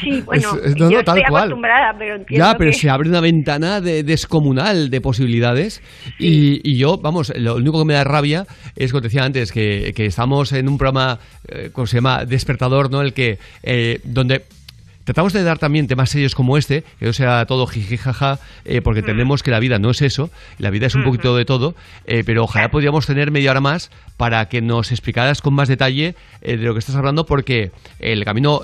Sí, 0.00 0.20
bueno, 0.24 0.50
yo 0.76 1.00
estoy 1.00 1.22
acostumbrada, 1.22 1.94
pero 1.98 2.16
entiendo 2.16 2.44
Ya, 2.44 2.54
pero 2.56 2.72
se 2.72 2.88
abre 2.88 3.08
una 3.08 3.20
ventana 3.20 3.80
de, 3.80 4.02
descomunal 4.02 4.90
de 4.90 5.00
posibilidades 5.00 5.82
y, 6.18 6.76
yo, 6.78 6.98
vamos, 6.98 7.32
lo 7.36 7.56
único 7.56 7.80
que 7.80 7.86
me 7.86 7.94
da 7.94 8.04
rabia 8.04 8.44
es, 8.76 8.92
como 8.92 9.00
te 9.00 9.08
decía 9.08 9.24
antes, 9.24 9.52
que, 9.52 9.92
estamos 9.96 10.52
en 10.52 10.68
un 10.68 10.78
programa, 10.78 11.18
eh, 11.48 11.70
¿cómo 11.72 11.86
se 11.86 11.96
llama? 11.96 12.24
Despertador, 12.24 12.90
¿no? 12.90 13.00
El 13.00 13.12
que, 13.12 13.38
donde 14.04 14.42
Tratamos 15.06 15.32
de 15.32 15.44
dar 15.44 15.60
también 15.60 15.86
temas 15.86 16.10
serios 16.10 16.34
como 16.34 16.58
este, 16.58 16.82
que 16.98 17.06
no 17.06 17.12
sea 17.12 17.46
todo 17.46 17.68
jijijaja, 17.68 18.40
eh, 18.64 18.80
porque 18.82 19.02
mm. 19.02 19.04
entendemos 19.04 19.44
que 19.44 19.52
la 19.52 19.60
vida 19.60 19.78
no 19.78 19.90
es 19.90 20.02
eso, 20.02 20.30
la 20.58 20.70
vida 20.70 20.88
es 20.88 20.96
un 20.96 21.04
poquito 21.04 21.36
de 21.36 21.44
todo, 21.44 21.76
eh, 22.06 22.24
pero 22.26 22.42
ojalá 22.42 22.70
podríamos 22.70 23.06
tener 23.06 23.30
media 23.30 23.52
hora 23.52 23.60
más 23.60 23.92
para 24.16 24.48
que 24.48 24.62
nos 24.62 24.90
explicaras 24.90 25.42
con 25.42 25.54
más 25.54 25.68
detalle 25.68 26.16
eh, 26.42 26.56
de 26.56 26.64
lo 26.64 26.72
que 26.72 26.80
estás 26.80 26.96
hablando, 26.96 27.24
porque 27.24 27.70
el 28.00 28.24
camino, 28.24 28.62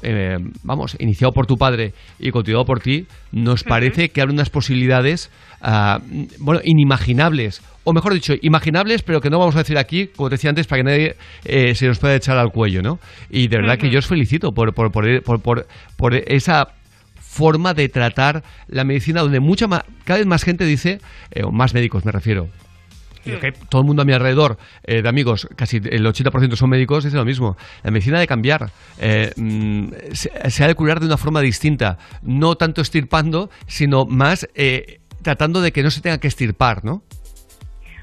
vamos, 0.64 0.96
iniciado 0.98 1.32
por 1.32 1.46
tu 1.46 1.54
padre 1.54 1.94
y 2.18 2.32
continuado 2.32 2.64
por 2.64 2.80
ti, 2.80 3.06
nos 3.30 3.62
parece 3.62 4.08
que 4.08 4.20
abre 4.20 4.34
unas 4.34 4.50
posibilidades, 4.50 5.30
ah, 5.60 6.00
bueno, 6.40 6.60
inimaginables 6.64 7.62
o 7.84 7.92
mejor 7.92 8.14
dicho, 8.14 8.34
imaginables, 8.42 9.02
pero 9.02 9.20
que 9.20 9.30
no 9.30 9.38
vamos 9.38 9.54
a 9.56 9.58
decir 9.58 9.78
aquí, 9.78 10.08
como 10.08 10.28
te 10.28 10.34
decía 10.34 10.50
antes, 10.50 10.66
para 10.66 10.80
que 10.80 10.84
nadie 10.84 11.16
eh, 11.44 11.74
se 11.74 11.86
nos 11.86 11.98
pueda 11.98 12.14
echar 12.14 12.38
al 12.38 12.50
cuello, 12.50 12.82
¿no? 12.82 12.98
Y 13.30 13.48
de 13.48 13.56
verdad 13.58 13.78
que 13.78 13.90
yo 13.90 13.98
os 13.98 14.06
felicito 14.06 14.52
por, 14.52 14.72
por, 14.72 14.90
por, 14.90 15.22
por, 15.42 15.66
por 15.96 16.14
esa 16.14 16.68
forma 17.32 17.72
de 17.72 17.88
tratar 17.88 18.42
la 18.68 18.84
medicina 18.84 19.22
donde 19.22 19.40
mucha 19.40 19.66
más, 19.66 19.84
cada 20.04 20.18
vez 20.18 20.26
más 20.26 20.44
gente 20.44 20.66
dice, 20.66 21.00
eh, 21.30 21.42
o 21.44 21.50
más 21.50 21.72
médicos 21.72 22.04
me 22.04 22.12
refiero, 22.12 22.48
que 23.24 23.52
todo 23.70 23.82
el 23.82 23.86
mundo 23.86 24.02
a 24.02 24.04
mi 24.04 24.12
alrededor, 24.12 24.58
eh, 24.82 25.00
de 25.00 25.08
amigos, 25.08 25.48
casi 25.56 25.76
el 25.76 26.04
80% 26.04 26.56
son 26.56 26.68
médicos, 26.68 27.04
dice 27.04 27.16
lo 27.16 27.24
mismo. 27.24 27.56
La 27.84 27.92
medicina 27.92 28.16
ha 28.16 28.20
de 28.20 28.26
cambiar. 28.26 28.72
Eh, 28.98 29.30
mm, 29.36 29.92
se, 30.12 30.64
ha 30.64 30.66
de 30.66 30.74
curar 30.74 30.98
de 30.98 31.06
una 31.06 31.16
forma 31.16 31.40
distinta. 31.40 31.98
No 32.22 32.56
tanto 32.56 32.82
estirpando, 32.82 33.48
sino 33.68 34.06
más 34.06 34.48
tratando 35.22 35.60
de 35.60 35.70
que 35.70 35.84
no 35.84 35.90
se 35.92 36.00
tenga 36.00 36.18
que 36.18 36.26
estirpar, 36.26 36.84
¿no? 36.84 37.04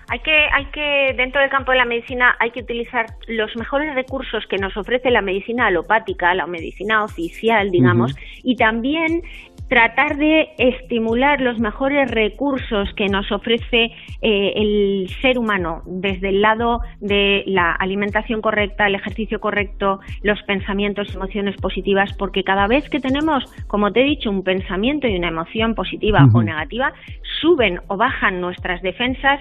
Hay 0.09 0.19
que, 0.19 0.47
hay 0.51 0.65
que, 0.65 1.13
dentro 1.15 1.39
del 1.39 1.49
campo 1.49 1.71
de 1.71 1.77
la 1.77 1.85
medicina, 1.85 2.35
hay 2.39 2.51
que 2.51 2.61
utilizar 2.61 3.05
los 3.27 3.55
mejores 3.55 3.93
recursos 3.93 4.45
que 4.47 4.57
nos 4.57 4.75
ofrece 4.75 5.11
la 5.11 5.21
medicina 5.21 5.67
alopática, 5.67 6.33
la 6.33 6.47
medicina 6.47 7.03
oficial, 7.03 7.69
digamos, 7.69 8.15
y 8.43 8.55
también 8.55 9.21
tratar 9.69 10.17
de 10.17 10.49
estimular 10.57 11.39
los 11.39 11.59
mejores 11.59 12.09
recursos 12.09 12.89
que 12.95 13.05
nos 13.05 13.31
ofrece 13.31 13.91
eh, 14.21 14.53
el 14.55 15.07
ser 15.21 15.37
humano 15.37 15.83
desde 15.85 16.29
el 16.29 16.41
lado 16.41 16.81
de 16.99 17.43
la 17.45 17.71
alimentación 17.73 18.41
correcta, 18.41 18.87
el 18.87 18.95
ejercicio 18.95 19.39
correcto, 19.39 19.99
los 20.23 20.41
pensamientos 20.43 21.07
y 21.11 21.15
emociones 21.15 21.55
positivas, 21.57 22.11
porque 22.17 22.43
cada 22.43 22.67
vez 22.67 22.89
que 22.89 22.99
tenemos, 22.99 23.43
como 23.67 23.91
te 23.91 24.01
he 24.01 24.05
dicho, 24.05 24.31
un 24.31 24.43
pensamiento 24.43 25.07
y 25.07 25.15
una 25.15 25.27
emoción 25.27 25.75
positiva 25.75 26.27
o 26.33 26.41
negativa, 26.41 26.91
suben 27.39 27.79
o 27.87 27.95
bajan 27.95 28.41
nuestras 28.41 28.81
defensas 28.81 29.39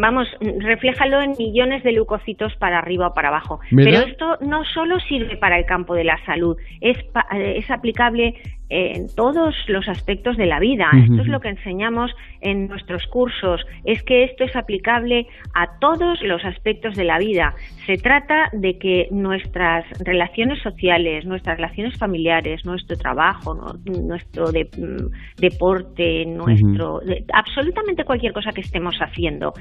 vamos, 0.00 0.28
refléjalo 0.40 1.20
en 1.20 1.32
millones 1.38 1.82
de 1.82 1.92
leucocitos 1.92 2.54
para 2.56 2.78
arriba 2.78 3.08
o 3.08 3.14
para 3.14 3.28
abajo. 3.28 3.60
Pero 3.74 4.00
esto 4.00 4.38
no 4.40 4.64
solo 4.64 4.98
sirve 5.00 5.36
para 5.36 5.58
el 5.58 5.66
campo 5.66 5.94
de 5.94 6.04
la 6.04 6.22
salud, 6.24 6.56
es, 6.80 6.98
es 7.32 7.70
aplicable 7.70 8.34
en 8.68 9.06
todos 9.14 9.54
los 9.68 9.88
aspectos 9.88 10.36
de 10.36 10.46
la 10.46 10.58
vida. 10.58 10.90
Esto 10.92 11.22
es 11.22 11.28
lo 11.28 11.40
que 11.40 11.48
enseñamos 11.48 12.10
en 12.40 12.68
nuestros 12.68 13.06
cursos, 13.06 13.64
es 13.84 14.02
que 14.02 14.24
esto 14.24 14.44
es 14.44 14.54
aplicable 14.56 15.26
a 15.54 15.78
todos 15.78 16.20
los 16.22 16.44
aspectos 16.44 16.96
de 16.96 17.04
la 17.04 17.18
vida. 17.18 17.54
Se 17.86 17.96
trata 17.96 18.48
de 18.52 18.78
que 18.78 19.08
nuestras 19.10 19.84
relaciones 20.00 20.60
sociales, 20.62 21.24
nuestras 21.24 21.56
relaciones 21.56 21.98
familiares, 21.98 22.64
nuestro 22.64 22.96
trabajo, 22.96 23.54
nuestro 23.84 24.46
mm, 24.46 25.40
deporte, 25.40 26.26
nuestro 26.26 27.00
absolutamente 27.32 28.04
cualquier 28.04 28.32
cosa 28.32 28.50
que 28.52 28.60
estemos 28.60 28.96
haciendo, 29.00 29.52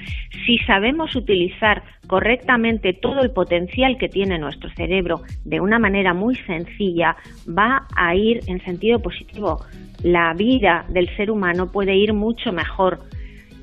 si 0.45 0.57
sabemos 0.65 1.15
utilizar 1.15 1.83
correctamente 2.07 2.93
todo 2.93 3.21
el 3.21 3.31
potencial 3.31 3.97
que 3.97 4.09
tiene 4.09 4.37
nuestro 4.37 4.69
cerebro 4.71 5.21
de 5.43 5.59
una 5.59 5.79
manera 5.79 6.13
muy 6.13 6.35
sencilla, 6.35 7.15
va 7.47 7.87
a 7.95 8.15
ir 8.15 8.41
en 8.47 8.59
sentido 8.61 8.94
positivo. 8.99 9.65
La 10.03 10.33
vida 10.33 10.85
del 10.89 11.13
ser 11.15 11.31
humano 11.31 11.71
puede 11.71 11.95
ir 11.95 12.13
mucho 12.13 12.51
mejor. 12.51 12.99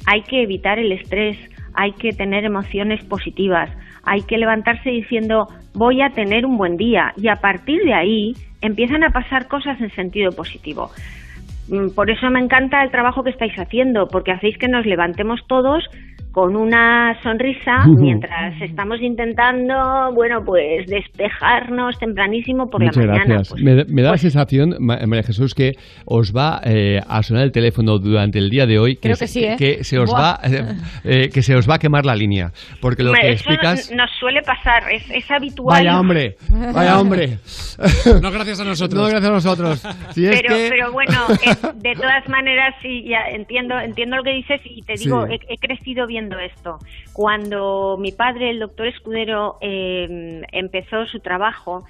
Hay 0.06 0.22
que 0.22 0.42
evitar 0.42 0.78
el 0.78 0.92
estrés, 0.92 1.38
hay 1.74 1.92
que 1.92 2.12
tener 2.12 2.44
emociones 2.44 3.04
positivas, 3.04 3.70
hay 4.04 4.22
que 4.22 4.38
levantarse 4.38 4.90
diciendo 4.90 5.46
voy 5.74 6.02
a 6.02 6.10
tener 6.10 6.44
un 6.44 6.59
buen 6.59 6.76
día 6.76 7.12
y 7.16 7.28
a 7.28 7.36
partir 7.36 7.82
de 7.84 7.94
ahí 7.94 8.34
empiezan 8.60 9.04
a 9.04 9.10
pasar 9.10 9.48
cosas 9.48 9.80
en 9.80 9.90
sentido 9.90 10.32
positivo. 10.32 10.90
Mm, 11.68 11.94
por 11.94 12.10
eso 12.10 12.28
me 12.30 12.40
encanta 12.40 12.82
el 12.82 12.90
trabajo 12.90 13.22
que 13.22 13.30
estáis 13.30 13.54
haciendo, 13.59 14.09
porque 14.09 14.32
hacéis 14.32 14.59
que 14.59 14.68
nos 14.68 14.84
levantemos 14.86 15.40
todos 15.46 15.84
con 16.32 16.56
una 16.56 17.14
sonrisa 17.22 17.84
mientras 17.86 18.60
estamos 18.62 19.00
intentando, 19.02 19.74
bueno, 20.14 20.40
pues 20.44 20.86
despejarnos 20.86 21.98
tempranísimo 21.98 22.68
por 22.68 22.82
la 22.82 22.90
mañana. 22.90 23.24
Gracias. 23.26 23.50
Pues, 23.50 23.90
me, 23.90 24.02
da 24.02 24.12
la 24.12 24.16
sensación, 24.16 24.74
María 24.80 25.22
Jesús, 25.22 25.54
que 25.54 25.72
os 26.06 26.32
va 26.34 26.60
eh, 26.64 27.00
a 27.06 27.22
sonar 27.22 27.44
el 27.44 27.52
teléfono 27.52 27.98
durante 27.98 28.38
el 28.38 28.48
día 28.48 28.64
de 28.64 28.78
hoy, 28.78 28.96
que, 28.96 29.10
¿eh? 29.10 29.56
que 29.59 29.84
se 29.84 29.98
os 29.98 30.10
va 30.10 30.40
eh, 31.04 31.28
que 31.32 31.42
se 31.42 31.54
os 31.54 31.68
va 31.68 31.74
a 31.74 31.78
quemar 31.78 32.06
la 32.06 32.14
línea, 32.14 32.50
porque 32.80 33.02
lo 33.02 33.12
que 33.12 33.32
eso 33.32 33.50
explicas 33.50 33.92
nos 33.94 34.10
suele 34.18 34.40
pasar, 34.40 34.90
es, 34.90 35.10
es 35.10 35.30
habitual. 35.30 35.78
Vaya 35.78 36.00
hombre, 36.00 36.36
vaya 36.74 36.98
hombre. 36.98 37.38
no 38.22 38.30
gracias 38.30 38.60
a 38.60 38.64
nosotros. 38.64 39.02
No 39.02 39.09
gracias 39.09 39.30
a 39.30 39.34
nosotros. 39.34 39.86
pero, 40.14 40.54
pero 40.70 40.92
bueno, 40.92 41.26
de 41.76 41.92
todas 41.94 42.26
maneras 42.28 42.74
sí, 42.80 43.04
ya 43.06 43.28
entiendo 43.30 43.78
entiendo 43.78 44.16
lo 44.16 44.22
que 44.22 44.32
dices 44.32 44.60
y 44.64 44.80
te 44.82 44.94
digo, 44.94 45.26
he 45.28 45.59
crecido 45.59 46.06
bien 46.06 46.22
esto. 46.39 46.78
Cuando 47.12 47.97
mi 47.99 48.12
padre, 48.12 48.51
el 48.51 48.59
doctor 48.59 48.86
Escudero, 48.86 49.57
em, 49.61 50.43
empezó 50.53 51.07
su 51.07 51.20
trabajo, 51.20 51.85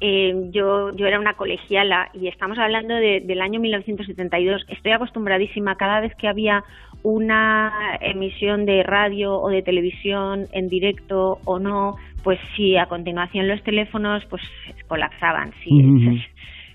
em, 0.00 0.50
yo, 0.50 0.94
yo 0.96 1.06
era 1.06 1.20
una 1.20 1.34
colegiala 1.34 2.08
y 2.12 2.28
estamos 2.28 2.58
hablando 2.58 2.94
del 2.94 3.40
año 3.40 3.60
1972. 3.60 4.64
Estoy 4.68 4.92
acostumbradísima 4.92 5.76
cada 5.76 6.00
vez 6.00 6.14
que 6.16 6.28
había 6.28 6.64
una 7.02 7.98
emisión 8.00 8.64
de 8.64 8.82
radio 8.82 9.34
o 9.34 9.50
de 9.50 9.62
televisión 9.62 10.46
en 10.52 10.68
directo 10.68 11.38
o 11.44 11.58
no, 11.58 11.96
pues 12.22 12.40
sí, 12.56 12.76
a 12.76 12.86
continuación 12.86 13.46
los 13.46 13.62
teléfonos 13.62 14.24
pues 14.30 14.42
colapsaban, 14.88 15.52
sí. 15.62 15.70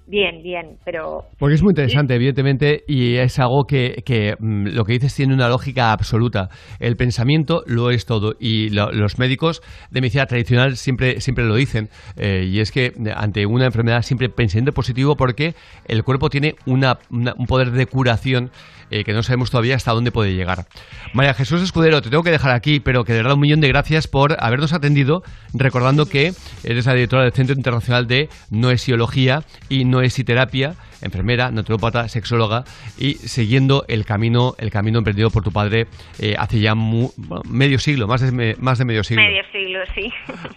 Bien, 0.09 0.41
bien, 0.41 0.77
pero... 0.83 1.25
Porque 1.37 1.53
es 1.53 1.61
muy 1.61 1.69
interesante, 1.69 2.15
evidentemente, 2.15 2.83
y 2.87 3.17
es 3.17 3.37
algo 3.37 3.65
que, 3.67 4.01
que 4.03 4.33
mm, 4.39 4.69
lo 4.69 4.83
que 4.83 4.93
dices 4.93 5.13
tiene 5.13 5.35
una 5.35 5.47
lógica 5.47 5.91
absoluta. 5.91 6.49
El 6.79 6.95
pensamiento 6.95 7.61
lo 7.67 7.91
es 7.91 8.07
todo, 8.07 8.33
y 8.39 8.69
los 8.69 9.19
médicos 9.19 9.61
de 9.91 10.01
medicina 10.01 10.25
tradicional 10.25 10.77
siempre, 10.77 11.21
siempre 11.21 11.45
lo 11.45 11.53
dicen, 11.53 11.89
eh, 12.17 12.43
y 12.49 12.59
es 12.59 12.71
que 12.71 12.91
ante 13.15 13.45
una 13.45 13.65
enfermedad 13.65 14.01
siempre 14.01 14.29
pensando 14.29 14.71
positivo 14.71 15.15
porque 15.15 15.53
el 15.85 16.03
cuerpo 16.03 16.29
tiene 16.29 16.55
una, 16.65 16.97
un 17.11 17.45
poder 17.45 17.69
de 17.69 17.85
curación 17.85 18.49
eh, 18.91 19.03
que 19.03 19.13
no 19.13 19.23
sabemos 19.23 19.51
todavía 19.51 19.75
hasta 19.75 19.91
dónde 19.91 20.11
puede 20.11 20.33
llegar. 20.33 20.65
María 21.13 21.33
Jesús 21.33 21.61
Escudero, 21.61 22.01
te 22.01 22.09
tengo 22.09 22.23
que 22.23 22.31
dejar 22.31 22.51
aquí, 22.51 22.79
pero 22.79 23.03
que 23.03 23.13
de 23.13 23.19
verdad 23.19 23.33
un 23.33 23.41
millón 23.41 23.61
de 23.61 23.67
gracias 23.67 24.07
por 24.07 24.37
habernos 24.39 24.73
atendido, 24.73 25.23
recordando 25.53 26.05
que 26.05 26.33
eres 26.63 26.85
la 26.85 26.93
directora 26.93 27.23
del 27.23 27.33
Centro 27.33 27.55
Internacional 27.55 28.07
de 28.07 28.29
Noesiología 28.49 29.43
y 29.69 29.85
Noesiterapia, 29.85 30.75
enfermera, 31.01 31.51
naturópata, 31.51 32.07
sexóloga 32.07 32.63
y 32.97 33.13
siguiendo 33.15 33.85
el 33.87 34.05
camino, 34.05 34.55
el 34.57 34.69
camino 34.71 34.99
emprendido 34.99 35.29
por 35.29 35.43
tu 35.43 35.51
padre 35.51 35.87
eh, 36.19 36.35
hace 36.37 36.59
ya 36.59 36.73
medio 36.75 37.79
siglo, 37.79 38.07
más 38.07 38.21
de, 38.21 38.55
más 38.59 38.77
de 38.77 38.85
medio 38.85 39.03
siglo. 39.03 39.23
Medio 39.23 39.43
siglo, 39.51 39.79
sí. 39.95 40.11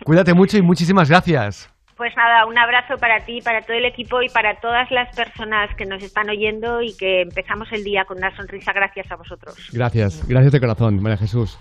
Cuídate 0.04 0.34
mucho 0.34 0.58
y 0.58 0.62
muchísimas 0.62 1.08
gracias. 1.08 1.72
Pues 2.02 2.16
nada, 2.16 2.46
un 2.46 2.58
abrazo 2.58 2.98
para 2.98 3.24
ti, 3.24 3.40
para 3.42 3.62
todo 3.62 3.76
el 3.76 3.84
equipo 3.84 4.22
y 4.22 4.28
para 4.28 4.56
todas 4.56 4.90
las 4.90 5.14
personas 5.14 5.70
que 5.76 5.86
nos 5.86 6.02
están 6.02 6.28
oyendo 6.30 6.82
y 6.82 6.96
que 6.96 7.20
empezamos 7.20 7.70
el 7.70 7.84
día 7.84 8.04
con 8.06 8.18
una 8.18 8.34
sonrisa 8.34 8.72
gracias 8.72 9.08
a 9.12 9.14
vosotros. 9.14 9.54
Gracias, 9.72 10.26
gracias 10.26 10.50
de 10.50 10.58
corazón, 10.58 11.00
María 11.00 11.16
Jesús. 11.16 11.56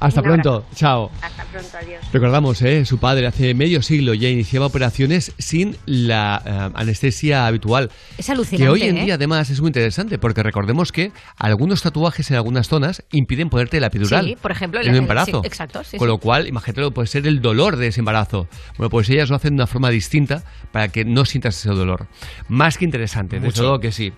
Hasta 0.00 0.22
pronto, 0.22 0.64
chao. 0.74 1.10
Hasta 1.20 1.44
pronto, 1.44 1.76
adiós. 1.76 2.04
Recordamos, 2.12 2.62
¿eh? 2.62 2.84
su 2.84 2.98
padre 2.98 3.26
hace 3.26 3.52
medio 3.54 3.82
siglo 3.82 4.14
ya 4.14 4.28
iniciaba 4.28 4.66
operaciones 4.66 5.32
sin 5.38 5.76
la 5.86 6.40
eh, 6.44 6.70
anestesia 6.74 7.46
habitual. 7.46 7.90
Es 8.16 8.30
alucinante. 8.30 8.64
Que 8.64 8.70
hoy 8.70 8.82
en 8.82 8.98
¿eh? 8.98 9.04
día 9.04 9.14
además 9.14 9.50
es 9.50 9.60
muy 9.60 9.68
interesante 9.68 10.18
porque 10.18 10.44
recordemos 10.44 10.92
que 10.92 11.10
algunos 11.36 11.82
tatuajes 11.82 12.30
en 12.30 12.36
algunas 12.36 12.68
zonas 12.68 13.02
impiden 13.10 13.50
ponerte 13.50 13.80
la 13.80 13.88
epidural. 13.88 14.24
Sí, 14.24 14.36
por 14.40 14.52
ejemplo, 14.52 14.80
en 14.80 14.88
un 14.90 14.96
embarazo. 14.96 15.40
Sí, 15.42 15.46
exacto. 15.46 15.82
Sí, 15.82 15.96
Con 15.96 16.06
lo 16.06 16.18
cual, 16.18 16.46
imagínate 16.46 16.80
lo 16.80 16.90
que 16.90 16.94
puede 16.94 17.08
ser 17.08 17.26
el 17.26 17.40
dolor 17.40 17.76
de 17.76 17.88
ese 17.88 18.00
embarazo. 18.00 18.46
Bueno, 18.76 18.90
pues 18.90 19.10
ellas 19.10 19.30
lo 19.30 19.36
hacen 19.36 19.50
de 19.50 19.62
una 19.62 19.66
forma 19.66 19.90
distinta 19.90 20.44
para 20.70 20.88
que 20.88 21.04
no 21.04 21.24
sientas 21.24 21.56
ese 21.56 21.70
dolor. 21.70 22.06
Más 22.48 22.78
que 22.78 22.84
interesante, 22.84 23.40
de 23.40 23.50
todo 23.50 23.80
que 23.80 23.90
sí. 23.90 24.12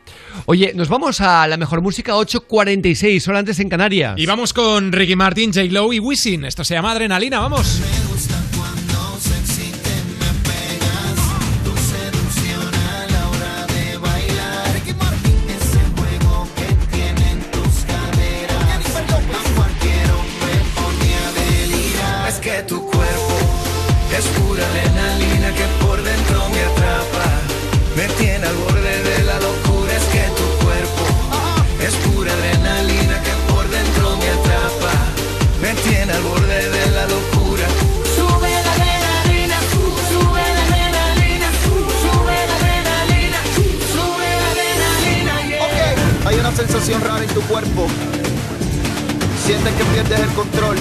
Oye, 0.44 0.72
nos 0.74 0.90
vamos 0.90 1.22
a 1.22 1.48
la 1.48 1.56
mejor 1.56 1.80
música 1.80 2.12
8.46, 2.14 3.20
solo 3.20 3.38
antes 3.38 3.58
en 3.60 3.70
Canarias. 3.70 4.14
Y 4.18 4.26
vamos 4.26 4.52
con 4.52 4.92
Ricky 4.92 5.16
Martin, 5.16 5.52
J. 5.52 5.69
Lowe 5.70 5.94
y 5.94 6.00
Wisin. 6.00 6.44
Esto 6.44 6.64
se 6.64 6.74
llama 6.74 6.92
Adrenalina, 6.92 7.40
vamos. 7.40 7.80
Sientes 49.62 49.78
que 49.78 49.92
pierdes 49.92 50.20
el 50.20 50.32
control. 50.32 50.76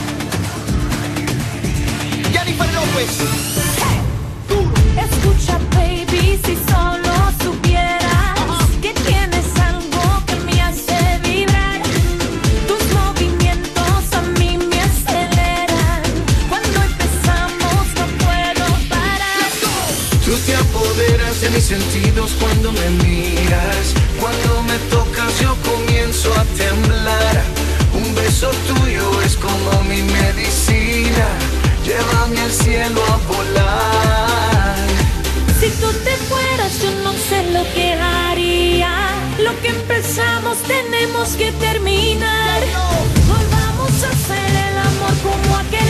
Jennifer 2.31 2.73
López. 2.73 3.09
Escucha, 5.03 5.59
baby, 5.75 6.39
si 6.45 6.55
solo 6.71 7.13
supieras 7.43 8.39
que 8.81 8.93
tienes 8.93 9.47
algo 9.59 10.23
que 10.27 10.35
me 10.45 10.61
hace 10.61 10.97
vibrar. 11.25 11.81
Tus 12.69 12.83
movimientos 12.93 14.13
a 14.13 14.21
mí 14.39 14.57
me 14.57 14.81
aceleran. 14.81 16.01
Cuando 16.47 16.81
empezamos 16.81 17.85
no 17.99 18.05
puedo 18.23 18.65
parar. 18.87 19.51
Tú 20.23 20.37
te 20.45 20.55
apoderas 20.55 21.41
de 21.41 21.49
mis 21.49 21.65
sentidos 21.65 22.31
cuando 22.39 22.71
me 22.71 22.89
miras. 23.03 23.93
Cuando 24.21 24.63
me 24.63 24.77
tocas 24.89 25.37
yo 25.41 25.53
comienzo 25.69 26.31
a 26.33 26.45
temblar. 26.45 26.78
Llévame 31.99 32.39
al 32.39 32.51
cielo 32.51 33.01
a 33.03 33.17
volar. 33.27 34.87
Si 35.59 35.69
tú 35.81 35.87
te 36.05 36.15
fueras, 36.29 36.81
yo 36.81 36.91
no 37.03 37.11
sé 37.11 37.51
lo 37.51 37.63
que 37.73 37.91
haría. 37.91 38.91
Lo 39.37 39.51
que 39.61 39.67
empezamos 39.67 40.57
tenemos 40.59 41.29
que 41.35 41.51
terminar. 41.53 42.61
Volvamos 43.27 43.91
a 44.03 44.09
hacer 44.15 44.49
el 44.67 44.77
amor 44.89 45.13
como 45.27 45.57
aquel 45.57 45.88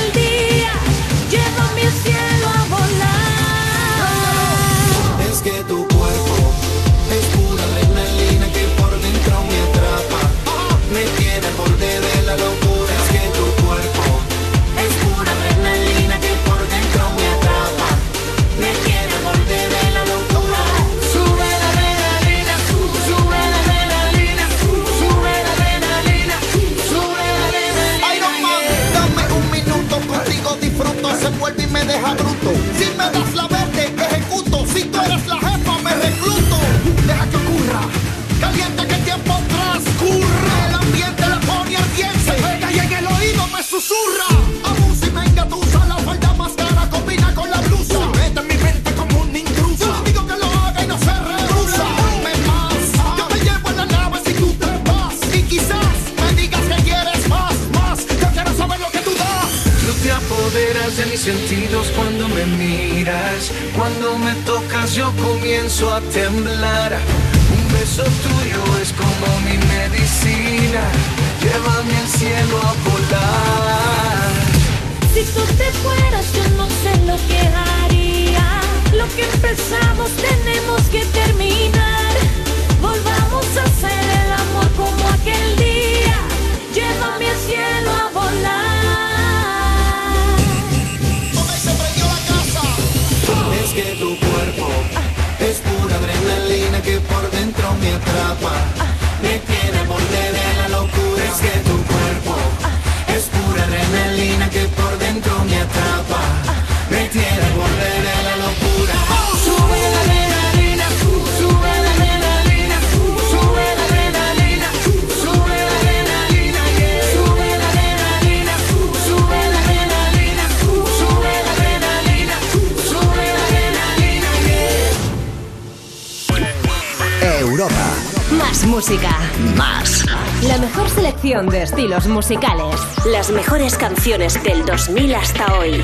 estilos 131.80 132.08
musicales. 132.08 132.76
Las 133.06 133.32
mejores 133.32 133.78
canciones 133.78 134.44
del 134.44 134.66
2000 134.66 135.16
hasta 135.16 135.58
hoy. 135.58 135.82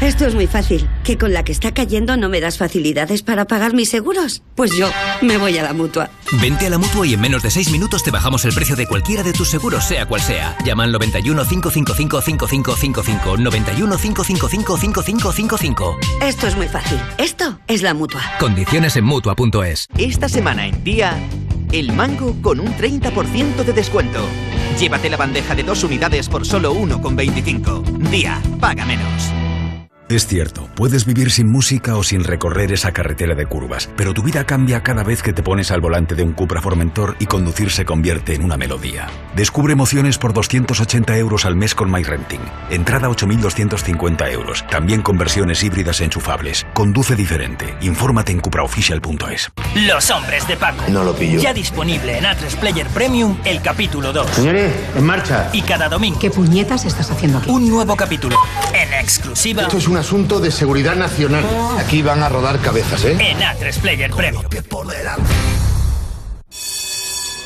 Esto 0.00 0.26
es 0.26 0.34
muy 0.34 0.46
fácil. 0.46 0.88
¿Que 1.04 1.18
con 1.18 1.34
la 1.34 1.42
que 1.42 1.52
está 1.52 1.74
cayendo 1.74 2.16
no 2.16 2.28
me 2.28 2.40
das 2.40 2.56
facilidades 2.56 3.22
para 3.22 3.46
pagar 3.46 3.74
mis 3.74 3.90
seguros? 3.90 4.42
Pues 4.54 4.74
yo 4.74 4.88
me 5.20 5.36
voy 5.36 5.58
a 5.58 5.64
la 5.64 5.72
mutua. 5.72 6.10
Vente 6.40 6.66
a 6.66 6.70
la 6.70 6.78
mutua 6.78 7.06
y 7.06 7.14
en 7.14 7.20
menos 7.20 7.42
de 7.42 7.50
6 7.50 7.70
minutos 7.70 8.02
te 8.02 8.10
bajamos 8.10 8.44
el 8.44 8.54
precio 8.54 8.76
de 8.76 8.86
cualquiera 8.86 9.22
de 9.22 9.32
tus 9.32 9.50
seguros, 9.50 9.84
sea 9.84 10.06
cual 10.06 10.20
sea. 10.20 10.56
Llama 10.64 10.84
al 10.84 10.92
91 10.92 11.44
555 11.46 12.22
5555. 12.22 13.36
91 13.36 13.98
555 13.98 14.78
5555. 14.78 15.96
Esto 16.22 16.46
es 16.46 16.56
muy 16.56 16.68
fácil. 16.68 16.98
Esto 17.18 17.58
es 17.66 17.82
la 17.82 17.92
mutua. 17.92 18.22
Condiciones 18.38 18.96
en 18.96 19.04
mutua.es. 19.04 19.88
Esta 19.98 20.28
semana 20.28 20.66
en 20.66 20.84
día, 20.84 21.18
el 21.78 21.92
mango 21.92 22.34
con 22.40 22.58
un 22.60 22.68
30% 22.68 23.64
de 23.64 23.72
descuento. 23.72 24.26
Llévate 24.78 25.10
la 25.10 25.16
bandeja 25.16 25.54
de 25.54 25.62
dos 25.62 25.84
unidades 25.84 26.28
por 26.28 26.46
solo 26.46 26.74
1,25. 26.74 27.82
Día, 28.10 28.40
paga 28.60 28.86
menos. 28.86 29.32
Es 30.08 30.28
cierto, 30.28 30.68
puedes 30.76 31.04
vivir 31.04 31.32
sin 31.32 31.50
música 31.50 31.96
o 31.96 32.04
sin 32.04 32.22
recorrer 32.22 32.72
esa 32.72 32.92
carretera 32.92 33.34
de 33.34 33.46
curvas, 33.46 33.90
pero 33.96 34.14
tu 34.14 34.22
vida 34.22 34.44
cambia 34.44 34.84
cada 34.84 35.02
vez 35.02 35.20
que 35.20 35.32
te 35.32 35.42
pones 35.42 35.72
al 35.72 35.80
volante 35.80 36.14
de 36.14 36.22
un 36.22 36.32
Cupra 36.32 36.62
Formentor 36.62 37.16
y 37.18 37.26
conducir 37.26 37.70
se 37.70 37.84
convierte 37.84 38.34
en 38.34 38.44
una 38.44 38.56
melodía. 38.56 39.08
Descubre 39.34 39.72
emociones 39.72 40.16
por 40.16 40.32
280 40.32 41.18
euros 41.18 41.44
al 41.44 41.56
mes 41.56 41.74
con 41.74 41.90
MyRenting. 41.90 42.40
Entrada 42.70 43.08
8.250 43.08 44.30
euros. 44.30 44.64
También 44.68 45.02
con 45.02 45.18
versiones 45.18 45.64
híbridas 45.64 46.00
enchufables. 46.00 46.65
Conduce 46.76 47.16
diferente. 47.16 47.74
Infórmate 47.80 48.32
en 48.32 48.40
cupraofficial.es. 48.40 49.50
Los 49.76 50.10
hombres 50.10 50.46
de 50.46 50.58
Paco. 50.58 50.84
No 50.88 51.04
lo 51.04 51.14
pillo. 51.14 51.40
Ya 51.40 51.54
disponible 51.54 52.18
en 52.18 52.24
A3 52.24 52.54
Player 52.60 52.86
Premium 52.88 53.38
el 53.46 53.62
capítulo 53.62 54.12
2. 54.12 54.28
Señores, 54.32 54.74
en 54.94 55.06
marcha. 55.06 55.48
Y 55.54 55.62
cada 55.62 55.88
domingo. 55.88 56.18
¿Qué 56.18 56.30
puñetas 56.30 56.84
estás 56.84 57.10
haciendo 57.10 57.38
aquí? 57.38 57.48
Un 57.48 57.70
nuevo 57.70 57.96
capítulo. 57.96 58.36
En 58.74 58.92
exclusiva. 58.92 59.62
Esto 59.62 59.78
es 59.78 59.88
un 59.88 59.96
asunto 59.96 60.38
de 60.38 60.50
seguridad 60.50 60.96
nacional. 60.96 61.46
Aquí 61.78 62.02
van 62.02 62.22
a 62.22 62.28
rodar 62.28 62.60
cabezas, 62.60 63.06
¿eh? 63.06 63.16
En 63.20 63.38
A3 63.38 63.80
Player 63.80 64.10
Premium. 64.10 64.44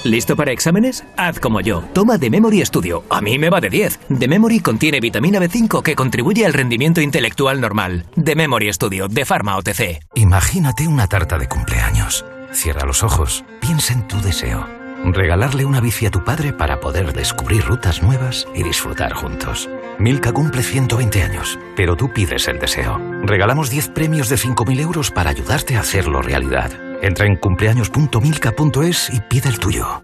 ¿Listo 0.04 0.34
para 0.34 0.52
exámenes? 0.52 1.04
Haz 1.18 1.38
como 1.40 1.60
yo. 1.60 1.82
Toma 1.92 2.18
The 2.18 2.30
Memory 2.30 2.64
Studio. 2.64 3.04
A 3.10 3.20
mí 3.20 3.38
me 3.38 3.50
va 3.50 3.60
de 3.60 3.68
10. 3.68 4.00
The 4.18 4.28
Memory 4.28 4.60
contiene 4.60 4.98
vitamina 4.98 5.38
B5 5.38 5.82
que 5.82 5.94
contribuye 5.94 6.46
al 6.46 6.54
rendimiento 6.54 7.02
intelectual 7.02 7.60
normal. 7.60 8.06
The 8.22 8.34
Memory 8.34 8.72
Studio 8.72 9.08
de 9.08 9.26
Pharma 9.26 9.58
OTC. 9.58 10.00
Imagínate 10.14 10.88
una 10.88 11.06
tarta 11.06 11.36
de 11.36 11.48
cumpleaños. 11.48 12.24
Cierra 12.50 12.86
los 12.86 13.02
ojos, 13.02 13.44
piensa 13.60 13.92
en 13.92 14.08
tu 14.08 14.18
deseo. 14.22 14.66
Regalarle 15.04 15.66
una 15.66 15.80
bici 15.80 16.06
a 16.06 16.10
tu 16.10 16.24
padre 16.24 16.54
para 16.54 16.80
poder 16.80 17.12
descubrir 17.12 17.64
rutas 17.64 18.02
nuevas 18.02 18.46
y 18.54 18.62
disfrutar 18.62 19.12
juntos. 19.12 19.68
Milka 19.98 20.32
cumple 20.32 20.62
120 20.62 21.22
años, 21.22 21.58
pero 21.76 21.96
tú 21.96 22.10
pides 22.10 22.48
el 22.48 22.58
deseo. 22.58 22.98
Regalamos 23.22 23.68
10 23.68 23.88
premios 23.88 24.30
de 24.30 24.36
5.000 24.36 24.80
euros 24.80 25.10
para 25.10 25.30
ayudarte 25.30 25.76
a 25.76 25.80
hacerlo 25.80 26.22
realidad. 26.22 26.89
Entra 27.02 27.26
en 27.26 27.36
cumpleaños.milka.es 27.36 29.10
y 29.14 29.20
pide 29.20 29.48
el 29.48 29.58
tuyo. 29.58 30.02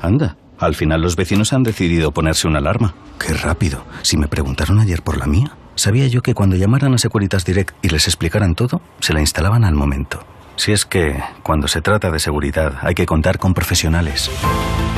Anda, 0.00 0.36
al 0.58 0.74
final 0.74 1.02
los 1.02 1.16
vecinos 1.16 1.52
han 1.52 1.62
decidido 1.62 2.12
ponerse 2.12 2.48
una 2.48 2.58
alarma. 2.58 2.94
Qué 3.18 3.34
rápido. 3.34 3.84
Si 4.02 4.16
me 4.16 4.28
preguntaron 4.28 4.78
ayer 4.80 5.02
por 5.02 5.18
la 5.18 5.26
mía, 5.26 5.56
sabía 5.74 6.06
yo 6.06 6.22
que 6.22 6.34
cuando 6.34 6.56
llamaran 6.56 6.94
a 6.94 6.98
Securitas 6.98 7.44
Direct 7.44 7.74
y 7.82 7.90
les 7.90 8.06
explicaran 8.06 8.54
todo, 8.54 8.80
se 9.00 9.12
la 9.12 9.20
instalaban 9.20 9.64
al 9.64 9.74
momento. 9.74 10.24
Si 10.60 10.72
es 10.72 10.84
que, 10.84 11.18
cuando 11.42 11.68
se 11.68 11.80
trata 11.80 12.10
de 12.10 12.18
seguridad, 12.18 12.74
hay 12.82 12.94
que 12.94 13.06
contar 13.06 13.38
con 13.38 13.54
profesionales. 13.54 14.30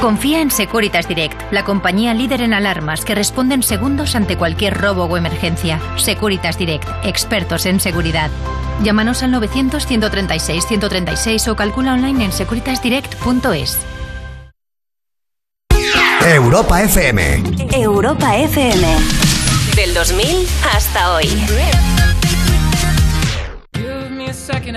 Confía 0.01 0.43
en 0.43 0.51
Securitas 0.51 1.07
Direct, 1.07 1.41
la 1.53 1.63
compañía 1.63 2.15
líder 2.15 2.41
en 2.41 2.53
alarmas 2.53 3.05
que 3.05 3.15
responde 3.15 3.55
en 3.55 3.63
segundos 3.63 4.17
ante 4.17 4.37
cualquier 4.37 4.77
robo 4.77 5.05
o 5.05 5.17
emergencia. 5.17 5.79
Securitas 5.99 6.59
Direct, 6.59 6.89
expertos 7.05 7.65
en 7.67 7.79
seguridad. 7.79 8.29
Llámanos 8.83 9.23
al 9.23 9.35
900-136-136 9.35 11.47
o 11.47 11.55
calcula 11.55 11.93
online 11.93 12.25
en 12.25 12.33
securitasdirect.es. 12.33 13.79
Europa 16.27 16.83
FM. 16.83 17.43
Europa 17.73 18.37
FM. 18.37 18.97
Del 19.77 19.95
2000 19.95 20.27
hasta 20.75 21.13
hoy. 21.13 21.29
Give 23.73 24.11
me 24.11 24.29
a 24.29 24.35
second, 24.35 24.77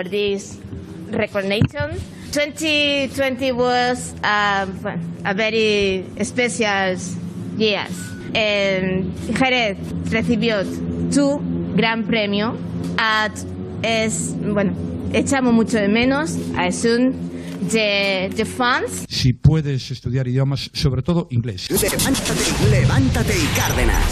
For 0.00 0.08
this 0.08 0.58
recognition. 1.10 2.00
2020 2.32 3.52
was 3.52 4.14
um, 4.24 4.72
a 5.24 5.34
very 5.34 6.04
special 6.22 6.96
year. 7.58 7.86
Um, 8.30 9.12
Jerez 9.34 9.76
recibió 10.10 10.62
tu 11.12 11.40
gran 11.76 12.04
premio. 12.04 12.56
At, 12.96 13.32
es, 13.82 14.34
bueno, 14.38 14.72
echamos 15.12 15.52
mucho 15.52 15.78
de 15.78 15.88
menos 15.88 16.36
a 16.56 16.70
Sun 16.70 17.29
de, 17.72 18.30
de 18.34 18.44
fans. 18.44 19.04
Si 19.08 19.32
puedes 19.32 19.90
estudiar 19.90 20.26
idiomas, 20.28 20.70
sobre 20.72 21.02
todo 21.02 21.28
inglés. 21.30 21.68
Levántate, 21.70 22.70
levántate 22.70 23.34
y 23.36 23.46
Cárdenas. 23.56 24.04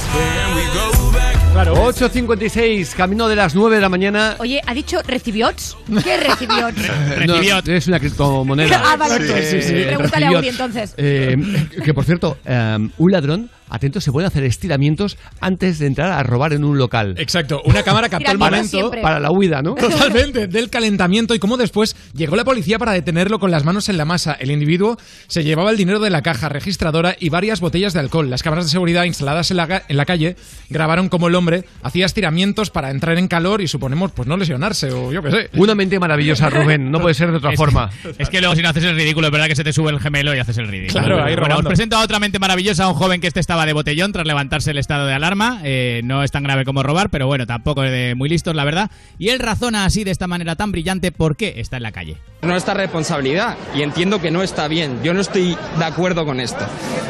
Claro. 1.53 1.75
8.56, 1.75 2.95
camino 2.95 3.29
de 3.29 3.37
las 3.37 3.55
9 3.55 3.77
de 3.77 3.83
la 3.83 3.89
mañana. 3.89 4.37
Oye, 4.39 4.61
¿ha 4.67 4.75
dicho 4.75 5.01
recibiots? 5.03 5.77
¿Qué 6.05 6.17
recibiots? 6.17 6.79
No, 7.27 7.37
es 7.73 7.89
una 7.89 7.99
criptomoneda. 7.99 8.83
Ah, 8.85 8.97
vale, 8.97 9.19
Sí, 9.27 9.61
sí, 9.61 9.69
sí, 9.69 9.73
pregúntale 9.85 10.27
a. 10.27 10.39
Uri 10.39 10.49
entonces. 10.49 10.95
Eh, 10.97 11.37
que 11.85 11.93
por 11.95 12.05
cierto, 12.05 12.39
eh, 12.45 12.89
un 12.97 13.13
ladrón, 13.13 13.51
atento, 13.71 14.01
se 14.01 14.13
puede 14.13 14.27
hacer 14.27 14.45
estiramientos 14.45 15.17
antes 15.41 15.79
de 15.79 15.87
entrar 15.87 16.13
a 16.13 16.23
robar 16.23 16.53
en 16.53 16.65
un 16.65 16.79
local. 16.79 17.15
Exacto, 17.19 17.63
una 17.65 17.83
cámara 17.83 18.09
captó 18.11 18.31
el 18.31 18.39
momento 18.39 18.91
Para 19.03 19.21
la 19.21 19.31
huida, 19.31 19.63
¿no? 19.63 19.75
Totalmente, 19.77 20.47
del 20.47 20.71
calentamiento 20.71 21.35
y 21.35 21.39
cómo 21.39 21.57
después 21.57 21.97
llegó 22.15 22.37
la 22.37 22.45
policía 22.45 22.79
para 22.79 22.93
detenerlo 22.93 23.39
con 23.39 23.51
las 23.51 23.65
manos 23.65 23.89
en 23.89 23.97
la 23.97 24.05
masa. 24.05 24.33
El 24.39 24.51
individuo 24.51 24.97
se 25.27 25.45
llevaba 25.45 25.71
el 25.71 25.77
dinero 25.77 26.01
de 26.01 26.11
la 26.11 26.23
caja 26.23 26.49
registradora 26.49 27.17
y 27.19 27.29
varias 27.29 27.61
botellas 27.61 27.93
de 27.93 28.01
alcohol. 28.01 28.31
Las 28.31 28.43
cámaras 28.43 28.67
de 28.67 28.71
seguridad 28.71 29.05
instaladas 29.05 29.51
en 29.51 29.57
la, 29.59 29.83
en 29.89 29.97
la 29.97 30.05
calle 30.05 30.37
grabaron 30.71 31.09
cómo 31.09 31.29
el 31.29 31.35
hombre 31.35 31.65
hacía 31.83 32.07
estiramientos 32.07 32.71
para 32.71 32.91
entrar 32.91 33.19
en 33.19 33.29
calor 33.29 33.61
y 33.61 33.69
suponemos 33.69 34.13
pues 34.13 34.29
no 34.29 34.37
lesionarse 34.37 34.91
o 34.93 35.13
yo 35.13 35.23
qué 35.23 35.31
sé. 35.31 35.51
Una 35.55 35.75
mente 35.75 35.99
maravillosa, 35.99 36.51
Rubén, 36.51 36.91
no 36.91 37.01
puede 37.01 37.15
ser 37.15 37.31
de 37.31 37.37
otra 37.39 37.51
Es- 37.53 37.57
forma. 37.57 37.91
Es 38.19 38.29
que 38.29 38.41
luego 38.41 38.55
si 38.57 38.63
no 38.63 38.69
haces 38.69 38.85
el 38.85 38.95
ridículo, 38.97 39.27
es 39.29 39.33
verdad 39.33 39.47
que 39.49 39.57
se 39.57 39.65
te 39.65 39.73
sube 39.73 39.91
el 39.91 40.01
gemelo 40.01 40.35
y 40.35 40.39
haces 40.39 40.59
el 40.59 40.69
ridículo. 40.69 41.01
Claro, 41.01 41.23
ahí 41.25 41.37
bueno, 41.37 41.57
os 41.59 41.65
presento 41.65 41.97
a 41.97 42.03
otra 42.03 42.19
mente 42.19 42.39
maravillosa, 42.39 42.85
a 42.85 42.89
un 42.89 42.95
joven 42.95 43.21
que 43.21 43.27
este 43.27 43.41
estaba 43.41 43.58
de 43.67 43.73
botellón 43.73 44.13
tras 44.13 44.27
levantarse 44.27 44.71
el 44.71 44.79
estado 44.79 45.07
de 45.07 45.15
alarma. 45.15 45.61
Eh, 45.65 46.01
no 46.05 46.23
es 46.23 46.31
tan 46.31 46.43
grave 46.43 46.65
como 46.65 46.83
robar, 46.83 47.11
pero 47.11 47.27
bueno, 47.27 47.47
tampoco 47.47 47.85
es 47.85 47.91
de 47.91 48.15
muy 48.15 48.29
listos, 48.29 48.55
la 48.55 48.65
verdad. 48.65 48.91
Y 49.19 49.29
él 49.29 49.39
razona 49.39 49.85
así, 49.85 50.05
de 50.05 50.11
esta 50.11 50.27
manera 50.27 50.57
tan 50.57 50.73
brillante, 50.73 51.13
por 51.13 51.37
qué 51.37 51.55
está 51.57 51.77
en 51.77 51.83
la 51.83 51.93
calle. 51.93 52.17
nuestra 52.43 52.75
responsabilidad 52.75 53.57
y 53.75 53.83
entiendo 53.83 54.21
que 54.21 54.31
no 54.31 54.43
está 54.43 54.69
bien. 54.69 55.01
Yo 55.03 55.15
no 55.15 55.21
estoy 55.21 55.57
de 55.79 55.85
acuerdo 55.85 56.25
con 56.25 56.41
esto. 56.41 56.65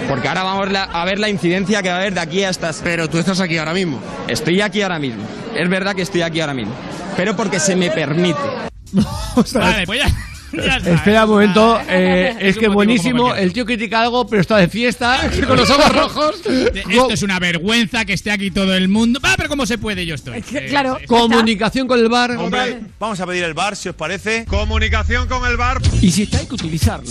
Porque 0.08 0.28
ahora 0.28 0.42
vamos 0.42 0.68
a 0.74 1.04
ver 1.04 1.18
la 1.18 1.28
incidencia 1.28 1.82
que 1.82 1.88
va 1.90 1.96
a 1.96 1.98
haber 1.98 2.14
de 2.14 2.20
aquí 2.20 2.42
a 2.42 2.48
estas... 2.50 2.80
Pero 2.82 3.08
tú 3.08 3.18
estás 3.18 3.40
aquí 3.40 3.58
ahora 3.58 3.74
mismo. 3.74 4.00
Estoy 4.26 4.60
aquí 4.60 4.80
ahora 4.82 4.98
mismo. 4.98 5.22
Es 5.54 5.68
verdad 5.68 5.94
que 5.94 6.02
estoy 6.02 6.22
aquí 6.22 6.40
ahora 6.40 6.54
mismo. 6.54 6.74
pero 7.16 7.36
porque 7.36 7.60
se 7.60 7.76
me 7.76 7.90
permite. 7.90 8.38
Vale, 9.54 9.86
pues 9.86 10.00
ya. 10.00 10.06
Espera 10.52 11.24
un 11.24 11.30
momento, 11.30 11.80
eh, 11.88 12.34
Es 12.40 12.56
que 12.56 12.68
buenísimo. 12.68 13.34
El 13.34 13.52
tío 13.52 13.64
critica 13.64 14.02
algo, 14.02 14.26
pero 14.26 14.40
está 14.40 14.56
de 14.56 14.68
fiesta, 14.68 15.18
con 15.46 15.56
los 15.56 15.68
ojos 15.70 15.92
rojos. 15.94 16.42
Esto 16.46 17.10
es 17.10 17.22
una 17.22 17.38
vergüenza 17.38 18.04
que 18.04 18.14
esté 18.14 18.30
aquí 18.30 18.50
todo 18.50 18.74
el 18.74 18.88
mundo. 18.88 19.20
Ah, 19.22 19.34
pero 19.36 19.48
¿cómo 19.48 19.66
se 19.66 19.78
puede? 19.78 20.06
Yo 20.06 20.14
estoy. 20.14 20.38
Eh, 20.38 20.66
claro. 20.68 20.98
Comunicación 21.06 21.86
con 21.86 21.98
el 21.98 22.08
bar. 22.08 22.32
Hombre, 22.32 22.80
vamos 22.98 23.20
a 23.20 23.26
pedir 23.26 23.44
el 23.44 23.54
bar, 23.54 23.76
si 23.76 23.88
os 23.88 23.94
parece. 23.94 24.44
Comunicación 24.46 25.28
con 25.28 25.46
el 25.46 25.56
bar. 25.56 25.80
Y 26.00 26.10
si 26.10 26.22
está, 26.22 26.38
hay 26.38 26.46
que 26.46 26.54
utilizarlo. 26.54 27.10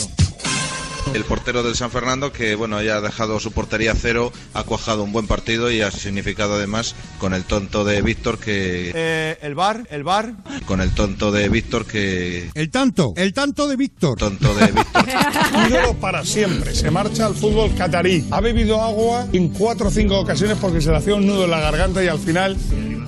El 1.14 1.24
portero 1.24 1.64
del 1.64 1.76
San 1.76 1.90
Fernando, 1.92 2.32
que 2.32 2.56
bueno, 2.56 2.82
ya 2.82 2.98
ha 2.98 3.02
dejado 3.02 3.40
su 3.40 3.52
portería 3.52 3.94
cero, 3.96 4.32
ha 4.54 4.64
cuajado 4.64 5.04
un 5.04 5.12
buen 5.12 5.28
partido 5.28 5.72
y 5.72 5.82
ha 5.82 5.92
significado 5.92 6.56
además 6.56 6.96
con 7.20 7.34
el 7.34 7.44
tonto 7.44 7.84
de 7.84 8.02
Víctor 8.02 8.40
que. 8.40 8.92
Eh, 8.94 9.38
el 9.42 9.56
bar, 9.56 9.88
el 9.90 10.04
bar. 10.04 10.34
Con 10.66 10.82
el 10.82 10.92
tonto 10.92 11.32
de 11.32 11.50
Víctor 11.50 11.86
que. 11.86 12.50
El 12.54 12.70
tanto, 12.70 13.14
el 13.16 13.34
tanto 13.34 13.68
de 13.68 13.76
Víctor. 13.76 14.18
Tonto 14.18 14.54
de 14.56 14.68
Víctor. 14.68 15.06
Ídolo 15.70 15.94
para 15.96 16.24
siempre. 16.24 16.76
Se 16.76 16.92
marcha 16.92 17.26
al 17.26 17.36
fútbol 17.36 17.74
catarí. 17.76 18.26
Ha 18.32 18.42
bebido 18.42 18.82
agua 18.82 19.28
en 19.34 19.50
cuatro 19.50 19.88
o 19.88 19.92
cinco 19.92 20.20
ocasiones 20.20 20.58
porque 20.60 20.82
se 20.82 20.92
le 20.92 20.98
hacía 20.98 21.16
un 21.16 21.26
nudo 21.26 21.46
en 21.46 21.52
la 21.52 21.60
garganta 21.60 22.04
y 22.04 22.08
al 22.08 22.20
final 22.20 22.58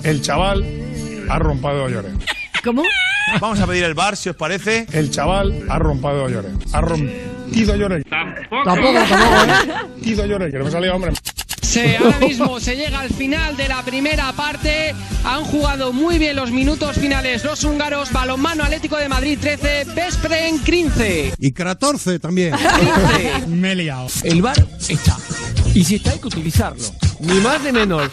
el 0.02 0.22
chaval 0.22 0.64
ha 1.28 1.38
rompado 1.38 1.84
a 1.84 1.88
llorar. 1.88 2.12
¿Cómo? 2.64 2.82
Vamos 3.40 3.60
a 3.60 3.66
pedir 3.66 3.84
el 3.84 3.94
bar, 3.94 4.16
si 4.16 4.28
os 4.28 4.36
parece. 4.36 4.86
El 4.92 5.10
chaval 5.10 5.64
ha 5.68 5.78
rompado 5.78 6.24
a 6.26 6.28
llorar. 6.28 6.52
Ha 6.72 6.80
rompido 6.80 7.72
a 7.72 7.76
llorar. 7.76 8.02
Tampoco, 8.04 8.64
tampoco, 8.64 8.98
¿eh? 10.02 10.26
Llorar, 10.28 10.50
que 10.50 10.58
no 10.58 10.64
me 10.64 10.70
salía, 10.70 10.94
hombre. 10.94 11.12
Se, 11.62 11.96
ahora 11.96 12.18
mismo 12.18 12.58
se 12.58 12.74
llega 12.74 12.98
al 12.98 13.10
final 13.10 13.56
de 13.56 13.68
la 13.68 13.82
primera 13.84 14.32
parte. 14.32 14.92
Han 15.24 15.44
jugado 15.44 15.92
muy 15.92 16.18
bien 16.18 16.34
los 16.34 16.50
minutos 16.50 16.96
finales 16.96 17.44
los 17.44 17.62
húngaros. 17.62 18.10
Balonmano 18.10 18.64
Atlético 18.64 18.96
de 18.96 19.08
Madrid 19.08 19.38
13, 19.40 19.84
Vespren 19.94 20.58
15. 20.64 21.34
Y 21.38 21.52
14 21.52 22.18
también. 22.18 22.54
Me 23.46 23.72
he 23.72 23.74
liado. 23.76 24.08
El 24.24 24.42
bar 24.42 24.56
está. 24.88 25.16
Y 25.74 25.84
si 25.84 25.96
está, 25.96 26.10
hay 26.10 26.18
que 26.18 26.26
utilizarlo. 26.26 26.82
Ni 27.20 27.34
más 27.40 27.62
ni 27.62 27.70
menos. 27.70 28.10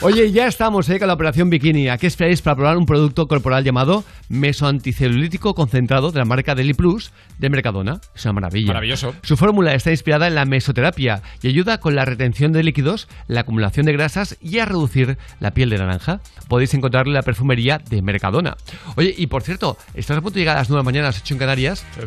Oye, 0.00 0.30
ya 0.30 0.46
estamos 0.46 0.88
eh, 0.88 0.98
con 0.98 1.08
la 1.08 1.14
operación 1.14 1.50
Bikini. 1.50 1.88
¿A 1.88 1.98
qué 1.98 2.06
esperáis 2.06 2.40
para 2.40 2.54
probar 2.54 2.76
un 2.76 2.86
producto 2.86 3.26
corporal 3.26 3.64
llamado 3.64 4.04
meso 4.28 4.66
anticelulítico 4.66 5.54
concentrado 5.54 6.12
de 6.12 6.20
la 6.20 6.24
marca 6.24 6.54
Deli 6.54 6.72
Plus 6.72 7.10
de 7.38 7.50
Mercadona? 7.50 8.00
Es 8.14 8.24
una 8.26 8.34
maravilla. 8.34 8.68
Maravilloso. 8.68 9.14
Su 9.22 9.36
fórmula 9.36 9.74
está 9.74 9.90
inspirada 9.90 10.28
en 10.28 10.36
la 10.36 10.44
mesoterapia 10.44 11.22
y 11.42 11.48
ayuda 11.48 11.80
con 11.80 11.96
la 11.96 12.04
retención 12.04 12.52
de 12.52 12.62
líquidos, 12.62 13.08
la 13.26 13.40
acumulación 13.40 13.86
de 13.86 13.92
grasas 13.92 14.36
y 14.40 14.58
a 14.58 14.66
reducir 14.66 15.18
la 15.40 15.50
piel 15.50 15.70
de 15.70 15.78
naranja. 15.78 16.20
Podéis 16.48 16.74
encontrarlo 16.74 17.10
en 17.10 17.14
la 17.14 17.22
perfumería 17.22 17.78
de 17.78 18.02
Mercadona. 18.02 18.56
Oye, 18.96 19.14
y 19.16 19.26
por 19.26 19.42
cierto, 19.42 19.76
estás 19.94 20.18
a 20.18 20.20
punto 20.20 20.34
de 20.34 20.40
llegar 20.40 20.56
a 20.56 20.60
las 20.60 20.70
9 20.70 20.78
de 20.78 20.82
la 20.82 20.84
mañana, 20.84 21.08
a 21.08 21.10
las 21.10 21.20
8 21.22 21.34
en 21.34 21.38
Canarias. 21.40 21.84
Sí, 21.96 22.02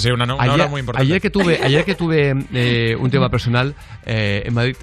sí, 0.00 0.10
una, 0.10 0.24
una 0.24 0.34
ayer, 0.38 0.50
hora 0.54 0.68
muy 0.68 0.80
importante. 0.80 1.06
Ayer 1.06 1.20
que 1.20 1.30
tuve, 1.30 1.60
ayer 1.62 1.84
que 1.84 1.94
tuve 1.94 2.34
eh, 2.52 2.96
un 2.98 3.10
tema 3.10 3.28
personal 3.28 3.74
eh, 4.06 4.42
en 4.46 4.54
Madrid. 4.54 4.76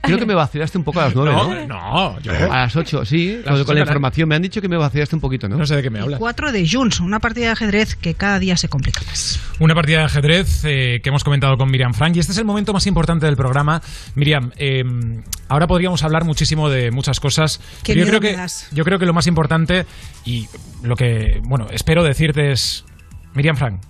Creo 0.00 0.18
que 0.18 0.24
me 0.24 0.34
vacilaste 0.34 0.78
un 0.78 0.84
poco 0.84 1.00
a 1.00 1.04
las 1.06 1.14
9, 1.14 1.32
¿no? 1.32 1.54
No, 1.54 1.66
no, 2.14 2.20
yo- 2.20 2.32
A 2.32 2.60
las 2.62 2.76
8, 2.76 3.04
sí. 3.04 3.40
Las 3.44 3.62
con- 3.64 3.74
la 3.74 3.82
información. 3.82 4.26
Me 4.28 4.34
han 4.34 4.40
dicho 4.40 4.62
que 4.62 4.68
me 4.68 4.76
vacilaste 4.78 5.14
un 5.14 5.20
poquito, 5.20 5.48
¿no? 5.48 5.56
No 5.56 5.66
sé 5.66 5.76
de 5.76 5.82
qué 5.82 5.90
me 5.90 6.00
hablas. 6.00 6.18
4 6.18 6.50
de 6.52 6.66
Junts, 6.66 7.00
una 7.00 7.20
partida 7.20 7.46
de 7.46 7.52
ajedrez 7.52 7.94
que 7.94 8.14
cada 8.14 8.38
día 8.38 8.56
se 8.56 8.68
complica 8.70 9.02
más. 9.06 9.38
Una 9.58 9.74
partida 9.74 9.98
de 9.98 10.04
ajedrez 10.04 10.62
eh, 10.64 11.00
que 11.02 11.08
hemos 11.10 11.24
comentado 11.24 11.58
con 11.58 11.70
Miriam 11.70 11.92
Frank 11.92 12.16
y 12.16 12.20
este 12.20 12.32
es 12.32 12.38
el 12.38 12.46
momento 12.46 12.72
más 12.72 12.86
importante 12.86 13.26
del 13.26 13.36
programa. 13.36 13.82
Miriam, 14.14 14.50
eh, 14.56 14.82
ahora 15.48 15.66
podríamos 15.66 16.02
hablar 16.04 16.24
muchísimo 16.24 16.70
de 16.70 16.90
muchas 16.90 17.20
cosas. 17.20 17.60
Qué 17.82 17.92
pero 17.92 18.06
yo 18.06 18.18
creo 18.18 18.20
que 18.20 18.36
yo 18.72 18.84
creo 18.84 18.98
que 18.98 19.04
lo 19.06 19.12
más 19.12 19.26
importante 19.26 19.84
y 20.24 20.46
lo 20.82 20.96
que 20.96 21.40
bueno 21.44 21.66
espero 21.70 22.02
decirte 22.02 22.52
es 22.52 22.85
Miriam 23.36 23.56
Frank, 23.56 23.80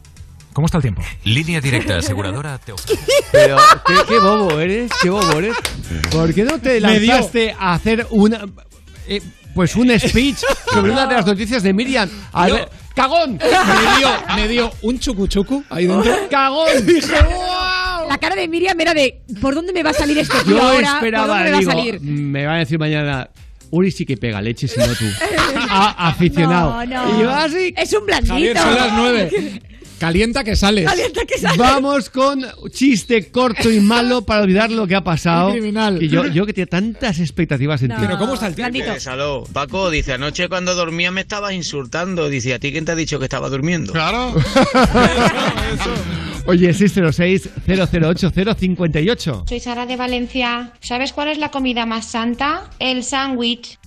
¿cómo 0.53 0.67
está 0.67 0.79
el 0.79 0.83
tiempo? 0.83 1.03
Línea 1.25 1.61
directa 1.61 1.99
aseguradora 1.99 2.59
te 2.59 2.73
ofrece. 2.73 3.01
Pero, 3.33 3.57
¿qué, 3.87 3.95
qué 4.09 4.19
bobo 4.19 4.59
eres, 4.61 4.91
qué 5.01 5.09
bobo 5.11 5.39
eres. 5.39 5.57
¿Por 6.11 6.35
qué 6.35 6.43
no 6.45 6.59
te 6.59 6.81
lanzaste 6.81 7.55
a 7.59 7.75
hacer 7.75 8.07
una. 8.11 8.45
eh, 9.09 9.23
pues 9.55 9.75
un 9.77 9.89
speech 9.99 10.39
sobre 10.71 10.93
una 10.93 11.07
de 11.07 11.15
las 11.15 11.27
noticias 11.27 11.63
de 11.63 11.73
Miriam? 11.73 12.11
A 12.33 12.49
Yo- 12.49 12.55
ver, 12.57 12.69
¡Cagón! 12.95 13.33
Me 13.43 13.99
dio, 13.99 14.09
me 14.37 14.49
dio 14.49 14.73
un 14.83 14.99
chucu 14.99 15.27
chucu 15.27 15.63
ahí 15.69 15.87
dentro. 15.87 16.13
¡Cagón! 16.31 16.67
La 18.09 18.17
cara 18.19 18.35
de 18.37 18.49
Miriam 18.49 18.81
era 18.81 18.95
de 18.95 19.21
¿por 19.41 19.55
dónde 19.55 19.73
me 19.73 19.83
va 19.83 19.91
a 19.91 19.95
salir 19.95 20.17
este 20.19 20.39
tío 20.45 20.57
Yo 20.57 20.63
ahora? 20.63 20.95
esperaba, 20.95 21.27
¿Por 21.27 21.35
dónde 21.37 21.45
me 21.45 21.51
va 21.53 21.59
digo, 21.59 21.71
a 21.71 21.75
salir? 21.75 22.01
me 22.01 22.47
va 22.47 22.55
a 22.55 22.59
decir 22.59 22.79
mañana. 22.79 23.29
Uri 23.71 23.91
sí 23.91 24.07
que 24.07 24.17
pega 24.17 24.41
leche, 24.41 24.69
si 24.69 24.79
no 24.79 24.87
tú. 24.95 25.05
A- 25.71 26.09
aficionado. 26.09 26.85
No, 26.87 27.07
no. 27.07 27.19
Y 27.19 27.23
yo 27.23 27.31
así. 27.31 27.75
Es 27.77 27.93
un 27.93 28.07
blandito. 28.07 28.35
Javier, 28.35 28.59
son 28.59 28.75
las 28.75 28.93
nueve. 28.95 29.31
Calienta 29.99 30.45
que 30.45 30.57
sales. 30.57 30.87
Calienta 30.87 31.25
que 31.25 31.39
sale. 31.39 31.57
Vamos 31.57 32.11
con 32.11 32.45
chiste 32.71 33.31
corto 33.31 33.71
y 33.71 33.81
malo 33.81 34.23
para 34.23 34.43
olvidar 34.43 34.71
lo 34.71 34.87
que 34.87 34.95
ha 34.95 35.03
pasado. 35.03 35.53
Criminal. 35.53 36.03
Y 36.03 36.09
yo, 36.09 36.27
yo 36.27 36.45
que 36.47 36.53
tenía 36.53 36.67
tantas 36.67 37.19
expectativas 37.21 37.83
en 37.83 37.89
ti. 37.89 37.97
Pero 38.01 38.19
¿cómo 38.19 38.35
está 38.35 38.49
el 38.49 38.55
tiempo? 38.55 38.79
Paco 39.53 39.91
dice, 39.91 40.13
anoche 40.13 40.49
cuando 40.49 40.75
dormía 40.75 41.11
me 41.11 41.23
estabas 41.23 41.53
insultando. 41.53 42.29
Dice, 42.29 42.55
¿a 42.55 42.59
ti 42.59 42.73
quién 42.73 42.85
te 42.85 42.93
ha 42.93 42.97
dicho 42.97 43.19
que 43.19 43.25
estaba 43.25 43.49
durmiendo? 43.49 43.93
Claro. 43.93 44.35
Oye, 46.47 46.71
606-008-058. 46.71 49.49
Soy 49.49 49.61
Sara 49.61 49.87
de 49.87 49.97
Valencia. 49.97 50.73
¿Sabes 50.81 51.13
cuál 51.13 51.29
es 51.29 51.39
la 51.39 51.51
comida 51.51 51.87
más 51.87 52.07
santa? 52.07 52.71
El 52.79 53.03
sándwich. 53.03 53.79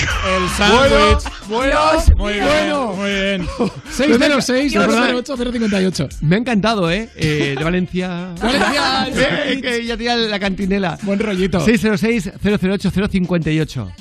El 0.00 0.48
sándwich. 0.50 1.24
Bueno, 1.48 1.76
Muy 2.16 2.32
bien, 2.34 2.44
bueno. 2.44 2.92
muy 2.94 3.10
bien. 3.10 3.46
Pues 3.58 4.08
me- 4.08 4.18
606 4.18 4.74
008 4.76 5.36
058. 5.36 6.08
Me 6.22 6.36
ha 6.36 6.38
encantado, 6.38 6.88
¿eh? 6.90 7.08
Eh, 7.16 7.54
de 7.58 7.64
Valencia. 7.64 8.32
Valencia. 8.40 9.08
Eh, 9.48 9.60
que 9.62 9.84
ya 9.86 9.96
tenía 9.96 10.14
la 10.16 10.38
cantinela. 10.38 10.98
Buen 11.02 11.18
rollito. 11.18 11.58
606-008-058. 11.64 13.92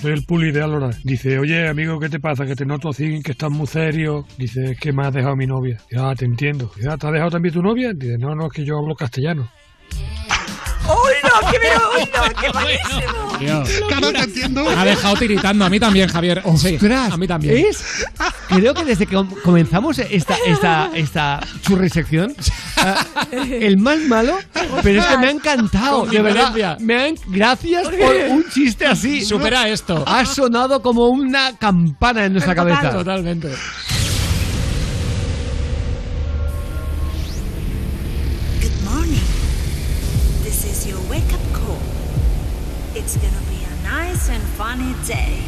Soy 0.00 0.12
el 0.12 0.24
puli 0.24 0.52
de 0.52 0.62
Alora. 0.62 0.90
Dice, 1.02 1.38
oye, 1.38 1.66
amigo, 1.68 1.98
¿qué 1.98 2.08
te 2.08 2.20
pasa? 2.20 2.44
Que 2.46 2.54
te 2.54 2.64
noto 2.66 2.90
así, 2.90 3.20
que 3.22 3.32
estás 3.32 3.50
muy 3.50 3.66
serio. 3.66 4.26
Dice, 4.38 4.72
es 4.72 4.78
que 4.78 4.92
me 4.92 5.06
has 5.06 5.12
dejado 5.14 5.34
mi 5.36 5.46
novia. 5.46 5.78
Dice, 5.90 6.02
ah, 6.02 6.14
te 6.16 6.24
entiendo. 6.26 6.70
Dice, 6.76 6.88
ah, 6.90 6.96
¿te 6.98 7.06
has 7.06 7.12
dejado 7.12 7.30
también 7.30 7.54
tu 7.54 7.62
novia? 7.62 7.92
Dice, 7.94 8.18
no, 8.18 8.34
no, 8.34 8.46
es 8.46 8.52
que 8.52 8.64
yo 8.64 8.78
hablo 8.78 8.94
castellano. 8.94 9.48
¡Uy, 10.86 11.14
no! 11.24 11.50
¡Qué 11.50 11.58
me 11.58 11.68
uy, 12.02 12.10
no! 12.14 12.40
¡Qué 12.40 12.52
malísimo! 12.52 13.38
Dios. 13.40 13.68
Claro, 13.88 14.12
te 14.12 14.18
entiendo. 14.20 14.64
Me 14.64 14.72
ha 14.74 14.84
dejado 14.84 15.16
tiritando 15.16 15.64
a 15.64 15.70
mí 15.70 15.80
también, 15.80 16.08
Javier. 16.08 16.42
Sí, 16.56 16.74
¡Ostras! 16.76 17.12
a 17.12 17.16
mí 17.16 17.26
también. 17.26 17.66
Es, 17.66 18.06
creo 18.48 18.74
que 18.74 18.84
desde 18.84 19.06
que 19.06 19.14
com- 19.16 19.34
comenzamos 19.42 19.98
esta, 19.98 20.36
esta, 20.46 20.90
esta 20.94 21.40
churrisección, 21.62 22.34
ah, 22.78 23.04
el 23.32 23.76
más 23.78 23.98
malo, 24.00 24.38
pero 24.82 25.00
es 25.00 25.06
que 25.06 25.18
me 25.18 25.26
ha 25.26 25.30
encantado, 25.30 26.00
Con 26.00 26.10
de 26.10 26.22
verdad. 26.22 26.52
diferencia. 26.54 26.76
Me 26.80 27.02
han, 27.08 27.14
gracias 27.26 27.88
¿Por 27.88 28.14
un 28.30 28.44
chiste 28.50 28.86
así. 28.86 29.24
Supera 29.24 29.68
esto. 29.68 30.04
Ha 30.06 30.24
sonado 30.24 30.80
como 30.80 31.08
una 31.08 31.56
campana 31.56 32.26
en 32.26 32.32
nuestra 32.32 32.54
cabeza. 32.54 32.90
Totalmente. 32.90 33.48
It's 43.04 43.18
gonna 43.18 43.36
be 43.50 43.62
a 43.62 43.82
nice 43.82 44.30
and 44.30 44.42
funny 44.56 44.94
day. 45.06 45.42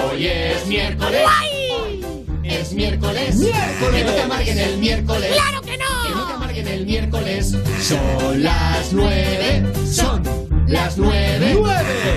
Hoy 0.00 0.26
es 0.26 0.66
miércoles. 0.66 1.20
Es 2.44 2.72
miércoles. 2.72 3.36
Que 3.36 4.04
no 4.04 4.10
te 4.10 4.22
amarguen 4.22 4.58
el 4.58 4.78
miércoles. 4.78 5.32
¡Claro 5.34 5.60
que 5.60 5.76
no! 5.76 6.05
El 6.76 6.86
miércoles. 6.86 7.56
Son 7.80 8.42
las 8.42 8.92
nueve. 8.92 9.64
Son 9.90 10.22
las 10.66 10.98
nueve. 10.98 11.56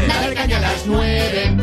Dale 0.08 0.36
caña 0.36 0.58
a 0.58 0.62
las 0.62 0.86
nueve. 0.86 1.58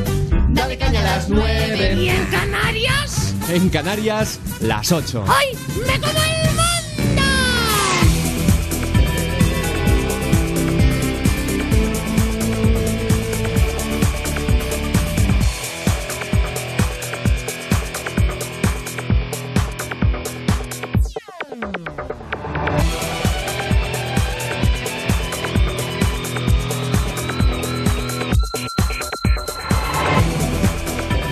Dale 0.48 0.78
caña 0.78 1.00
a 1.00 1.04
las 1.04 1.28
nueve. 1.28 1.94
¿Y 1.94 2.08
en 2.08 2.24
Canarias? 2.26 3.34
En 3.50 3.68
Canarias, 3.68 4.40
las 4.60 4.90
8. 4.90 5.24
¡Ay! 5.28 5.48
¡Me 5.86 6.00
como 6.00 6.18
el 6.18 6.48
mundo! 6.48 6.85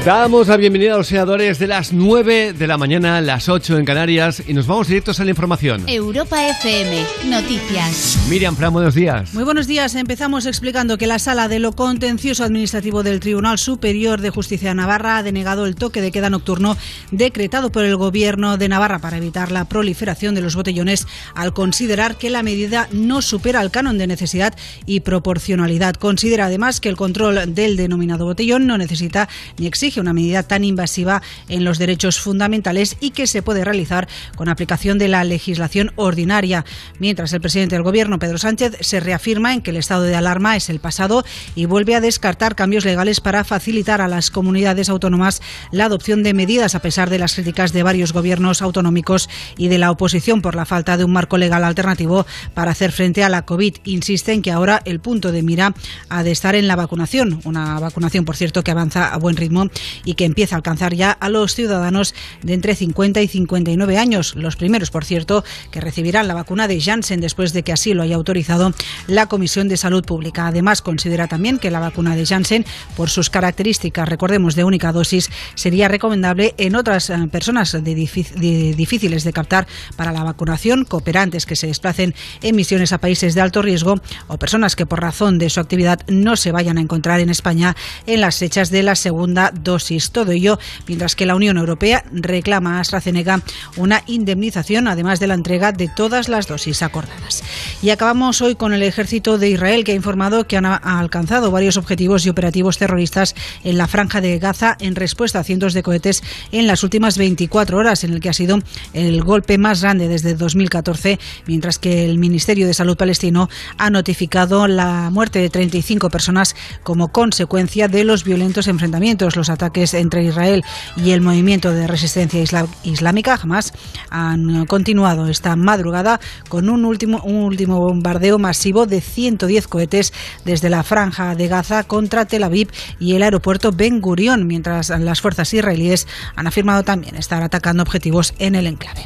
Damos 0.04 0.48
la 0.48 0.58
bienvenida 0.58 0.92
a 0.92 0.96
los 0.98 1.06
senadores 1.06 1.58
de 1.58 1.66
las 1.66 1.94
9 1.94 2.52
de 2.52 2.66
la 2.66 2.76
mañana, 2.76 3.22
las 3.22 3.48
8 3.48 3.78
en 3.78 3.86
Canarias, 3.86 4.42
y 4.46 4.52
nos 4.52 4.66
vamos 4.66 4.88
directos 4.88 5.18
a 5.18 5.24
la 5.24 5.30
información. 5.30 5.84
Europa 5.88 6.46
FM, 6.46 7.06
noticias. 7.30 8.18
Miriam 8.28 8.54
Fran, 8.54 8.74
buenos 8.74 8.94
días. 8.94 9.32
Muy 9.32 9.44
buenos 9.44 9.66
días. 9.66 9.94
Empezamos 9.94 10.44
explicando 10.44 10.98
que 10.98 11.06
la 11.06 11.18
Sala 11.18 11.48
de 11.48 11.58
lo 11.58 11.72
Contencioso 11.72 12.44
Administrativo 12.44 13.02
del 13.02 13.20
Tribunal 13.20 13.56
Superior 13.56 14.20
de 14.20 14.28
Justicia 14.28 14.68
de 14.68 14.74
Navarra 14.74 15.16
ha 15.16 15.22
denegado 15.22 15.64
el 15.64 15.74
toque 15.74 16.02
de 16.02 16.12
queda 16.12 16.28
nocturno 16.28 16.76
decretado 17.10 17.72
por 17.72 17.86
el 17.86 17.96
Gobierno 17.96 18.58
de 18.58 18.68
Navarra 18.68 18.98
para 18.98 19.16
evitar 19.16 19.52
la 19.52 19.70
proliferación 19.70 20.34
de 20.34 20.42
los 20.42 20.54
botellones 20.54 21.06
al 21.34 21.54
considerar 21.54 22.18
que 22.18 22.28
la 22.28 22.42
medida 22.42 22.88
no 22.92 23.22
supera 23.22 23.62
el 23.62 23.70
canon 23.70 23.96
de 23.96 24.06
necesidad 24.06 24.54
y 24.84 25.00
proporcionalidad. 25.00 25.94
Considera 25.94 26.44
además 26.44 26.80
que 26.80 26.90
el 26.90 26.96
control 26.96 27.54
del 27.54 27.78
denominado 27.78 28.26
botellón 28.26 28.66
no 28.66 28.76
necesita 28.76 29.30
ni 29.56 29.66
exige 29.66 29.93
una 30.00 30.12
medida 30.12 30.42
tan 30.42 30.64
invasiva 30.64 31.22
en 31.48 31.64
los 31.64 31.78
derechos 31.78 32.20
fundamentales 32.20 32.96
y 33.00 33.10
que 33.10 33.26
se 33.26 33.42
puede 33.42 33.64
realizar 33.64 34.08
con 34.36 34.48
aplicación 34.48 34.98
de 34.98 35.08
la 35.08 35.24
legislación 35.24 35.92
ordinaria. 35.96 36.64
Mientras 36.98 37.32
el 37.32 37.40
presidente 37.40 37.76
del 37.76 37.82
Gobierno, 37.82 38.18
Pedro 38.18 38.38
Sánchez, 38.38 38.76
se 38.80 39.00
reafirma 39.00 39.54
en 39.54 39.62
que 39.62 39.70
el 39.70 39.76
estado 39.76 40.02
de 40.02 40.16
alarma 40.16 40.56
es 40.56 40.70
el 40.70 40.80
pasado 40.80 41.24
y 41.54 41.66
vuelve 41.66 41.94
a 41.94 42.00
descartar 42.00 42.54
cambios 42.54 42.84
legales 42.84 43.20
para 43.20 43.44
facilitar 43.44 44.00
a 44.00 44.08
las 44.08 44.30
comunidades 44.30 44.88
autónomas 44.88 45.42
la 45.70 45.86
adopción 45.86 46.22
de 46.22 46.34
medidas 46.34 46.74
a 46.74 46.80
pesar 46.80 47.10
de 47.10 47.18
las 47.18 47.34
críticas 47.34 47.72
de 47.72 47.82
varios 47.82 48.12
gobiernos 48.12 48.62
autonómicos 48.62 49.28
y 49.56 49.68
de 49.68 49.78
la 49.78 49.90
oposición 49.90 50.42
por 50.42 50.54
la 50.54 50.64
falta 50.64 50.96
de 50.96 51.04
un 51.04 51.12
marco 51.12 51.38
legal 51.38 51.64
alternativo 51.64 52.26
para 52.54 52.72
hacer 52.72 52.92
frente 52.92 53.24
a 53.24 53.28
la 53.28 53.42
COVID. 53.42 53.76
Insiste 53.84 54.32
en 54.32 54.42
que 54.42 54.50
ahora 54.50 54.82
el 54.84 55.00
punto 55.00 55.32
de 55.32 55.42
mira 55.42 55.74
ha 56.08 56.22
de 56.22 56.30
estar 56.30 56.54
en 56.54 56.68
la 56.68 56.76
vacunación, 56.76 57.40
una 57.44 57.78
vacunación, 57.78 58.24
por 58.24 58.36
cierto, 58.36 58.62
que 58.62 58.70
avanza 58.70 59.12
a 59.12 59.18
buen 59.18 59.36
ritmo 59.36 59.68
y 60.04 60.14
que 60.14 60.24
empieza 60.24 60.54
a 60.54 60.58
alcanzar 60.58 60.94
ya 60.94 61.10
a 61.10 61.28
los 61.28 61.54
ciudadanos 61.54 62.14
de 62.42 62.54
entre 62.54 62.74
50 62.74 63.20
y 63.20 63.28
59 63.28 63.98
años, 63.98 64.34
los 64.36 64.56
primeros, 64.56 64.90
por 64.90 65.04
cierto, 65.04 65.44
que 65.70 65.80
recibirán 65.80 66.28
la 66.28 66.34
vacuna 66.34 66.68
de 66.68 66.80
Janssen 66.80 67.20
después 67.20 67.52
de 67.52 67.62
que 67.62 67.72
así 67.72 67.94
lo 67.94 68.02
haya 68.02 68.16
autorizado 68.16 68.72
la 69.06 69.26
Comisión 69.26 69.68
de 69.68 69.76
Salud 69.76 70.04
Pública. 70.04 70.46
Además, 70.46 70.82
considera 70.82 71.28
también 71.28 71.58
que 71.58 71.70
la 71.70 71.80
vacuna 71.80 72.16
de 72.16 72.26
Janssen, 72.26 72.64
por 72.96 73.10
sus 73.10 73.30
características, 73.30 74.08
recordemos, 74.08 74.54
de 74.54 74.64
única 74.64 74.92
dosis, 74.92 75.30
sería 75.54 75.88
recomendable 75.88 76.54
en 76.58 76.76
otras 76.76 77.10
eh, 77.10 77.16
personas 77.30 77.72
de, 77.72 77.94
difíciles 77.94 79.24
de 79.24 79.32
captar 79.32 79.66
para 79.96 80.12
la 80.12 80.24
vacunación, 80.24 80.84
cooperantes 80.84 81.46
que 81.46 81.56
se 81.56 81.66
desplacen 81.66 82.14
en 82.42 82.56
misiones 82.56 82.92
a 82.92 82.98
países 82.98 83.34
de 83.34 83.40
alto 83.40 83.62
riesgo 83.62 84.00
o 84.28 84.38
personas 84.38 84.76
que 84.76 84.86
por 84.86 85.00
razón 85.00 85.38
de 85.38 85.50
su 85.50 85.60
actividad 85.60 86.00
no 86.08 86.36
se 86.36 86.52
vayan 86.52 86.78
a 86.78 86.80
encontrar 86.80 87.20
en 87.20 87.30
España 87.30 87.76
en 88.06 88.20
las 88.20 88.38
fechas 88.38 88.70
de 88.70 88.82
la 88.82 88.94
segunda 88.94 89.50
dosis. 89.52 89.73
Todo 90.12 90.32
ello 90.32 90.58
mientras 90.86 91.16
que 91.16 91.26
la 91.26 91.34
Unión 91.34 91.58
Europea 91.58 92.04
reclama 92.12 92.78
a 92.78 92.80
AstraZeneca 92.80 93.42
una 93.76 94.02
indemnización, 94.06 94.88
además 94.88 95.20
de 95.20 95.26
la 95.26 95.34
entrega 95.34 95.72
de 95.72 95.88
todas 95.88 96.28
las 96.28 96.46
dosis 96.46 96.82
acordadas. 96.82 97.42
Y 97.82 97.90
acabamos 97.90 98.40
hoy 98.42 98.54
con 98.54 98.72
el 98.72 98.82
ejército 98.82 99.38
de 99.38 99.50
Israel, 99.50 99.84
que 99.84 99.92
ha 99.92 99.96
informado 99.96 100.46
que 100.46 100.56
han 100.56 100.66
alcanzado 100.66 101.50
varios 101.50 101.76
objetivos 101.76 102.24
y 102.24 102.30
operativos 102.30 102.78
terroristas 102.78 103.34
en 103.62 103.78
la 103.78 103.88
franja 103.88 104.20
de 104.20 104.38
Gaza 104.38 104.76
en 104.80 104.94
respuesta 104.94 105.40
a 105.40 105.44
cientos 105.44 105.74
de 105.74 105.82
cohetes 105.82 106.22
en 106.52 106.66
las 106.66 106.82
últimas 106.82 107.18
24 107.18 107.78
horas, 107.78 108.04
en 108.04 108.12
el 108.12 108.20
que 108.20 108.28
ha 108.28 108.32
sido 108.32 108.58
el 108.92 109.22
golpe 109.22 109.58
más 109.58 109.82
grande 109.82 110.08
desde 110.08 110.34
2014, 110.34 111.18
mientras 111.46 111.78
que 111.78 112.04
el 112.04 112.18
Ministerio 112.18 112.66
de 112.66 112.74
Salud 112.74 112.96
palestino 112.96 113.48
ha 113.78 113.90
notificado 113.90 114.66
la 114.66 115.10
muerte 115.10 115.40
de 115.40 115.50
35 115.50 116.10
personas 116.10 116.54
como 116.82 117.08
consecuencia 117.08 117.88
de 117.88 118.04
los 118.04 118.24
violentos 118.24 118.68
enfrentamientos. 118.68 119.36
Los 119.36 119.50
ataques 119.50 119.63
entre 119.74 120.24
Israel 120.24 120.64
y 120.96 121.12
el 121.12 121.20
movimiento 121.20 121.72
de 121.72 121.86
resistencia 121.86 122.42
islámica 122.82 123.36
jamás 123.36 123.72
han 124.10 124.66
continuado 124.66 125.28
esta 125.28 125.56
madrugada 125.56 126.20
con 126.48 126.68
un 126.68 126.84
último, 126.84 127.22
un 127.22 127.36
último 127.44 127.78
bombardeo 127.80 128.38
masivo 128.38 128.86
de 128.86 129.00
110 129.00 129.68
cohetes 129.68 130.12
desde 130.44 130.70
la 130.70 130.82
franja 130.82 131.34
de 131.34 131.48
Gaza 131.48 131.84
contra 131.84 132.24
Tel 132.24 132.44
Aviv 132.44 132.70
y 132.98 133.14
el 133.14 133.22
aeropuerto 133.22 133.72
Ben 133.72 134.00
Gurion, 134.00 134.46
mientras 134.46 134.90
las 134.90 135.20
fuerzas 135.20 135.52
israelíes 135.52 136.06
han 136.36 136.46
afirmado 136.46 136.82
también 136.82 137.16
estar 137.16 137.42
atacando 137.42 137.82
objetivos 137.82 138.34
en 138.38 138.54
el 138.54 138.66
enclave. 138.66 139.04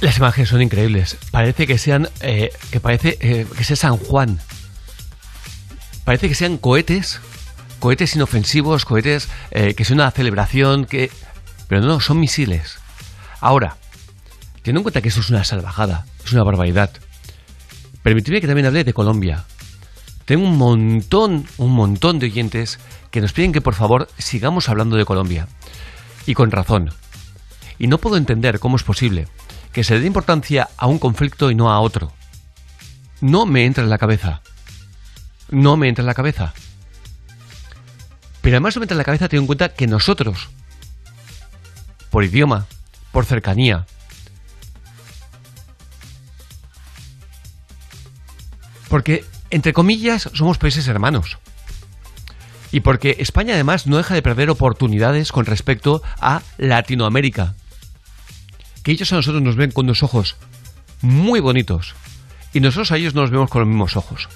Las 0.00 0.18
imágenes 0.18 0.48
son 0.48 0.62
increíbles. 0.62 1.16
Parece 1.30 1.66
que 1.66 1.78
sean 1.78 2.08
eh, 2.22 2.50
que 2.70 2.80
parece 2.80 3.18
eh, 3.20 3.46
que 3.56 3.62
sea 3.64 3.76
San 3.76 3.96
Juan. 3.96 4.40
Parece 6.04 6.28
que 6.28 6.34
sean 6.34 6.58
cohetes 6.58 7.20
cohetes 7.82 8.14
inofensivos, 8.14 8.84
cohetes 8.84 9.28
eh, 9.50 9.74
que 9.74 9.82
es 9.82 9.90
una 9.90 10.08
celebración, 10.12 10.84
que... 10.84 11.10
pero 11.66 11.80
no, 11.80 11.98
son 11.98 12.20
misiles. 12.20 12.78
Ahora, 13.40 13.76
teniendo 14.62 14.78
en 14.78 14.82
cuenta 14.84 15.00
que 15.00 15.08
eso 15.08 15.18
es 15.18 15.30
una 15.30 15.42
salvajada, 15.42 16.06
es 16.24 16.32
una 16.32 16.44
barbaridad, 16.44 16.92
permitidme 18.04 18.40
que 18.40 18.46
también 18.46 18.66
hable 18.66 18.84
de 18.84 18.94
Colombia. 18.94 19.46
Tengo 20.26 20.46
un 20.46 20.58
montón, 20.58 21.44
un 21.58 21.72
montón 21.72 22.20
de 22.20 22.26
oyentes 22.26 22.78
que 23.10 23.20
nos 23.20 23.32
piden 23.32 23.50
que 23.50 23.60
por 23.60 23.74
favor 23.74 24.08
sigamos 24.16 24.68
hablando 24.68 24.94
de 24.94 25.04
Colombia. 25.04 25.48
Y 26.24 26.34
con 26.34 26.52
razón. 26.52 26.90
Y 27.80 27.88
no 27.88 27.98
puedo 27.98 28.16
entender 28.16 28.60
cómo 28.60 28.76
es 28.76 28.84
posible 28.84 29.26
que 29.72 29.82
se 29.82 29.98
dé 29.98 30.06
importancia 30.06 30.68
a 30.76 30.86
un 30.86 31.00
conflicto 31.00 31.50
y 31.50 31.56
no 31.56 31.72
a 31.72 31.80
otro. 31.80 32.12
No 33.20 33.44
me 33.44 33.64
entra 33.64 33.82
en 33.82 33.90
la 33.90 33.98
cabeza. 33.98 34.40
No 35.50 35.76
me 35.76 35.88
entra 35.88 36.02
en 36.02 36.06
la 36.06 36.14
cabeza. 36.14 36.54
Pero 38.42 38.56
además, 38.56 38.76
meter 38.76 38.92
en 38.92 38.98
la 38.98 39.04
cabeza, 39.04 39.28
ten 39.28 39.40
en 39.40 39.46
cuenta 39.46 39.70
que 39.70 39.86
nosotros, 39.86 40.50
por 42.10 42.24
idioma, 42.24 42.66
por 43.12 43.24
cercanía, 43.24 43.86
porque, 48.88 49.24
entre 49.48 49.72
comillas, 49.72 50.28
somos 50.34 50.58
países 50.58 50.86
hermanos. 50.88 51.38
Y 52.72 52.80
porque 52.80 53.16
España 53.20 53.54
además 53.54 53.86
no 53.86 53.96
deja 53.96 54.14
de 54.14 54.22
perder 54.22 54.50
oportunidades 54.50 55.30
con 55.30 55.46
respecto 55.46 56.02
a 56.20 56.42
Latinoamérica. 56.58 57.54
Que 58.82 58.92
ellos 58.92 59.12
a 59.12 59.16
nosotros 59.16 59.42
nos 59.42 59.56
ven 59.56 59.70
con 59.70 59.86
unos 59.86 60.02
ojos 60.02 60.36
muy 61.00 61.40
bonitos. 61.40 61.94
Y 62.52 62.60
nosotros 62.60 62.92
a 62.92 62.96
ellos 62.96 63.14
no 63.14 63.22
los 63.22 63.30
vemos 63.30 63.50
con 63.50 63.60
los 63.60 63.68
mismos 63.68 63.96
ojos. 63.96 64.28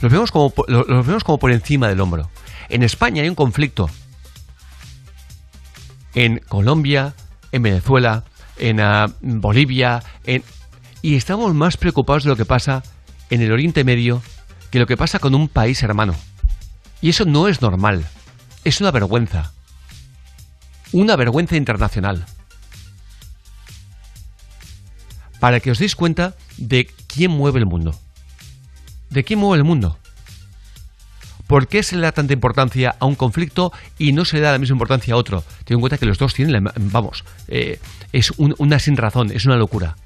Los 0.00 0.12
vemos 0.12 0.30
como, 0.30 0.52
los 0.68 1.06
vemos 1.06 1.24
como 1.24 1.38
por 1.38 1.50
encima 1.50 1.88
del 1.88 2.00
hombro. 2.00 2.30
En 2.68 2.82
España 2.82 3.22
hay 3.22 3.28
un 3.28 3.34
conflicto. 3.34 3.90
En 6.14 6.38
Colombia, 6.48 7.14
en 7.52 7.62
Venezuela, 7.62 8.24
en 8.56 8.80
ah, 8.80 9.12
Bolivia, 9.20 10.02
y 11.02 11.16
estamos 11.16 11.54
más 11.54 11.76
preocupados 11.76 12.24
de 12.24 12.30
lo 12.30 12.36
que 12.36 12.44
pasa 12.44 12.82
en 13.30 13.42
el 13.42 13.52
Oriente 13.52 13.84
Medio 13.84 14.22
que 14.70 14.78
lo 14.78 14.86
que 14.86 14.96
pasa 14.96 15.18
con 15.18 15.34
un 15.34 15.48
país 15.48 15.82
hermano. 15.82 16.14
Y 17.00 17.10
eso 17.10 17.24
no 17.24 17.46
es 17.46 17.62
normal. 17.62 18.04
Es 18.64 18.80
una 18.80 18.90
vergüenza. 18.90 19.52
Una 20.90 21.16
vergüenza 21.16 21.56
internacional. 21.56 22.24
Para 25.38 25.60
que 25.60 25.70
os 25.70 25.78
deis 25.78 25.94
cuenta 25.94 26.34
de 26.56 26.86
quién 27.06 27.30
mueve 27.30 27.60
el 27.60 27.66
mundo. 27.66 27.94
¿De 29.10 29.22
quién 29.22 29.38
mueve 29.38 29.58
el 29.58 29.64
mundo? 29.64 29.98
¿Por 31.46 31.68
qué 31.68 31.82
se 31.82 31.96
le 31.96 32.02
da 32.02 32.12
tanta 32.12 32.32
importancia 32.32 32.96
a 32.98 33.04
un 33.04 33.16
conflicto 33.16 33.72
y 33.98 34.12
no 34.12 34.24
se 34.24 34.36
le 34.36 34.42
da 34.42 34.52
la 34.52 34.58
misma 34.58 34.74
importancia 34.74 35.14
a 35.14 35.16
otro? 35.16 35.44
Ten 35.64 35.76
en 35.76 35.80
cuenta 35.80 35.98
que 35.98 36.06
los 36.06 36.18
dos 36.18 36.32
tienen, 36.32 36.68
vamos, 36.76 37.24
eh, 37.48 37.78
es 38.12 38.32
una 38.38 38.78
sin 38.78 38.96
razón, 38.96 39.30
es 39.30 39.44
una 39.44 39.56
locura. 39.56 39.96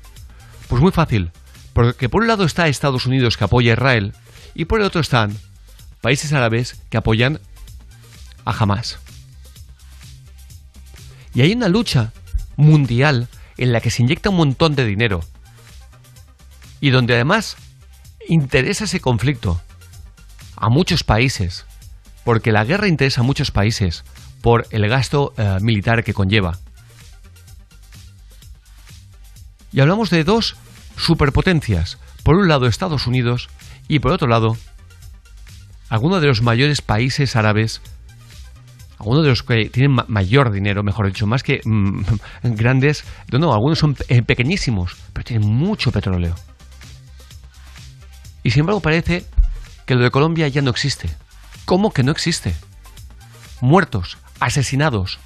Pues 0.68 0.82
muy 0.82 0.90
fácil, 0.90 1.30
porque 1.72 2.08
por 2.08 2.22
un 2.22 2.28
lado 2.28 2.44
está 2.44 2.66
Estados 2.66 3.06
Unidos 3.06 3.36
que 3.36 3.44
apoya 3.44 3.72
a 3.72 3.74
Israel 3.74 4.14
y 4.54 4.64
por 4.64 4.80
el 4.80 4.86
otro 4.86 5.00
están 5.00 5.36
países 6.00 6.32
árabes 6.32 6.80
que 6.90 6.96
apoyan 6.96 7.40
a 8.44 8.50
Hamas. 8.50 8.98
Y 11.34 11.42
hay 11.42 11.52
una 11.52 11.68
lucha 11.68 12.12
mundial 12.56 13.28
en 13.58 13.72
la 13.72 13.80
que 13.80 13.90
se 13.90 14.02
inyecta 14.02 14.30
un 14.30 14.36
montón 14.36 14.74
de 14.74 14.84
dinero 14.84 15.20
y 16.80 16.90
donde 16.90 17.14
además 17.14 17.56
interesa 18.28 18.84
ese 18.84 19.00
conflicto 19.00 19.60
a 20.60 20.68
muchos 20.68 21.04
países, 21.04 21.66
porque 22.24 22.52
la 22.52 22.64
guerra 22.64 22.88
interesa 22.88 23.20
a 23.20 23.24
muchos 23.24 23.50
países 23.50 24.04
por 24.42 24.66
el 24.70 24.88
gasto 24.88 25.32
eh, 25.36 25.58
militar 25.60 26.04
que 26.04 26.14
conlleva. 26.14 26.58
Y 29.72 29.80
hablamos 29.80 30.10
de 30.10 30.24
dos 30.24 30.56
superpotencias, 30.96 31.98
por 32.22 32.36
un 32.36 32.48
lado 32.48 32.66
Estados 32.66 33.06
Unidos 33.06 33.48
y 33.86 34.00
por 34.00 34.12
otro 34.12 34.28
lado 34.28 34.56
algunos 35.88 36.20
de 36.20 36.26
los 36.26 36.42
mayores 36.42 36.82
países 36.82 37.36
árabes, 37.36 37.80
algunos 38.98 39.22
de 39.22 39.30
los 39.30 39.42
que 39.42 39.70
tienen 39.70 39.96
mayor 40.08 40.50
dinero, 40.50 40.82
mejor 40.82 41.06
dicho, 41.06 41.26
más 41.26 41.42
que 41.42 41.60
mm, 41.64 42.02
grandes, 42.42 43.04
no, 43.30 43.52
algunos 43.52 43.78
son 43.78 43.94
pequeñísimos, 43.94 44.96
pero 45.12 45.24
tienen 45.24 45.48
mucho 45.48 45.92
petróleo. 45.92 46.34
Y 48.42 48.50
sin 48.50 48.60
embargo 48.60 48.80
parece 48.80 49.24
que 49.88 49.94
lo 49.94 50.02
de 50.02 50.10
Colombia 50.10 50.46
ya 50.48 50.60
no 50.60 50.70
existe. 50.70 51.08
¿Cómo 51.64 51.92
que 51.92 52.02
no 52.02 52.12
existe? 52.12 52.54
Muertos, 53.62 54.18
asesinados. 54.38 55.18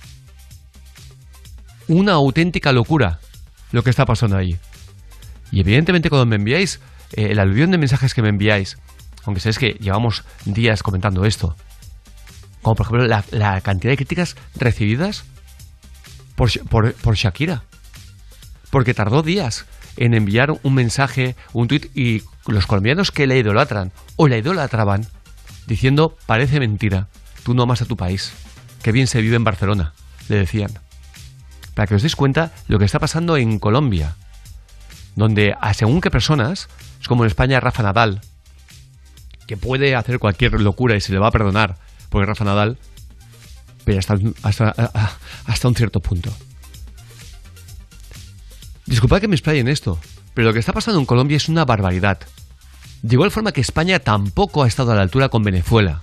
Una 1.88 2.12
auténtica 2.12 2.70
locura 2.70 3.18
lo 3.72 3.82
que 3.82 3.90
está 3.90 4.06
pasando 4.06 4.36
ahí. 4.36 4.56
Y 5.50 5.60
evidentemente 5.60 6.10
cuando 6.10 6.26
me 6.26 6.36
enviáis 6.36 6.78
eh, 7.10 7.32
el 7.32 7.40
aluvión 7.40 7.72
de 7.72 7.78
mensajes 7.78 8.14
que 8.14 8.22
me 8.22 8.28
enviáis, 8.28 8.78
aunque 9.24 9.40
sabéis 9.40 9.58
que 9.58 9.72
llevamos 9.80 10.22
días 10.44 10.84
comentando 10.84 11.24
esto, 11.24 11.56
como 12.62 12.76
por 12.76 12.86
ejemplo 12.86 13.06
la, 13.32 13.60
cantidad 13.62 13.90
de 13.90 13.96
críticas 13.96 14.36
recibidas 14.54 15.24
por 16.36 17.16
Shakira, 17.16 17.64
porque 18.70 18.94
tardó 18.94 19.22
días 19.22 19.66
en 19.96 20.14
enviar 20.14 20.58
un 20.62 20.74
mensaje, 20.74 21.36
un 21.52 21.68
tuit, 21.68 21.96
y 21.96 22.22
los 22.46 22.66
colombianos 22.66 23.10
que 23.10 23.26
la 23.26 23.36
idolatran 23.36 23.92
o 24.16 24.28
la 24.28 24.38
idolatraban, 24.38 25.06
diciendo, 25.66 26.16
parece 26.26 26.60
mentira, 26.60 27.08
tú 27.44 27.54
no 27.54 27.62
amas 27.62 27.82
a 27.82 27.86
tu 27.86 27.96
país, 27.96 28.32
que 28.82 28.92
bien 28.92 29.06
se 29.06 29.20
vive 29.20 29.36
en 29.36 29.44
Barcelona, 29.44 29.94
le 30.28 30.36
decían. 30.36 30.72
Para 31.74 31.86
que 31.86 31.94
os 31.94 32.02
deis 32.02 32.16
cuenta 32.16 32.52
lo 32.68 32.78
que 32.78 32.84
está 32.84 32.98
pasando 32.98 33.36
en 33.36 33.58
Colombia, 33.58 34.16
donde 35.16 35.54
a 35.60 35.74
según 35.74 36.00
qué 36.00 36.10
personas, 36.10 36.68
es 37.00 37.08
como 37.08 37.24
en 37.24 37.28
España 37.28 37.60
Rafa 37.60 37.82
Nadal, 37.82 38.20
que 39.46 39.56
puede 39.56 39.94
hacer 39.94 40.18
cualquier 40.18 40.60
locura 40.60 40.96
y 40.96 41.00
se 41.00 41.12
le 41.12 41.18
va 41.18 41.28
a 41.28 41.32
perdonar, 41.32 41.76
porque 42.08 42.26
Rafa 42.26 42.44
Nadal, 42.44 42.78
pero 43.84 43.98
hasta, 43.98 44.18
hasta, 44.42 44.74
hasta 45.46 45.68
un 45.68 45.74
cierto 45.74 46.00
punto. 46.00 46.32
Disculpad 48.86 49.20
que 49.20 49.28
me 49.28 49.36
explaye 49.36 49.68
esto, 49.70 49.98
pero 50.34 50.48
lo 50.48 50.52
que 50.52 50.58
está 50.58 50.72
pasando 50.72 50.98
en 50.98 51.06
Colombia 51.06 51.36
es 51.36 51.48
una 51.48 51.64
barbaridad. 51.64 52.18
De 53.02 53.14
igual 53.14 53.30
forma 53.30 53.52
que 53.52 53.60
España 53.60 53.98
tampoco 53.98 54.62
ha 54.62 54.68
estado 54.68 54.92
a 54.92 54.94
la 54.94 55.02
altura 55.02 55.28
con 55.28 55.42
Venezuela. 55.42 56.02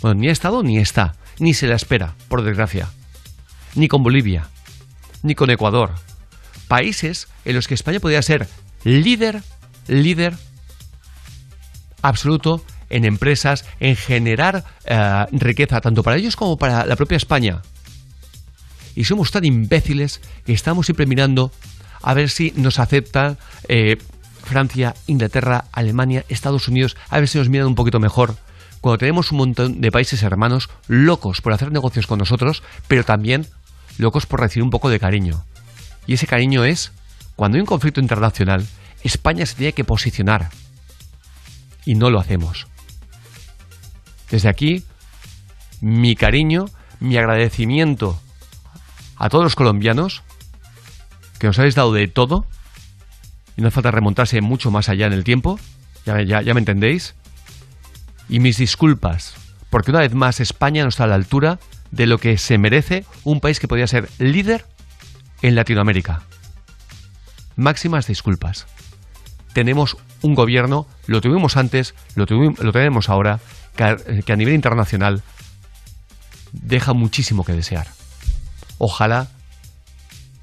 Bueno, 0.00 0.20
ni 0.20 0.28
ha 0.28 0.32
estado 0.32 0.62
ni 0.62 0.78
está, 0.78 1.14
ni 1.38 1.54
se 1.54 1.66
la 1.66 1.76
espera, 1.76 2.14
por 2.28 2.42
desgracia. 2.42 2.88
Ni 3.74 3.88
con 3.88 4.02
Bolivia, 4.02 4.48
ni 5.22 5.34
con 5.34 5.50
Ecuador. 5.50 5.94
Países 6.68 7.28
en 7.44 7.54
los 7.54 7.68
que 7.68 7.74
España 7.74 8.00
podría 8.00 8.22
ser 8.22 8.48
líder, 8.84 9.42
líder 9.86 10.34
absoluto 12.02 12.64
en 12.88 13.04
empresas, 13.04 13.64
en 13.80 13.96
generar 13.96 14.64
eh, 14.84 15.26
riqueza, 15.32 15.80
tanto 15.80 16.02
para 16.02 16.16
ellos 16.16 16.36
como 16.36 16.56
para 16.56 16.86
la 16.86 16.96
propia 16.96 17.16
España. 17.16 17.62
Y 18.94 19.04
somos 19.04 19.30
tan 19.30 19.44
imbéciles 19.44 20.20
que 20.44 20.52
estamos 20.52 20.86
siempre 20.86 21.06
mirando 21.06 21.52
a 22.02 22.14
ver 22.14 22.30
si 22.30 22.52
nos 22.56 22.78
aceptan 22.78 23.38
eh, 23.68 23.98
Francia, 24.44 24.94
Inglaterra, 25.06 25.64
Alemania, 25.72 26.24
Estados 26.28 26.68
Unidos, 26.68 26.96
a 27.10 27.18
ver 27.18 27.28
si 27.28 27.38
nos 27.38 27.48
miran 27.48 27.66
un 27.66 27.74
poquito 27.74 27.98
mejor. 27.98 28.36
Cuando 28.80 28.98
tenemos 28.98 29.32
un 29.32 29.38
montón 29.38 29.80
de 29.80 29.90
países 29.90 30.22
hermanos 30.22 30.70
locos 30.86 31.40
por 31.40 31.52
hacer 31.52 31.72
negocios 31.72 32.06
con 32.06 32.18
nosotros, 32.18 32.62
pero 32.86 33.04
también 33.04 33.46
locos 33.98 34.26
por 34.26 34.40
recibir 34.40 34.62
un 34.62 34.70
poco 34.70 34.88
de 34.88 35.00
cariño. 35.00 35.44
Y 36.06 36.14
ese 36.14 36.26
cariño 36.26 36.64
es, 36.64 36.92
cuando 37.34 37.56
hay 37.56 37.60
un 37.60 37.66
conflicto 37.66 38.00
internacional, 38.00 38.66
España 39.02 39.44
se 39.46 39.56
tiene 39.56 39.72
que 39.72 39.84
posicionar. 39.84 40.50
Y 41.84 41.94
no 41.94 42.10
lo 42.10 42.20
hacemos. 42.20 42.66
Desde 44.30 44.48
aquí, 44.48 44.84
mi 45.80 46.14
cariño, 46.14 46.66
mi 47.00 47.16
agradecimiento 47.16 48.20
a 49.16 49.28
todos 49.28 49.44
los 49.44 49.54
colombianos 49.54 50.22
que 51.38 51.46
nos 51.46 51.58
habéis 51.58 51.74
dado 51.74 51.92
de 51.92 52.08
todo 52.08 52.46
y 53.56 53.62
no 53.62 53.68
hace 53.68 53.74
falta 53.74 53.90
remontarse 53.90 54.40
mucho 54.40 54.70
más 54.70 54.88
allá 54.88 55.06
en 55.06 55.12
el 55.12 55.24
tiempo, 55.24 55.58
ya, 56.04 56.14
me 56.54 56.60
entendéis. 56.60 57.14
Y 58.28 58.40
mis 58.40 58.58
disculpas, 58.58 59.34
porque 59.70 59.90
una 59.90 60.00
vez 60.00 60.14
más 60.14 60.40
España 60.40 60.82
no 60.82 60.88
está 60.88 61.04
a 61.04 61.08
la 61.08 61.14
altura 61.14 61.58
de 61.90 62.06
lo 62.06 62.18
que 62.18 62.38
se 62.38 62.58
merece 62.58 63.04
un 63.24 63.40
país 63.40 63.60
que 63.60 63.68
podría 63.68 63.86
ser 63.86 64.08
líder 64.18 64.66
en 65.42 65.54
Latinoamérica. 65.54 66.22
Máximas 67.56 68.06
disculpas. 68.06 68.66
Tenemos 69.52 69.96
un 70.22 70.34
gobierno, 70.34 70.86
lo 71.06 71.20
tuvimos 71.20 71.56
antes, 71.56 71.94
lo, 72.14 72.26
tenemos 72.26 73.08
ahora, 73.08 73.40
que 73.74 74.32
a 74.32 74.36
nivel 74.36 74.54
internacional 74.54 75.22
deja 76.52 76.92
muchísimo 76.92 77.44
que 77.44 77.52
desear. 77.52 77.86
Ojalá 78.78 79.28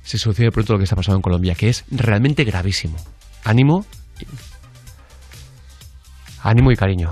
se 0.04 0.18
solucione 0.18 0.52
pronto 0.52 0.74
lo 0.74 0.80
que 0.80 0.84
está 0.84 0.96
pasando 0.96 1.18
en 1.18 1.22
Colombia, 1.22 1.56
que 1.56 1.70
es 1.70 1.86
realmente 1.90 2.44
gravísimo. 2.44 2.98
Ánimo, 3.44 3.86
ánimo 6.42 6.72
y 6.72 6.76
cariño. 6.76 7.12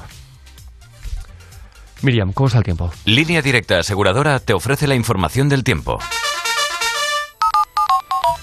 Miriam, 2.03 2.33
¿cómo 2.33 2.47
está 2.47 2.59
el 2.59 2.63
tiempo? 2.63 2.91
Línea 3.05 3.41
Directa 3.41 3.79
Aseguradora 3.79 4.39
te 4.39 4.53
ofrece 4.53 4.87
la 4.87 4.95
información 4.95 5.49
del 5.49 5.63
tiempo. 5.63 5.99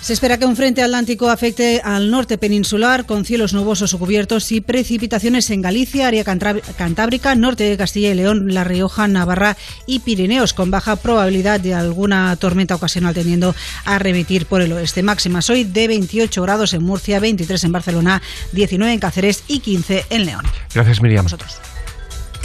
Se 0.01 0.13
espera 0.13 0.39
que 0.39 0.47
un 0.47 0.57
frente 0.57 0.83
atlántico 0.83 1.29
afecte 1.29 1.83
al 1.85 2.11
norte 2.11 2.39
peninsular 2.39 3.05
con 3.05 3.25
cielos 3.25 3.53
nubosos 3.53 3.93
o 3.93 3.99
cubiertos 3.99 4.51
y 4.53 4.61
precipitaciones 4.61 5.51
en 5.51 5.61
Galicia, 5.61 6.07
área 6.07 6.25
cantábrica, 6.25 7.35
norte 7.35 7.65
de 7.65 7.77
Castilla 7.77 8.11
y 8.11 8.15
León, 8.15 8.55
La 8.55 8.65
Rioja, 8.65 9.07
Navarra 9.09 9.57
y 9.87 9.99
Pirineos, 9.99 10.55
con 10.55 10.71
baja 10.71 10.97
probabilidad 10.97 11.61
de 11.61 11.75
alguna 11.75 12.35
tormenta 12.37 12.77
ocasional 12.77 13.13
tendiendo 13.13 13.55
a 13.85 13.99
remitir 13.99 14.47
por 14.47 14.63
el 14.63 14.73
oeste. 14.73 15.03
Máximas 15.03 15.51
hoy 15.51 15.65
de 15.65 15.89
28 15.89 16.43
grados 16.43 16.73
en 16.73 16.85
Murcia, 16.85 17.21
23 17.21 17.65
en 17.65 17.73
Barcelona, 17.73 18.23
19 18.53 18.93
en 18.93 19.01
Cáceres 19.01 19.43
y 19.49 19.59
15 19.59 20.07
en 20.11 20.27
León. 20.27 20.45
Gracias, 20.73 21.03
Miriam. 21.03 21.27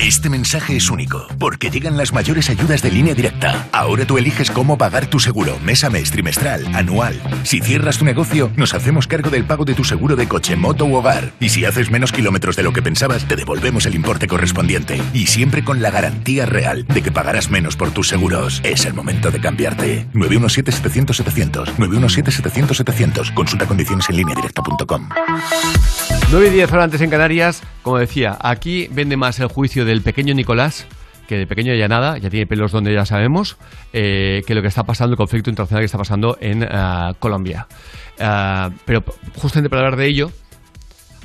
Este 0.03 0.29
mensaje 0.29 0.75
es 0.75 0.89
único, 0.89 1.25
porque 1.39 1.71
llegan 1.71 1.95
las 1.95 2.11
mayores 2.11 2.49
ayudas 2.49 2.81
de 2.81 2.91
línea 2.91 3.15
directa. 3.15 3.69
Ahora 3.71 4.05
tú 4.05 4.17
eliges 4.17 4.51
cómo 4.51 4.77
pagar 4.77 5.07
tu 5.07 5.17
seguro, 5.17 5.57
mes 5.63 5.85
a 5.85 5.89
mes, 5.89 6.11
trimestral, 6.11 6.67
anual. 6.75 7.21
Si 7.43 7.61
cierras 7.61 7.99
tu 7.99 8.03
negocio, 8.03 8.51
nos 8.57 8.73
hacemos 8.73 9.07
cargo 9.07 9.29
del 9.29 9.45
pago 9.45 9.63
de 9.63 9.75
tu 9.75 9.85
seguro 9.85 10.17
de 10.17 10.27
coche, 10.27 10.57
moto 10.57 10.83
u 10.83 10.95
hogar. 10.95 11.31
Y 11.39 11.47
si 11.47 11.63
haces 11.63 11.89
menos 11.89 12.11
kilómetros 12.11 12.57
de 12.57 12.63
lo 12.63 12.73
que 12.73 12.81
pensabas, 12.81 13.25
te 13.29 13.37
devolvemos 13.37 13.85
el 13.85 13.95
importe 13.95 14.27
correspondiente. 14.27 15.01
Y 15.13 15.27
siempre 15.27 15.63
con 15.63 15.81
la 15.81 15.89
garantía 15.89 16.45
real 16.45 16.85
de 16.85 17.01
que 17.01 17.13
pagarás 17.13 17.49
menos 17.49 17.77
por 17.77 17.91
tus 17.91 18.09
seguros. 18.09 18.59
Es 18.65 18.83
el 18.83 18.93
momento 18.93 19.31
de 19.31 19.39
cambiarte. 19.39 20.05
917-700-700. 20.15 21.77
917-700-700. 21.77 23.33
Consulta 23.33 23.65
condiciones 23.67 24.09
en 24.09 24.17
línea 24.17 24.35
directa.com. 24.35 25.07
9 26.33 26.47
y 26.47 26.49
10 26.49 26.71
horas 26.71 26.85
antes 26.85 27.01
en 27.01 27.11
Canarias, 27.11 27.61
como 27.83 27.99
decía, 27.99 28.35
aquí 28.41 28.87
vende 28.89 29.15
más 29.15 29.39
el 29.39 29.49
juicio 29.49 29.85
del 29.85 30.01
pequeño 30.01 30.33
Nicolás, 30.33 30.87
que 31.27 31.37
de 31.37 31.45
pequeño 31.45 31.75
ya 31.75 31.87
nada, 31.87 32.17
ya 32.17 32.31
tiene 32.31 32.47
pelos 32.47 32.71
donde 32.71 32.91
ya 32.91 33.05
sabemos, 33.05 33.57
eh, 33.93 34.41
que 34.47 34.55
lo 34.55 34.63
que 34.63 34.67
está 34.67 34.83
pasando, 34.83 35.13
el 35.13 35.17
conflicto 35.17 35.51
internacional 35.51 35.83
que 35.83 35.85
está 35.85 35.99
pasando 35.99 36.35
en 36.41 36.63
ah, 36.63 37.13
Colombia. 37.19 37.67
Ah, 38.19 38.71
pero 38.83 39.03
justamente 39.35 39.69
para 39.69 39.83
hablar 39.83 39.95
de 39.95 40.07
ello, 40.07 40.31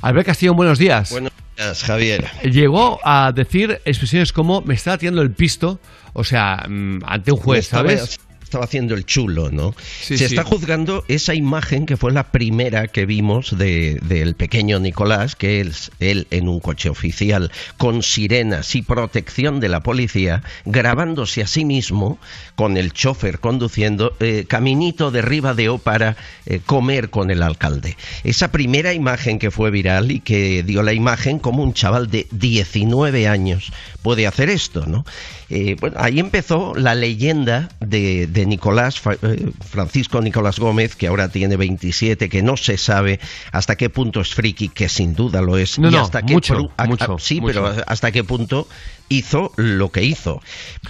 Albert 0.03 0.27
Castillo, 0.27 0.53
buenos 0.53 0.77
días. 0.77 1.09
Buenos 1.09 1.31
días, 1.57 1.83
Javier. 1.83 2.25
Llegó 2.43 2.99
a 3.03 3.31
decir 3.31 3.81
expresiones 3.85 4.31
como 4.31 4.61
me 4.61 4.75
está 4.75 4.95
tirando 4.99 5.23
el 5.23 5.31
pisto, 5.31 5.79
o 6.13 6.23
sea, 6.23 6.67
mm, 6.69 6.99
ante 7.03 7.31
un 7.31 7.39
juez, 7.39 7.65
¿sabes? 7.65 8.19
Estaba 8.49 8.65
haciendo 8.65 8.95
el 8.95 9.05
chulo, 9.05 9.51
¿no? 9.51 9.75
Sí, 10.01 10.17
Se 10.17 10.27
sí. 10.27 10.33
está 10.35 10.43
juzgando 10.43 11.05
esa 11.07 11.35
imagen 11.35 11.85
que 11.85 11.97
fue 11.97 12.11
la 12.11 12.31
primera 12.31 12.87
que 12.87 13.05
vimos 13.05 13.55
de- 13.59 13.99
del 14.01 14.33
pequeño 14.33 14.79
Nicolás, 14.79 15.35
que 15.35 15.61
es 15.61 15.91
él 15.99 16.25
en 16.31 16.49
un 16.49 16.59
coche 16.59 16.89
oficial 16.89 17.51
con 17.77 18.01
sirenas 18.01 18.75
y 18.75 18.81
protección 18.81 19.59
de 19.59 19.69
la 19.69 19.81
policía, 19.81 20.41
grabándose 20.65 21.43
a 21.43 21.47
sí 21.47 21.63
mismo 21.63 22.17
con 22.55 22.75
el 22.75 22.91
chofer 22.91 23.39
conduciendo 23.39 24.15
eh, 24.19 24.45
caminito 24.47 25.11
de 25.11 25.21
Riva 25.21 25.53
de 25.53 25.69
O 25.69 25.77
para 25.77 26.17
eh, 26.47 26.59
comer 26.65 27.11
con 27.11 27.29
el 27.29 27.43
alcalde. 27.43 27.97
Esa 28.23 28.51
primera 28.51 28.93
imagen 28.95 29.37
que 29.37 29.51
fue 29.51 29.69
viral 29.69 30.09
y 30.09 30.21
que 30.21 30.63
dio 30.63 30.81
la 30.81 30.93
imagen 30.93 31.37
como 31.37 31.61
un 31.61 31.75
chaval 31.75 32.09
de 32.09 32.25
19 32.31 33.27
años 33.27 33.71
puede 34.01 34.25
hacer 34.25 34.49
esto, 34.49 34.87
¿no? 34.87 35.05
Eh, 35.51 35.75
bueno, 35.79 35.97
ahí 35.99 36.19
empezó 36.19 36.73
la 36.75 36.95
leyenda 36.95 37.69
de, 37.79 38.27
de 38.27 38.38
Nicolás, 38.45 38.99
Fa- 38.99 39.13
eh, 39.21 39.49
Francisco 39.61 40.21
Nicolás 40.21 40.59
Gómez, 40.59 40.95
que 40.95 41.07
ahora 41.07 41.29
tiene 41.29 41.57
27, 41.57 42.29
que 42.29 42.41
no 42.41 42.57
se 42.57 42.77
sabe 42.77 43.19
hasta 43.51 43.75
qué 43.75 43.89
punto 43.89 44.21
es 44.21 44.33
friki, 44.33 44.69
que 44.69 44.89
sin 44.89 45.13
duda 45.15 45.41
lo 45.41 45.57
es, 45.57 45.79
No, 45.79 45.89
y 45.89 45.91
no, 45.91 46.01
hasta 46.01 46.21
qué 46.21 46.33
mucho, 46.33 46.55
pru- 46.55 46.71
a- 46.77 46.83
a- 46.83 46.87
mucho, 46.87 47.17
sí, 47.19 47.41
mucho. 47.41 47.61
pero 47.63 47.83
hasta 47.87 48.11
qué 48.11 48.23
punto 48.23 48.67
hizo 49.09 49.51
lo 49.57 49.89
que 49.91 50.03
hizo, 50.03 50.41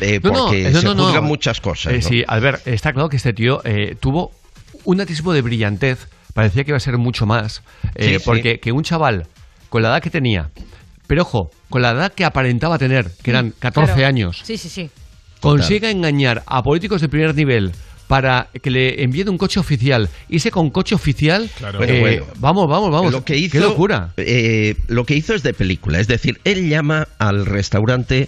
Eh, 0.01 0.19
No, 0.23 0.31
porque 0.34 0.69
no, 0.71 0.80
se 0.81 0.85
no, 0.88 0.93
no. 0.93 1.05
juzgan 1.05 1.23
muchas 1.23 1.59
cosas. 1.61 1.93
Eh, 1.93 1.99
¿no? 2.01 2.07
Sí, 2.09 2.23
Albert, 2.27 2.67
está 2.67 2.91
claro 2.93 3.09
que 3.09 3.17
este 3.17 3.34
tío 3.34 3.61
eh, 3.65 3.95
tuvo 3.99 4.31
un 4.85 5.01
atisbo 5.01 5.34
de 5.34 5.41
brillantez. 5.41 6.07
Parecía 6.34 6.63
que 6.63 6.71
iba 6.71 6.77
a 6.77 6.81
ser 6.81 6.97
mucho 6.97 7.26
más. 7.26 7.63
eh, 7.95 8.05
Sí, 8.05 8.13
sí. 8.19 8.21
porque 8.26 8.59
que 8.59 8.71
un 8.71 8.84
chaval, 8.84 9.27
con 9.69 9.81
la 9.81 9.89
edad 9.89 10.01
que 10.01 10.09
tenía, 10.09 10.49
pero 11.07 11.23
ojo, 11.23 11.49
con 11.69 11.81
la 11.81 11.91
edad 11.91 12.13
que 12.13 12.23
aparentaba 12.23 12.77
tener, 12.77 13.11
que 13.23 13.31
eran 13.31 13.51
14 13.59 13.93
Claro. 13.93 14.07
años, 14.07 14.41
Sí, 14.43 14.57
sí, 14.57 14.69
sí. 14.69 14.89
Consiga 15.40 15.90
engañar 15.90 16.44
a 16.45 16.64
políticos 16.64 17.02
de 17.02 17.10
primer 17.10 17.36
nivel 17.36 17.72
para 18.07 18.49
que 18.64 18.72
le 18.72 19.03
envíen 19.03 19.30
un 19.30 19.38
coche 19.38 19.60
oficial. 19.60 20.10
Irse 20.30 20.49
con 20.49 20.72
coche 20.72 20.95
oficial. 20.95 21.48
Claro. 21.57 21.84
eh, 21.84 21.86
Bueno, 21.88 21.99
bueno. 22.02 22.26
Vamos, 22.40 22.68
vamos, 22.68 22.91
vamos. 22.91 23.11
Lo 23.11 23.24
que 23.24 23.38
hizo, 23.38 23.52
Qué 23.52 23.60
locura. 23.60 24.14
eh, 24.18 24.76
lo 24.88 25.06
que 25.06 25.16
hizo 25.16 25.36
es 25.36 25.44
de 25.44 25.53
película, 25.53 25.99
es 25.99 26.07
decir, 26.07 26.40
él 26.44 26.68
llama 26.70 27.07
al 27.20 27.45
restaurante, 27.45 28.28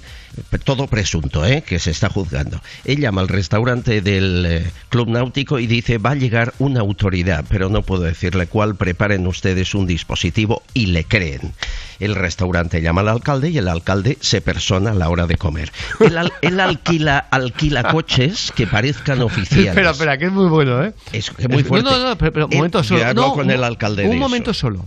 todo 0.64 0.88
presunto, 0.88 1.46
¿eh? 1.46 1.62
que 1.62 1.80
se 1.80 1.92
está 1.92 2.10
juzgando. 2.10 2.62
Él 2.86 3.00
llama 3.00 3.22
al 3.22 3.28
restaurante 3.28 4.02
del 4.02 4.46
eh, 4.48 4.72
Club 4.90 5.10
Náutico 5.10 5.60
y 5.60 5.68
dice, 5.68 5.98
va 5.98 6.12
a 6.12 6.16
llegar 6.16 6.54
una 6.60 6.80
autoridad, 6.80 7.44
pero 7.50 7.70
no 7.70 7.82
puedo 7.82 8.04
decirle 8.04 8.48
cuál, 8.48 8.76
preparen 8.76 9.28
ustedes 9.28 9.76
un 9.76 9.88
dispositivo 9.88 10.64
y 10.74 10.88
le 10.88 11.04
creen. 11.04 11.54
El 12.00 12.16
restaurante 12.16 12.82
llama 12.82 13.02
al 13.02 13.10
alcalde 13.10 13.50
y 13.50 13.58
el 13.58 13.68
alcalde 13.68 14.18
se 14.22 14.42
persona 14.42 14.92
a 14.92 14.96
la 14.96 15.10
hora 15.10 15.28
de 15.28 15.38
comer. 15.38 15.72
Él, 16.00 16.18
al- 16.18 16.34
él 16.42 16.60
alquila, 16.60 17.18
alquila 17.20 17.92
coches 17.92 18.52
que 18.56 18.68
parezcan 18.68 19.22
oficiales. 19.22 19.68
Espera, 19.70 19.92
espera, 19.92 20.18
que 20.18 20.26
es 20.26 20.32
muy 20.32 20.48
bueno, 20.50 20.84
¿eh? 20.84 20.94
Es 21.14 21.30
que 21.30 21.48
muy 21.48 21.64
fuerte. 21.64 21.90
No, 21.90 21.98
no, 22.00 22.10
no, 22.10 22.18
pero, 22.18 22.32
pero 22.34 22.46
un 22.48 22.54
Él- 22.54 22.58
momento 22.60 22.84
solo. 22.84 23.14
No, 23.14 23.34
con 23.34 23.46
un- 23.46 23.52
el 23.52 23.64
alcalde 23.64 24.06
Un 24.06 24.12
de 24.12 24.16
momento 24.18 24.54
solo. 24.54 24.86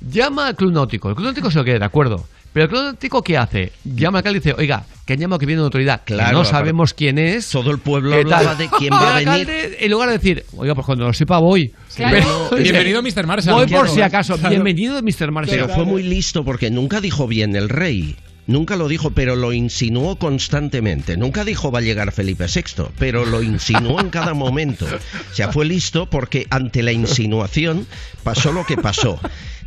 Llama 0.00 0.48
al 0.48 0.56
Club 0.56 0.72
Náutico. 0.72 1.08
El 1.10 1.14
Club 1.14 1.26
Náutico 1.26 1.50
se 1.50 1.58
lo 1.58 1.64
quiere, 1.64 1.78
de 1.78 1.84
acuerdo. 1.84 2.26
Pero 2.52 2.64
el 2.64 2.70
Club 2.70 2.82
Náutico, 2.82 3.22
¿qué 3.22 3.38
hace? 3.38 3.72
Llama 3.84 4.18
al 4.18 4.20
alcalde 4.20 4.38
y 4.38 4.40
dice, 4.40 4.54
oiga, 4.58 4.84
que 5.06 5.14
han 5.14 5.18
llamado 5.20 5.38
que 5.38 5.46
viene 5.46 5.60
una 5.62 5.66
autoridad. 5.66 6.02
que 6.04 6.14
Claro, 6.14 6.38
no 6.38 6.44
sabemos 6.44 6.92
quién 6.92 7.18
es. 7.18 7.48
Todo 7.48 7.70
el 7.70 7.78
pueblo 7.78 8.14
hablaba 8.14 8.54
de 8.54 8.68
quién 8.78 8.92
va 8.92 9.16
a 9.16 9.18
venir. 9.36 9.76
en 9.80 9.90
lugar 9.90 10.08
de 10.10 10.18
decir, 10.18 10.44
oiga, 10.56 10.74
pues 10.74 10.84
cuando 10.86 11.06
lo 11.06 11.12
sepa 11.14 11.38
voy. 11.38 11.72
Claro. 11.96 12.50
Bienvenido, 12.56 13.02
Mr. 13.02 13.26
Marshall. 13.26 13.54
Voy 13.54 13.66
por 13.66 13.88
si 13.88 14.02
acaso. 14.02 14.36
Claro. 14.36 14.50
Bienvenido, 14.50 15.00
Mr. 15.02 15.30
Marshall. 15.32 15.56
Pero 15.60 15.68
fue 15.70 15.84
muy 15.84 16.02
listo 16.02 16.44
porque 16.44 16.70
nunca 16.70 17.00
dijo 17.00 17.26
bien 17.26 17.56
el 17.56 17.68
rey. 17.68 18.16
Nunca 18.48 18.74
lo 18.76 18.88
dijo, 18.88 19.12
pero 19.12 19.36
lo 19.36 19.52
insinuó 19.52 20.16
constantemente. 20.16 21.16
Nunca 21.16 21.44
dijo 21.44 21.70
va 21.70 21.78
a 21.78 21.82
llegar 21.82 22.10
Felipe 22.10 22.46
VI, 22.52 22.84
pero 22.98 23.24
lo 23.24 23.40
insinuó 23.40 24.00
en 24.00 24.10
cada 24.10 24.34
momento. 24.34 24.84
O 24.84 25.34
sea, 25.34 25.52
fue 25.52 25.64
listo 25.64 26.10
porque 26.10 26.48
ante 26.50 26.82
la 26.82 26.90
insinuación 26.90 27.86
pasó 28.24 28.52
lo 28.52 28.66
que 28.66 28.76
pasó. 28.76 29.20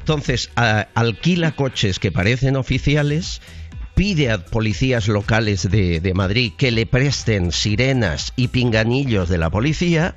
Entonces, 0.06 0.52
alquila 0.54 1.56
coches 1.56 1.98
que 1.98 2.12
parecen 2.12 2.58
oficiales, 2.58 3.42
pide 3.96 4.30
a 4.30 4.46
policías 4.46 5.08
locales 5.08 5.68
de, 5.72 6.00
de 6.00 6.14
Madrid 6.14 6.54
que 6.56 6.70
le 6.70 6.86
presten 6.86 7.52
sirenas 7.52 8.32
y 8.36 8.50
pinganillos 8.50 9.30
de 9.30 9.40
la 9.40 9.50
policía, 9.50 10.14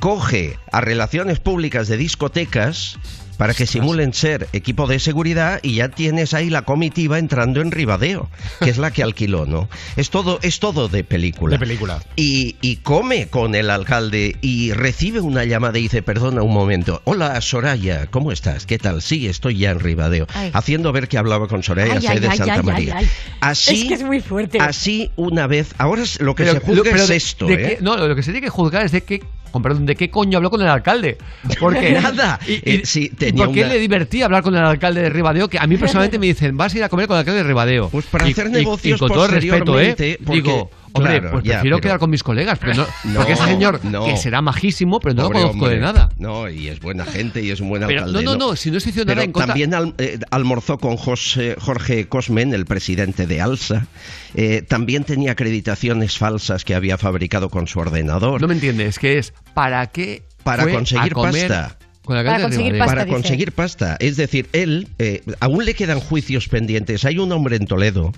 coge 0.00 0.58
a 0.72 0.80
relaciones 0.80 1.38
públicas 1.38 1.86
de 1.86 1.98
discotecas 1.98 2.98
para 3.36 3.54
que 3.54 3.66
simulen 3.66 4.14
ser 4.14 4.48
equipo 4.52 4.86
de 4.86 4.98
seguridad 4.98 5.60
y 5.62 5.74
ya 5.76 5.88
tienes 5.88 6.34
ahí 6.34 6.50
la 6.50 6.62
comitiva 6.62 7.18
entrando 7.18 7.60
en 7.60 7.70
Ribadeo, 7.70 8.28
que 8.60 8.70
es 8.70 8.78
la 8.78 8.90
que 8.90 9.02
alquiló, 9.02 9.46
¿no? 9.46 9.68
Es 9.96 10.10
todo, 10.10 10.38
es 10.42 10.58
todo 10.60 10.88
de 10.88 11.04
película. 11.04 11.52
De 11.52 11.58
película. 11.58 12.02
Y, 12.16 12.56
y 12.60 12.76
come 12.76 13.28
con 13.28 13.54
el 13.54 13.70
alcalde 13.70 14.36
y 14.40 14.72
recibe 14.72 15.20
una 15.20 15.44
llamada 15.44 15.78
y 15.78 15.82
dice, 15.82 16.02
perdona 16.02 16.42
un 16.42 16.52
momento, 16.54 17.02
hola 17.04 17.40
Soraya, 17.40 18.06
¿cómo 18.06 18.32
estás? 18.32 18.66
¿Qué 18.66 18.78
tal? 18.78 19.02
Sí, 19.02 19.26
estoy 19.26 19.58
ya 19.58 19.70
en 19.70 19.80
Ribadeo. 19.80 20.26
Ay. 20.34 20.50
Haciendo 20.54 20.92
ver 20.92 21.08
que 21.08 21.18
hablaba 21.18 21.48
con 21.48 21.62
Soraya 21.62 21.94
Ay, 21.94 22.18
de 22.20 22.28
ay, 22.28 22.36
Santa 22.38 22.54
ay, 22.54 22.62
María. 22.62 22.96
ay, 22.96 23.04
ay. 23.04 23.10
Así, 23.40 23.82
Es 23.82 23.88
que 23.88 23.94
es 23.94 24.02
muy 24.02 24.20
fuerte. 24.20 24.58
Así 24.60 25.10
una 25.16 25.46
vez, 25.46 25.74
ahora 25.78 26.02
es- 26.02 26.20
lo 26.20 26.34
que 26.34 26.44
Pero- 26.44 26.60
se 26.60 26.66
juzga 26.66 26.82
pero 26.84 26.96
es 27.02 27.08
de- 27.08 27.16
esto, 27.16 27.46
de 27.46 27.54
¿eh? 27.54 27.58
qué- 27.58 27.78
no, 27.82 27.96
lo 27.96 28.14
que 28.16 28.22
se 28.22 28.32
tiene 28.32 28.44
que 28.46 28.50
juzgar 28.50 28.84
es 28.86 28.92
de 28.92 29.02
qué, 29.02 29.22
con 29.56 29.62
perdón, 29.62 29.86
de 29.86 29.96
qué 29.96 30.10
coño 30.10 30.36
habló 30.38 30.50
con 30.50 30.60
el 30.62 30.68
alcalde. 30.68 31.18
Porque 31.58 31.92
Nada. 32.02 32.38
Y, 32.46 32.52
y- 32.52 32.60
Eh, 32.64 32.80
sí, 32.84 33.10
y 33.12 33.16
tenía 33.16 33.44
por 33.46 33.54
qué 33.54 33.60
una- 33.60 33.72
le 33.72 33.78
divertía 33.78 34.24
hablar 34.26 34.42
con 34.42 34.54
el 34.54 34.62
alcalde 34.64 35.02
de 35.02 35.10
Ribadeo? 35.10 35.48
Que 35.48 35.58
a 35.58 35.66
mí 35.66 35.76
personalmente 35.76 36.18
me 36.18 36.26
dicen, 36.26 36.56
vas 36.56 36.74
a 36.74 36.78
ir 36.78 36.84
a 36.84 36.88
comer 36.88 37.06
con 37.06 37.16
el 37.16 37.20
alcalde 37.20 37.42
de 37.42 37.48
Ribadeo. 37.48 37.88
Pues 37.90 38.06
para 38.06 38.24
hacer 38.26 38.50
negocios 38.50 38.98
con 39.00 39.08
todo 39.08 39.26
el 39.26 39.32
respeto, 39.32 39.80
¿eh? 39.80 40.18
porque- 40.24 40.40
Digo, 40.42 40.70
hombre, 40.96 41.20
claro, 41.20 41.30
pues 41.32 41.44
ya, 41.44 41.52
prefiero 41.54 41.76
pero- 41.76 41.82
quedar 41.82 41.98
con 41.98 42.10
mis 42.10 42.22
colegas. 42.22 42.58
Pero 42.58 42.74
no, 42.74 42.86
No, 43.04 43.14
porque 43.20 43.32
ese 43.32 43.44
señor, 43.44 43.84
no. 43.84 44.04
que 44.04 44.16
será 44.16 44.42
majísimo, 44.42 45.00
pero 45.00 45.14
no 45.14 45.22
Pobre 45.24 45.40
lo 45.40 45.46
conozco 45.48 45.68
de 45.68 45.78
nada. 45.78 46.08
No, 46.18 46.48
y 46.48 46.68
es 46.68 46.80
buena 46.80 47.04
gente 47.04 47.42
y 47.42 47.50
es 47.50 47.60
un 47.60 47.68
buen 47.68 47.86
Pero- 47.86 48.00
alcalde. 48.04 48.24
no, 48.24 48.32
no, 48.36 48.48
no, 48.50 48.56
si 48.56 48.70
no 48.70 48.80
se 48.80 48.90
hizo 48.90 49.00
nada 49.00 49.14
Pero 49.14 49.22
en 49.22 49.32
contra- 49.32 49.46
También 49.48 49.74
al- 49.74 49.94
eh, 49.98 50.18
almorzó 50.30 50.78
con 50.78 50.96
José- 50.96 51.56
Jorge 51.58 52.08
Cosmen, 52.08 52.54
el 52.54 52.66
presidente 52.66 53.26
de 53.26 53.40
ALSA. 53.40 53.86
Eh, 54.34 54.62
también 54.62 55.04
tenía 55.04 55.32
acreditaciones 55.32 56.18
falsas 56.18 56.64
que 56.64 56.74
había 56.74 56.98
fabricado 56.98 57.48
con 57.48 57.66
su 57.66 57.78
ordenador. 57.78 58.40
No 58.40 58.48
me 58.48 58.54
entiendes, 58.54 58.98
que 58.98 59.18
es 59.18 59.32
¿para 59.54 59.86
qué 59.86 60.22
Para 60.42 60.64
fue 60.64 60.72
conseguir 60.72 61.12
a 61.12 61.14
comer 61.14 61.48
pasta. 61.48 61.78
Con 62.04 62.16
alcalde 62.16 62.56
de 62.56 62.70
Ribadeo? 62.70 62.86
Para 62.86 63.06
conseguir 63.06 63.50
pasta. 63.52 63.96
Es 63.98 64.16
decir, 64.16 64.48
él, 64.52 64.86
eh, 65.00 65.22
aún 65.40 65.64
le 65.64 65.74
quedan 65.74 65.98
juicios 65.98 66.46
pendientes. 66.46 67.04
Hay 67.04 67.18
un 67.18 67.32
hombre 67.32 67.56
en 67.56 67.66
Toledo 67.66 68.12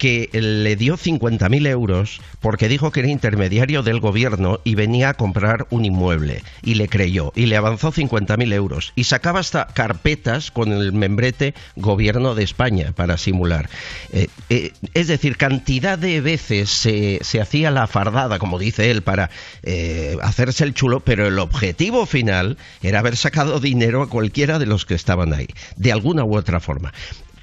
que 0.00 0.30
le 0.32 0.76
dio 0.76 0.96
50.000 0.96 1.66
euros 1.66 2.22
porque 2.40 2.68
dijo 2.68 2.90
que 2.90 3.00
era 3.00 3.10
intermediario 3.10 3.82
del 3.82 4.00
gobierno 4.00 4.58
y 4.64 4.74
venía 4.74 5.10
a 5.10 5.14
comprar 5.14 5.66
un 5.68 5.84
inmueble 5.84 6.42
y 6.62 6.76
le 6.76 6.88
creyó 6.88 7.34
y 7.36 7.44
le 7.44 7.58
avanzó 7.58 7.92
50.000 7.92 8.50
euros 8.54 8.94
y 8.96 9.04
sacaba 9.04 9.40
hasta 9.40 9.66
carpetas 9.66 10.50
con 10.50 10.72
el 10.72 10.92
membrete 10.92 11.52
gobierno 11.76 12.34
de 12.34 12.44
España 12.44 12.92
para 12.96 13.18
simular. 13.18 13.68
Eh, 14.14 14.28
eh, 14.48 14.72
es 14.94 15.08
decir, 15.08 15.36
cantidad 15.36 15.98
de 15.98 16.22
veces 16.22 16.70
se, 16.70 17.18
se 17.20 17.42
hacía 17.42 17.70
la 17.70 17.86
fardada, 17.86 18.38
como 18.38 18.58
dice 18.58 18.90
él, 18.90 19.02
para 19.02 19.28
eh, 19.64 20.16
hacerse 20.22 20.64
el 20.64 20.72
chulo, 20.72 21.00
pero 21.00 21.28
el 21.28 21.38
objetivo 21.38 22.06
final 22.06 22.56
era 22.82 23.00
haber 23.00 23.18
sacado 23.18 23.60
dinero 23.60 24.00
a 24.02 24.08
cualquiera 24.08 24.58
de 24.58 24.64
los 24.64 24.86
que 24.86 24.94
estaban 24.94 25.34
ahí, 25.34 25.48
de 25.76 25.92
alguna 25.92 26.24
u 26.24 26.38
otra 26.38 26.58
forma. 26.58 26.90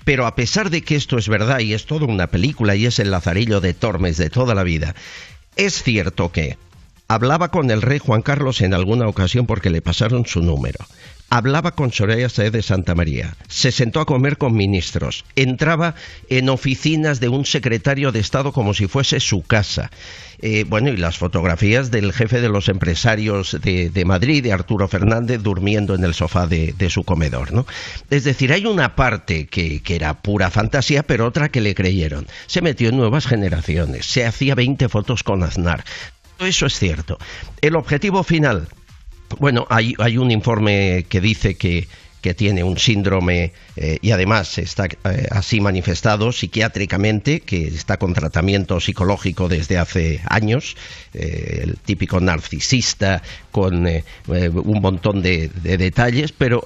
Pero 0.07 0.25
a 0.25 0.35
pesar 0.35 0.69
de 0.69 0.83
que 0.83 0.95
esto 0.95 1.17
es 1.17 1.27
verdad 1.27 1.59
y 1.59 1.73
es 1.73 1.85
toda 1.85 2.05
una 2.05 2.27
película 2.27 2.77
y 2.77 2.85
es 2.85 2.97
el 2.99 3.11
lazarillo 3.11 3.59
de 3.59 3.73
Tormes 3.73 4.15
de 4.15 4.29
toda 4.29 4.55
la 4.55 4.63
vida, 4.63 4.95
es 5.57 5.83
cierto 5.83 6.31
que 6.31 6.57
hablaba 7.09 7.51
con 7.51 7.69
el 7.71 7.81
rey 7.81 7.99
Juan 7.99 8.21
Carlos 8.21 8.61
en 8.61 8.73
alguna 8.73 9.09
ocasión 9.09 9.45
porque 9.45 9.69
le 9.69 9.81
pasaron 9.81 10.25
su 10.25 10.41
número. 10.41 10.79
Hablaba 11.29 11.71
con 11.71 11.91
Soraya 11.91 12.29
Sáez 12.29 12.53
de 12.53 12.61
Santa 12.61 12.95
María, 12.95 13.35
se 13.49 13.73
sentó 13.73 13.99
a 13.99 14.05
comer 14.05 14.37
con 14.37 14.55
ministros, 14.55 15.25
entraba 15.35 15.93
en 16.29 16.47
oficinas 16.47 17.19
de 17.19 17.27
un 17.27 17.45
secretario 17.45 18.13
de 18.13 18.19
Estado 18.19 18.53
como 18.53 18.73
si 18.73 18.87
fuese 18.87 19.19
su 19.19 19.41
casa. 19.41 19.91
Eh, 20.39 20.63
bueno, 20.65 20.89
y 20.89 20.95
las 20.95 21.17
fotografías 21.17 21.91
del 21.91 22.13
jefe 22.13 22.39
de 22.39 22.47
los 22.47 22.69
empresarios 22.69 23.57
de, 23.61 23.89
de 23.89 24.05
Madrid, 24.05 24.41
de 24.41 24.53
Arturo 24.53 24.87
Fernández, 24.87 25.41
durmiendo 25.41 25.95
en 25.95 26.03
el 26.05 26.13
sofá 26.13 26.47
de, 26.47 26.73
de 26.77 26.89
su 26.89 27.03
comedor, 27.03 27.51
¿no? 27.51 27.65
Es 28.09 28.23
decir, 28.23 28.53
hay 28.53 28.65
una 28.65 28.95
parte 28.95 29.47
que, 29.47 29.81
que 29.81 29.95
era 29.95 30.21
pura 30.21 30.49
fantasía, 30.49 31.03
pero 31.03 31.25
otra 31.25 31.49
que 31.49 31.59
le 31.59 31.75
creyeron. 31.75 32.25
Se 32.45 32.61
metió 32.61 32.87
en 32.87 32.97
nuevas 32.97 33.25
generaciones, 33.25 34.05
se 34.05 34.25
hacía 34.25 34.55
20 34.55 34.87
fotos 34.87 35.23
con 35.23 35.43
Aznar. 35.43 35.83
Todo 36.37 36.47
eso 36.47 36.67
es 36.67 36.77
cierto. 36.77 37.17
El 37.61 37.75
objetivo 37.75 38.23
final, 38.23 38.69
bueno, 39.39 39.67
hay, 39.69 40.17
un 40.17 40.31
informe 40.31 41.05
que 41.09 41.21
dice 41.21 41.55
que, 41.55 41.87
que 42.21 42.33
tiene 42.33 42.63
un 42.63 42.77
síndrome 42.77 43.53
eh, 43.75 43.99
y 44.01 44.11
además 44.11 44.57
está 44.57 44.85
eh, 44.85 45.27
así 45.31 45.61
manifestado 45.61 46.31
psiquiátricamente, 46.31 47.41
que 47.41 47.67
está 47.67 47.97
con 47.97 48.13
tratamiento 48.13 48.79
psicológico 48.79 49.47
desde 49.47 49.77
hace 49.77 50.21
años, 50.27 50.75
eh, 51.13 51.61
el 51.63 51.77
típico 51.77 52.19
narcisista 52.19 53.21
con 53.51 53.87
un 53.87 54.81
montón 54.81 55.21
de, 55.21 55.49
de 55.49 55.77
detalles, 55.77 56.31
pero 56.31 56.63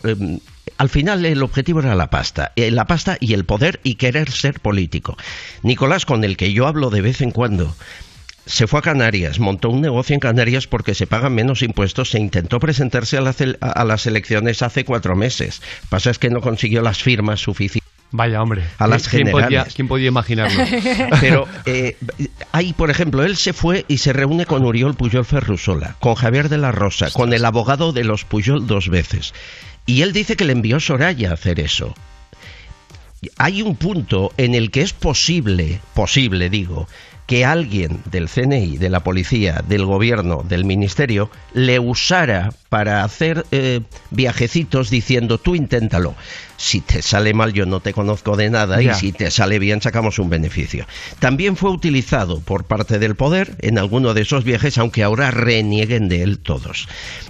al 0.78 0.90
final 0.90 1.26
el 1.26 1.42
objetivo 1.42 1.80
era 1.80 1.96
la 1.96 2.10
pasta, 2.10 2.52
la 2.56 2.86
pasta 2.86 3.18
y 3.20 3.34
el 3.34 3.46
poder 3.46 3.80
y 3.84 3.96
querer 3.96 4.30
ser 4.30 4.60
político. 4.60 5.16
Nicolás, 5.64 6.06
con 6.06 6.24
el 6.24 6.36
que 6.36 6.52
yo 6.52 6.68
hablo 6.68 6.90
de 6.90 7.02
vez 7.02 7.22
en 7.22 7.32
cuando, 7.32 7.74
se 8.46 8.68
fue 8.68 8.80
a 8.80 8.84
Canarias, 8.84 9.40
montó 9.40 9.70
un 9.70 9.82
negocio 9.82 10.14
en 10.14 10.20
Canarias 10.20 10.68
porque 10.68 10.96
se 10.96 11.08
pagan 11.08 11.34
menos 11.34 11.62
impuestos, 11.62 12.12
se 12.12 12.20
intentó 12.20 12.60
presentarse 12.60 13.18
a, 13.18 13.22
la 13.22 13.36
a 13.62 13.86
las 13.86 14.06
elecciones 14.08 14.62
hace 14.62 14.84
cuatro 14.84 15.16
meses. 15.16 15.62
Pasa 15.90 16.10
es 16.10 16.20
que 16.20 16.30
no 16.30 16.42
consiguió 16.42 16.82
las 16.82 17.02
firmas 17.02 17.40
suficientes. 17.40 17.82
Vaya, 18.14 18.42
hombre. 18.42 18.64
A 18.78 18.88
las 18.88 19.08
¿Quién 19.08 19.32
podía, 19.32 19.46
generales. 19.46 19.74
¿Quién 19.74 19.88
podía 19.88 20.10
imaginarlo? 20.10 20.64
Pero 21.22 21.48
eh, 21.66 21.96
hay, 22.52 22.74
por 22.74 22.90
ejemplo, 22.90 23.24
él 23.24 23.38
se 23.38 23.54
fue 23.54 23.86
y 23.88 24.00
se 24.00 24.12
reúne 24.12 24.46
con 24.46 24.66
Uriol 24.66 24.96
Puyol 24.96 25.24
Ferrusola, 25.24 25.96
con 26.00 26.16
Javier 26.16 26.50
de 26.50 26.58
la 26.58 26.74
Rosa, 26.74 27.10
con 27.12 27.32
el 27.32 27.46
abogado 27.46 27.94
de 27.94 28.04
los 28.04 28.26
Puyol 28.26 28.68
dos 28.68 28.90
veces. 28.90 29.34
Y 29.86 30.02
él 30.02 30.12
dice 30.12 30.36
que 30.36 30.46
le 30.46 30.52
envió 30.52 30.80
Soraya 30.82 31.32
a 31.32 31.36
hacer 31.36 31.60
eso. 31.62 31.96
Hay 33.38 33.62
un 33.62 33.76
punto 33.76 34.34
en 34.38 34.56
el 34.56 34.72
que 34.72 34.82
es 34.82 34.94
posible, 34.94 35.80
posible 35.94 36.50
digo, 36.50 36.88
que 37.32 37.46
alguien 37.46 38.02
del 38.12 38.28
CNI, 38.28 38.76
de 38.78 38.90
la 38.90 39.06
policía, 39.06 39.64
del 39.66 39.86
gobierno, 39.86 40.44
del 40.46 40.66
ministerio, 40.66 41.30
le 41.54 41.80
usara 41.80 42.50
para 42.72 43.04
hacer 43.04 43.46
eh, 43.52 43.82
viajecitos 44.12 44.90
diciendo 44.90 45.38
tú 45.38 45.56
inténtalo. 45.56 46.16
Si 46.56 46.80
te 46.80 47.02
sale 47.02 47.34
mal 47.34 47.52
yo 47.52 47.66
no 47.66 47.82
te 47.82 47.92
conozco 47.92 48.38
de 48.38 48.50
nada 48.50 48.82
Ya. 48.82 48.92
y 48.92 48.96
si 48.96 49.12
te 49.12 49.30
sale 49.30 49.60
bien 49.60 49.82
sacamos 49.82 50.20
un 50.20 50.30
beneficio. 50.30 50.86
También 51.20 51.58
fue 51.58 51.70
utilizado 51.72 52.40
por 52.40 52.64
parte 52.64 52.98
del 52.98 53.16
poder 53.16 53.56
en 53.60 53.78
alguno 53.78 54.14
de 54.14 54.22
esos 54.22 54.46
viajes, 54.46 54.78
aunque 54.78 55.04
ahora 55.04 55.32
renieguen 55.32 56.08
de 56.08 56.24
él 56.24 56.40
todos. 56.40 56.88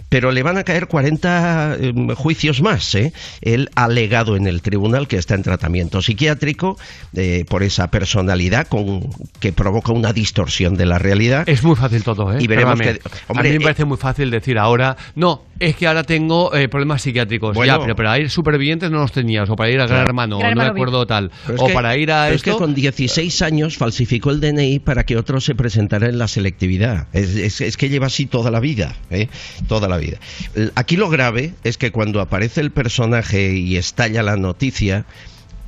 Pero 0.09 0.31
le 0.31 0.43
van 0.43 0.57
a 0.57 0.63
caer 0.65 0.87
40 0.87 1.77
eh, 1.79 1.93
juicios 2.17 2.61
más. 2.61 2.93
¿eh? 2.93 3.13
Él 3.41 3.69
ha 3.75 3.85
alegado 3.85 4.35
en 4.35 4.45
el 4.45 4.61
tribunal 4.61 5.07
que 5.07 5.15
está 5.17 5.33
en 5.35 5.43
tratamiento 5.43 6.01
psiquiátrico 6.03 6.77
eh, 7.15 7.45
por 7.49 7.63
esa 7.63 7.89
personalidad 7.89 8.67
con, 8.67 9.09
que 9.39 9.53
provoca 9.53 9.93
una 9.93 10.11
distorsión 10.13 10.75
de 10.75 10.85
la 10.85 10.99
realidad. 10.99 11.47
Es 11.47 11.63
muy 11.63 11.77
fácil 11.77 12.03
todo, 12.03 12.33
¿eh? 12.33 12.37
Y 12.41 12.47
veremos 12.47 12.77
Perdóname. 12.77 12.99
que- 12.99 13.09
hombre, 13.29 13.49
a 13.49 13.51
mí 13.53 13.57
me 13.57 13.63
eh, 13.63 13.67
parece 13.67 13.85
muy 13.85 13.97
fácil 13.97 14.29
decir 14.29 14.57
ahora, 14.59 14.97
no, 15.15 15.30
es 15.59 15.75
que 15.75 15.87
ahora 15.87 16.03
tengo 16.03 16.53
eh, 16.55 16.67
problemas 16.69 17.01
psiquiátricos. 17.01 17.55
Bueno. 17.55 17.73
ya, 17.77 17.79
pero 17.81 17.95
para 17.95 18.17
ir 18.19 18.29
supervivientes 18.29 18.89
no 18.91 18.99
los 18.99 19.11
tenías, 19.11 19.49
o 19.49 19.55
para 19.55 19.69
ir 19.69 19.75
a 19.79 19.85
Gran 19.85 19.89
Claro. 19.89 20.09
Hermano, 20.09 20.37
Gran 20.39 20.55
no 20.55 20.63
me 20.63 20.69
acuerdo 20.69 21.05
tal, 21.05 21.31
Pero 21.45 21.55
es 21.55 21.61
o 21.61 21.67
que- 21.67 21.73
para 21.73 21.95
ir 21.97 22.11
a 22.11 22.23
pero 22.25 22.35
esto. 22.35 22.49
Es 22.49 22.55
que 22.55 22.59
con 22.59 22.73
16 22.73 23.41
años 23.41 23.77
falsificó 23.77 24.31
el 24.31 24.39
DNI 24.41 24.79
para 24.79 25.03
que 25.05 25.17
otro 25.17 25.39
se 25.41 25.55
presentara 25.55 26.07
en 26.09 26.17
la 26.17 26.27
selectividad. 26.27 27.07
Es, 27.13 27.35
es- 27.35 27.61
es 27.61 27.77
que 27.77 27.89
lleva 27.89 28.07
así 28.07 28.25
toda 28.25 28.51
la 28.51 28.59
vida, 28.59 28.95
¿eh? 29.09 29.27
Toda 29.67 29.87
la 29.87 29.97
vida. 29.97 30.17
Aquí 30.75 30.95
lo 30.97 31.09
grave 31.09 31.53
es 31.63 31.77
que 31.77 31.91
cuando 31.91 32.21
aparece 32.21 32.61
el 32.61 32.71
personaje 32.71 33.53
y 33.53 33.77
estalla 33.77 34.23
la 34.23 34.37
noticia, 34.37 35.05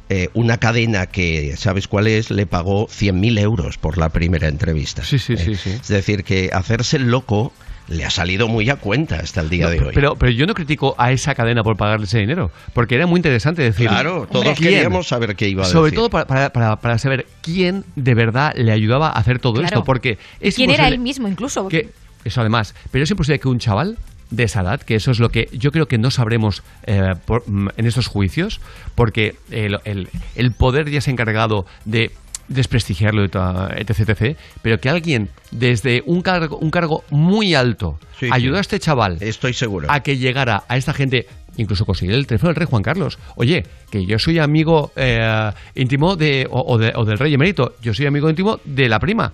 eh, 0.10 0.30
una 0.34 0.58
cadena 0.58 1.08
que, 1.08 1.56
¿sabes 1.58 1.88
cuál 1.88 2.08
es?, 2.08 2.30
le 2.30 2.46
pagó 2.46 2.88
100.000 2.88 3.40
euros 3.40 3.78
por 3.78 3.98
la 3.98 4.10
primera 4.10 4.48
entrevista. 4.48 5.04
Sí, 5.04 5.18
sí, 5.18 5.34
¿eh? 5.34 5.38
sí, 5.38 5.56
sí. 5.56 5.70
Es 5.70 5.88
decir, 5.88 6.24
que 6.24 6.50
hacerse 6.54 6.98
el 6.98 7.10
loco 7.10 7.54
le 7.88 8.06
ha 8.06 8.10
salido 8.10 8.48
muy 8.48 8.70
a 8.70 8.78
cuenta 8.78 9.18
hasta 9.18 9.42
el 9.42 9.50
día 9.50 9.66
No, 9.66 9.72
de 9.72 9.80
hoy. 9.82 9.92
Pero, 9.94 10.16
pero 10.16 10.32
yo 10.32 10.46
no 10.46 10.54
critico 10.54 10.96
a 10.98 11.12
esa 11.12 11.36
cadena 11.36 11.64
por 11.64 11.76
pagarle 11.78 12.06
ese 12.06 12.20
dinero, 12.20 12.52
porque 12.74 12.96
era 12.96 13.06
muy 13.08 13.18
interesante 13.20 13.62
decir. 13.62 13.88
Claro, 13.90 14.28
todos 14.32 14.58
¿quién? 14.58 14.72
queríamos 14.74 15.08
saber 15.08 15.36
qué 15.36 15.50
iba 15.50 15.64
a 15.64 15.66
Sobre 15.66 15.92
decir. 15.92 15.98
todo 16.00 16.10
para, 16.10 16.26
para- 16.26 16.52
para- 16.54 16.76
para 16.78 16.98
saber 16.98 17.28
quién 17.42 17.84
de 17.96 18.14
verdad 18.16 18.54
le 18.56 18.72
ayudaba 18.72 19.10
a 19.10 19.14
hacer 19.20 19.40
todo 19.40 19.56
Claro. 19.56 19.68
esto, 19.68 19.84
porque 19.84 20.18
es 20.40 20.56
¿Quién 20.56 20.70
era 20.72 20.88
él 20.88 21.00
mismo 21.00 21.28
incluso? 21.28 21.68
que 21.68 21.90
eso 22.24 22.40
además, 22.42 22.74
pero 22.92 23.04
es 23.04 23.12
imposible 23.12 23.40
que 23.40 23.48
un 23.50 23.60
chaval 23.60 23.98
de 24.32 24.44
esa 24.44 24.62
edad, 24.62 24.82
que 24.82 24.96
eso 24.96 25.12
es 25.12 25.20
lo 25.20 25.30
que 25.30 25.50
yo 25.52 25.72
creo 25.72 25.88
que 25.88 25.98
no 26.00 26.10
sabremos 26.10 26.64
eh, 26.88 27.14
por- 27.26 27.44
mm, 27.48 27.68
en 27.78 27.86
estos 27.86 28.08
juicios, 28.08 28.62
porque 28.96 29.36
el, 29.52 29.78
el- 29.84 30.08
el 30.36 30.52
poder 30.54 30.90
ya 30.90 31.02
se 31.02 31.12
ha 31.12 31.14
encargado 31.14 31.66
de 31.86 32.12
desprestigiarlo, 32.54 33.24
etc, 33.24 34.00
etc, 34.10 34.38
pero 34.62 34.80
que 34.80 34.90
alguien 34.90 35.30
desde 35.52 36.04
un 36.06 36.22
cargo, 36.22 36.58
un 36.58 36.70
cargo 36.72 37.04
muy 37.10 37.56
alto 37.56 38.00
Sí, 38.20 38.30
ayudó 38.32 38.56
sí. 38.56 38.58
a 38.58 38.62
este 38.62 38.80
chaval 38.80 39.18
Estoy 39.22 39.54
seguro. 39.54 39.88
a 39.92 40.02
que 40.02 40.18
llegara 40.18 40.64
a 40.68 40.78
esta 40.78 40.94
gente, 40.94 41.28
incluso 41.58 41.86
conseguir 41.86 42.16
el 42.16 42.28
teléfono 42.28 42.50
del 42.50 42.56
rey 42.58 42.68
Juan 42.70 42.84
Carlos. 42.84 43.20
Oye, 43.36 43.66
que 43.92 44.06
yo 44.06 44.18
soy 44.20 44.40
amigo 44.40 44.92
eh, 44.96 45.52
íntimo 45.76 46.16
de 46.16 46.48
o, 46.50 46.62
o 46.74 46.78
de- 46.78 46.94
o 46.96 47.06
del 47.06 47.18
rey 47.20 47.34
emérito, 47.34 47.76
yo 47.82 47.94
soy 47.94 48.06
amigo 48.06 48.30
íntimo 48.30 48.60
de 48.64 48.88
la 48.90 49.00
prima. 49.00 49.34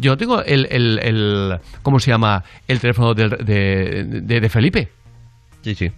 Yo 0.00 0.12
no 0.12 0.16
tengo 0.16 0.42
el, 0.44 0.68
el, 0.70 0.98
el- 1.02 1.58
¿cómo 1.82 1.98
se 1.98 2.10
llama? 2.12 2.44
El 2.68 2.78
teléfono 2.78 3.14
del- 3.14 3.30
de, 3.44 4.04
de, 4.04 4.40
de 4.40 4.48
Felipe. 4.48 4.88
Sí, 5.62 5.74
sí. 5.74 5.90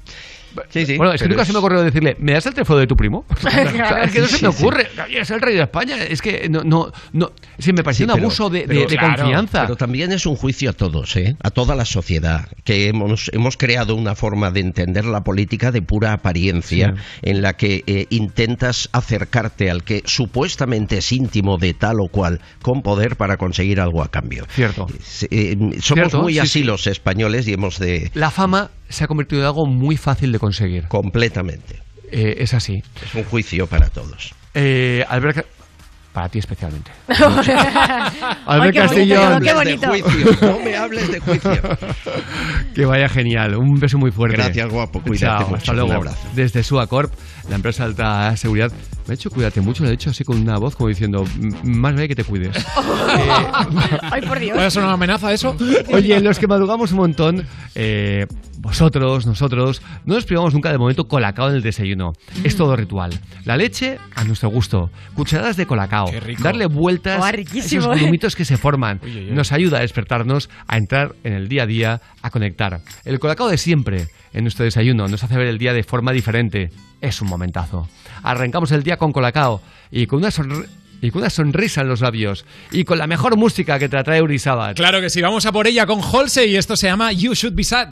Sí, 0.69 0.87
sí, 0.87 0.97
bueno, 0.97 1.12
es 1.12 1.23
que 1.23 1.29
nunca 1.29 1.45
se 1.45 1.53
me 1.53 1.59
ocurrió 1.59 1.83
decirle, 1.83 2.17
¿me 2.19 2.33
das 2.33 2.47
el 2.47 2.55
teléfono 2.55 2.79
de 2.81 2.87
tu 2.87 2.97
primo? 2.97 3.25
Claro, 3.41 4.03
es 4.05 4.12
que 4.12 4.20
no 4.20 4.27
sí, 4.27 4.37
se 4.37 4.43
me 4.43 4.49
ocurre. 4.49 4.87
Es 5.11 5.31
el 5.31 5.41
rey 5.41 5.55
de 5.57 5.62
España. 5.62 5.97
Es 6.05 6.20
que 6.23 6.49
no, 6.49 6.62
no, 6.65 6.91
no. 7.12 7.31
Sí, 7.59 7.73
me 7.73 7.83
pareció 7.83 8.07
Sí, 8.07 8.11
un 8.11 8.15
pero- 8.17 8.27
abuso 8.27 8.51
de, 8.51 8.65
pero 8.67 8.81
de- 8.81 8.87
de 8.87 8.97
claro, 8.97 9.17
confianza. 9.23 9.62
Pero 9.62 9.77
también 9.77 10.12
es 10.12 10.27
un 10.27 10.37
juicio 10.37 10.70
a 10.70 10.73
todos, 10.73 11.17
¿eh? 11.17 11.37
a 11.43 11.51
toda 11.51 11.75
la 11.75 11.85
sociedad, 11.85 12.49
que 12.65 12.89
hemos, 12.89 13.31
hemos 13.33 13.57
creado 13.57 13.95
una 13.95 14.15
forma 14.15 14.51
de 14.51 14.61
entender 14.61 15.05
la 15.05 15.20
política 15.23 15.70
de 15.73 15.83
pura 15.83 16.12
apariencia, 16.12 16.95
en 17.23 17.43
la 17.43 17.55
que 17.55 17.83
eh, 17.87 18.07
intentas 18.11 18.89
acercarte 18.93 19.70
al 19.70 19.85
que 19.85 20.03
supuestamente 20.07 20.99
es 20.99 21.12
íntimo 21.12 21.59
de 21.59 21.75
tal 21.75 21.97
o 22.01 22.09
cual 22.09 22.41
con 22.62 22.83
poder 22.83 23.17
para 23.17 23.37
conseguir 23.37 23.81
algo 23.81 24.03
a 24.03 24.09
cambio. 24.11 24.47
Cierto. 24.51 24.87
Eh, 25.31 25.57
somos 25.81 25.85
Cierto, 25.85 26.23
muy 26.23 26.35
sí, 26.35 26.39
así 26.39 26.49
sí. 26.61 26.62
los 26.65 26.87
españoles 26.87 27.47
y 27.49 27.53
hemos 27.53 27.79
de... 27.79 28.11
La 28.15 28.31
fama 28.31 28.70
se 28.91 29.05
ha 29.05 29.07
convertido 29.07 29.41
en 29.41 29.47
algo 29.47 29.65
muy 29.67 29.97
fácil 29.97 30.31
de 30.33 30.39
conseguir. 30.39 30.86
Completamente. 30.89 31.81
Eh, 32.12 32.36
es 32.39 32.52
así. 32.55 32.83
Es 33.02 33.15
un 33.15 33.25
juicio 33.25 33.67
para 33.67 33.89
todos. 33.89 34.35
Eh, 34.52 35.05
Albert, 35.09 35.47
para 36.12 36.28
ti 36.28 36.41
especialmente. 36.41 36.91
Ay, 37.09 38.73
qué 38.73 38.81
bonito, 38.81 38.81
Castellón. 38.81 39.41
qué 39.41 39.41
No 39.41 39.41
me 39.41 39.51
hables 39.51 39.81
de 39.81 39.86
juicio, 39.86 40.39
no 40.43 40.59
me 40.60 40.77
hables 40.77 41.12
de 41.12 41.20
juicio. 41.20 41.51
Que 42.75 42.85
vaya 42.85 43.09
genial. 43.09 43.57
Un 43.57 43.78
beso 43.81 43.99
muy 43.99 44.10
fuerte. 44.12 44.36
Gracias, 44.36 44.69
guapo. 44.69 45.01
Cuídate 45.02 45.19
Chao, 45.27 45.41
mucho. 45.49 45.57
Hasta 45.57 45.70
Un 45.73 45.77
luego. 45.78 45.93
abrazo. 45.94 46.28
Desde 46.35 46.62
Suacorp, 46.62 47.12
la 47.49 47.57
empresa 47.57 47.85
de 47.85 47.91
alta 47.91 48.36
seguridad. 48.36 48.70
Me 49.11 49.15
ha 49.15 49.17
dicho 49.17 49.29
cuídate 49.29 49.61
mucho, 49.61 49.83
le 49.83 49.89
he 49.89 49.93
dicho 49.93 50.11
así 50.11 50.23
con 50.23 50.41
una 50.41 50.57
voz 50.57 50.77
como 50.77 50.89
diciendo, 50.89 51.25
"M- 51.37 51.53
más 51.65 51.93
vale 51.95 52.07
que 52.07 52.15
te 52.15 52.23
cuides. 52.23 52.55
Ay, 54.09 54.23
por 54.23 54.39
Dios. 54.39 54.55
¿Puede 54.57 54.71
ser 54.71 54.85
una 54.85 54.93
amenaza 54.93 55.33
eso? 55.33 55.57
Oye, 55.93 56.21
los 56.21 56.39
que 56.39 56.47
madrugamos 56.47 56.93
un 56.93 56.99
montón, 56.99 57.45
eh, 57.75 58.29
vosotros, 58.59 59.27
nosotros, 59.27 59.83
no 60.05 60.15
nos 60.15 60.25
privamos 60.27 60.55
nunca 60.55 60.69
del 60.71 60.79
momento 60.79 61.09
colacao 61.09 61.49
en 61.49 61.57
el 61.57 61.63
desayuno. 61.63 62.13
Es 62.45 62.55
todo 62.55 62.77
ritual. 62.77 63.11
La 63.45 63.57
leche 63.57 63.99
a 64.15 64.23
nuestro 64.23 64.49
gusto. 64.51 64.91
Cucharadas 65.15 65.57
de 65.57 65.67
colacao. 65.67 66.07
rico. 66.21 66.45
Darle 66.45 66.67
vueltas 66.67 67.19
Oh, 67.21 67.25
a 67.25 67.31
esos 67.31 67.87
¿eh? 67.97 68.01
grumitos 68.01 68.37
que 68.37 68.45
se 68.45 68.57
forman. 68.59 69.01
Uy, 69.03 69.11
uy, 69.11 69.25
uy. 69.31 69.33
Nos 69.33 69.51
ayuda 69.51 69.79
a 69.79 69.81
despertarnos, 69.81 70.51
a 70.69 70.77
entrar 70.77 71.17
en 71.25 71.33
el 71.33 71.49
día 71.49 71.65
a 71.65 71.67
día, 71.67 72.01
a 72.23 72.31
conectar. 72.31 72.81
El 73.05 73.19
colacao 73.19 73.49
de 73.49 73.59
siempre 73.59 74.07
en 74.33 74.45
nuestro 74.45 74.65
desayuno 74.65 75.09
nos 75.09 75.25
hace 75.25 75.37
ver 75.37 75.49
el 75.49 75.59
día 75.59 75.73
de 75.73 75.83
forma 75.83 76.13
diferente. 76.13 76.71
Es 77.01 77.21
un 77.23 77.29
momentazo. 77.29 77.89
Arrancamos 78.23 78.70
el 78.73 78.82
día 78.82 78.97
con 78.97 79.12
colacao 79.12 79.60
y 79.90 80.07
con 80.07 80.18
una 80.18 81.31
sonrisa 81.31 81.81
en 81.81 81.89
los 81.89 82.00
labios 82.00 82.44
y 82.70 82.84
con 82.84 82.99
la 82.99 83.07
mejor 83.07 83.36
música 83.36 83.78
que 83.78 83.89
te 83.89 84.02
trae 84.02 84.23
Urisabat. 84.23 84.76
Claro 84.76 85.00
que 85.00 85.10
sí, 85.10 85.20
vamos 85.20 85.47
a 85.47 85.52
por 85.52 85.66
ella 85.66 85.86
con 85.86 86.00
Halsey 86.00 86.50
y 86.50 86.57
esto 86.57 86.76
se 86.76 86.86
llama 86.86 87.12
You 87.12 87.34
Should 87.34 87.55
Be 87.55 87.65
Sad. 87.65 87.89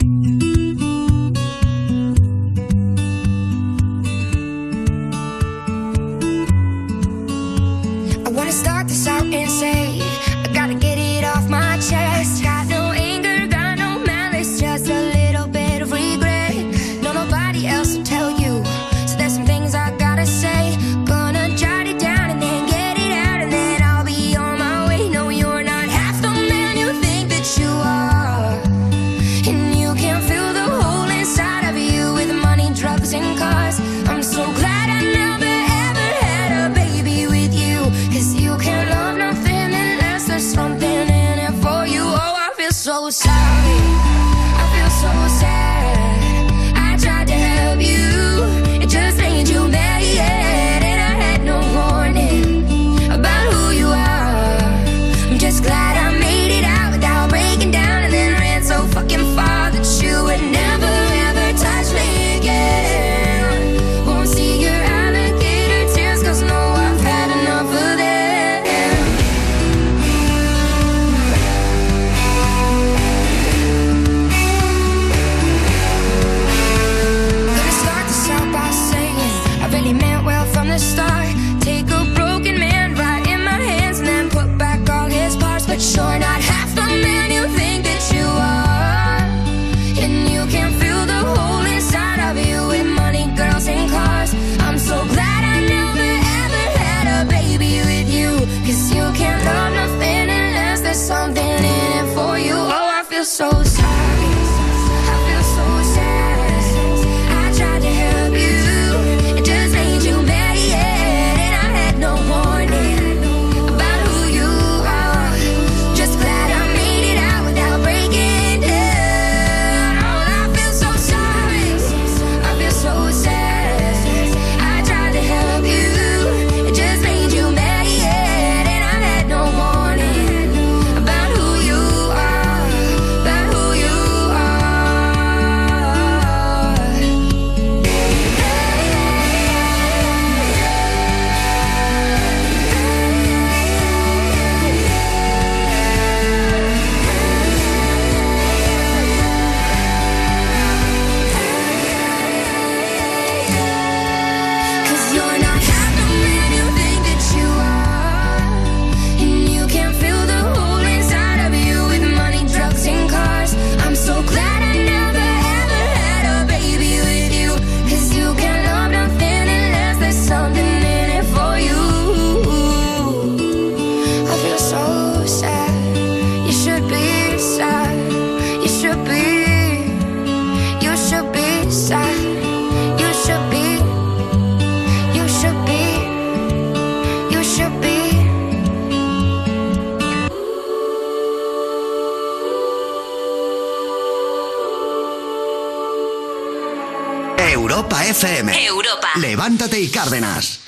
FM. 198.23 198.65
Europa. 198.65 199.09
Levántate 199.15 199.79
y 199.79 199.89
Cárdenas. 199.89 200.59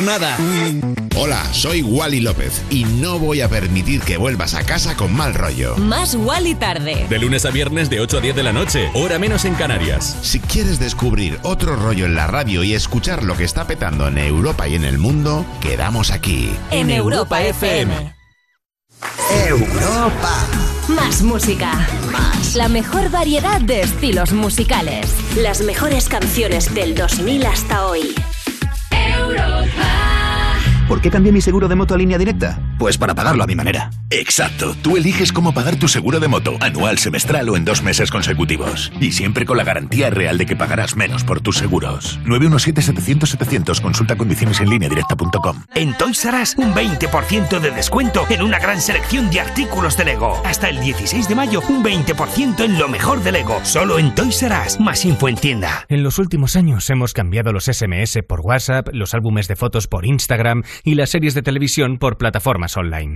Jornada. 0.00 0.38
Hola, 1.14 1.44
soy 1.52 1.82
Wally 1.82 2.20
López 2.20 2.62
y 2.70 2.84
no 2.84 3.18
voy 3.18 3.42
a 3.42 3.48
permitir 3.48 4.00
que 4.00 4.16
vuelvas 4.16 4.54
a 4.54 4.64
casa 4.64 4.96
con 4.96 5.12
mal 5.12 5.34
rollo. 5.34 5.76
Más 5.76 6.14
Wally 6.14 6.54
tarde. 6.54 7.06
De 7.10 7.18
lunes 7.18 7.44
a 7.44 7.50
viernes 7.50 7.90
de 7.90 8.00
8 8.00 8.16
a 8.16 8.20
10 8.22 8.36
de 8.36 8.42
la 8.42 8.52
noche, 8.52 8.90
hora 8.94 9.18
menos 9.18 9.44
en 9.44 9.54
Canarias. 9.54 10.16
Si 10.22 10.40
quieres 10.40 10.78
descubrir 10.78 11.38
otro 11.42 11.76
rollo 11.76 12.06
en 12.06 12.14
la 12.14 12.26
radio 12.26 12.62
y 12.62 12.72
escuchar 12.72 13.24
lo 13.24 13.36
que 13.36 13.44
está 13.44 13.66
petando 13.66 14.08
en 14.08 14.16
Europa 14.16 14.66
y 14.68 14.74
en 14.74 14.86
el 14.86 14.96
mundo, 14.96 15.44
quedamos 15.60 16.10
aquí. 16.10 16.50
En 16.70 16.88
Europa 16.90 17.42
FM. 17.42 18.14
Europa. 19.46 20.46
Más 20.88 21.20
música. 21.22 21.86
Más. 22.10 22.54
La 22.54 22.68
mejor 22.68 23.10
variedad 23.10 23.60
de 23.60 23.82
estilos 23.82 24.32
musicales. 24.32 25.14
Las 25.36 25.60
mejores 25.60 26.08
canciones 26.08 26.74
del 26.74 26.94
2000 26.94 27.44
hasta 27.44 27.86
hoy. 27.86 28.14
¿Por 31.00 31.04
qué 31.04 31.10
cambié 31.12 31.32
mi 31.32 31.40
seguro 31.40 31.66
de 31.66 31.74
moto 31.74 31.94
a 31.94 31.96
línea 31.96 32.18
directa? 32.18 32.60
Pues 32.78 32.98
para 32.98 33.14
pagarlo 33.14 33.42
a 33.42 33.46
mi 33.46 33.54
manera. 33.54 33.88
Exacto, 34.10 34.76
tú 34.82 34.98
eliges 34.98 35.32
cómo 35.32 35.54
pagar 35.54 35.76
tu 35.76 35.88
seguro 35.88 36.20
de 36.20 36.28
moto, 36.28 36.58
anual, 36.60 36.98
semestral 36.98 37.48
o 37.48 37.56
en 37.56 37.64
dos 37.64 37.82
meses 37.82 38.10
consecutivos. 38.10 38.92
Y 39.00 39.12
siempre 39.12 39.46
con 39.46 39.56
la 39.56 39.64
garantía 39.64 40.10
real 40.10 40.36
de 40.36 40.44
que 40.44 40.56
pagarás 40.56 40.96
menos 40.96 41.24
por 41.24 41.40
tus 41.40 41.56
seguros. 41.56 42.20
917-700-700, 42.26 43.80
consulta 43.80 44.16
condiciones 44.16 44.60
en 44.60 44.68
línea 44.68 44.90
directa.com. 44.90 45.62
En 45.74 45.96
Toys 45.96 46.22
R 46.22 46.42
Us, 46.42 46.54
un 46.58 46.74
20% 46.74 47.60
de 47.60 47.70
descuento 47.70 48.26
en 48.28 48.42
una 48.42 48.58
gran 48.58 48.78
selección 48.78 49.30
de 49.30 49.40
artículos 49.40 49.96
de 49.96 50.04
Lego. 50.04 50.42
Hasta 50.44 50.68
el 50.68 50.80
16 50.80 51.28
de 51.28 51.34
mayo, 51.34 51.62
un 51.70 51.82
20% 51.82 52.62
en 52.62 52.78
lo 52.78 52.88
mejor 52.88 53.22
de 53.22 53.32
Lego. 53.32 53.58
Solo 53.62 53.98
en 53.98 54.14
Toys 54.14 54.42
R 54.42 54.54
Us. 54.66 54.78
Más 54.78 55.02
info 55.06 55.28
en 55.28 55.36
tienda. 55.36 55.86
En 55.88 56.02
los 56.02 56.18
últimos 56.18 56.56
años 56.56 56.90
hemos 56.90 57.14
cambiado 57.14 57.54
los 57.54 57.64
SMS 57.64 58.18
por 58.26 58.39
WhatsApp, 58.50 58.88
los 58.92 59.14
álbumes 59.14 59.48
de 59.48 59.56
fotos 59.56 59.86
por 59.86 60.04
Instagram 60.04 60.64
y 60.84 60.96
las 60.96 61.08
series 61.10 61.32
de 61.34 61.42
televisión 61.42 61.98
por 61.98 62.18
plataformas 62.18 62.76
online. 62.76 63.14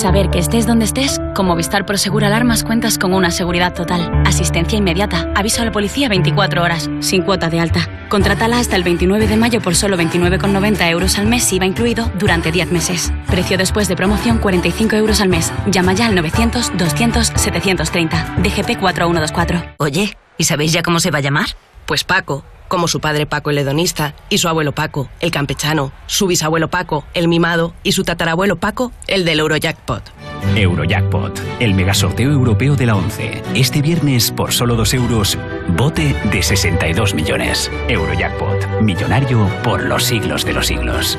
Saber 0.00 0.30
que 0.30 0.38
estés 0.38 0.66
donde 0.66 0.86
estés, 0.86 1.20
con 1.34 1.44
Movistar 1.44 1.84
Prosegur 1.84 2.24
Alarmas 2.24 2.64
cuentas 2.64 2.96
con 2.96 3.12
una 3.12 3.30
seguridad 3.30 3.74
total, 3.74 4.10
asistencia 4.24 4.78
inmediata, 4.78 5.30
aviso 5.36 5.60
a 5.60 5.66
la 5.66 5.72
policía 5.72 6.08
24 6.08 6.62
horas, 6.62 6.88
sin 7.00 7.20
cuota 7.20 7.50
de 7.50 7.60
alta. 7.60 7.86
Contrátala 8.08 8.58
hasta 8.58 8.76
el 8.76 8.82
29 8.82 9.26
de 9.26 9.36
mayo 9.36 9.60
por 9.60 9.74
solo 9.74 9.98
29,90 9.98 10.88
euros 10.88 11.18
al 11.18 11.26
mes, 11.26 11.52
IVA 11.52 11.66
incluido, 11.66 12.10
durante 12.18 12.50
10 12.50 12.72
meses. 12.72 13.12
Precio 13.26 13.58
después 13.58 13.88
de 13.88 13.96
promoción 13.96 14.38
45 14.38 14.96
euros 14.96 15.20
al 15.20 15.28
mes. 15.28 15.52
Llama 15.66 15.92
ya 15.92 16.06
al 16.06 16.16
900-200-730. 16.16 18.36
DGP 18.36 18.80
4124. 18.80 19.74
Oye, 19.76 20.16
¿y 20.38 20.44
sabéis 20.44 20.72
ya 20.72 20.82
cómo 20.82 21.00
se 21.00 21.10
va 21.10 21.18
a 21.18 21.20
llamar? 21.20 21.48
Pues 21.84 22.04
Paco, 22.04 22.42
como 22.70 22.88
su 22.88 23.00
padre 23.00 23.26
Paco 23.26 23.50
el 23.50 23.58
hedonista, 23.58 24.14
y 24.30 24.38
su 24.38 24.48
abuelo 24.48 24.72
Paco, 24.72 25.10
el 25.20 25.32
campechano, 25.32 25.92
su 26.06 26.28
bisabuelo 26.28 26.70
Paco, 26.70 27.04
el 27.12 27.26
mimado, 27.28 27.74
y 27.82 27.92
su 27.92 28.04
tatarabuelo 28.04 28.56
Paco, 28.56 28.92
el 29.08 29.24
del 29.24 29.40
Eurojackpot. 29.40 30.10
Eurojackpot, 30.56 31.38
el 31.58 31.74
megasorteo 31.74 32.30
europeo 32.30 32.76
de 32.76 32.86
la 32.86 32.94
11. 32.94 33.42
Este 33.54 33.82
viernes, 33.82 34.30
por 34.30 34.52
solo 34.52 34.76
2 34.76 34.94
euros, 34.94 35.36
bote 35.76 36.14
de 36.32 36.42
62 36.42 37.12
millones. 37.12 37.70
Eurojackpot, 37.88 38.80
millonario 38.80 39.50
por 39.64 39.82
los 39.82 40.04
siglos 40.04 40.44
de 40.44 40.52
los 40.52 40.68
siglos. 40.68 41.18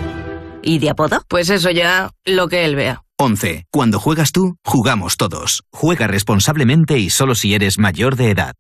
¿Y 0.64 0.80
de 0.80 0.90
apodo? 0.90 1.22
Pues 1.28 1.50
eso 1.50 1.70
ya, 1.70 2.12
lo 2.26 2.48
que 2.48 2.64
él 2.64 2.76
vea. 2.76 3.04
11. 3.20 3.66
Cuando 3.72 4.00
juegas 4.00 4.32
tú, 4.32 4.56
jugamos 4.64 5.18
todos. 5.18 5.64
Juega 5.72 6.08
responsablemente 6.08 6.98
y 6.98 7.10
solo 7.10 7.36
si 7.36 7.54
eres 7.54 7.78
mayor 7.78 8.16
de 8.16 8.32
edad. 8.32 8.54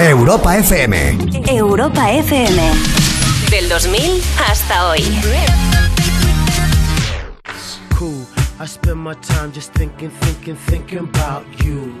Europa 0.00 0.56
FM. 0.56 1.18
Europa 1.48 2.12
FM. 2.12 2.62
Del 3.50 3.68
2000 3.68 4.22
hasta 4.46 4.88
hoy. 4.88 5.02
cool. 7.98 8.24
I 8.60 8.66
spend 8.66 9.00
my 9.00 9.14
time 9.14 9.50
just 9.50 9.72
thinking, 9.72 10.10
thinking, 10.10 10.54
thinking 10.54 10.98
about 10.98 11.44
you. 11.64 12.00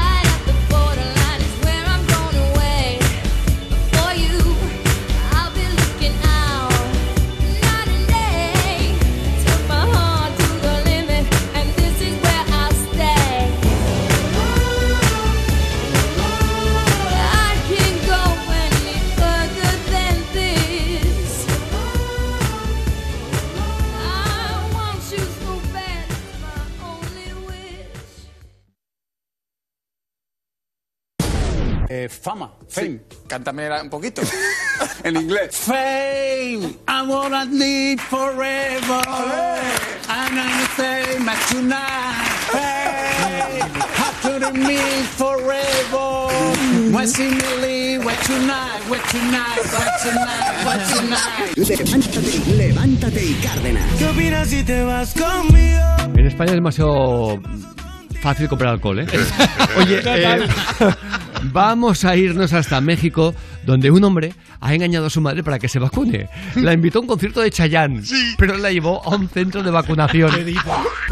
Eh, 31.93 32.07
fama, 32.07 32.49
fame. 32.69 33.01
Cántame 33.27 33.69
un 33.81 33.89
poquito. 33.89 34.21
en 35.03 35.17
inglés. 35.17 35.53
Fame, 35.53 36.77
I 36.87 37.05
wanna 37.05 37.43
need 37.43 37.99
forever. 37.99 39.01
And 40.07 40.39
I'm 40.39 40.67
fame 40.77 41.27
at 41.27 41.37
tonight. 41.49 42.31
Fame, 42.47 43.71
how 43.99 44.37
it 44.37 44.53
mean 44.53 45.03
forever? 45.19 46.31
What's 46.93 47.19
in 47.19 47.37
the 47.37 47.55
lead? 47.59 48.05
What 48.05 48.17
tonight? 48.23 48.79
What 48.87 49.03
tonight? 49.09 49.59
What 49.75 49.99
tonight? 49.99 50.63
What 50.63 50.79
tonight? 50.95 51.57
Levántate, 51.57 52.55
levántate 52.55 53.25
y 53.25 53.33
Cárdenas. 53.43 53.83
¿Qué 53.99 54.05
opinas 54.05 54.47
si 54.47 54.63
te 54.63 54.81
vas 54.83 55.13
conmigo? 55.13 55.81
En 56.15 56.25
España 56.25 56.51
es 56.51 56.55
demasiado 56.55 57.41
fácil 58.21 58.47
comprar 58.47 58.71
alcohol, 58.71 58.99
¿eh? 58.99 59.07
Oye, 59.77 60.01
eh, 60.05 60.47
vamos 61.43 62.05
a 62.05 62.15
irnos 62.15 62.53
hasta 62.53 62.79
México, 62.79 63.33
donde 63.65 63.91
un 63.91 64.03
hombre 64.03 64.33
ha 64.59 64.73
engañado 64.73 65.07
a 65.07 65.09
su 65.09 65.21
madre 65.21 65.43
para 65.43 65.59
que 65.59 65.67
se 65.67 65.79
vacune. 65.79 66.29
La 66.55 66.73
invitó 66.73 66.99
a 66.99 67.01
un 67.01 67.07
concierto 67.07 67.41
de 67.41 67.49
Chayanne, 67.49 68.03
pero 68.37 68.57
la 68.57 68.71
llevó 68.71 69.03
a 69.03 69.15
un 69.15 69.27
centro 69.27 69.63
de 69.63 69.71
vacunación. 69.71 70.31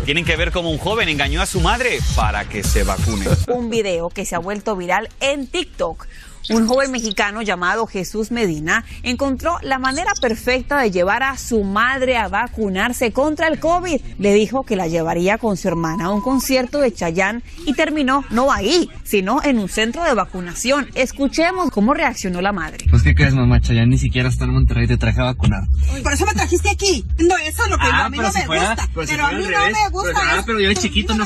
Tienen 0.05 0.23
que 0.23 0.35
ver 0.35 0.51
cómo 0.51 0.69
un 0.69 0.77
joven 0.77 1.09
engañó 1.09 1.41
a 1.41 1.45
su 1.45 1.59
madre 1.59 1.99
para 2.15 2.45
que 2.45 2.63
se 2.63 2.83
vacune. 2.83 3.25
un 3.47 3.69
video 3.69 4.09
que 4.09 4.25
se 4.25 4.35
ha 4.35 4.39
vuelto 4.39 4.75
viral 4.75 5.09
en 5.19 5.47
TikTok. 5.47 6.05
Un 6.49 6.67
joven 6.67 6.91
mexicano 6.91 7.41
llamado 7.41 7.85
Jesús 7.87 8.31
Medina 8.31 8.83
encontró 9.03 9.57
la 9.61 9.77
manera 9.79 10.11
perfecta 10.21 10.79
de 10.79 10.91
llevar 10.91 11.23
a 11.23 11.37
su 11.37 11.63
madre 11.63 12.17
a 12.17 12.27
vacunarse 12.27 13.11
contra 13.11 13.47
el 13.47 13.59
COVID. 13.59 14.01
Le 14.17 14.33
dijo 14.33 14.63
que 14.63 14.75
la 14.75 14.87
llevaría 14.87 15.37
con 15.37 15.57
su 15.57 15.67
hermana 15.67 16.05
a 16.05 16.09
un 16.09 16.21
concierto 16.21 16.79
de 16.79 16.93
Chayán 16.93 17.43
y 17.65 17.73
terminó 17.73 18.23
no 18.31 18.51
ahí, 18.51 18.89
sino 19.03 19.41
en 19.43 19.59
un 19.59 19.69
centro 19.69 20.03
de 20.03 20.13
vacunación. 20.13 20.89
Escuchemos 20.95 21.69
cómo 21.71 21.93
reaccionó 21.93 22.41
la 22.41 22.51
madre. 22.51 22.85
Pues 22.89 23.03
qué 23.03 23.13
crees, 23.13 23.33
mamá, 23.35 23.61
Chayanne 23.61 23.87
ni 23.91 23.97
siquiera 23.97 24.29
está 24.29 24.45
en 24.45 24.53
Monterrey, 24.53 24.87
te 24.87 24.97
traje 24.97 25.21
a 25.21 25.25
vacunar. 25.25 25.63
Por 26.03 26.13
eso 26.13 26.25
me 26.25 26.33
trajiste 26.33 26.69
aquí. 26.69 27.05
No, 27.19 27.35
eso 27.37 27.63
es 27.63 27.69
lo 27.69 27.77
que 27.77 27.83
Ah, 27.85 28.05
a 28.05 28.09
mí 28.09 28.17
no 28.17 28.31
si 28.31 28.39
me 28.39 28.45
fuera- 28.45 28.67
gusta. 28.69 28.87
pero 28.93 29.05
si 29.07 29.11
pero 29.13 29.25
a 29.27 29.31
mí 29.31 29.43
no 29.43 29.49
revés. 29.49 29.77
me 29.83 29.89
gusta. 29.89 30.09
Pero- 30.13 30.39
ah, 30.39 30.43
pero 30.45 30.59
yo 30.59 30.69
de 30.69 30.75
chiquito 30.75 31.13
no 31.15 31.25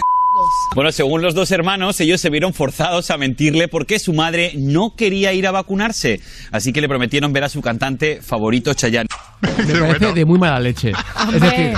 Bueno, 0.76 0.92
según 0.92 1.22
los 1.22 1.36
dos 1.36 1.52
hermanos, 1.52 2.00
ellos 2.00 2.20
se 2.20 2.30
vieron 2.30 2.54
forzados 2.54 3.12
a 3.12 3.18
mentirle 3.18 3.68
porque 3.68 4.00
su 4.00 4.14
madre 4.14 4.54
no 4.56 4.96
quería 4.96 5.34
ir 5.34 5.46
a 5.48 5.52
vacunarse. 5.52 6.22
Así 6.52 6.74
que 6.74 6.82
le 6.82 6.88
prometieron 6.90 7.32
ver 7.34 7.44
a 7.44 7.50
su 7.50 7.62
cantante 7.62 8.20
favorito, 8.22 8.74
Chayanne. 8.74 9.08
Me 9.42 9.80
parece 9.80 10.14
de 10.14 10.26
muy 10.26 10.40
mala 10.40 10.60
leche. 10.60 10.94
Es 11.34 11.42
decir, 11.42 11.74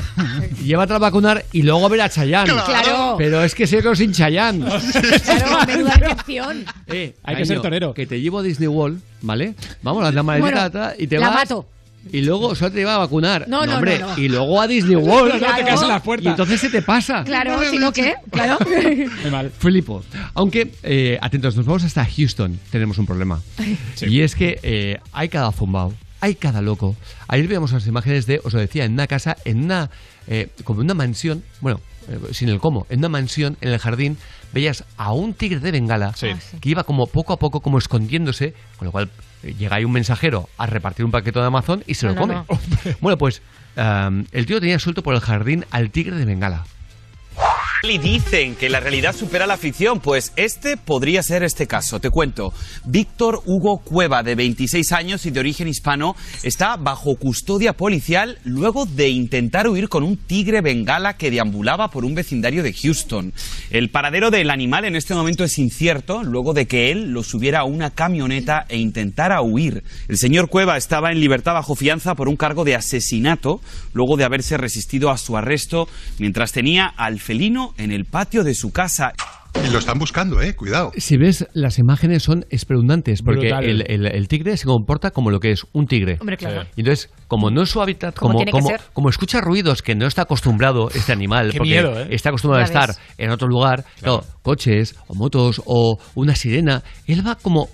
llévate 0.64 0.93
a 0.93 1.00
vacunar 1.00 1.43
y 1.51 1.64
luego 1.64 1.90
ver 1.90 2.01
a 2.01 2.09
Chayanne. 2.09 2.51
Claro. 2.66 3.16
Pero 3.17 3.43
es 3.43 3.56
que 3.56 3.66
se 3.67 3.77
quedó 3.82 3.95
sin 3.95 4.11
Chayanne. 4.14 4.66
Claro, 5.25 5.66
menuda 5.67 5.95
decepción. 6.00 6.66
Eh, 6.88 7.16
Hay 7.24 7.35
que 7.38 7.45
ser 7.45 7.61
torero. 7.61 7.93
Que 7.93 8.06
te 8.06 8.22
llevo 8.22 8.40
a 8.40 8.43
Disney 8.43 8.67
World, 8.67 9.01
¿vale? 9.22 9.56
Vamos, 9.82 10.03
la 10.14 10.22
Bueno, 10.22 10.42
maletita 10.45 10.93
y 10.98 11.08
te 11.08 11.17
la 11.17 11.30
vas. 11.30 11.35
mato. 11.38 11.67
Y 12.11 12.22
luego 12.22 12.56
solo 12.56 12.72
te 12.72 12.82
iba 12.82 12.95
a 12.95 12.98
vacunar. 13.00 13.48
No, 13.48 13.66
no, 13.66 13.75
hombre. 13.75 14.00
no, 14.00 14.16
no. 14.16 14.17
Y 14.17 14.30
luego 14.30 14.61
a 14.61 14.67
Disney 14.67 14.95
World. 14.95 15.42
No 15.42 15.56
te 15.56 15.72
en 15.72 15.88
la 15.88 16.01
puerta. 16.01 16.24
Y 16.24 16.27
entonces 16.32 16.61
se 16.61 16.69
te 16.69 16.82
pasa. 16.82 17.24
Claro, 17.24 17.59
si 17.69 17.77
no, 17.77 17.92
¿qué? 17.92 18.16
Claro. 18.32 18.58
Muy 19.22 19.32
mal. 19.32 19.51
Filipo. 19.58 20.03
Aunque, 20.34 20.72
eh, 20.84 21.17
atentos, 21.22 21.56
nos 21.56 21.66
vamos 21.66 21.84
hasta 21.84 22.06
Houston. 22.06 22.59
Tenemos 22.72 22.98
un 22.98 23.06
problema. 23.06 23.42
Y 24.01 24.22
es 24.22 24.35
que 24.35 24.59
eh, 24.64 25.00
hay 25.11 25.30
cada 25.30 25.51
zumbao, 25.51 25.93
hay 26.22 26.35
cada 26.35 26.61
loco. 26.61 26.95
Ayer 27.27 27.48
veíamos 27.48 27.72
las 27.72 27.88
imágenes 27.88 28.25
de, 28.25 28.40
os 28.43 28.53
lo 28.53 28.59
decía, 28.59 28.85
en 28.85 28.93
una 28.93 29.08
casa, 29.08 29.38
en 29.45 29.64
una, 29.66 29.90
eh, 30.27 30.50
como 30.64 30.82
una 30.82 30.93
mansión, 30.93 31.43
bueno, 31.61 31.82
eh, 32.08 32.19
sin 32.32 32.50
el 32.50 32.59
cómo, 32.59 32.85
en 32.90 33.00
una 33.00 33.09
mansión, 33.09 33.58
en 33.61 33.69
el 33.69 33.80
jardín, 33.80 34.17
veías 34.53 34.84
a 34.98 35.11
un 35.14 35.34
tigre 35.34 35.59
de 35.59 35.72
Bengala 35.72 36.14
que 36.61 36.69
iba 36.69 36.84
como 36.84 37.08
poco 37.08 37.34
a 37.34 37.40
poco 37.40 37.59
como 37.59 37.77
escondiéndose, 37.77 38.53
con 38.77 38.85
lo 38.85 38.92
cual 38.92 39.09
llega 39.43 39.77
ahí 39.77 39.85
un 39.85 39.91
mensajero 39.91 40.49
a 40.57 40.65
repartir 40.65 41.05
un 41.05 41.11
paquete 41.11 41.39
de 41.39 41.45
Amazon 41.45 41.83
y 41.88 41.95
se 41.95 42.07
lo 42.07 42.15
No, 42.15 42.27
no, 42.27 42.45
come. 42.45 42.59
Bueno, 43.01 43.17
pues 43.17 43.41
um, 43.77 44.25
el 44.31 44.45
tío 44.45 44.59
tenía 44.59 44.80
suelto 44.80 45.03
por 45.03 45.15
el 45.15 45.22
jardín 45.22 45.65
al 45.72 45.91
tigre 45.91 46.17
de 46.17 46.25
Bengala. 46.25 46.65
Y 47.88 47.99
dicen 47.99 48.55
que 48.55 48.67
la 48.67 48.80
realidad 48.80 49.15
supera 49.15 49.45
la 49.45 49.57
ficción, 49.57 49.99
pues 49.99 50.33
este 50.38 50.75
podría 50.75 51.22
ser 51.22 51.43
este 51.43 51.67
caso. 51.67 51.99
Te 51.99 52.09
cuento. 52.09 52.51
Víctor 52.83 53.43
Hugo 53.45 53.77
Cueva, 53.77 54.23
de 54.23 54.33
26 54.33 54.91
años 54.91 55.25
y 55.27 55.31
de 55.31 55.39
origen 55.39 55.67
hispano, 55.67 56.15
está 56.41 56.77
bajo 56.77 57.15
custodia 57.15 57.73
policial 57.73 58.39
luego 58.43 58.88
de 58.88 59.09
intentar 59.09 59.67
huir 59.69 59.88
con 59.88 60.03
un 60.03 60.17
tigre 60.17 60.61
bengala 60.61 61.15
que 61.15 61.30
deambulaba 61.30 61.91
por 61.91 62.05
un 62.05 62.15
vecindario 62.15 62.64
de 62.64 62.73
Houston. 62.73 63.33
El 63.69 63.91
paradero 63.91 64.31
del 64.31 64.49
animal 64.49 64.85
en 64.85 64.95
este 64.95 65.14
momento 65.14 65.43
es 65.43 65.59
incierto, 65.59 66.23
luego 66.23 66.53
de 66.53 66.65
que 66.65 66.91
él 66.91 67.11
lo 67.11 67.22
subiera 67.22 67.59
a 67.59 67.65
una 67.65 67.91
camioneta 67.91 68.65
e 68.67 68.77
intentara 68.77 69.43
huir. 69.43 69.83
El 70.07 70.17
señor 70.17 70.49
Cueva 70.49 70.75
estaba 70.75 71.11
en 71.11 71.19
libertad 71.19 71.53
bajo 71.53 71.75
fianza 71.75 72.15
por 72.15 72.30
un 72.30 72.35
cargo 72.35 72.65
de 72.65 72.75
asesinato, 72.75 73.61
luego 73.93 74.17
de 74.17 74.23
haberse 74.23 74.57
resistido 74.57 75.11
a 75.11 75.19
su 75.19 75.38
arresto 75.38 75.88
mientras 76.17 76.51
tenía 76.51 76.88
al 76.88 77.19
felino 77.19 77.75
en 77.78 77.92
el 77.92 78.06
patio 78.06 78.44
de 78.44 78.54
su 78.54 78.72
casa. 78.72 79.14
Y 79.66 79.70
lo 79.72 79.80
están 79.80 79.98
buscando, 79.98 80.42
eh, 80.42 80.54
cuidado. 80.54 80.92
Si 80.98 81.16
ves, 81.16 81.48
las 81.54 81.80
imágenes 81.80 82.24
son 82.24 82.45
espeluznantes 82.50 83.22
porque 83.22 83.48
el, 83.48 83.90
el- 83.90 84.06
el 84.06 84.28
tigre 84.28 84.58
se 84.58 84.66
comporta 84.66 85.12
como 85.12 85.32
lo 85.32 85.40
que 85.40 85.52
es 85.52 85.64
un 85.72 85.88
tigre. 85.88 86.18
Hombre, 86.20 86.36
claro. 86.36 86.64
Entonces, 86.76 87.10
como 87.30 87.50
no 87.52 87.62
es 87.62 87.70
su 87.70 87.82
hábitat, 87.82 88.14
Como 88.16 89.10
escucha 89.10 89.40
ruidos 89.40 89.82
que 89.82 89.95
no 89.95 90.08
está 90.08 90.24
acostumbrado 90.24 90.90
este 90.94 91.14
animal, 91.14 91.52
Qué 91.52 91.58
porque 91.60 91.70
miedo, 91.72 92.02
¿eh? 92.02 92.08
está 92.12 92.30
acostumbrado 92.30 92.64
a 92.64 92.66
estar 92.66 92.90
en 93.18 93.30
otro 93.30 93.48
lugar, 93.48 93.86
claro, 94.02 94.26
coches 94.42 94.95
o 95.08 95.16
motos 95.16 95.62
o 95.66 96.00
una 96.16 96.36
sirena, 96.36 96.84
él 97.08 97.26
va 97.26 97.36
como 97.36 97.70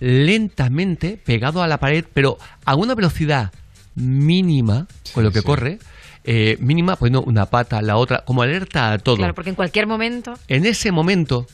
lentamente 0.00 1.18
pegado 1.22 1.62
a 1.62 1.66
la 1.68 1.78
pared, 1.78 2.04
pero 2.14 2.38
a 2.64 2.74
una 2.76 2.94
velocidad 2.94 3.52
mínima 3.94 4.86
con 5.14 5.24
lo 5.24 5.30
que 5.30 5.42
corre, 5.42 5.78
eh, 6.26 6.56
mínima 6.60 6.96
poniendo 6.96 7.22
una 7.22 7.46
pata, 7.46 7.80
la 7.80 7.96
otra, 7.96 8.24
como 8.26 8.42
alerta 8.42 8.92
a 8.92 8.98
todo. 8.98 9.16
Claro, 9.16 9.34
porque 9.34 9.50
en 9.50 9.56
cualquier 9.56 9.86
momento. 9.86 10.34
En 10.48 10.66
ese 10.66 10.92
momento 10.92 11.46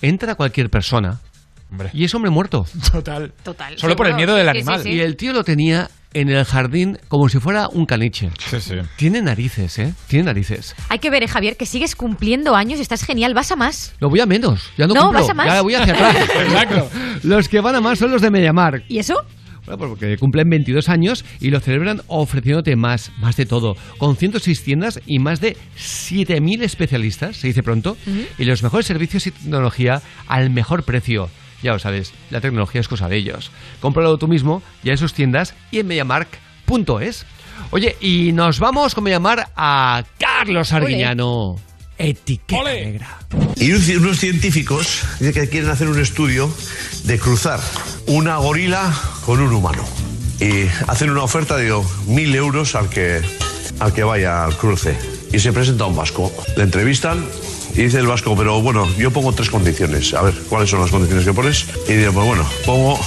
entra 0.00 0.34
cualquier 0.36 0.70
persona 0.70 1.20
y 1.92 2.04
es 2.04 2.14
hombre 2.14 2.30
muerto. 2.30 2.66
Total. 2.92 3.32
Total. 3.42 3.78
Solo 3.78 3.96
por 3.96 4.06
el 4.06 4.14
miedo 4.14 4.34
del 4.34 4.48
animal. 4.48 4.86
Y 4.86 5.00
el 5.00 5.16
tío 5.16 5.32
lo 5.32 5.44
tenía 5.44 5.90
en 6.12 6.28
el 6.28 6.44
jardín 6.44 6.98
como 7.08 7.28
si 7.28 7.38
fuera 7.38 7.68
un 7.68 7.86
caniche. 7.86 8.30
Tiene 8.96 9.22
narices, 9.22 9.78
¿eh? 9.78 9.94
Tiene 10.08 10.26
narices. 10.26 10.74
Hay 10.88 10.98
que 10.98 11.10
ver, 11.10 11.22
eh, 11.22 11.28
Javier, 11.28 11.56
que 11.56 11.66
sigues 11.66 11.94
cumpliendo 11.94 12.56
años 12.56 12.78
y 12.78 12.82
estás 12.82 13.04
genial. 13.04 13.34
Vas 13.34 13.52
a 13.52 13.56
más. 13.56 13.94
Lo 14.00 14.08
voy 14.08 14.20
a 14.20 14.26
menos, 14.26 14.70
ya 14.76 14.86
no, 14.86 14.94
No, 14.94 15.02
cumplo, 15.02 15.20
vas 15.20 15.30
a 15.30 15.34
más. 15.34 15.46
ya 15.46 15.62
voy 15.62 15.74
hacia 15.74 15.94
atrás. 15.94 16.16
Exacto. 16.40 16.88
Los 17.22 17.48
que 17.48 17.60
van 17.60 17.76
a 17.76 17.80
más 17.80 17.98
son 17.98 18.10
los 18.10 18.22
de 18.22 18.30
Mediamar. 18.30 18.82
¿Y 18.88 18.98
eso? 18.98 19.14
Bueno, 19.70 19.78
pues 19.78 20.00
porque 20.00 20.18
cumplen 20.18 20.50
22 20.50 20.88
años 20.88 21.24
y 21.38 21.50
lo 21.50 21.60
celebran 21.60 22.02
ofreciéndote 22.08 22.74
más, 22.74 23.12
más 23.20 23.36
de 23.36 23.46
todo, 23.46 23.76
con 23.98 24.16
106 24.16 24.64
tiendas 24.64 25.00
y 25.06 25.20
más 25.20 25.40
de 25.40 25.56
7.000 25.76 26.62
especialistas, 26.62 27.36
se 27.36 27.46
dice 27.46 27.62
pronto, 27.62 27.96
y 28.36 28.44
los 28.46 28.64
mejores 28.64 28.86
servicios 28.86 29.28
y 29.28 29.30
tecnología 29.30 30.02
al 30.26 30.50
mejor 30.50 30.82
precio. 30.82 31.28
Ya 31.62 31.72
lo 31.72 31.78
sabes, 31.78 32.12
la 32.30 32.40
tecnología 32.40 32.80
es 32.80 32.88
cosa 32.88 33.08
de 33.08 33.16
ellos. 33.18 33.52
Cómpralo 33.78 34.18
tú 34.18 34.26
mismo 34.26 34.60
ya 34.82 34.90
en 34.90 34.98
sus 34.98 35.14
tiendas 35.14 35.54
y 35.70 35.78
en 35.78 35.86
mediamark.es. 35.86 37.26
Oye, 37.70 37.96
y 38.00 38.32
nos 38.32 38.58
vamos 38.58 38.96
con 38.96 39.04
Mediamar 39.04 39.50
a 39.54 40.02
Carlos 40.18 40.72
Arguiñano. 40.72 41.69
Etiqueta 42.00 42.64
negra. 42.64 43.18
Y 43.56 43.72
un- 43.72 43.96
unos 43.98 44.18
científicos 44.18 45.00
dicen 45.18 45.34
que 45.34 45.48
quieren 45.48 45.70
hacer 45.70 45.88
un 45.88 46.00
estudio 46.00 46.50
de 47.04 47.18
cruzar 47.18 47.60
una 48.06 48.36
gorila 48.38 48.92
con 49.26 49.40
un 49.40 49.52
humano. 49.52 49.84
Y 50.40 50.64
hacen 50.88 51.10
una 51.10 51.22
oferta 51.22 51.56
de 51.56 51.74
mil 52.06 52.34
euros 52.34 52.74
al 52.74 52.88
que, 52.88 53.20
al 53.78 53.92
que 53.92 54.02
vaya 54.02 54.44
al 54.44 54.56
cruce. 54.56 54.96
Y 55.32 55.38
se 55.38 55.52
presenta 55.52 55.84
un 55.84 55.94
vasco. 55.94 56.32
Le 56.56 56.62
entrevistan 56.64 57.24
y 57.74 57.82
dice 57.82 57.98
el 57.98 58.06
vasco, 58.06 58.34
pero 58.36 58.60
bueno, 58.62 58.88
yo 58.96 59.10
pongo 59.10 59.32
tres 59.32 59.50
condiciones. 59.50 60.14
A 60.14 60.22
ver, 60.22 60.34
¿cuáles 60.48 60.70
son 60.70 60.80
las 60.80 60.90
condiciones 60.90 61.24
que 61.26 61.32
pones? 61.34 61.66
Y 61.88 61.92
dice, 61.92 62.10
pues 62.10 62.26
bueno, 62.26 62.48
pongo 62.64 62.98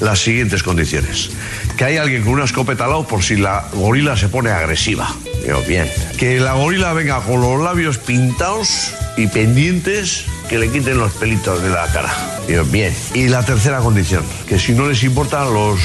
las 0.00 0.20
siguientes 0.20 0.62
condiciones. 0.62 1.30
Que 1.76 1.84
hay 1.84 1.96
alguien 1.96 2.22
con 2.22 2.34
una 2.34 2.44
escopeta 2.44 2.84
al 2.84 2.90
lado 2.90 3.06
por 3.06 3.22
si 3.22 3.36
la 3.36 3.68
gorila 3.72 4.16
se 4.16 4.28
pone 4.28 4.50
agresiva. 4.50 5.14
Digo, 5.44 5.62
bien. 5.66 5.90
Que 6.18 6.40
la 6.40 6.54
gorila 6.54 6.92
venga 6.92 7.20
con 7.20 7.40
los 7.40 7.62
labios 7.62 7.98
pintados 7.98 8.92
y 9.16 9.26
pendientes 9.26 10.24
que 10.48 10.58
le 10.58 10.70
quiten 10.70 10.98
los 10.98 11.12
pelitos 11.12 11.62
de 11.62 11.70
la 11.70 11.86
cara. 11.92 12.12
Digo, 12.46 12.64
bien. 12.64 12.94
Y 13.14 13.28
la 13.28 13.44
tercera 13.44 13.78
condición, 13.78 14.24
que 14.48 14.58
si 14.58 14.72
no 14.72 14.88
les 14.88 15.02
importan 15.02 15.52
los, 15.52 15.80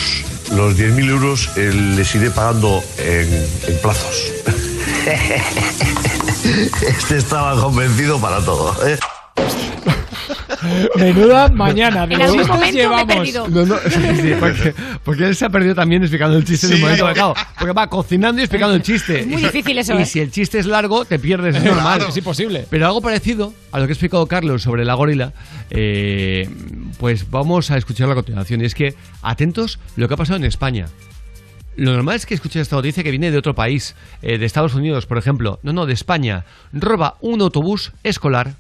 los 0.52 0.78
10.000 0.78 1.10
euros, 1.10 1.50
eh, 1.56 1.72
les 1.74 2.14
iré 2.16 2.32
pagando 2.32 2.84
en, 2.98 3.28
en 3.68 3.82
plazos. 3.82 4.32
Este 6.82 7.18
estaba 7.18 7.60
convencido 7.60 8.20
para 8.20 8.40
todo. 8.44 8.76
¿eh? 8.88 8.98
Menuda 10.98 11.50
mañana. 11.54 12.06
de 12.08 12.16
En 12.16 12.22
algún 12.22 12.38
los 12.40 12.48
dos 12.48 12.56
momento 12.58 12.74
me 12.76 12.80
he 12.80 12.84
llevamos. 12.84 13.16
perdido. 13.16 13.48
No, 13.48 13.66
no, 13.66 13.78
sí, 13.78 14.00
sí, 14.22 14.32
porque, 14.40 14.74
porque 15.04 15.24
él 15.26 15.36
se 15.36 15.46
ha 15.46 15.50
perdido 15.50 15.76
también 15.76 16.02
explicando 16.02 16.38
el 16.38 16.44
chiste 16.46 16.68
en 16.68 16.74
un 16.76 16.82
momento 16.82 17.06
claro, 17.14 17.34
Porque 17.58 17.74
va 17.74 17.88
cocinando 17.88 18.42
y 18.42 18.44
explicando 18.46 18.76
el 18.76 18.82
chiste. 18.82 19.22
Es 19.22 19.28
muy 19.28 19.42
difícil 19.42 19.78
eso, 19.78 19.98
Y 19.98 20.04
¿eh? 20.04 20.06
si 20.06 20.20
el 20.20 20.32
chiste 20.32 20.60
es 20.60 20.66
largo, 20.66 21.06
te 21.06 21.20
pierdes, 21.20 21.56
es 21.56 21.62
Claro, 21.62 21.76
normal. 21.76 22.06
es 22.10 22.18
imposible. 22.18 22.66
Pero 22.70 22.86
algo 22.88 23.02
parecido 23.02 23.54
a 23.72 23.80
lo 23.80 23.86
que 23.86 23.92
ha 23.92 23.94
explicado 23.94 24.26
Carlos 24.28 24.62
sobre 24.64 24.86
la 24.86 24.94
gorila, 24.96 25.34
eh, 25.70 26.50
pues 27.00 27.30
vamos 27.32 27.72
a 27.72 27.78
escucharlo 27.78 28.12
a 28.14 28.16
continuación. 28.16 28.62
Y 28.62 28.66
es 28.66 28.76
que, 28.76 28.94
atentos, 29.22 29.80
lo 29.96 30.08
que 30.08 30.14
ha 30.14 30.18
pasado 30.18 30.38
en 30.38 30.46
España. 30.46 30.88
Lo 31.78 31.94
normal 31.94 32.18
es 32.18 32.26
que 32.26 32.34
escuches 32.34 32.64
esta 32.64 32.76
noticia 32.76 33.02
que 33.02 33.12
viene 33.12 33.32
de 33.32 33.38
otro 33.38 33.56
país, 33.56 33.96
eh, 34.22 34.38
de 34.38 34.46
Estados 34.46 34.76
Unidos, 34.76 35.06
por 35.06 35.18
ejemplo. 35.18 35.58
No, 35.64 35.72
no, 35.72 35.86
de 35.86 35.94
España. 35.94 36.44
Roba 36.74 37.16
un 37.22 37.40
autobús 37.42 37.94
escolar 38.04 38.56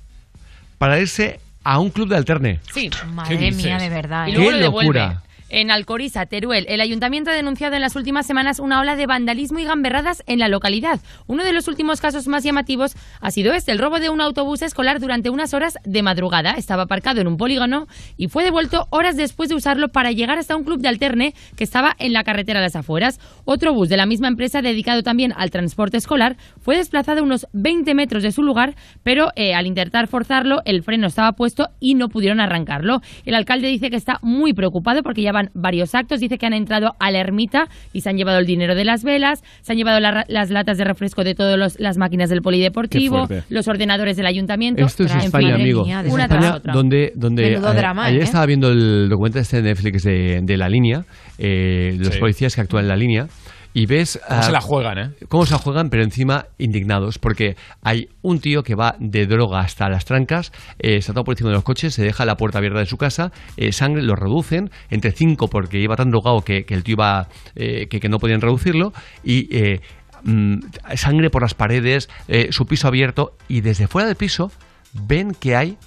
para 0.78 0.98
irse 0.98 1.41
a 1.64 1.80
un 1.80 1.90
club 1.90 2.10
de 2.10 2.18
alterne. 2.18 2.60
Sí. 2.74 2.90
Madre 3.14 3.52
mía, 3.52 3.78
de 3.78 3.90
verdad. 3.90 4.28
Y 4.28 4.32
¿eh? 4.32 4.34
luego 4.36 4.50
¡Qué 4.52 4.58
lo 4.58 4.62
devuelve. 4.64 5.00
locura! 5.00 5.24
En 5.54 5.70
Alcoriza, 5.70 6.28
Teruel, 6.28 6.66
el 6.70 6.80
ayuntamiento 6.80 7.30
ha 7.30 7.34
denunciado 7.34 7.76
en 7.76 7.82
las 7.82 7.98
últimas 7.98 8.26
semanas 8.26 8.60
una 8.60 8.80
ola 8.80 8.96
de 8.96 9.06
vandalismo 9.06 9.60
y 9.60 9.66
gamberradas 9.66 10.24
en 10.26 10.40
la 10.40 10.48
localidad. 10.48 11.02
Uno 11.28 11.44
de 11.44 11.52
los 11.52 11.68
últimos 11.68 12.00
casos 12.00 12.30
más 12.30 12.46
llamativos 12.46 12.96
ha 13.20 13.32
sido 13.32 13.54
este, 13.54 13.74
el 13.74 13.80
robo 13.80 14.00
de 14.00 14.10
un 14.10 14.22
autobús 14.22 14.62
escolar 14.62 15.02
durante 15.02 15.30
unas 15.30 15.54
horas 15.54 15.78
de 15.84 16.04
madrugada. 16.04 16.52
Estaba 16.52 16.84
aparcado 16.84 17.20
en 17.20 17.28
un 17.28 17.36
polígono 17.36 17.88
y 18.16 18.30
fue 18.30 18.46
devuelto 18.46 18.88
horas 18.92 19.18
después 19.18 19.50
de 19.50 19.56
usarlo 19.56 19.90
para 19.90 20.14
llegar 20.14 20.38
hasta 20.38 20.56
un 20.56 20.64
club 20.64 20.80
de 20.80 20.88
alterne 20.88 21.36
que 21.58 21.66
estaba 21.66 21.98
en 22.00 22.14
la 22.14 22.24
carretera 22.24 22.62
de 22.62 22.68
las 22.68 22.78
afueras. 22.78 23.20
Otro 23.44 23.74
bus 23.74 23.90
de 23.90 23.98
la 23.98 24.06
misma 24.06 24.30
empresa, 24.30 24.62
dedicado 24.62 25.04
también 25.04 25.34
al 25.36 25.52
transporte 25.52 25.98
escolar, 25.98 26.38
fue 26.62 26.78
desplazado 26.78 27.24
unos 27.24 27.48
20 27.52 27.94
metros 27.94 28.24
de 28.24 28.32
su 28.32 28.42
lugar, 28.42 28.76
pero 29.04 29.32
eh, 29.36 29.54
al 29.54 29.68
intentar 29.68 30.08
forzarlo, 30.08 30.62
el 30.64 30.82
freno 30.82 31.08
estaba 31.08 31.34
puesto 31.34 31.68
y 31.82 31.96
no 31.96 32.08
pudieron 32.08 32.40
arrancarlo. 32.40 33.02
El 33.26 33.36
alcalde 33.36 33.68
dice 33.68 33.90
que 33.90 33.98
está 33.98 34.18
muy 34.22 34.54
preocupado 34.54 35.04
porque 35.04 35.22
ya 35.22 35.41
varios 35.53 35.95
actos. 35.95 36.20
Dice 36.20 36.38
que 36.38 36.45
han 36.45 36.53
entrado 36.53 36.92
a 37.00 37.11
la 37.11 37.20
ermita 37.20 37.66
y 37.94 38.02
se 38.02 38.10
han 38.10 38.18
llevado 38.18 38.40
el 38.40 38.45
dinero 38.45 38.76
de 38.76 38.86
las 38.86 39.03
velas, 39.03 39.42
se 39.61 39.72
han 39.74 39.78
llevado 39.78 40.00
la- 40.00 40.26
las 40.28 40.50
latas 40.52 40.78
de 40.78 40.84
refresco 40.84 41.24
de 41.24 41.34
todas 41.36 41.80
las 41.80 41.98
máquinas 41.98 42.30
del 42.30 42.42
polideportivo, 42.42 43.28
los 43.50 43.68
ordenadores 43.68 44.18
del 44.18 44.26
ayuntamiento. 44.26 44.86
Esto 44.86 45.03
es 45.03 45.16
España, 45.16 45.56
fin, 45.56 45.61
amigo. 45.61 45.84
una 45.84 46.02
Es 46.02 46.14
tras 46.14 46.24
España 46.24 46.56
otra. 46.56 46.74
donde, 46.74 47.14
donde 47.16 47.44
Menudo 47.52 47.72
eh, 47.72 47.76
drama, 47.76 48.06
ayer 48.06 48.22
¿eh? 48.22 48.24
estaba 48.24 48.45
viendo 48.45 48.70
el 48.72 49.10
documental 49.10 49.42
este 49.42 49.58
de 49.58 49.64
Netflix 49.70 50.03
de, 50.03 50.40
de 50.44 50.58
La 50.58 50.70
Línea, 50.70 51.02
eh, 51.38 51.95
los 51.98 52.14
Sí. 52.14 52.20
policías 52.20 52.56
que 52.56 52.61
actúan 52.61 52.84
en 52.84 52.90
la 52.90 52.95
línea, 52.95 53.28
y 53.74 53.85
ves... 53.85 54.19
¿Cómo 54.27 54.40
ah, 54.40 54.43
se 54.43 54.51
la 54.51 54.61
juegan, 54.61 54.98
eh? 54.98 55.11
cómo 55.27 55.45
se 55.45 55.53
la 55.53 55.59
juegan, 55.59 55.90
pero 55.90 56.03
encima 56.03 56.48
indignados, 56.58 57.19
porque 57.19 57.56
hay 57.82 58.09
un 58.22 58.40
tío 58.40 58.64
que 58.64 58.75
va 58.75 58.95
de 59.00 59.25
droga 59.25 59.59
hasta 59.59 59.90
las 59.90 60.06
trancas, 60.06 60.51
eh, 60.80 61.01
saltado 61.01 61.24
por 61.24 61.33
encima 61.33 61.50
de 61.50 61.56
los 61.56 61.64
coches, 61.64 61.93
se 61.93 62.03
deja 62.03 62.25
la 62.25 62.38
puerta 62.38 62.58
abierta 62.58 62.80
de 62.80 62.85
su 62.85 62.98
casa, 62.98 63.32
eh, 63.58 63.72
sangre 63.72 64.03
lo 64.03 64.16
reducen, 64.16 64.72
entre 64.90 65.11
cinco 65.11 65.48
porque 65.48 65.80
iba 65.80 65.95
tan 65.95 66.11
drogado 66.11 66.41
que, 66.41 66.66
que 66.66 66.74
el 66.74 66.83
tío 66.83 66.93
iba, 66.93 67.27
eh, 67.56 67.88
que, 67.88 68.00
que 68.00 68.09
no 68.09 68.19
podían 68.19 68.41
reducirlo, 68.41 68.93
y 69.24 69.48
eh, 69.56 69.82
mm, 70.24 70.59
sangre 70.95 71.30
por 71.30 71.41
las 71.41 71.53
paredes, 71.53 72.09
su 72.50 72.66
piso 72.66 72.88
abierto, 72.88 73.35
y 73.48 73.61
desde 73.61 73.88
fuera 73.88 74.08
del 74.08 74.16
piso 74.16 74.51
ven 74.93 75.33
que 75.33 75.56
hay 75.56 75.77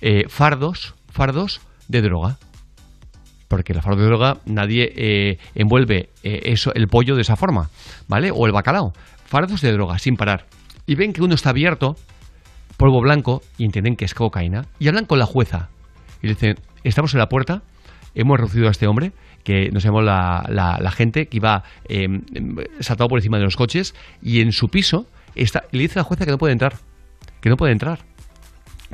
eh, 0.00 0.26
fardos, 0.28 0.94
fardos 1.10 1.60
de 1.88 2.02
droga. 2.02 2.38
Porque 3.48 3.74
la 3.74 3.82
fardo 3.82 4.00
de 4.02 4.06
droga 4.06 4.36
nadie 4.46 4.92
eh, 4.96 5.38
envuelve 5.54 6.10
eh, 6.22 6.42
eso, 6.44 6.72
el 6.74 6.86
pollo 6.88 7.16
de 7.16 7.22
esa 7.22 7.36
forma, 7.36 7.70
¿vale? 8.06 8.30
O 8.30 8.46
el 8.46 8.52
bacalao. 8.52 8.92
Fardos 9.24 9.60
de 9.60 9.72
droga, 9.72 9.98
sin 9.98 10.16
parar. 10.16 10.46
Y 10.86 10.94
ven 10.94 11.12
que 11.12 11.22
uno 11.22 11.34
está 11.34 11.50
abierto, 11.50 11.96
polvo 12.76 13.00
blanco, 13.00 13.42
y 13.58 13.64
entienden 13.64 13.96
que 13.96 14.04
es 14.04 14.14
cocaína, 14.14 14.66
y 14.78 14.88
hablan 14.88 15.04
con 15.06 15.18
la 15.18 15.26
jueza. 15.26 15.68
Y 16.22 16.28
le 16.28 16.34
dicen, 16.34 16.56
estamos 16.84 17.12
en 17.14 17.18
la 17.18 17.28
puerta, 17.28 17.62
hemos 18.14 18.38
reducido 18.38 18.68
a 18.68 18.70
este 18.70 18.86
hombre, 18.86 19.12
que 19.44 19.70
nos 19.70 19.82
llamó 19.82 20.02
la, 20.02 20.44
la- 20.48 20.78
la 20.80 20.90
gente, 20.90 21.26
que 21.26 21.36
iba 21.38 21.62
eh, 21.88 22.06
saltado 22.80 23.08
por 23.08 23.18
encima 23.18 23.38
de 23.38 23.44
los 23.44 23.56
coches, 23.56 23.94
y 24.22 24.40
en 24.40 24.52
su 24.52 24.68
piso 24.68 25.06
está, 25.34 25.64
le 25.72 25.80
dice 25.80 25.98
a 25.98 26.02
la 26.02 26.04
jueza 26.04 26.24
que 26.24 26.30
no 26.30 26.38
puede 26.38 26.52
entrar, 26.52 26.74
que 27.40 27.48
no 27.50 27.56
puede 27.56 27.72
entrar. 27.72 28.00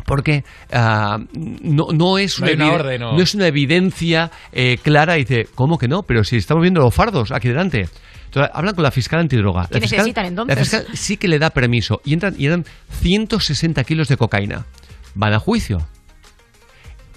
Porque 0.07 0.45
ah, 0.73 1.19
no, 1.33 1.87
no 1.93 2.19
es 2.19 2.41
No 2.41 2.51
una, 2.53 2.73
orden, 2.73 3.01
¿no? 3.01 3.13
no 3.13 3.23
es 3.23 3.35
una 3.35 3.47
evidencia 3.47 4.31
eh, 4.53 4.79
clara. 4.83 5.17
Y 5.17 5.25
dice, 5.25 5.47
¿cómo 5.55 5.79
que 5.79 5.89
no? 5.89 6.03
Pero 6.03 6.25
si 6.25 6.37
estamos 6.37 6.63
viendo 6.63 6.81
los 6.81 6.95
fardos 6.95 7.31
aquí 7.33 7.49
delante. 7.49 7.89
Entonces, 8.27 8.51
hablan 8.53 8.75
con 8.75 8.83
la 8.83 8.91
fiscal 8.91 9.21
antidroga. 9.21 9.67
¿Qué 9.69 9.75
La 9.75 9.81
fiscal- 9.81 9.99
necesitan, 9.99 10.27
entonces? 10.27 10.57
La 10.57 10.63
fiscal 10.63 10.87
sí 10.97 11.17
que 11.17 11.29
le 11.29 11.39
da 11.39 11.51
permiso. 11.51 12.01
Y 12.05 12.13
entran, 12.13 12.35
y 12.37 12.47
eran 12.47 12.65
160 13.01 13.85
kilos 13.85 14.09
de 14.09 14.17
cocaína. 14.17 14.67
Van 15.15 15.33
a 15.33 15.39
juicio. 15.39 15.87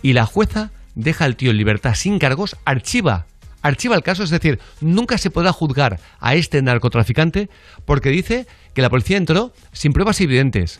Y 0.03 0.13
la 0.13 0.25
jueza 0.25 0.71
deja 0.93 1.25
al 1.25 1.35
tío 1.35 1.51
en 1.51 1.57
libertad 1.57 1.95
sin 1.95 2.19
cargos, 2.19 2.55
archiva. 2.65 3.25
Archiva 3.63 3.95
el 3.95 4.03
caso, 4.03 4.23
es 4.23 4.29
decir, 4.29 4.59
nunca 4.81 5.17
se 5.17 5.31
podrá 5.31 5.51
juzgar 5.51 5.99
a 6.19 6.35
este 6.35 6.61
narcotraficante 6.61 7.49
porque 7.85 8.09
dice 8.09 8.45
que 8.75 8.83
la 8.83 8.89
policía 8.91 9.17
entró 9.17 9.51
sin 9.71 9.93
pruebas 9.93 10.21
evidentes. 10.21 10.79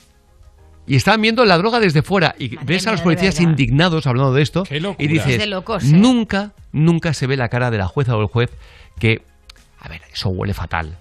Y 0.87 0.95
estaban 0.95 1.21
viendo 1.21 1.43
la 1.45 1.57
droga 1.57 1.79
desde 1.79 2.01
fuera. 2.01 2.33
Y 2.39 2.55
ves 2.65 2.87
a 2.87 2.91
los 2.91 3.01
policías 3.01 3.35
verdad. 3.35 3.49
indignados 3.51 4.07
hablando 4.07 4.33
de 4.33 4.41
esto. 4.41 4.63
Y 4.71 4.77
Es 5.05 5.11
dices, 5.11 5.37
de 5.37 5.45
locos, 5.47 5.83
¿eh? 5.83 5.87
nunca, 5.91 6.53
nunca 6.71 7.13
se 7.13 7.27
ve 7.27 7.35
la 7.37 7.49
cara 7.49 7.69
de 7.69 7.77
la 7.77 7.87
jueza 7.87 8.15
o 8.15 8.21
el 8.21 8.27
juez 8.27 8.49
que, 8.97 9.17
a 9.79 9.89
ver, 9.89 10.01
eso 10.13 10.29
huele 10.29 10.53
fatal. 10.53 10.95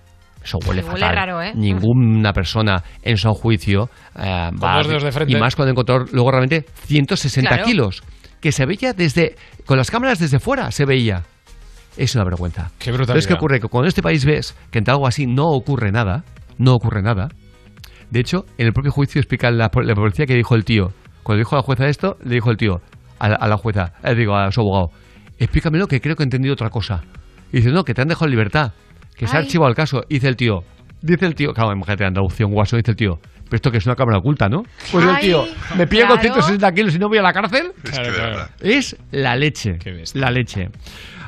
Eso 0.44 0.58
huele 0.66 0.82
Huele 0.82 1.00
fatal. 1.00 1.14
raro, 1.14 1.42
¿eh? 1.42 1.52
Ninguna 1.54 2.32
persona 2.32 2.82
en 3.02 3.16
su 3.16 3.30
juicio 3.32 3.88
eh, 4.16 4.50
va 4.62 4.76
dos 4.78 4.88
dedos 4.88 5.02
de 5.04 5.12
frente. 5.12 5.32
y 5.32 5.36
más 5.40 5.56
cuando 5.56 5.70
encontró 5.72 6.04
luego 6.12 6.30
realmente 6.30 6.64
160 6.86 7.48
Claro. 7.48 7.64
kilos 7.64 8.02
que 8.40 8.52
se 8.52 8.64
veía 8.66 8.92
desde 8.92 9.34
con 9.64 9.76
las 9.76 9.90
cámaras 9.90 10.18
desde 10.20 10.38
fuera 10.38 10.70
se 10.70 10.84
veía 10.84 11.24
es 11.96 12.14
una 12.14 12.22
vergüenza 12.24 12.70
Qué 12.78 12.90
brutalidad. 12.92 13.16
Entonces, 13.16 13.26
¿qué 13.26 13.34
ocurre? 13.34 13.58
Que 13.60 13.66
cuando 13.66 13.86
en 13.86 13.88
este 13.88 14.02
país 14.02 14.24
ves 14.24 14.54
que 14.70 14.78
entre 14.78 14.92
algo 14.92 15.08
así 15.08 15.26
no 15.26 15.46
ocurre 15.48 15.90
nada 15.90 16.22
no 16.58 16.74
ocurre 16.74 17.02
nada 17.02 17.28
de 18.10 18.20
hecho 18.20 18.44
en 18.58 18.66
el 18.66 18.72
propio 18.72 18.92
juicio 18.92 19.20
explica 19.20 19.50
la, 19.50 19.70
la 19.72 19.94
policía 19.94 20.26
que 20.26 20.34
dijo 20.34 20.54
el 20.54 20.64
tío 20.64 20.92
cuando 21.22 21.38
dijo 21.40 21.56
a 21.56 21.58
la 21.58 21.62
jueza 21.62 21.86
esto 21.86 22.16
le 22.24 22.34
dijo 22.34 22.50
el 22.50 22.56
tío 22.56 22.80
a 23.18 23.28
la, 23.28 23.36
a 23.36 23.48
la 23.48 23.56
jueza 23.56 23.92
eh, 24.02 24.14
digo 24.14 24.36
a 24.36 24.50
su 24.52 24.60
abogado 24.60 24.90
explícamelo 25.38 25.86
que 25.86 26.00
creo 26.00 26.16
que 26.16 26.22
he 26.22 26.24
entendido 26.24 26.54
otra 26.54 26.70
cosa 26.70 27.02
y 27.52 27.58
dice 27.58 27.70
no 27.70 27.84
que 27.84 27.94
te 27.94 28.02
han 28.02 28.08
dejado 28.08 28.26
en 28.26 28.30
libertad 28.30 28.72
que 29.16 29.26
se 29.26 29.36
ha 29.36 29.40
archivado 29.40 29.68
el 29.68 29.76
caso 29.76 30.02
y 30.08 30.14
dice 30.14 30.28
el 30.28 30.36
tío 30.36 30.64
dice 31.02 31.26
el 31.26 31.34
tío 31.34 31.52
claro 31.52 31.72
imagínate 31.72 32.04
Andalucía 32.04 32.46
un 32.46 32.52
guaso 32.52 32.76
dice 32.76 32.90
el 32.90 32.96
tío 32.96 33.18
pero 33.48 33.56
esto 33.56 33.70
que 33.70 33.78
es 33.78 33.86
una 33.86 33.94
cámara 33.94 34.18
oculta, 34.18 34.48
¿no? 34.48 34.64
Pues 34.90 35.06
el 35.06 35.18
tío, 35.20 35.44
me 35.76 35.86
pilla 35.86 36.08
con 36.08 36.18
claro. 36.18 36.42
160 36.42 36.72
kilos 36.72 36.94
y 36.96 36.98
no 36.98 37.08
voy 37.08 37.18
a 37.18 37.22
la 37.22 37.32
cárcel. 37.32 37.72
Claro, 37.82 38.12
claro. 38.12 38.48
Es 38.60 38.96
la 39.12 39.36
leche. 39.36 39.78
La 40.14 40.30
leche. 40.30 40.68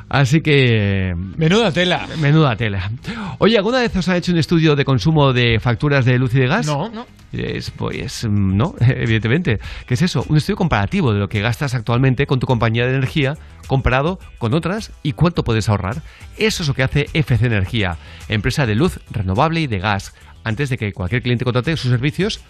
Así 0.08 0.40
que. 0.40 1.14
Menuda 1.36 1.70
tela. 1.72 2.06
Menuda 2.18 2.56
tela. 2.56 2.90
Oye, 3.38 3.58
¿alguna 3.58 3.80
vez 3.80 3.94
os 3.96 4.08
ha 4.08 4.16
hecho 4.16 4.32
un 4.32 4.38
estudio 4.38 4.74
de 4.74 4.84
consumo 4.84 5.32
de 5.32 5.60
facturas 5.60 6.04
de 6.04 6.18
luz 6.18 6.34
y 6.34 6.40
de 6.40 6.46
gas? 6.46 6.66
No. 6.66 6.90
Es, 7.32 7.70
pues, 7.70 8.26
no, 8.28 8.74
evidentemente. 8.80 9.58
¿Qué 9.86 9.94
es 9.94 10.02
eso? 10.02 10.24
Un 10.28 10.38
estudio 10.38 10.56
comparativo 10.56 11.12
de 11.12 11.20
lo 11.20 11.28
que 11.28 11.40
gastas 11.40 11.74
actualmente 11.74 12.26
con 12.26 12.40
tu 12.40 12.46
compañía 12.46 12.86
de 12.86 12.94
energía 12.94 13.34
comparado 13.66 14.18
con 14.38 14.54
otras 14.54 14.92
y 15.02 15.12
cuánto 15.12 15.44
puedes 15.44 15.68
ahorrar. 15.68 16.02
Eso 16.38 16.62
es 16.62 16.68
lo 16.68 16.74
que 16.74 16.82
hace 16.82 17.06
FC 17.12 17.46
Energía, 17.46 17.98
empresa 18.28 18.64
de 18.64 18.74
luz 18.74 19.00
renovable 19.10 19.60
y 19.60 19.66
de 19.66 19.78
gas. 19.78 20.14
Antes 20.42 20.70
de 20.70 20.78
que 20.78 20.92
cualquier 20.92 21.22
cliente 21.22 21.44
contrate 21.44 21.76
sus 21.76 21.90
servicios, 21.90 22.40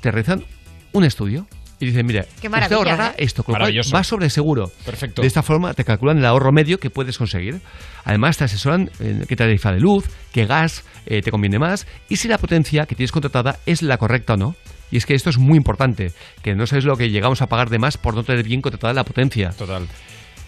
te 0.00 0.12
realizan 0.12 0.44
un 0.92 1.04
estudio. 1.04 1.46
Y 1.80 1.86
dicen, 1.86 2.04
mire, 2.06 2.26
usted 2.42 2.72
ahorrará 2.72 3.14
¿eh? 3.16 3.24
esto, 3.24 3.42
con 3.42 3.54
lo 3.54 3.60
cual 3.60 3.80
va 3.94 4.04
sobre 4.04 4.28
seguro. 4.28 4.70
Perfecto. 4.84 5.22
De 5.22 5.28
esta 5.28 5.42
forma 5.42 5.72
te 5.72 5.82
calculan 5.82 6.18
el 6.18 6.26
ahorro 6.26 6.52
medio 6.52 6.78
que 6.78 6.90
puedes 6.90 7.16
conseguir. 7.16 7.60
Además 8.04 8.36
te 8.36 8.44
asesoran 8.44 8.90
en 9.00 9.24
qué 9.26 9.34
tarifa 9.34 9.72
de 9.72 9.80
luz, 9.80 10.04
qué 10.30 10.44
gas 10.44 10.84
eh, 11.06 11.22
te 11.22 11.30
conviene 11.30 11.58
más 11.58 11.86
y 12.10 12.16
si 12.16 12.28
la 12.28 12.36
potencia 12.36 12.84
que 12.84 12.94
tienes 12.94 13.12
contratada 13.12 13.58
es 13.64 13.80
la 13.80 13.96
correcta 13.96 14.34
o 14.34 14.36
no. 14.36 14.54
Y 14.90 14.98
es 14.98 15.06
que 15.06 15.14
esto 15.14 15.30
es 15.30 15.38
muy 15.38 15.56
importante, 15.56 16.12
que 16.42 16.54
no 16.54 16.66
sabes 16.66 16.84
lo 16.84 16.96
que 16.96 17.10
llegamos 17.10 17.40
a 17.40 17.46
pagar 17.46 17.70
de 17.70 17.78
más 17.78 17.96
por 17.96 18.14
no 18.14 18.24
tener 18.24 18.44
bien 18.44 18.60
contratada 18.60 18.92
la 18.92 19.04
potencia. 19.04 19.50
Total. 19.50 19.86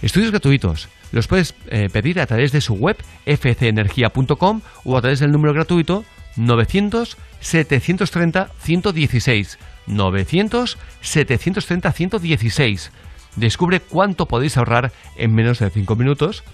Estudios 0.02 0.32
gratuitos. 0.32 0.88
Los 1.12 1.28
puedes 1.28 1.54
eh, 1.68 1.88
pedir 1.90 2.20
a 2.20 2.26
través 2.26 2.52
de 2.52 2.60
su 2.60 2.74
web 2.74 2.96
fcenergia.com 3.24 4.60
o 4.84 4.98
a 4.98 5.00
través 5.00 5.20
del 5.20 5.30
número 5.30 5.54
gratuito 5.54 6.04
900 6.36 7.16
730 7.40 8.50
116. 8.58 9.58
900 9.86 10.78
730 11.00 11.92
116. 11.92 12.92
Descubre 13.36 13.80
cuánto 13.80 14.26
podéis 14.26 14.56
ahorrar 14.56 14.92
en 15.16 15.34
menos 15.34 15.58
de 15.58 15.70
5 15.70 15.96
minutos. 15.96 16.44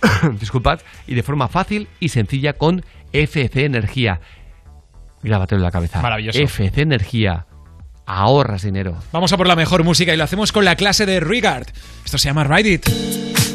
Disculpad, 0.40 0.80
y 1.06 1.14
de 1.14 1.22
forma 1.22 1.48
fácil 1.48 1.88
y 2.00 2.10
sencilla 2.10 2.54
con 2.54 2.84
FC 3.12 3.64
Energía. 3.64 4.20
Grábatelo 5.22 5.58
en 5.58 5.64
la 5.64 5.70
cabeza. 5.70 6.00
Maravilloso. 6.00 6.38
FC 6.38 6.82
Energía. 6.82 7.46
Ahorras 8.06 8.62
dinero. 8.62 8.96
Vamos 9.12 9.32
a 9.32 9.36
por 9.36 9.46
la 9.46 9.56
mejor 9.56 9.84
música 9.84 10.14
y 10.14 10.16
lo 10.16 10.24
hacemos 10.24 10.52
con 10.52 10.64
la 10.64 10.76
clase 10.76 11.04
de 11.04 11.20
Rigard. 11.20 11.66
Esto 12.04 12.16
se 12.16 12.28
llama 12.28 12.44
Ride 12.44 12.70
It. 12.70 13.47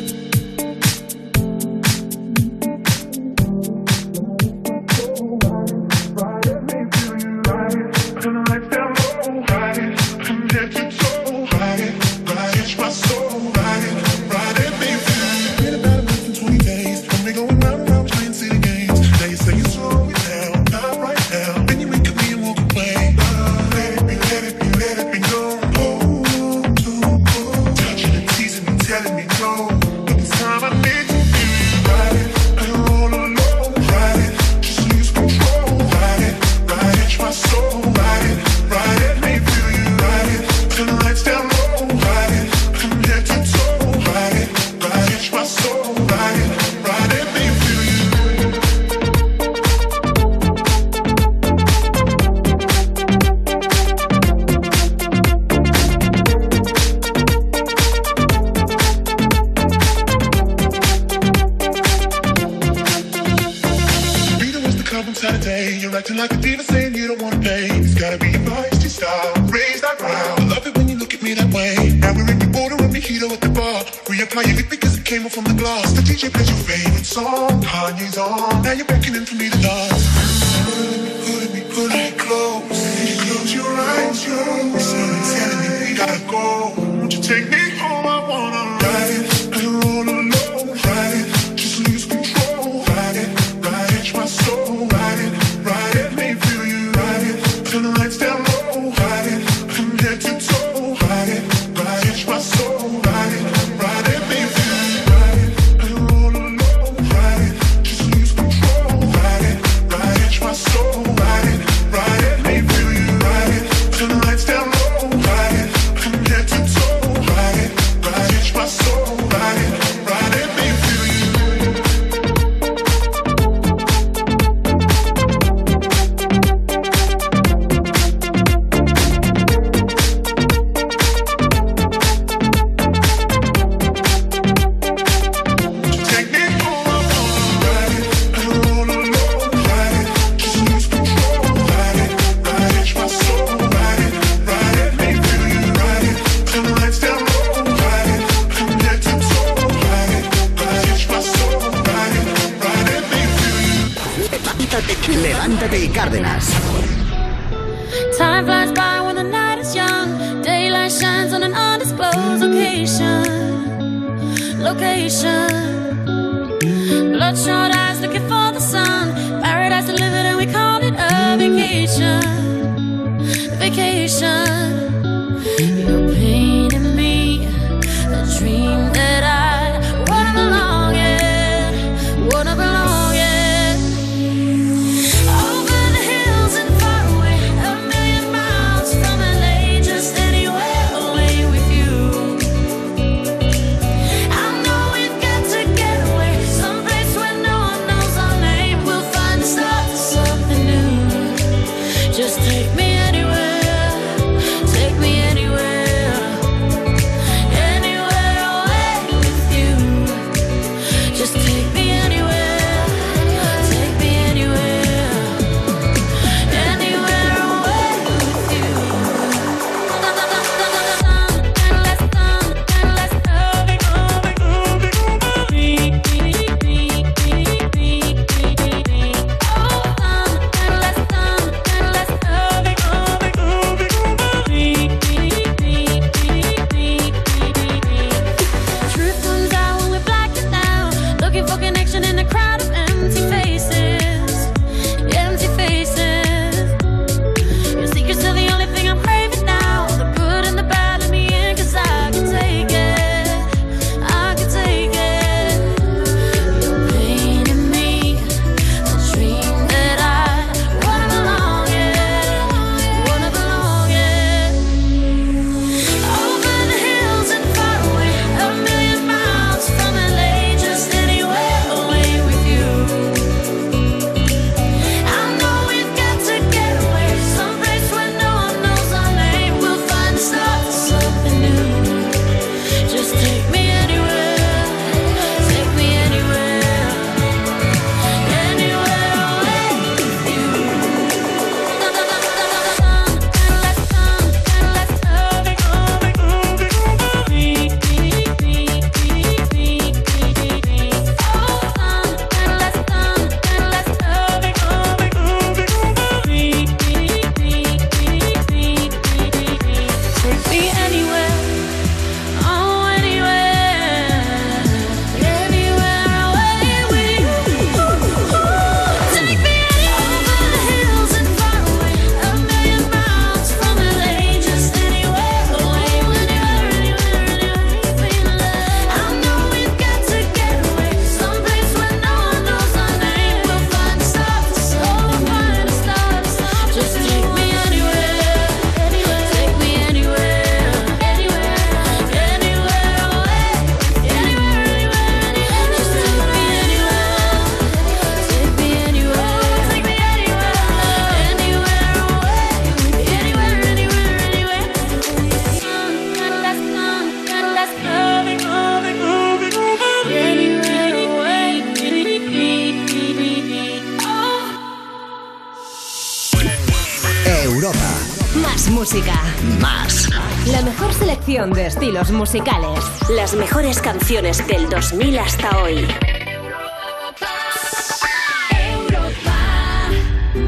Estilos 371.83 372.11
musicales. 372.11 372.79
Las 373.09 373.35
mejores 373.35 373.81
canciones 373.81 374.47
del 374.47 374.69
2000 374.69 375.19
hasta 375.19 375.61
hoy. 375.61 375.85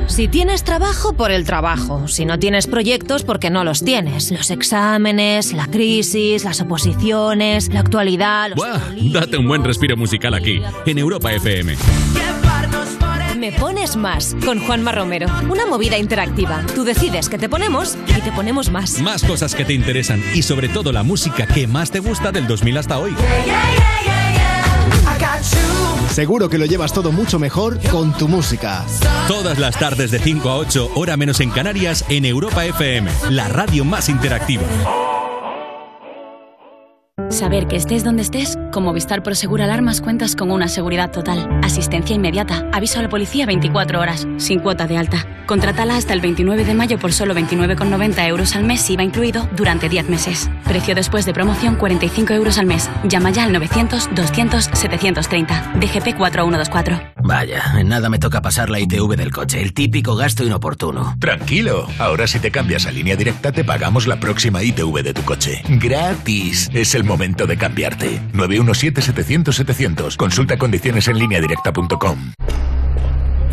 Si 0.08 0.30
tienes 0.30 0.64
trabajo, 0.64 1.12
por 1.12 1.32
el 1.32 1.44
trabajo. 1.44 2.08
Si 2.08 2.24
no 2.26 2.40
tienes 2.40 2.68
proyectos, 2.68 3.24
porque 3.24 3.50
no 3.50 3.66
los 3.66 3.84
tienes. 3.84 4.32
Los 4.32 4.50
exámenes, 4.50 5.52
la 5.52 5.68
crisis, 5.68 6.46
las 6.46 6.62
oposiciones, 6.62 7.68
la 7.74 7.82
actualidad. 7.82 8.52
los 8.52 8.56
Buah, 8.56 8.80
date 9.12 9.38
un 9.38 9.50
buen 9.50 9.66
respiro 9.66 9.98
musical 9.98 10.36
aquí, 10.36 10.62
en 10.86 10.98
Europa 10.98 11.34
FM. 11.34 11.76
Me 13.46 13.52
pones 13.52 13.96
más 13.96 14.36
con 14.44 14.60
Juanma 14.60 14.92
Romero. 14.92 15.28
Una 15.52 15.68
movida 15.68 16.00
interactiva. 16.00 16.64
Tú 16.74 16.84
decides 16.84 17.30
que 17.30 17.38
te 17.38 17.48
ponemos 17.48 17.96
y 18.18 18.20
te 18.22 18.32
ponemos 18.32 18.72
más. 18.72 19.00
Más 19.02 19.24
cosas 19.24 19.54
que 19.54 19.64
te 19.64 19.74
interesan 19.74 20.20
y 20.34 20.42
sobre 20.42 20.68
todo 20.68 20.92
la 20.92 21.04
música 21.04 21.46
que 21.46 21.68
más 21.68 21.92
te 21.92 22.00
gusta 22.00 22.32
del 22.32 22.48
2000 22.48 22.78
hasta 22.80 22.98
hoy. 22.98 23.16
Seguro 26.10 26.50
que 26.50 26.58
lo 26.58 26.66
llevas 26.66 26.92
todo 26.92 27.12
mucho 27.12 27.38
mejor 27.38 27.80
con 27.92 28.18
tu 28.18 28.28
música. 28.28 28.84
Todas 29.28 29.60
las 29.60 29.78
tardes 29.78 30.10
de 30.10 30.18
5 30.18 30.50
a 30.50 30.58
8, 30.58 30.94
hora 30.96 31.16
menos 31.16 31.40
en 31.40 31.52
Canarias, 31.52 32.04
en 32.10 32.26
Europa 32.26 32.66
FM, 32.66 33.12
la 33.30 33.48
radio 33.48 33.86
más 33.86 34.10
interactiva. 34.10 34.64
Saber 37.36 37.68
que 37.68 37.76
estés 37.76 38.04
donde 38.06 38.22
estés, 38.22 38.58
con 38.72 38.86
Movistar 38.86 39.22
Prosegur 39.22 39.62
Alarmas 39.62 40.00
cuentas 40.00 40.38
con 40.38 40.52
una 40.52 40.70
seguridad 40.70 41.12
total, 41.12 41.60
asistencia 41.64 42.16
inmediata, 42.16 42.66
aviso 42.72 43.00
a 43.00 43.02
la 43.02 43.10
policía 43.10 43.46
24 43.46 44.00
horas, 44.00 44.26
sin 44.38 44.62
cuota 44.62 44.88
de 44.88 44.96
alta. 44.96 45.28
Contrátala 45.46 45.98
hasta 45.98 46.14
el 46.14 46.22
29 46.22 46.64
de 46.64 46.74
mayo 46.74 46.98
por 46.98 47.12
solo 47.12 47.34
29,90 47.34 48.26
euros 48.30 48.56
al 48.56 48.64
mes 48.64 48.90
IVA 48.90 49.04
incluido 49.04 49.50
durante 49.54 49.90
10 49.90 50.08
meses. 50.08 50.50
Precio 50.64 50.96
después 50.96 51.26
de 51.26 51.34
promoción 51.34 51.76
45 51.76 52.32
euros 52.32 52.58
al 52.58 52.68
mes. 52.68 52.90
Llama 53.04 53.32
ya 53.32 53.44
al 53.44 53.54
900-200-730. 53.54 55.74
DGP 55.74 56.16
4124. 56.18 57.15
Vaya, 57.28 57.74
en 57.80 57.88
nada 57.88 58.08
me 58.10 58.20
toca 58.20 58.44
pasar 58.44 58.70
la 58.70 58.80
ITV 58.80 59.16
del 59.16 59.32
coche, 59.32 59.60
el 59.60 59.74
típico 59.74 60.16
gasto 60.16 60.44
inoportuno. 60.44 61.16
Tranquilo, 61.20 61.88
ahora 61.98 62.28
si 62.28 62.38
te 62.38 62.52
cambias 62.52 62.86
a 62.86 62.92
línea 62.92 63.16
directa 63.16 63.52
te 63.52 63.64
pagamos 63.64 64.06
la 64.06 64.20
próxima 64.20 64.62
ITV 64.62 65.02
de 65.02 65.14
tu 65.16 65.24
coche. 65.24 65.64
Gratis. 65.68 66.70
Es 66.72 66.94
el 66.94 67.04
momento 67.04 67.48
de 67.48 67.58
cambiarte. 67.58 68.22
917-700-700. 68.34 70.18
Consulta 70.18 70.60
condiciones 70.60 71.08
en 71.08 71.18
línea 71.18 71.42
directa.com. 71.42 72.34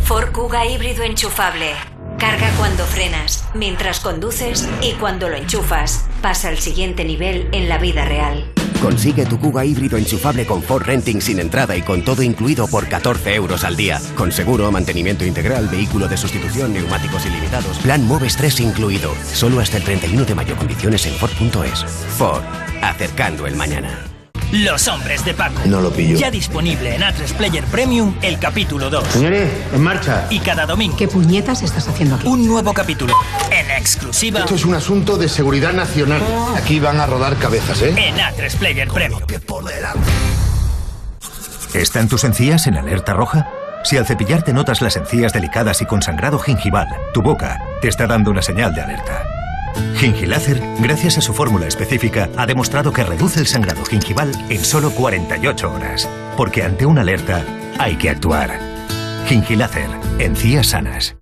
Ford 0.01 0.31
Kuga 0.31 0.67
híbrido 0.67 1.01
enchufable. 1.01 1.92
Carga 2.17 2.49
cuando 2.57 2.83
frenas, 2.85 3.45
mientras 3.53 3.99
conduces 3.99 4.67
y 4.81 4.93
cuando 4.93 5.29
lo 5.29 5.35
enchufas. 5.35 6.05
Pasa 6.21 6.49
al 6.49 6.59
siguiente 6.59 7.05
nivel 7.05 7.49
en 7.51 7.69
la 7.69 7.77
vida 7.77 8.05
real. 8.05 8.51
Consigue 8.81 9.25
tu 9.25 9.39
Kuga 9.39 9.63
híbrido 9.63 9.97
enchufable 9.97 10.45
con 10.45 10.61
Ford 10.61 10.83
Renting 10.83 11.21
sin 11.21 11.39
entrada 11.39 11.75
y 11.77 11.81
con 11.81 12.03
todo 12.03 12.21
incluido 12.21 12.67
por 12.67 12.89
14 12.89 13.33
euros 13.33 13.63
al 13.63 13.77
día. 13.77 14.01
Con 14.15 14.31
seguro, 14.31 14.69
mantenimiento 14.71 15.25
integral, 15.25 15.69
vehículo 15.69 16.09
de 16.09 16.17
sustitución, 16.17 16.73
neumáticos 16.73 17.25
ilimitados. 17.25 17.77
Plan 17.77 18.05
Moves 18.05 18.35
3 18.35 18.59
incluido. 18.59 19.13
Solo 19.31 19.61
hasta 19.61 19.77
el 19.77 19.83
31 19.83 20.25
de 20.25 20.35
mayo. 20.35 20.57
Condiciones 20.57 21.05
en 21.05 21.13
Ford.es. 21.13 21.85
Ford. 22.17 22.43
Acercando 22.81 23.47
el 23.47 23.55
mañana. 23.55 24.12
Los 24.53 24.87
hombres 24.87 25.25
de 25.25 25.33
Paco. 25.33 25.63
No 25.65 25.81
lo 25.81 25.91
pillo. 25.91 26.15
Ya 26.15 26.29
disponible 26.29 26.93
en 26.93 27.01
A3 27.01 27.33
Player 27.33 27.63
Premium 27.65 28.13
el 28.21 28.37
capítulo 28.37 28.91
2. 28.91 29.07
Señores, 29.07 29.51
en 29.73 29.81
marcha. 29.81 30.27
Y 30.29 30.41
cada 30.41 30.67
domingo. 30.67 30.95
¿Qué 30.95 31.07
puñetas 31.07 31.63
estás 31.63 31.87
haciendo 31.87 32.17
aquí? 32.17 32.27
Un 32.27 32.45
nuevo 32.45 32.71
capítulo. 32.71 33.15
En 33.49 33.71
exclusiva. 33.71 34.41
Esto 34.41 34.53
es 34.53 34.63
un 34.63 34.75
asunto 34.75 35.17
de 35.17 35.27
seguridad 35.27 35.73
nacional. 35.73 36.21
Aquí 36.55 36.79
van 36.79 36.99
a 36.99 37.07
rodar 37.07 37.35
cabezas, 37.37 37.81
¿eh? 37.81 37.95
En 37.97 38.15
A3 38.15 38.55
Player 38.57 38.87
Premium. 38.89 39.23
¿Están 41.73 42.07
tus 42.07 42.23
encías 42.23 42.67
en 42.67 42.77
alerta 42.77 43.13
roja? 43.13 43.49
Si 43.83 43.97
al 43.97 44.05
cepillarte 44.05 44.53
notas 44.53 44.83
las 44.83 44.95
encías 44.97 45.33
delicadas 45.33 45.81
y 45.81 45.87
con 45.87 46.03
sangrado 46.03 46.37
gingival, 46.37 46.89
tu 47.11 47.23
boca 47.23 47.59
te 47.81 47.87
está 47.87 48.05
dando 48.05 48.29
una 48.29 48.43
señal 48.43 48.75
de 48.75 48.81
alerta. 48.81 49.42
Gingilácer, 49.95 50.61
gracias 50.79 51.17
a 51.17 51.21
su 51.21 51.33
fórmula 51.33 51.67
específica, 51.67 52.29
ha 52.37 52.45
demostrado 52.45 52.91
que 52.91 53.03
reduce 53.03 53.39
el 53.39 53.47
sangrado 53.47 53.85
gingival 53.85 54.31
en 54.49 54.59
solo 54.63 54.91
48 54.91 55.71
horas. 55.71 56.09
Porque 56.35 56.63
ante 56.63 56.85
una 56.85 57.01
alerta 57.01 57.43
hay 57.79 57.95
que 57.95 58.09
actuar. 58.09 58.59
Gingilácer, 59.27 59.89
encías 60.19 60.67
sanas. 60.67 61.15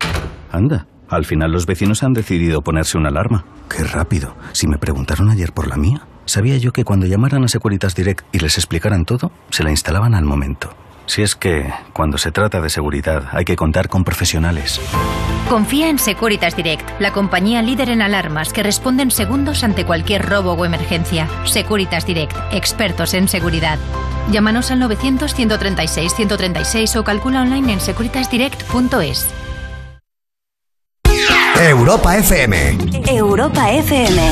Anda, 0.51 0.87
al 1.09 1.25
final 1.25 1.51
los 1.51 1.65
vecinos 1.65 2.03
han 2.03 2.13
decidido 2.13 2.61
ponerse 2.61 2.97
una 2.97 3.09
alarma. 3.09 3.45
Qué 3.69 3.83
rápido. 3.83 4.35
Si 4.53 4.67
me 4.67 4.77
preguntaron 4.77 5.29
ayer 5.29 5.51
por 5.51 5.67
la 5.67 5.77
mía, 5.77 6.07
sabía 6.25 6.57
yo 6.57 6.71
que 6.71 6.83
cuando 6.83 7.05
llamaran 7.05 7.43
a 7.43 7.47
Securitas 7.47 7.95
Direct 7.95 8.25
y 8.31 8.39
les 8.39 8.57
explicaran 8.57 9.05
todo, 9.05 9.31
se 9.49 9.63
la 9.63 9.71
instalaban 9.71 10.15
al 10.15 10.25
momento. 10.25 10.73
Si 11.11 11.21
es 11.23 11.35
que, 11.35 11.73
cuando 11.91 12.17
se 12.17 12.31
trata 12.31 12.61
de 12.61 12.69
seguridad, 12.69 13.23
hay 13.33 13.43
que 13.43 13.57
contar 13.57 13.89
con 13.89 14.05
profesionales. 14.05 14.79
Confía 15.49 15.89
en 15.89 15.99
Securitas 15.99 16.55
Direct, 16.55 16.89
la 17.01 17.11
compañía 17.11 17.61
líder 17.61 17.89
en 17.89 18.01
alarmas 18.01 18.53
que 18.53 18.63
responde 18.63 19.03
en 19.03 19.11
segundos 19.11 19.65
ante 19.65 19.85
cualquier 19.85 20.25
robo 20.25 20.53
o 20.53 20.63
emergencia. 20.63 21.27
Securitas 21.43 22.05
Direct, 22.05 22.33
expertos 22.53 23.13
en 23.13 23.27
seguridad. 23.27 23.77
Llámanos 24.31 24.71
al 24.71 24.79
900-136-136 24.83 26.95
o 26.95 27.03
calcula 27.03 27.41
online 27.41 27.73
en 27.73 27.81
securitasdirect.es. 27.81 29.27
Europa 31.59 32.17
FM. 32.19 32.77
Europa 33.09 33.69
FM. 33.69 34.31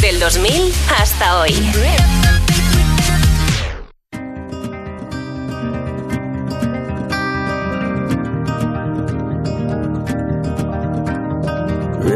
Del 0.00 0.18
2000 0.18 0.72
hasta 0.98 1.38
hoy. 1.38 1.54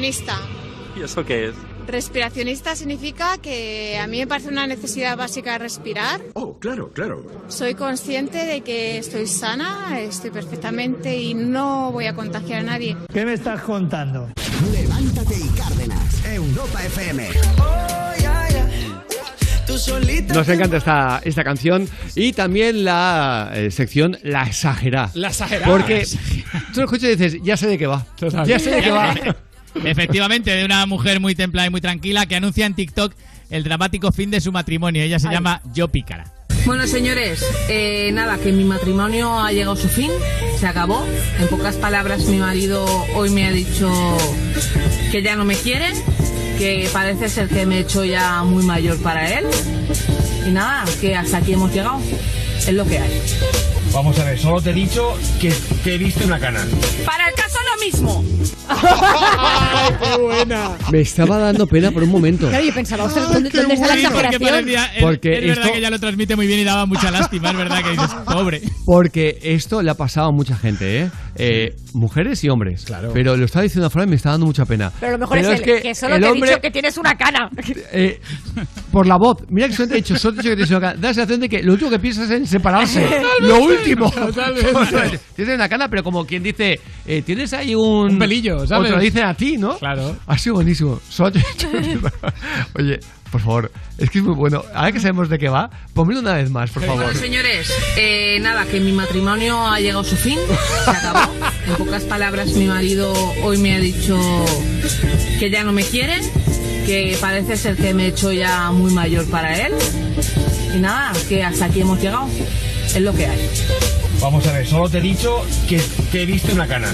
respiracionista. 0.00 0.34
¿Y 0.96 1.02
eso 1.02 1.24
qué 1.24 1.48
es? 1.48 1.54
Respiracionista 1.86 2.76
significa 2.76 3.38
que 3.38 3.98
a 3.98 4.06
mí 4.06 4.18
me 4.18 4.26
parece 4.26 4.48
una 4.48 4.66
necesidad 4.66 5.16
básica 5.16 5.58
respirar. 5.58 6.20
Oh, 6.34 6.58
claro, 6.58 6.90
claro. 6.92 7.24
Soy 7.48 7.74
consciente 7.74 8.44
de 8.44 8.60
que 8.60 8.98
estoy 8.98 9.26
sana, 9.26 9.98
estoy 10.00 10.30
perfectamente 10.30 11.16
y 11.16 11.34
no 11.34 11.90
voy 11.90 12.06
a 12.06 12.14
contagiar 12.14 12.60
a 12.60 12.62
nadie. 12.62 12.96
¿Qué 13.12 13.24
me 13.24 13.32
estás 13.32 13.60
contando? 13.62 14.28
Levántate 14.72 15.34
y 15.36 15.48
Cárdenas. 15.58 16.24
Europa 16.24 16.84
FM. 16.84 17.28
Nos 20.34 20.48
encanta 20.48 20.76
esta, 20.78 21.20
esta 21.24 21.44
canción 21.44 21.88
y 22.16 22.32
también 22.32 22.84
la 22.84 23.52
eh, 23.54 23.70
sección 23.70 24.18
La 24.22 24.42
Exagera. 24.42 25.10
La 25.14 25.28
Exagera. 25.28 25.66
Porque 25.66 26.04
tú 26.74 26.80
lo 26.80 26.84
escuchas 26.84 27.10
y 27.10 27.16
dices, 27.16 27.40
ya 27.42 27.56
sé 27.56 27.68
de 27.68 27.78
qué 27.78 27.86
va. 27.86 28.04
Ya 28.46 28.58
sé 28.58 28.70
de 28.70 28.82
qué 28.82 28.90
va. 28.90 29.14
Efectivamente, 29.84 30.50
de 30.50 30.64
una 30.64 30.84
mujer 30.86 31.20
muy 31.20 31.34
templada 31.34 31.66
y 31.66 31.70
muy 31.70 31.80
tranquila 31.80 32.26
que 32.26 32.36
anuncia 32.36 32.66
en 32.66 32.74
TikTok 32.74 33.14
el 33.50 33.64
dramático 33.64 34.12
fin 34.12 34.30
de 34.30 34.40
su 34.40 34.52
matrimonio. 34.52 35.02
Ella 35.02 35.18
se 35.18 35.28
Ay. 35.28 35.34
llama 35.34 35.60
Yo 35.72 35.88
Pícara. 35.88 36.24
Bueno, 36.66 36.86
señores, 36.86 37.42
eh, 37.68 38.10
nada, 38.12 38.36
que 38.38 38.52
mi 38.52 38.64
matrimonio 38.64 39.40
ha 39.40 39.50
llegado 39.50 39.72
a 39.72 39.76
su 39.76 39.88
fin, 39.88 40.10
se 40.58 40.66
acabó. 40.66 41.04
En 41.38 41.48
pocas 41.48 41.76
palabras, 41.76 42.26
mi 42.26 42.36
marido 42.36 42.84
hoy 43.14 43.30
me 43.30 43.46
ha 43.46 43.50
dicho 43.50 43.90
que 45.10 45.22
ya 45.22 45.36
no 45.36 45.44
me 45.44 45.56
quiere, 45.56 45.88
que 46.58 46.88
parece 46.92 47.28
ser 47.30 47.48
que 47.48 47.64
me 47.64 47.78
he 47.78 47.80
hecho 47.80 48.04
ya 48.04 48.42
muy 48.44 48.64
mayor 48.64 49.00
para 49.02 49.38
él. 49.38 49.46
Y 50.46 50.50
nada, 50.50 50.84
que 51.00 51.16
hasta 51.16 51.38
aquí 51.38 51.54
hemos 51.54 51.72
llegado. 51.72 51.98
Es 52.58 52.72
lo 52.74 52.84
que 52.86 52.98
hay. 52.98 53.10
Vamos 53.92 54.18
a 54.18 54.24
ver, 54.24 54.38
solo 54.38 54.60
te 54.62 54.70
he 54.70 54.74
dicho 54.74 55.16
que, 55.40 55.52
que 55.82 55.98
viste 55.98 56.24
una 56.24 56.38
cana. 56.38 56.64
Para 57.04 57.28
el 57.28 57.34
caso 57.34 57.58
lo 57.74 57.84
mismo. 57.84 58.24
¡Qué 60.00 60.22
buena! 60.22 60.76
Me 60.92 61.00
estaba 61.00 61.38
dando 61.38 61.66
pena 61.66 61.90
por 61.90 62.02
un 62.04 62.10
momento. 62.10 62.48
Claro, 62.48 62.64
yo 62.64 62.72
pensaba, 62.72 63.04
ostras, 63.04 63.32
¿dónde, 63.32 63.50
dónde 63.50 63.74
está 63.74 63.88
la 63.88 63.94
Sí, 63.96 64.02
porque 64.06 64.26
exageración? 64.28 64.50
parecía- 64.50 64.84
es- 64.94 65.02
Porque 65.02 65.32
es, 65.32 65.40
verdad 65.40 65.58
esto- 65.64 65.72
que 65.72 65.78
ella 65.78 65.90
lo 65.90 65.98
transmite 65.98 66.36
muy 66.36 66.46
bien 66.46 66.60
y 66.60 66.64
daba 66.64 66.86
mucha 66.86 67.10
lástima, 67.10 67.50
es 67.50 67.56
verdad 67.56 67.82
que 67.82 67.90
dices, 67.90 68.10
pobre. 68.24 68.62
Porque 68.86 69.38
esto 69.42 69.82
le 69.82 69.90
ha 69.90 69.94
pasado 69.94 70.28
a 70.28 70.32
mucha 70.32 70.56
gente, 70.56 71.02
¿eh? 71.02 71.10
Eh, 71.36 71.74
mujeres 71.94 72.42
y 72.44 72.48
hombres. 72.48 72.84
Claro. 72.84 73.10
Pero 73.12 73.36
lo 73.36 73.44
estaba 73.44 73.62
diciendo 73.64 73.88
forma 73.90 74.06
y 74.06 74.10
me 74.10 74.16
está 74.16 74.30
dando 74.30 74.46
mucha 74.46 74.64
pena. 74.66 74.92
Pero 75.00 75.12
lo 75.12 75.18
mejor 75.18 75.38
Pero 75.38 75.52
es, 75.52 75.60
el, 75.60 75.82
que, 75.82 75.94
solo 75.94 76.14
el 76.16 76.20
te 76.22 76.26
he 76.26 76.30
hombre, 76.30 76.50
dicho 76.50 76.60
que 76.60 76.70
tienes 76.70 76.96
una 76.98 77.14
cana. 77.16 77.50
eh, 77.92 78.20
por 78.92 79.06
la 79.06 79.16
voz. 79.16 79.38
Mira 79.48 79.66
que 79.68 79.74
solo 79.74 79.88
te 79.88 79.94
he 79.94 79.96
dicho, 79.98 80.16
solo 80.16 80.34
te 80.34 80.40
he 80.40 80.42
dicho 80.42 80.50
que 80.50 80.56
tienes 80.56 80.70
una 80.70 80.80
cana. 80.80 80.94
Da 81.00 81.08
la 81.08 81.14
sensación 81.14 81.40
de 81.40 81.48
que 81.48 81.62
lo 81.62 81.72
último 81.72 81.90
que 81.90 81.98
piensas 81.98 82.24
es 82.26 82.30
en 82.36 82.46
separarse. 82.46 83.00
Lo 83.40 83.58
último. 83.60 83.79
Totalmente. 83.86 85.20
tienes 85.34 85.54
una 85.54 85.68
cana, 85.68 85.88
pero 85.88 86.02
como 86.02 86.24
quien 86.24 86.42
dice, 86.42 86.80
eh, 87.06 87.22
tienes 87.22 87.52
ahí 87.52 87.74
un... 87.74 88.12
Un 88.12 88.18
pelillo, 88.18 88.66
¿sabes? 88.66 88.88
O 88.88 88.90
te 88.90 88.96
lo 88.96 89.02
dicen 89.02 89.24
a 89.24 89.34
ti, 89.34 89.56
¿no? 89.56 89.78
Claro. 89.78 90.16
Ha 90.26 90.38
sido 90.38 90.56
buenísimo. 90.56 91.00
Oye, 92.78 93.00
por 93.30 93.40
favor, 93.40 93.70
es 93.98 94.10
que 94.10 94.18
es 94.18 94.24
muy 94.24 94.34
bueno. 94.34 94.62
Ahora 94.74 94.92
que 94.92 95.00
sabemos 95.00 95.28
de 95.28 95.38
qué 95.38 95.48
va, 95.48 95.70
ponmelo 95.94 96.20
una 96.20 96.34
vez 96.34 96.50
más, 96.50 96.70
por 96.70 96.84
favor. 96.84 97.04
Bueno, 97.04 97.18
señores, 97.18 97.72
eh, 97.96 98.38
nada, 98.40 98.64
que 98.66 98.80
mi 98.80 98.92
matrimonio 98.92 99.66
ha 99.66 99.78
llegado 99.78 100.00
a 100.00 100.04
su 100.04 100.16
fin, 100.16 100.38
se 100.84 100.90
acabó. 100.90 101.32
En 101.66 101.76
pocas 101.76 102.02
palabras, 102.04 102.52
mi 102.54 102.66
marido 102.66 103.12
hoy 103.42 103.58
me 103.58 103.74
ha 103.74 103.78
dicho 103.78 104.18
que 105.38 105.50
ya 105.50 105.62
no 105.62 105.72
me 105.72 105.84
quiere, 105.84 106.20
que 106.86 107.16
parece 107.20 107.56
ser 107.56 107.76
que 107.76 107.94
me 107.94 108.06
he 108.06 108.08
hecho 108.08 108.32
ya 108.32 108.70
muy 108.72 108.92
mayor 108.92 109.28
para 109.30 109.56
él. 109.66 109.74
Y 110.74 110.78
nada, 110.78 111.12
que 111.28 111.44
hasta 111.44 111.66
aquí 111.66 111.82
hemos 111.82 112.00
llegado. 112.00 112.28
Es 112.94 113.00
lo 113.02 113.12
que 113.14 113.24
hay. 113.24 113.38
Vamos 114.20 114.46
a 114.48 114.52
ver, 114.52 114.66
solo 114.66 114.88
te 114.88 114.98
he 114.98 115.00
dicho 115.00 115.42
que, 115.68 115.80
que 116.10 116.26
viste 116.26 116.52
una 116.52 116.66
cana. 116.66 116.92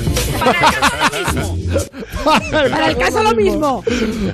Para 2.22 2.90
el 2.90 2.96
caso 2.98 3.22
lo 3.24 3.34
mismo. 3.34 3.82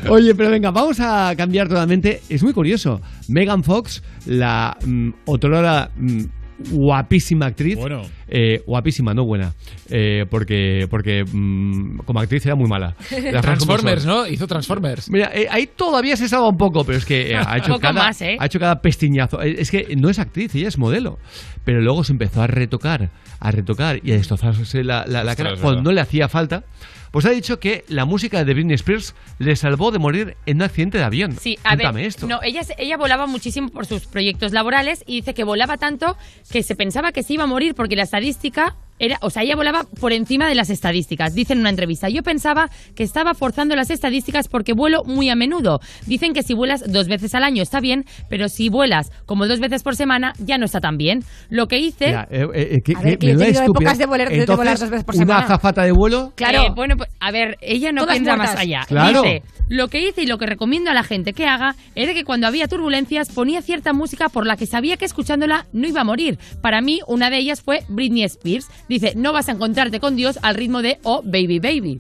Oye, 0.09 0.35
pero 0.35 0.51
venga, 0.51 0.71
vamos 0.73 0.99
a 1.01 1.33
cambiar 1.37 1.69
totalmente. 1.69 2.21
Es 2.29 2.43
muy 2.43 2.53
curioso. 2.53 3.01
Megan 3.29 3.63
Fox, 3.63 4.03
la 4.27 4.77
mm, 4.85 5.11
otrora 5.27 5.91
mm, 5.97 6.25
guapísima 6.71 7.47
actriz. 7.47 7.77
Bueno. 7.77 8.03
Eh, 8.29 8.63
guapísima, 8.67 9.13
no 9.13 9.25
buena. 9.25 9.55
Eh, 9.91 10.25
porque 10.31 10.87
porque 10.91 11.25
mm, 11.25 11.99
como 11.99 12.21
actriz 12.21 12.45
era 12.47 12.55
muy 12.55 12.69
mala. 12.69 12.95
Las 13.33 13.43
Transformers. 13.43 14.07
¿no? 14.07 14.27
Hizo 14.27 14.47
Transformers. 14.47 15.11
Mira, 15.11 15.31
eh, 15.35 15.49
ahí 15.51 15.67
todavía 15.67 16.17
se 16.17 16.29
salva 16.29 16.49
un 16.49 16.57
poco, 16.57 16.85
pero 16.85 16.99
es 16.99 17.05
que 17.05 17.33
eh, 17.33 17.37
ha, 17.37 17.59
hecho 17.59 17.79
cada, 17.81 18.05
más, 18.05 18.23
¿eh? 18.23 18.37
ha 18.39 18.47
hecho 18.47 18.59
cada 18.59 18.81
pestiñazo. 18.81 19.41
Es 19.43 19.71
que 19.71 19.95
no 19.97 20.09
es 20.09 20.19
actriz, 20.19 20.55
ella 20.55 20.69
es 20.69 20.79
modelo. 20.79 21.19
Pero 21.65 21.81
luego 21.81 22.05
se 22.05 22.13
empezó 22.13 22.43
a 22.43 22.47
retocar, 22.47 23.11
a 23.39 23.51
retocar 23.51 24.01
y 24.03 24.13
a 24.13 24.15
destrozarse 24.15 24.83
la, 24.83 25.05
la, 25.07 25.37
cara 25.37 25.57
cuando 25.61 25.83
no 25.83 25.93
le 25.93 26.01
hacía 26.01 26.29
falta. 26.29 26.65
Pues 27.13 27.27
ha 27.27 27.31
dicho 27.31 27.61
que 27.61 27.85
la 27.89 28.07
música 28.07 28.43
de 28.43 28.55
Britney 28.55 28.75
Spears 28.75 29.15
le 29.39 29.55
salvó 29.55 29.91
de 29.91 29.99
morir 29.99 30.37
en 30.47 30.57
un 30.57 30.63
accidente 30.63 30.97
de 30.99 31.05
avión. 31.05 31.37
Sí, 31.39 31.59
a 31.63 31.77
ver, 31.77 31.85
Cuéntame 31.85 32.07
esto. 32.07 32.27
no, 32.27 32.43
ella, 32.43 32.63
ella 32.79 32.97
volaba 32.97 33.27
muchísimo 33.27 33.69
por 33.69 33.85
sus 33.85 34.07
proyectos 34.07 34.53
laborales 34.53 35.05
y 35.07 35.17
dice 35.17 35.35
que 35.35 35.45
volaba 35.45 35.77
tanto 35.77 36.17
que 36.51 36.63
se 36.63 36.75
pensaba 36.75 37.13
que 37.13 37.23
se 37.23 37.35
iba 37.35 37.45
a 37.45 37.47
morir 37.47 37.75
porque 37.75 37.97
la 37.97 38.05
estadística 38.05 38.77
era, 38.99 39.19
o 39.21 39.31
sea, 39.31 39.43
ella 39.43 39.57
volaba 39.57 39.85
por 40.01 40.13
encima 40.13 40.49
de 40.49 40.55
las 40.55 40.71
estadísticas. 40.71 41.35
Dice 41.35 41.53
en 41.55 41.61
una 41.61 41.71
entrevista, 41.71 42.09
yo 42.09 42.23
pensaba 42.23 42.71
que 42.95 43.03
estaba 43.03 43.35
forzando 43.35 43.75
las 43.75 43.91
estadísticas 43.91 44.49
porque 44.49 44.73
vuelo 44.75 45.03
muy 45.05 45.29
a 45.29 45.35
menudo. 45.35 45.81
Dicen 46.07 46.33
que 46.35 46.43
si 46.43 46.55
vuelas 46.55 46.83
dos 46.87 47.09
veces 47.09 47.35
al 47.35 47.43
año 47.45 47.63
está 47.63 47.81
bien, 47.81 48.05
pero 48.29 48.49
si 48.49 48.69
vuelas 48.69 49.11
como 49.27 49.47
dos 49.49 49.59
veces 49.61 49.83
por 49.83 49.97
semana 49.97 50.33
ya 50.39 50.59
no 50.59 50.67
está 50.67 50.81
tan 50.81 50.97
bien. 50.97 51.21
Lo 51.51 51.67
que 51.67 51.79
hice... 51.79 52.11
Ya, 52.13 52.29
eh, 52.31 52.47
eh, 52.55 52.69
eh, 52.77 52.79
que- 52.85 52.95
A 52.97 53.01
ver, 53.01 53.19
que 53.19 53.27
yo 53.29 53.33
he 53.35 53.37
tenido 53.39 53.63
épocas 53.65 53.99
de 53.99 54.07
volar- 54.07 54.29
de 54.29 54.35
Entonces, 54.41 54.57
volar 54.57 54.79
dos 54.79 54.91
veces 54.91 55.05
por 55.05 55.15
Una 55.17 55.25
semana. 55.25 55.45
azafata 55.45 55.83
de 55.83 55.93
vuelo. 55.93 56.33
Claro. 56.37 56.75
bueno, 56.75 56.97
pues, 56.97 57.09
a 57.21 57.31
ver, 57.33 57.57
ella 57.61 57.91
no 57.93 58.03
Todas 58.03 58.17
piensa 58.17 58.37
muertas. 58.37 58.55
más 58.55 58.63
allá. 58.63 58.83
Claro. 58.87 59.23
Dice, 59.23 59.43
lo 59.69 59.89
que 59.89 60.07
hice 60.07 60.23
y 60.23 60.27
lo 60.27 60.39
que 60.39 60.47
recomiendo 60.47 60.91
a 60.91 60.95
la 60.95 61.03
gente 61.03 61.33
que 61.33 61.47
haga 61.47 61.75
era 61.95 62.13
que 62.15 62.25
cuando 62.25 62.47
había 62.47 62.69
turbulencias 62.69 63.31
ponía 63.33 63.63
cierta 63.63 63.93
música 63.93 64.29
por 64.29 64.47
la 64.47 64.57
que 64.57 64.67
sabía 64.67 64.97
que 64.97 65.05
escuchándola 65.07 65.67
no 65.73 65.89
iba 65.89 66.03
a 66.03 66.05
morir. 66.05 66.39
Para 66.61 66.81
mí, 66.83 67.01
una 67.07 67.31
de 67.31 67.39
ellas 67.39 67.63
fue 67.63 67.81
Britney 67.89 68.25
Spears. 68.25 68.69
Dice, 68.93 69.15
no 69.17 69.33
vas 69.33 69.49
a 69.49 69.53
encontrarte 69.53 70.01
con 70.01 70.17
Dios 70.17 70.39
al 70.43 70.55
ritmo 70.55 70.83
de 70.83 70.99
Oh 71.03 71.23
Baby 71.25 71.59
Baby. 71.61 71.99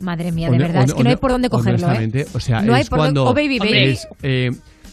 Madre 0.00 0.30
mía, 0.30 0.48
de 0.50 0.56
Hone- 0.56 0.62
verdad, 0.62 0.84
es 0.84 0.94
que 0.94 1.02
no 1.02 1.10
hay 1.10 1.16
por 1.16 1.30
dónde 1.30 1.48
cogerlo, 1.50 1.78
¿eh? 1.78 1.84
honestamente, 1.84 2.26
O 2.34 2.38
sea, 2.40 2.60
No 2.62 2.74
hay 2.74 2.82
es 2.82 2.88
por 2.88 2.98
dónde- 2.98 3.14
cuando 3.20 3.30
Oh, 3.30 3.34
baby, 3.34 3.58
baby. 3.58 3.78
es, 3.90 4.06
eh, 4.22 4.50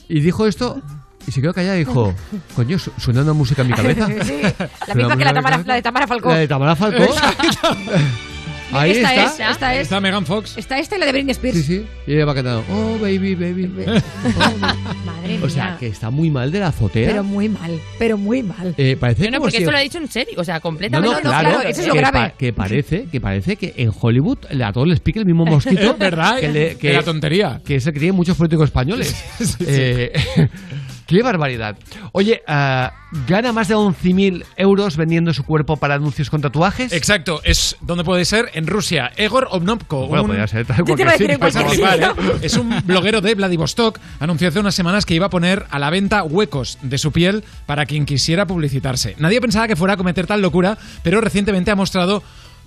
y 0.08 0.20
dijo 0.22 0.48
esto 0.48 0.82
y 1.28 1.32
se 1.32 1.42
quedó 1.42 1.54
callada 1.54 1.76
y 1.76 1.80
dijo, 1.80 2.14
coño, 2.56 2.80
su- 2.80 2.92
suena 2.98 3.22
una 3.22 3.34
música 3.34 3.62
en 3.64 3.68
mi 3.68 3.74
cabeza. 3.74 4.08
Sí, 4.26 4.42
la 4.88 4.96
misma 4.96 5.18
que 5.18 5.26
la, 5.26 5.34
Tamara, 5.34 5.64
la 5.66 5.74
de 5.76 5.82
Tamara 5.82 6.08
Falcó. 6.08 6.30
La 6.30 6.38
de 6.38 6.48
Tamara 6.48 6.76
Falcó. 6.76 7.04
Ahí 8.72 8.92
esta 8.92 9.14
está. 9.14 9.45
es, 9.50 9.52
esta 9.52 9.76
es. 9.76 9.82
Está 9.84 10.02
Megan 10.02 10.26
Fox. 10.26 10.58
Está 10.58 10.80
esta 10.80 10.95
y 10.98 11.00
la 11.00 11.06
de 11.06 11.11
Britney 11.11 11.32
Spears. 11.32 11.58
Sí, 11.58 11.64
sí. 11.64 11.85
Y 12.08 12.14
ella 12.14 12.26
va 12.26 12.34
cantando, 12.34 12.64
oh 12.72 12.98
baby, 13.00 13.35
baby. 13.35 13.68
Madre 15.06 15.40
O 15.44 15.50
sea, 15.50 15.66
mía. 15.66 15.77
que 15.80 15.88
está 15.88 16.10
muy 16.10 16.30
mal 16.30 16.52
de 16.52 16.60
la 16.60 16.68
azotea. 16.68 17.08
Pero 17.10 17.24
muy 17.24 17.50
mal, 17.50 17.80
pero 18.00 18.18
muy 18.18 18.44
mal. 18.44 18.74
Eh, 18.77 18.95
parece 19.00 19.26
No, 19.26 19.32
no, 19.32 19.40
porque 19.42 19.58
si- 19.58 19.64
esto 19.64 19.72
lo 19.72 19.77
ha 19.77 19.82
dicho 19.82 19.98
en 19.98 20.08
serio, 20.10 20.34
o 20.38 20.44
sea, 20.44 20.56
No, 20.56 20.61
completamente. 20.61 21.16
no, 21.16 21.22
claro, 21.22 21.60
que, 21.61 22.02
pa- 22.11 22.30
que 22.32 22.53
parece, 22.53 23.06
que 23.11 23.22
parece 23.22 23.56
que 23.56 23.74
en 23.77 23.92
Hollywood 24.00 24.38
a 24.61 24.72
todos 24.74 24.88
les 24.88 25.00
pica 25.00 25.19
el 25.19 25.26
mismo 25.26 25.45
mosquito. 25.45 25.82
Es 25.92 25.98
verdad, 26.00 26.40
que, 26.40 26.50
le- 26.50 26.76
de 26.76 26.94
la 26.94 27.03
tontería. 27.03 27.61
Que 27.66 27.76
es 27.76 27.85
que 27.85 27.92
tienen 27.94 28.16
muchos 28.16 28.38
políticos 28.38 28.66
españoles. 28.66 29.16
Eh, 29.66 30.11
qué 31.08 31.22
barbaridad. 31.24 31.77
Oye, 32.11 32.42
ah, 32.48 32.93
¿gana 33.27 33.51
más 33.53 33.67
de 33.67 33.75
11.000 33.75 34.43
euros 34.58 34.98
vendiendo 34.98 35.34
su 35.34 35.43
cuerpo 35.43 35.77
para 35.77 35.95
anuncios 35.95 36.30
con 36.30 36.42
tatuajes? 36.42 36.92
Exacto, 36.93 37.42
es 37.43 37.77
donde 37.82 38.03
puede 38.03 38.25
ser 38.25 38.50
en 38.53 38.67
Rusia. 38.67 39.11
Egor 39.16 39.48
Obnopko. 39.51 40.08
Bueno, 40.08 40.24
un- 40.24 40.27
podría 40.30 40.48
ser 40.48 40.66
tal 40.66 40.77
sitio. 40.77 42.16
Es 42.42 42.56
un 42.58 42.82
bloguero 42.85 43.22
de 43.22 43.35
Vladivostok. 43.35 44.00
Anunció 44.19 44.48
hace 44.48 44.59
unas 44.59 44.75
semanas 44.75 45.06
que 45.06 45.14
iba 45.16 45.27
a 45.27 45.30
poner 45.30 45.66
a 45.69 45.80
la 45.80 45.90
venta 45.90 46.24
huecos 46.24 46.77
de 46.82 46.98
su 46.98 47.11
piel 47.11 47.43
para 47.66 47.85
quien 47.85 48.06
quisiera 48.06 48.45
publicitarse. 48.48 49.16
Nadie 49.19 49.42
pensaba 49.42 49.67
que 49.67 49.75
fuera 49.75 49.93
a 49.93 49.98
cometer 49.98 50.27
tal 50.27 50.42
locura, 50.42 50.77
pero 51.03 51.22
recientemente 51.22 51.72
ha 51.72 51.75
mostrado 51.75 52.24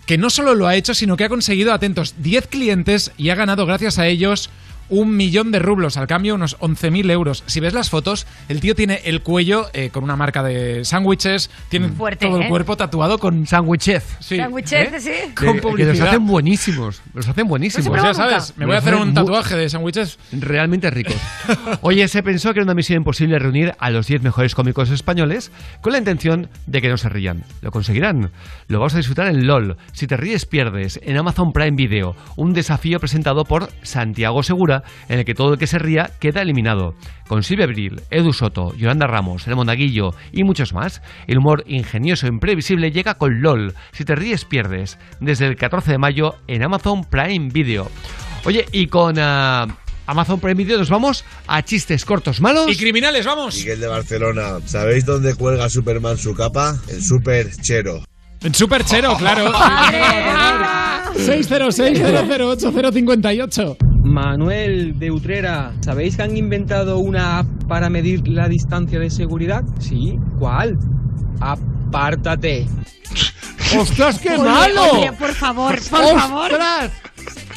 que 0.06 0.16
no 0.16 0.30
solo 0.30 0.54
lo 0.54 0.66
ha 0.66 0.74
hecho, 0.74 0.94
sino 0.94 1.16
que 1.18 1.24
ha 1.24 1.28
conseguido, 1.28 1.72
atentos, 1.72 2.14
10 2.18 2.46
clientes 2.46 3.12
y 3.18 3.28
ha 3.28 3.34
ganado 3.34 3.66
gracias 3.66 3.98
a 3.98 4.06
ellos 4.06 4.48
un 4.88 5.16
millón 5.16 5.50
de 5.50 5.58
rublos, 5.58 5.96
al 5.96 6.06
cambio 6.06 6.34
unos 6.34 6.58
11.000 6.58 7.10
euros. 7.10 7.44
Si 7.46 7.60
ves 7.60 7.72
las 7.74 7.90
fotos, 7.90 8.26
el 8.48 8.60
tío 8.60 8.74
tiene 8.74 9.00
el 9.04 9.22
cuello 9.22 9.66
eh, 9.72 9.90
con 9.90 10.04
una 10.04 10.16
marca 10.16 10.42
de 10.42 10.84
sándwiches, 10.84 11.50
tiene 11.68 11.88
Fuerte, 11.88 12.26
todo 12.26 12.38
¿eh? 12.40 12.44
el 12.44 12.48
cuerpo 12.48 12.76
tatuado 12.76 13.18
con... 13.18 13.46
Sándwiches. 13.46 14.16
Sí. 14.20 14.36
Sándwiches, 14.36 14.92
¿eh? 14.92 15.00
sí. 15.00 15.34
Con 15.34 15.60
Que- 15.60 15.76
que 15.76 15.84
los 15.84 16.00
hacen 16.00 16.26
buenísimos. 16.26 17.02
Los 17.14 17.28
hacen 17.28 17.46
buenísimos. 17.48 17.88
Pues 17.88 18.02
ya 18.02 18.14
sabes, 18.14 18.54
me 18.56 18.66
voy 18.66 18.74
a 18.74 18.78
hacer 18.78 18.94
un 18.94 19.14
tatuaje 19.14 19.56
de 19.56 19.68
sándwiches. 19.68 20.18
Realmente 20.32 20.90
ricos. 20.90 21.16
Oye, 21.82 22.06
se 22.08 22.22
pensó 22.22 22.52
que 22.52 22.60
era 22.60 22.64
una 22.64 22.74
misión 22.74 22.98
imposible 22.98 23.38
reunir 23.38 23.74
a 23.78 23.90
los 23.90 24.06
10 24.06 24.22
mejores 24.22 24.54
cómicos 24.54 24.90
españoles 24.90 25.50
con 25.80 25.92
la 25.92 25.98
intención 25.98 26.48
de 26.66 26.80
que 26.80 26.88
no 26.88 26.96
se 26.96 27.08
rían. 27.08 27.44
¿Lo 27.62 27.70
conseguirán? 27.70 28.30
Lo 28.68 28.78
vamos 28.78 28.94
a 28.94 28.98
disfrutar 28.98 29.28
en 29.28 29.46
LOL. 29.46 29.76
Si 29.92 30.06
te 30.06 30.16
ríes, 30.16 30.46
pierdes. 30.46 31.00
En 31.02 31.16
Amazon 31.16 31.52
Prime 31.52 31.76
Video. 31.76 32.14
Un 32.36 32.52
desafío 32.52 32.98
presentado 33.00 33.44
por 33.44 33.68
Santiago 33.82 34.42
Segura, 34.42 34.77
en 35.08 35.20
el 35.20 35.24
que 35.24 35.34
todo 35.34 35.52
el 35.52 35.58
que 35.58 35.66
se 35.66 35.78
ría 35.78 36.10
queda 36.20 36.42
eliminado. 36.42 36.94
Con 37.26 37.42
Silvia 37.42 37.66
Abril, 37.66 38.00
Edu 38.10 38.32
Soto, 38.32 38.74
Yolanda 38.74 39.06
Ramos, 39.06 39.46
El 39.46 39.56
Monaguillo 39.56 40.14
y 40.32 40.44
muchos 40.44 40.72
más, 40.72 41.02
el 41.26 41.38
humor 41.38 41.64
ingenioso 41.66 42.26
e 42.26 42.30
imprevisible 42.30 42.90
llega 42.90 43.14
con 43.14 43.42
LOL. 43.42 43.74
Si 43.92 44.04
te 44.04 44.14
ríes, 44.14 44.44
pierdes. 44.44 44.98
Desde 45.20 45.46
el 45.46 45.56
14 45.56 45.92
de 45.92 45.98
mayo 45.98 46.36
en 46.46 46.62
Amazon 46.62 47.04
Prime 47.04 47.50
Video. 47.52 47.90
Oye, 48.44 48.66
y 48.72 48.86
con 48.86 49.16
ah, 49.18 49.66
Amazon 50.06 50.40
Prime 50.40 50.54
Video 50.54 50.78
nos 50.78 50.90
vamos 50.90 51.24
a 51.46 51.62
chistes 51.62 52.04
cortos 52.04 52.40
malos. 52.40 52.70
Y 52.70 52.76
criminales, 52.76 53.26
vamos. 53.26 53.56
Miguel 53.56 53.80
de 53.80 53.88
Barcelona, 53.88 54.58
¿sabéis 54.64 55.04
dónde 55.04 55.34
cuelga 55.34 55.68
Superman 55.68 56.16
su 56.16 56.34
capa? 56.34 56.76
El 56.88 57.02
Super 57.02 57.50
Chero. 57.60 58.04
En 58.40 58.54
Super 58.54 58.84
Chero, 58.84 59.16
claro. 59.18 59.52
606-008-058. 61.18 63.87
Manuel 64.02 64.98
de 64.98 65.10
Utrera, 65.10 65.72
¿sabéis 65.80 66.16
que 66.16 66.22
han 66.22 66.36
inventado 66.36 66.98
una 66.98 67.38
app 67.40 67.46
para 67.68 67.90
medir 67.90 68.26
la 68.28 68.48
distancia 68.48 68.98
de 68.98 69.10
seguridad? 69.10 69.64
Sí, 69.78 70.18
¿cuál? 70.38 70.78
Apártate. 71.40 72.66
¡Ostras, 73.78 74.18
qué 74.18 74.30
Oye, 74.30 74.42
malo! 74.42 74.82
oye, 74.92 75.12
por 75.12 75.32
favor, 75.32 75.74
por 75.90 76.18
favor. 76.18 76.50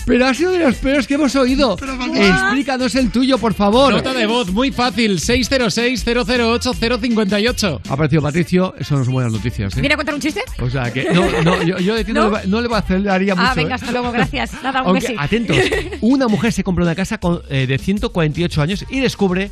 Pero 0.05 0.25
ha 0.25 0.33
sido 0.33 0.51
de 0.51 0.59
los 0.59 0.75
peores 0.75 1.07
que 1.07 1.13
hemos 1.13 1.35
oído. 1.35 1.77
Explícanos 2.15 2.95
el 2.95 3.11
tuyo, 3.11 3.37
por 3.37 3.53
favor. 3.53 3.93
Nota 3.93 4.13
de 4.13 4.25
voz 4.25 4.51
muy 4.51 4.71
fácil, 4.71 5.19
606-008-058. 5.19 7.79
Ha 7.89 7.93
aparecido 7.93 8.21
Patricio, 8.21 8.73
eso 8.79 8.97
no 8.97 9.03
son 9.05 9.13
buenas 9.13 9.31
noticias. 9.31 9.77
¿eh? 9.77 9.81
¿Viene 9.81 9.93
a 9.93 9.97
contar 9.97 10.15
un 10.15 10.21
chiste? 10.21 10.41
O 10.59 10.69
sea 10.69 10.91
que 10.91 11.05
no, 11.13 11.41
no, 11.43 11.63
yo, 11.63 11.77
yo 11.79 11.95
no, 12.07 12.13
¿No? 12.13 12.23
le 12.25 12.29
va- 12.31 12.41
no 12.45 12.61
le 12.61 12.67
vacilaría 12.67 13.35
mucho. 13.35 13.47
Ah, 13.47 13.53
venga, 13.55 13.71
¿eh? 13.71 13.75
hasta 13.75 13.91
luego, 13.91 14.11
gracias. 14.11 14.51
Nada, 14.63 14.81
un 14.81 14.87
Aunque, 14.89 15.15
atentos, 15.17 15.57
una 16.01 16.27
mujer 16.27 16.51
se 16.51 16.63
compra 16.63 16.83
una 16.83 16.95
casa 16.95 17.19
con- 17.19 17.41
eh, 17.49 17.67
de 17.67 17.77
148 17.77 18.61
años 18.61 18.85
y 18.89 18.99
descubre 18.99 19.51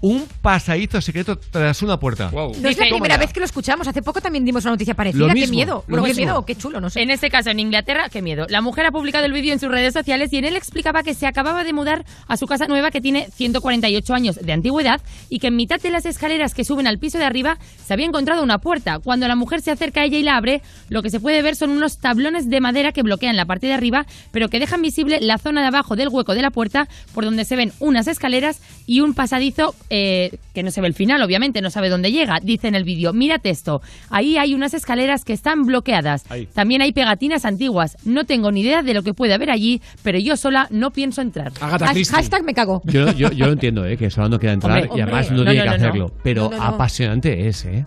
un 0.00 0.26
pasadizo 0.40 1.00
secreto 1.00 1.38
tras 1.38 1.82
una 1.82 1.98
puerta. 1.98 2.30
No 2.32 2.68
es 2.68 2.78
la 2.78 2.86
primera 2.88 3.16
vez 3.18 3.32
que 3.32 3.40
lo 3.40 3.46
escuchamos. 3.46 3.86
Hace 3.86 4.02
poco 4.02 4.20
también 4.20 4.44
dimos 4.44 4.64
una 4.64 4.72
noticia 4.72 4.94
parecida. 4.94 5.26
Lo 5.26 5.34
qué 5.34 5.46
miedo. 5.46 5.84
lo 5.86 6.02
qué 6.02 6.08
mismo. 6.08 6.24
miedo, 6.24 6.46
qué 6.46 6.54
chulo, 6.54 6.80
no 6.80 6.90
sé. 6.90 7.02
En 7.02 7.10
este 7.10 7.30
caso, 7.30 7.50
en 7.50 7.60
Inglaterra, 7.60 8.08
qué 8.08 8.22
miedo. 8.22 8.46
La 8.48 8.60
mujer 8.60 8.86
ha 8.86 8.92
publicado 8.92 9.26
el 9.26 9.32
vídeo 9.32 9.52
en 9.52 9.60
sus 9.60 9.70
redes 9.70 9.92
sociales 9.92 10.32
y 10.32 10.38
en 10.38 10.44
él 10.44 10.56
explicaba 10.56 11.02
que 11.02 11.14
se 11.14 11.26
acababa 11.26 11.64
de 11.64 11.72
mudar 11.72 12.04
a 12.28 12.36
su 12.36 12.46
casa 12.46 12.66
nueva 12.66 12.90
que 12.90 13.00
tiene 13.00 13.28
148 13.30 14.14
años 14.14 14.36
de 14.36 14.52
antigüedad 14.52 15.00
y 15.28 15.38
que 15.38 15.48
en 15.48 15.56
mitad 15.56 15.80
de 15.80 15.90
las 15.90 16.06
escaleras 16.06 16.54
que 16.54 16.64
suben 16.64 16.86
al 16.86 16.98
piso 16.98 17.18
de 17.18 17.24
arriba 17.24 17.58
se 17.84 17.92
había 17.92 18.06
encontrado 18.06 18.42
una 18.42 18.58
puerta. 18.58 18.98
Cuando 18.98 19.28
la 19.28 19.36
mujer 19.36 19.60
se 19.60 19.70
acerca 19.70 20.00
a 20.00 20.04
ella 20.04 20.18
y 20.18 20.22
la 20.22 20.36
abre, 20.36 20.62
lo 20.88 21.02
que 21.02 21.10
se 21.10 21.20
puede 21.20 21.42
ver 21.42 21.56
son 21.56 21.70
unos 21.70 21.98
tablones 21.98 22.48
de 22.48 22.60
madera 22.60 22.92
que 22.92 23.02
bloquean 23.02 23.36
la 23.36 23.44
parte 23.44 23.66
de 23.66 23.74
arriba, 23.74 24.06
pero 24.32 24.48
que 24.48 24.58
dejan 24.58 24.82
visible 24.82 25.18
la 25.20 25.38
zona 25.38 25.60
de 25.60 25.68
abajo 25.68 25.96
del 25.96 26.08
hueco 26.08 26.34
de 26.34 26.42
la 26.42 26.50
puerta, 26.50 26.88
por 27.12 27.24
donde 27.24 27.44
se 27.44 27.56
ven 27.56 27.72
unas 27.80 28.06
escaleras 28.06 28.60
y 28.86 29.00
un 29.00 29.14
pasadizo 29.14 29.74
eh, 29.90 30.30
que 30.54 30.62
no 30.62 30.70
se 30.70 30.80
ve 30.80 30.86
el 30.86 30.94
final, 30.94 31.20
obviamente, 31.22 31.60
no 31.60 31.70
sabe 31.70 31.88
dónde 31.88 32.10
llega. 32.12 32.38
Dice 32.42 32.68
en 32.68 32.74
el 32.74 32.84
vídeo, 32.84 33.12
mírate 33.12 33.50
esto, 33.50 33.82
ahí 34.08 34.36
hay 34.38 34.54
unas 34.54 34.72
escaleras 34.74 35.24
que 35.24 35.32
están 35.32 35.64
bloqueadas. 35.66 36.24
Ahí. 36.30 36.46
También 36.46 36.80
hay 36.82 36.92
pegatinas 36.92 37.44
antiguas. 37.44 37.96
No 38.04 38.24
tengo 38.24 38.50
ni 38.52 38.60
idea 38.62 38.82
de 38.82 38.94
lo 38.94 39.02
que 39.02 39.12
puede 39.14 39.34
haber 39.34 39.50
allí, 39.50 39.82
pero 40.02 40.18
yo 40.18 40.36
sola 40.36 40.66
no 40.70 40.90
pienso 40.92 41.20
entrar. 41.22 41.52
Has- 41.60 42.08
Hashtag 42.10 42.44
me 42.44 42.54
cago. 42.54 42.80
Yo, 42.84 43.12
yo, 43.12 43.30
yo 43.32 43.46
lo 43.46 43.52
entiendo, 43.52 43.84
¿eh? 43.84 43.96
que 43.96 44.10
solo 44.10 44.28
no 44.28 44.38
queda 44.38 44.52
entrar 44.52 44.82
Hombre, 44.82 44.90
y 44.96 45.00
además 45.02 45.28
hombre. 45.30 45.44
no, 45.44 45.50
tiene 45.50 45.64
no, 45.66 45.72
que 45.72 45.78
no, 45.78 45.82
no. 45.82 45.88
hacerlo. 45.88 46.14
Pero 46.22 46.42
No, 46.44 46.50
no, 46.50 46.56
no. 46.56 46.62
apasionante 46.62 47.48
es, 47.48 47.64
¿eh? 47.64 47.84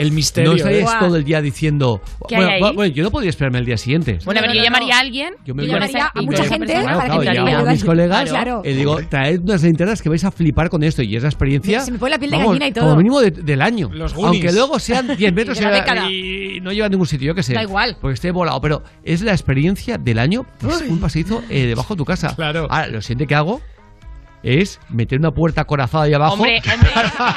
El 0.00 0.12
misterio. 0.12 0.50
No 0.50 0.56
estaréis 0.56 0.88
¿eh? 0.88 0.94
todo 1.00 1.16
el 1.16 1.24
día 1.24 1.40
diciendo. 1.40 2.00
¿Qué 2.28 2.36
hay 2.36 2.40
bueno, 2.40 2.54
ahí? 2.54 2.60
bueno, 2.60 2.74
bueno, 2.76 2.94
yo 2.94 3.02
no 3.04 3.10
podría 3.10 3.30
esperarme 3.30 3.58
el 3.58 3.64
día 3.66 3.76
siguiente. 3.76 4.18
Bueno, 4.24 4.40
a 4.40 4.42
ver, 4.46 4.56
yo 4.56 4.62
llamaría 4.62 4.96
a 4.96 5.00
alguien. 5.00 5.34
Yo 5.44 5.54
me 5.54 5.66
llamaría 5.66 6.10
a 6.14 6.22
mucha 6.22 6.44
gente 6.44 6.72
Claro, 6.72 6.98
para 6.98 7.20
claro, 7.20 7.68
a 7.68 7.72
mis 7.72 7.84
colegas 7.84 8.30
Claro. 8.30 8.62
y 8.64 8.72
digo, 8.72 8.98
traed 9.08 9.40
unas 9.40 9.62
linternas 9.62 10.02
que 10.02 10.08
vais 10.08 10.24
a 10.24 10.30
flipar 10.30 10.70
con 10.70 10.82
esto. 10.82 11.02
Y 11.02 11.16
esa 11.16 11.26
experiencia. 11.28 11.80
Se 11.80 11.92
me 11.92 11.98
pone 11.98 12.10
la 12.12 12.18
piel 12.18 12.30
de 12.30 12.36
vamos, 12.36 12.50
gallina 12.52 12.68
y 12.68 12.72
todo. 12.72 12.84
Como 12.84 12.96
mínimo 12.96 13.20
de- 13.20 13.30
del 13.30 13.62
año. 13.62 13.90
Los. 13.92 14.14
Aunque 14.14 14.52
luego 14.52 14.78
sean 14.78 15.06
10 15.16 15.32
metros 15.32 15.58
De 15.58 15.64
la 15.64 16.10
y- 16.10 16.56
y 16.56 16.60
no 16.60 16.72
lleva 16.72 16.86
a 16.86 16.90
ningún 16.90 17.06
sitio, 17.06 17.28
yo 17.28 17.34
qué 17.34 17.42
sé. 17.42 17.54
Da 17.54 17.62
igual. 17.62 17.96
Porque 18.00 18.14
esté 18.14 18.30
volado. 18.30 18.60
Pero 18.60 18.82
es 19.04 19.22
la 19.22 19.32
experiencia 19.32 19.98
del 19.98 20.18
año. 20.18 20.46
Es 20.66 20.82
un 20.88 21.00
pasadizo 21.00 21.42
eh, 21.48 21.66
debajo 21.66 21.94
de 21.94 21.98
tu 21.98 22.04
casa. 22.04 22.34
Claro. 22.34 22.66
Ahora, 22.70 22.88
lo 22.88 23.00
siguiente 23.02 23.26
que 23.26 23.34
hago 23.34 23.60
es 24.42 24.78
meter 24.88 25.18
una 25.18 25.30
puerta 25.30 25.64
corazada 25.64 26.04
ahí 26.04 26.14
abajo. 26.14 26.34
Hombre, 26.34 26.60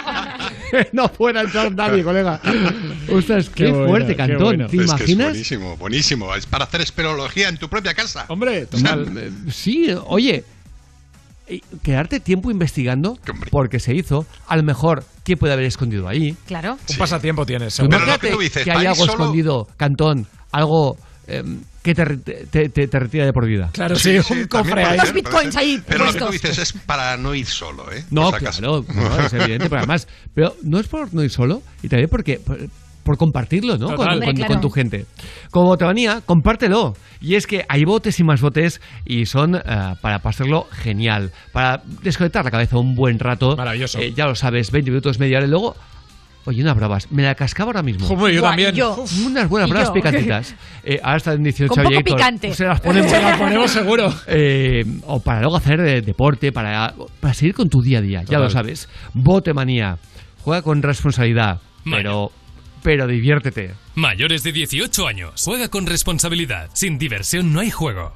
no 0.94 1.08
pueda 1.10 1.42
entrar 1.42 1.72
nadie, 1.74 2.04
colega. 2.04 2.40
Ostras, 3.12 3.50
qué, 3.50 3.66
Qué 3.66 3.72
bueno, 3.72 3.88
fuerte, 3.88 4.08
qué 4.14 4.16
Cantón. 4.18 4.44
bueno. 4.44 4.68
¿Te 4.68 4.78
Es 4.78 4.82
que 4.82 4.84
es 4.86 4.90
imaginas? 5.10 5.28
buenísimo, 5.30 5.78
buenísimo. 5.78 6.36
Es 6.36 6.46
para 6.46 6.66
hacer 6.66 6.82
esperología 6.82 7.50
en 7.50 7.58
tu 7.58 7.70
propia 7.70 7.94
casa. 7.94 8.26
Hombre, 8.30 8.68
Eh, 8.72 9.32
Sí, 9.52 9.88
oye, 10.08 10.44
eh, 11.48 11.60
quedarte 11.84 12.20
tiempo 12.20 12.50
investigando 12.52 13.18
porque 13.52 13.80
se 13.80 13.94
hizo, 13.94 14.26
a 14.48 14.56
lo 14.56 14.64
mejor, 14.64 15.04
¿qué 15.24 15.36
puede 15.38 15.54
haber 15.54 15.66
escondido 15.66 16.08
ahí? 16.08 16.36
Claro. 16.48 16.78
Un 16.90 16.98
pasatiempo 16.98 17.46
tienes. 17.46 17.74
Tú 17.76 17.84
seguro. 17.84 17.98
imagínate 17.98 18.32
tú 18.32 18.40
dices, 18.40 18.64
que 18.64 18.72
hay 18.72 18.86
algo 18.86 19.06
solo- 19.06 19.12
escondido, 19.14 19.68
Cantón, 19.78 20.26
algo 20.52 20.98
em, 21.28 21.60
que 21.84 21.94
te, 21.94 22.06
te- 22.18 22.70
te- 22.70 22.88
te 22.88 23.00
retira 23.00 23.26
de 23.26 23.34
por 23.34 23.46
vida. 23.46 23.70
Claro, 23.74 23.96
sí, 23.98 24.18
un 24.18 24.24
también 24.24 24.48
cofre 24.48 24.86
ser, 24.86 24.98
Los 24.98 25.14
bitcoins 25.14 25.56
ahí 25.58 25.84
Pero 25.86 26.06
lo 26.06 26.14
que 26.14 26.20
tú 26.20 26.30
dices 26.32 26.58
es 26.58 26.74
para 26.74 27.18
no 27.18 27.36
ir 27.36 27.46
solo, 27.46 27.92
¿eh? 27.92 28.04
No, 28.10 28.32
claro, 28.32 28.86
no, 28.88 29.20
es 29.20 29.34
evidente, 29.34 29.66
pero 29.70 29.80
además, 29.80 30.08
pero 30.34 30.56
no 30.64 30.80
es 30.80 30.88
por 30.88 31.14
no 31.14 31.24
ir 31.24 31.30
solo, 31.30 31.62
y 31.84 31.90
también 31.90 32.10
porque 32.10 32.38
por, 32.40 32.58
por 33.04 33.18
compartirlo, 33.18 33.78
¿no? 33.78 33.96
Con, 33.98 34.08
Hombre, 34.08 34.28
con- 34.28 34.36
claro. 34.38 34.54
con 34.54 34.62
tu 34.62 34.70
gente. 34.70 35.06
Como 35.52 35.66
botemanía, 35.68 36.22
compártelo. 36.26 36.96
Y 37.20 37.36
es 37.36 37.48
que 37.48 37.66
hay 37.68 37.84
botes 37.84 38.18
y 38.20 38.24
más 38.24 38.40
botes 38.40 38.80
y 39.06 39.26
son 39.26 39.56
eh, 39.56 39.62
para 40.02 40.20
pasarlo 40.20 40.68
genial, 40.72 41.32
para 41.52 41.84
desconectar 42.02 42.46
la 42.46 42.52
cabeza 42.52 42.78
un 42.78 42.96
buen 42.96 43.20
rato. 43.20 43.58
Maravilloso. 43.58 44.00
Eh, 44.00 44.14
ya 44.14 44.26
lo 44.26 44.36
sabes, 44.36 44.72
20 44.72 44.90
minutos, 44.92 45.20
media 45.20 45.38
hora 45.40 45.48
y 45.48 45.50
luego... 45.50 45.76
Oye, 46.46 46.62
unas 46.62 46.76
bravas. 46.76 47.10
Me 47.12 47.24
la 47.24 47.36
cascaba 47.36 47.70
ahora 47.70 47.84
mismo. 47.84 48.08
Yo 48.10 48.16
Buah, 48.16 48.50
también. 48.50 48.76
yo. 48.76 49.04
Unas 49.26 49.48
buenas 49.48 49.70
Y 49.70 49.72
bravas 49.72 49.90
yo. 49.90 49.94
picantitas. 49.94 50.56
Eh, 50.86 51.00
ahora 51.02 51.16
está 51.16 51.32
en 51.32 51.44
18 51.44 51.74
Con 51.74 51.84
poco 51.86 52.04
picante. 52.04 52.54
Se 52.54 52.66
las 52.66 52.82
ponemos. 52.82 53.10
Se 53.10 53.22
las 53.22 53.38
ponemos 53.40 53.72
seguro. 53.72 54.14
Eh, 54.28 54.84
o 55.06 55.22
para 55.22 55.40
luego 55.40 55.56
hacer 55.56 55.80
eh, 55.80 56.02
deporte, 56.02 56.52
para, 56.52 56.94
para 57.22 57.34
seguir 57.34 57.54
con 57.56 57.70
tu 57.70 57.82
día 57.82 58.00
a 58.00 58.02
día, 58.02 58.20
ya 58.20 58.26
Total. 58.26 58.42
lo 58.44 58.50
sabes. 58.50 58.90
Botemanía. 59.14 59.98
Juega 60.42 60.62
con 60.62 60.82
responsabilidad, 60.82 61.62
pero, 61.90 62.34
pero 62.82 63.08
diviértete. 63.08 63.72
Mayores 63.96 64.44
de 64.44 64.52
18 64.52 65.08
años. 65.08 65.42
Juega 65.46 65.70
con 65.70 65.86
responsabilidad. 65.86 66.70
Sin 66.74 66.98
diversión 67.00 67.54
no 67.54 67.62
hay 67.62 67.72
juego. 67.72 68.14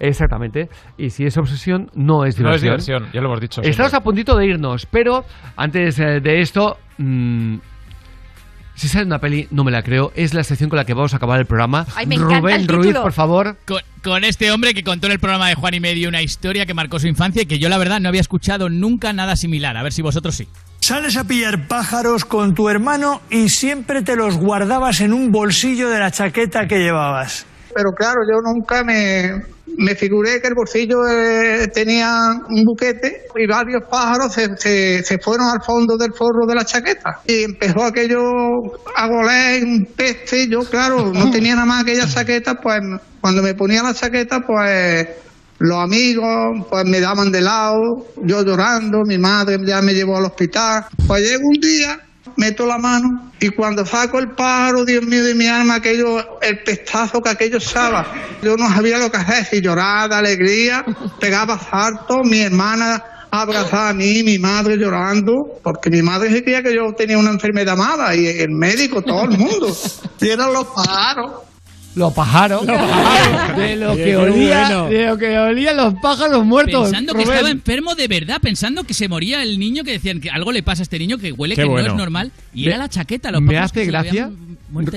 Exactamente. 0.00 0.68
Y 0.96 1.10
si 1.10 1.24
es 1.24 1.36
obsesión, 1.36 1.90
no 1.94 2.24
es 2.24 2.38
No 2.38 2.52
es 2.54 2.62
diversión. 2.62 3.02
diversión, 3.02 3.12
ya 3.12 3.20
lo 3.20 3.28
hemos 3.28 3.40
dicho. 3.40 3.60
Estamos 3.62 3.90
siempre. 3.90 3.96
a 3.96 4.00
puntito 4.00 4.36
de 4.36 4.46
irnos, 4.46 4.86
pero 4.86 5.24
antes 5.56 5.98
eh, 5.98 6.20
de 6.20 6.40
esto, 6.40 6.76
mm, 6.98 7.56
si 8.74 8.86
sale 8.86 9.06
una 9.06 9.18
peli, 9.18 9.48
no 9.50 9.64
me 9.64 9.72
la 9.72 9.82
creo. 9.82 10.12
Es 10.14 10.34
la 10.34 10.44
sección 10.44 10.70
con 10.70 10.76
la 10.76 10.84
que 10.84 10.94
vamos 10.94 11.12
a 11.12 11.16
acabar 11.16 11.40
el 11.40 11.46
programa. 11.46 11.84
Ay, 11.96 12.06
me 12.06 12.14
encanta 12.14 12.38
Rubén 12.38 12.60
el 12.60 12.68
Ruiz, 12.68 12.82
título. 12.82 13.02
por 13.02 13.12
favor. 13.12 13.56
Con, 13.66 13.80
con 14.04 14.22
este 14.24 14.52
hombre 14.52 14.72
que 14.72 14.84
contó 14.84 15.06
en 15.08 15.14
el 15.14 15.18
programa 15.18 15.48
de 15.48 15.56
Juan 15.56 15.74
y 15.74 15.80
Medio 15.80 16.08
una 16.08 16.22
historia 16.22 16.64
que 16.64 16.74
marcó 16.74 17.00
su 17.00 17.08
infancia 17.08 17.42
y 17.42 17.46
que 17.46 17.58
yo 17.58 17.68
la 17.68 17.76
verdad 17.78 17.98
no 17.98 18.08
había 18.08 18.20
escuchado 18.20 18.68
nunca 18.68 19.12
nada 19.12 19.34
similar. 19.34 19.76
A 19.76 19.82
ver 19.82 19.92
si 19.92 20.02
vosotros 20.02 20.36
sí. 20.36 20.46
Sales 20.78 21.16
a 21.16 21.24
pillar 21.24 21.66
pájaros 21.66 22.24
con 22.24 22.54
tu 22.54 22.68
hermano 22.68 23.20
y 23.30 23.48
siempre 23.48 24.02
te 24.02 24.14
los 24.14 24.36
guardabas 24.36 25.00
en 25.00 25.12
un 25.12 25.32
bolsillo 25.32 25.90
de 25.90 25.98
la 25.98 26.12
chaqueta 26.12 26.68
que 26.68 26.78
llevabas. 26.78 27.46
Pero 27.74 27.90
claro, 27.98 28.20
yo 28.30 28.38
nunca 28.44 28.84
me, 28.84 29.42
me 29.76 29.94
figuré 29.94 30.40
que 30.40 30.48
el 30.48 30.54
bolsillo 30.54 31.06
eh, 31.06 31.68
tenía 31.72 32.10
un 32.48 32.64
buquete 32.64 33.26
y 33.36 33.46
varios 33.46 33.82
pájaros 33.90 34.32
se, 34.32 34.56
se, 34.56 35.02
se 35.04 35.18
fueron 35.18 35.48
al 35.48 35.62
fondo 35.62 35.96
del 35.96 36.12
forro 36.12 36.46
de 36.46 36.54
la 36.54 36.64
chaqueta. 36.64 37.20
Y 37.26 37.44
empezó 37.44 37.84
aquello 37.84 38.20
a 38.96 39.06
goler 39.06 39.64
un 39.64 39.86
peste. 39.96 40.48
Yo, 40.48 40.60
claro, 40.60 41.12
no 41.12 41.30
tenía 41.32 41.54
nada 41.54 41.66
más 41.66 41.82
aquella 41.82 42.08
chaqueta, 42.08 42.54
pues 42.54 42.80
cuando 43.20 43.42
me 43.42 43.54
ponía 43.54 43.82
la 43.82 43.94
chaqueta, 43.94 44.40
pues 44.40 45.08
los 45.58 45.78
amigos 45.78 46.66
pues 46.70 46.84
me 46.84 47.00
daban 47.00 47.32
de 47.32 47.40
lado, 47.40 48.06
yo 48.22 48.44
llorando, 48.44 49.02
mi 49.04 49.18
madre 49.18 49.58
ya 49.66 49.82
me 49.82 49.92
llevó 49.92 50.16
al 50.16 50.24
hospital. 50.24 50.86
Pues 51.06 51.22
llega 51.22 51.42
un 51.42 51.60
día, 51.60 52.00
meto 52.38 52.64
la 52.66 52.78
mano 52.78 53.32
y 53.40 53.50
cuando 53.50 53.84
saco 53.84 54.18
el 54.18 54.30
pájaro, 54.30 54.84
Dios 54.84 55.04
mío 55.04 55.24
de 55.24 55.34
mi 55.34 55.46
alma, 55.46 55.76
aquello, 55.76 56.40
el 56.40 56.62
pestazo 56.62 57.20
que 57.20 57.30
aquello 57.30 57.58
estaba, 57.58 58.06
yo 58.42 58.56
no 58.56 58.68
sabía 58.68 58.98
lo 58.98 59.10
que 59.10 59.18
hacer, 59.18 59.44
si 59.44 59.60
llorar 59.60 60.08
de 60.08 60.14
alegría, 60.14 60.84
pegaba 61.20 61.58
saltos, 61.58 62.18
mi 62.24 62.40
hermana 62.40 63.02
abrazada 63.30 63.90
a 63.90 63.92
mí, 63.92 64.22
mi 64.22 64.38
madre 64.38 64.76
llorando, 64.76 65.32
porque 65.62 65.90
mi 65.90 66.00
madre 66.00 66.30
se 66.30 66.42
creía 66.42 66.62
que 66.62 66.74
yo 66.74 66.92
tenía 66.96 67.18
una 67.18 67.30
enfermedad 67.30 67.76
mala 67.76 68.14
y 68.14 68.26
el 68.26 68.50
médico, 68.50 69.02
todo 69.02 69.24
el 69.24 69.36
mundo. 69.36 69.76
Y 70.20 70.30
eran 70.30 70.52
los 70.52 70.66
pájaros. 70.66 71.47
Los 71.98 72.12
pájaros. 72.14 72.64
De 72.66 73.76
lo 73.76 73.96
que 73.96 74.16
olía, 74.16 74.60
bueno. 74.68 74.88
de 74.88 75.06
lo 75.06 75.18
que 75.18 75.38
olían 75.38 75.76
los 75.76 75.94
pájaros 75.94 76.44
muertos. 76.44 76.84
Pensando 76.84 77.14
que 77.14 77.22
estaba 77.22 77.50
enfermo 77.50 77.94
de 77.94 78.08
verdad, 78.08 78.40
pensando 78.40 78.84
que 78.84 78.94
se 78.94 79.08
moría 79.08 79.42
el 79.42 79.58
niño, 79.58 79.84
que 79.84 79.92
decían 79.92 80.20
que 80.20 80.30
algo 80.30 80.52
le 80.52 80.62
pasa 80.62 80.82
a 80.82 80.84
este 80.84 80.98
niño, 80.98 81.18
que 81.18 81.32
huele 81.32 81.54
Qué 81.56 81.62
que 81.62 81.68
bueno. 81.68 81.88
no 81.88 81.94
es 81.94 81.98
normal. 81.98 82.32
Y 82.54 82.62
Me- 82.62 82.68
era 82.68 82.78
la 82.78 82.88
chaqueta. 82.88 83.30
Los 83.30 83.42
me 83.42 83.58
hace 83.58 83.84
gracia- 83.86 84.30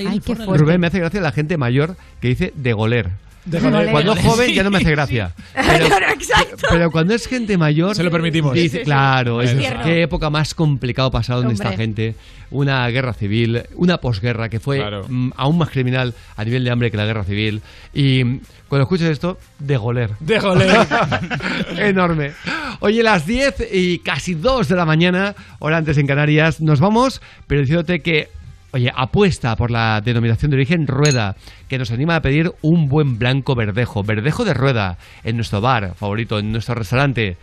Ay. 0.06 0.20
Rubén, 0.46 0.80
me 0.80 0.86
hace 0.86 0.98
gracia 1.00 1.20
la 1.20 1.32
gente 1.32 1.56
mayor 1.56 1.96
que 2.20 2.28
dice 2.28 2.52
de 2.56 2.72
goler. 2.72 3.10
Cuando 3.50 4.12
es 4.12 4.20
joven 4.24 4.46
sí. 4.48 4.54
ya 4.54 4.62
no 4.62 4.70
me 4.70 4.78
hace 4.78 4.90
gracia. 4.92 5.32
Pero, 5.54 5.88
No, 5.88 6.00
no, 6.00 6.06
exacto. 6.08 6.66
pero 6.70 6.90
cuando 6.90 7.12
es 7.14 7.26
gente 7.26 7.58
mayor. 7.58 7.94
Se 7.96 8.02
lo 8.04 8.10
permitimos. 8.10 8.54
Dice, 8.54 8.82
claro, 8.82 9.42
es, 9.42 9.54
qué 9.84 10.02
época 10.02 10.30
más 10.30 10.54
complicada 10.54 11.10
pasaron 11.10 11.46
Hombre. 11.46 11.54
esta 11.54 11.72
gente. 11.76 12.14
Una 12.50 12.86
guerra 12.88 13.14
civil, 13.14 13.62
una 13.76 13.96
posguerra 13.98 14.48
que 14.50 14.60
fue 14.60 14.76
Claro. 14.76 15.06
mm, 15.08 15.30
aún 15.36 15.56
más 15.58 15.70
criminal 15.70 16.14
a 16.36 16.44
nivel 16.44 16.62
de 16.64 16.70
hambre 16.70 16.90
que 16.90 16.96
la 16.98 17.06
guerra 17.06 17.24
civil. 17.24 17.62
Y 17.94 18.22
cuando 18.68 18.82
escuchas 18.82 19.08
esto, 19.08 19.38
de 19.58 19.76
goler. 19.76 20.10
De 20.20 20.38
goler. 20.38 20.86
Enorme. 21.78 22.32
Oye, 22.80 23.02
las 23.02 23.26
10 23.26 23.68
y 23.72 23.98
casi 24.00 24.34
2 24.34 24.68
de 24.68 24.76
la 24.76 24.84
mañana, 24.84 25.34
hora 25.58 25.78
antes 25.78 25.96
en 25.98 26.06
Canarias, 26.06 26.60
nos 26.60 26.78
vamos, 26.80 27.22
pero 27.46 27.62
diciéndote 27.62 28.00
que, 28.02 28.28
oye, 28.72 28.90
apuesta 28.94 29.54
por 29.56 29.70
la 29.70 30.00
denominación 30.00 30.50
de 30.50 30.56
origen 30.56 30.86
Rueda, 30.86 31.36
que 31.68 31.78
nos 31.78 31.90
anima 31.90 32.16
a 32.16 32.22
pedir 32.22 32.52
un 32.62 32.88
buen 32.88 33.18
blanco 33.18 33.54
verdejo, 33.54 34.02
verdejo 34.02 34.44
de 34.44 34.54
Rueda, 34.54 34.98
en 35.24 35.36
nuestro 35.36 35.60
bar 35.60 35.94
favorito, 35.94 36.38
en 36.38 36.52
nuestro 36.52 36.74
restaurante. 36.74 37.36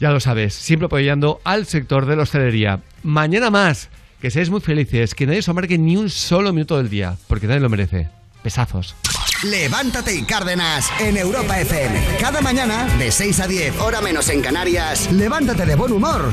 Ya 0.00 0.10
lo 0.10 0.20
sabes, 0.20 0.54
siempre 0.54 0.86
apoyando 0.86 1.40
al 1.44 1.66
sector 1.66 2.06
de 2.06 2.16
la 2.16 2.22
hostelería. 2.22 2.80
Mañana 3.02 3.50
más, 3.50 3.90
que 4.20 4.30
seáis 4.30 4.50
muy 4.50 4.60
felices, 4.60 5.14
que 5.14 5.26
nadie 5.26 5.38
os 5.38 5.48
amargue 5.48 5.78
ni 5.78 5.96
un 5.96 6.10
solo 6.10 6.52
minuto 6.52 6.76
del 6.76 6.90
día, 6.90 7.16
porque 7.28 7.46
nadie 7.46 7.60
lo 7.60 7.70
merece. 7.70 8.08
Pesazos. 8.42 8.94
Levántate 9.44 10.14
y 10.14 10.22
Cárdenas 10.22 10.90
en 11.00 11.16
Europa 11.16 11.60
FM. 11.60 12.18
Cada 12.20 12.40
mañana, 12.40 12.84
de 12.98 13.10
6 13.10 13.40
a 13.40 13.46
10, 13.46 13.80
hora 13.80 14.00
menos 14.00 14.28
en 14.30 14.40
Canarias, 14.40 15.12
levántate 15.12 15.66
de 15.66 15.76
buen 15.76 15.92
humor. 15.92 16.32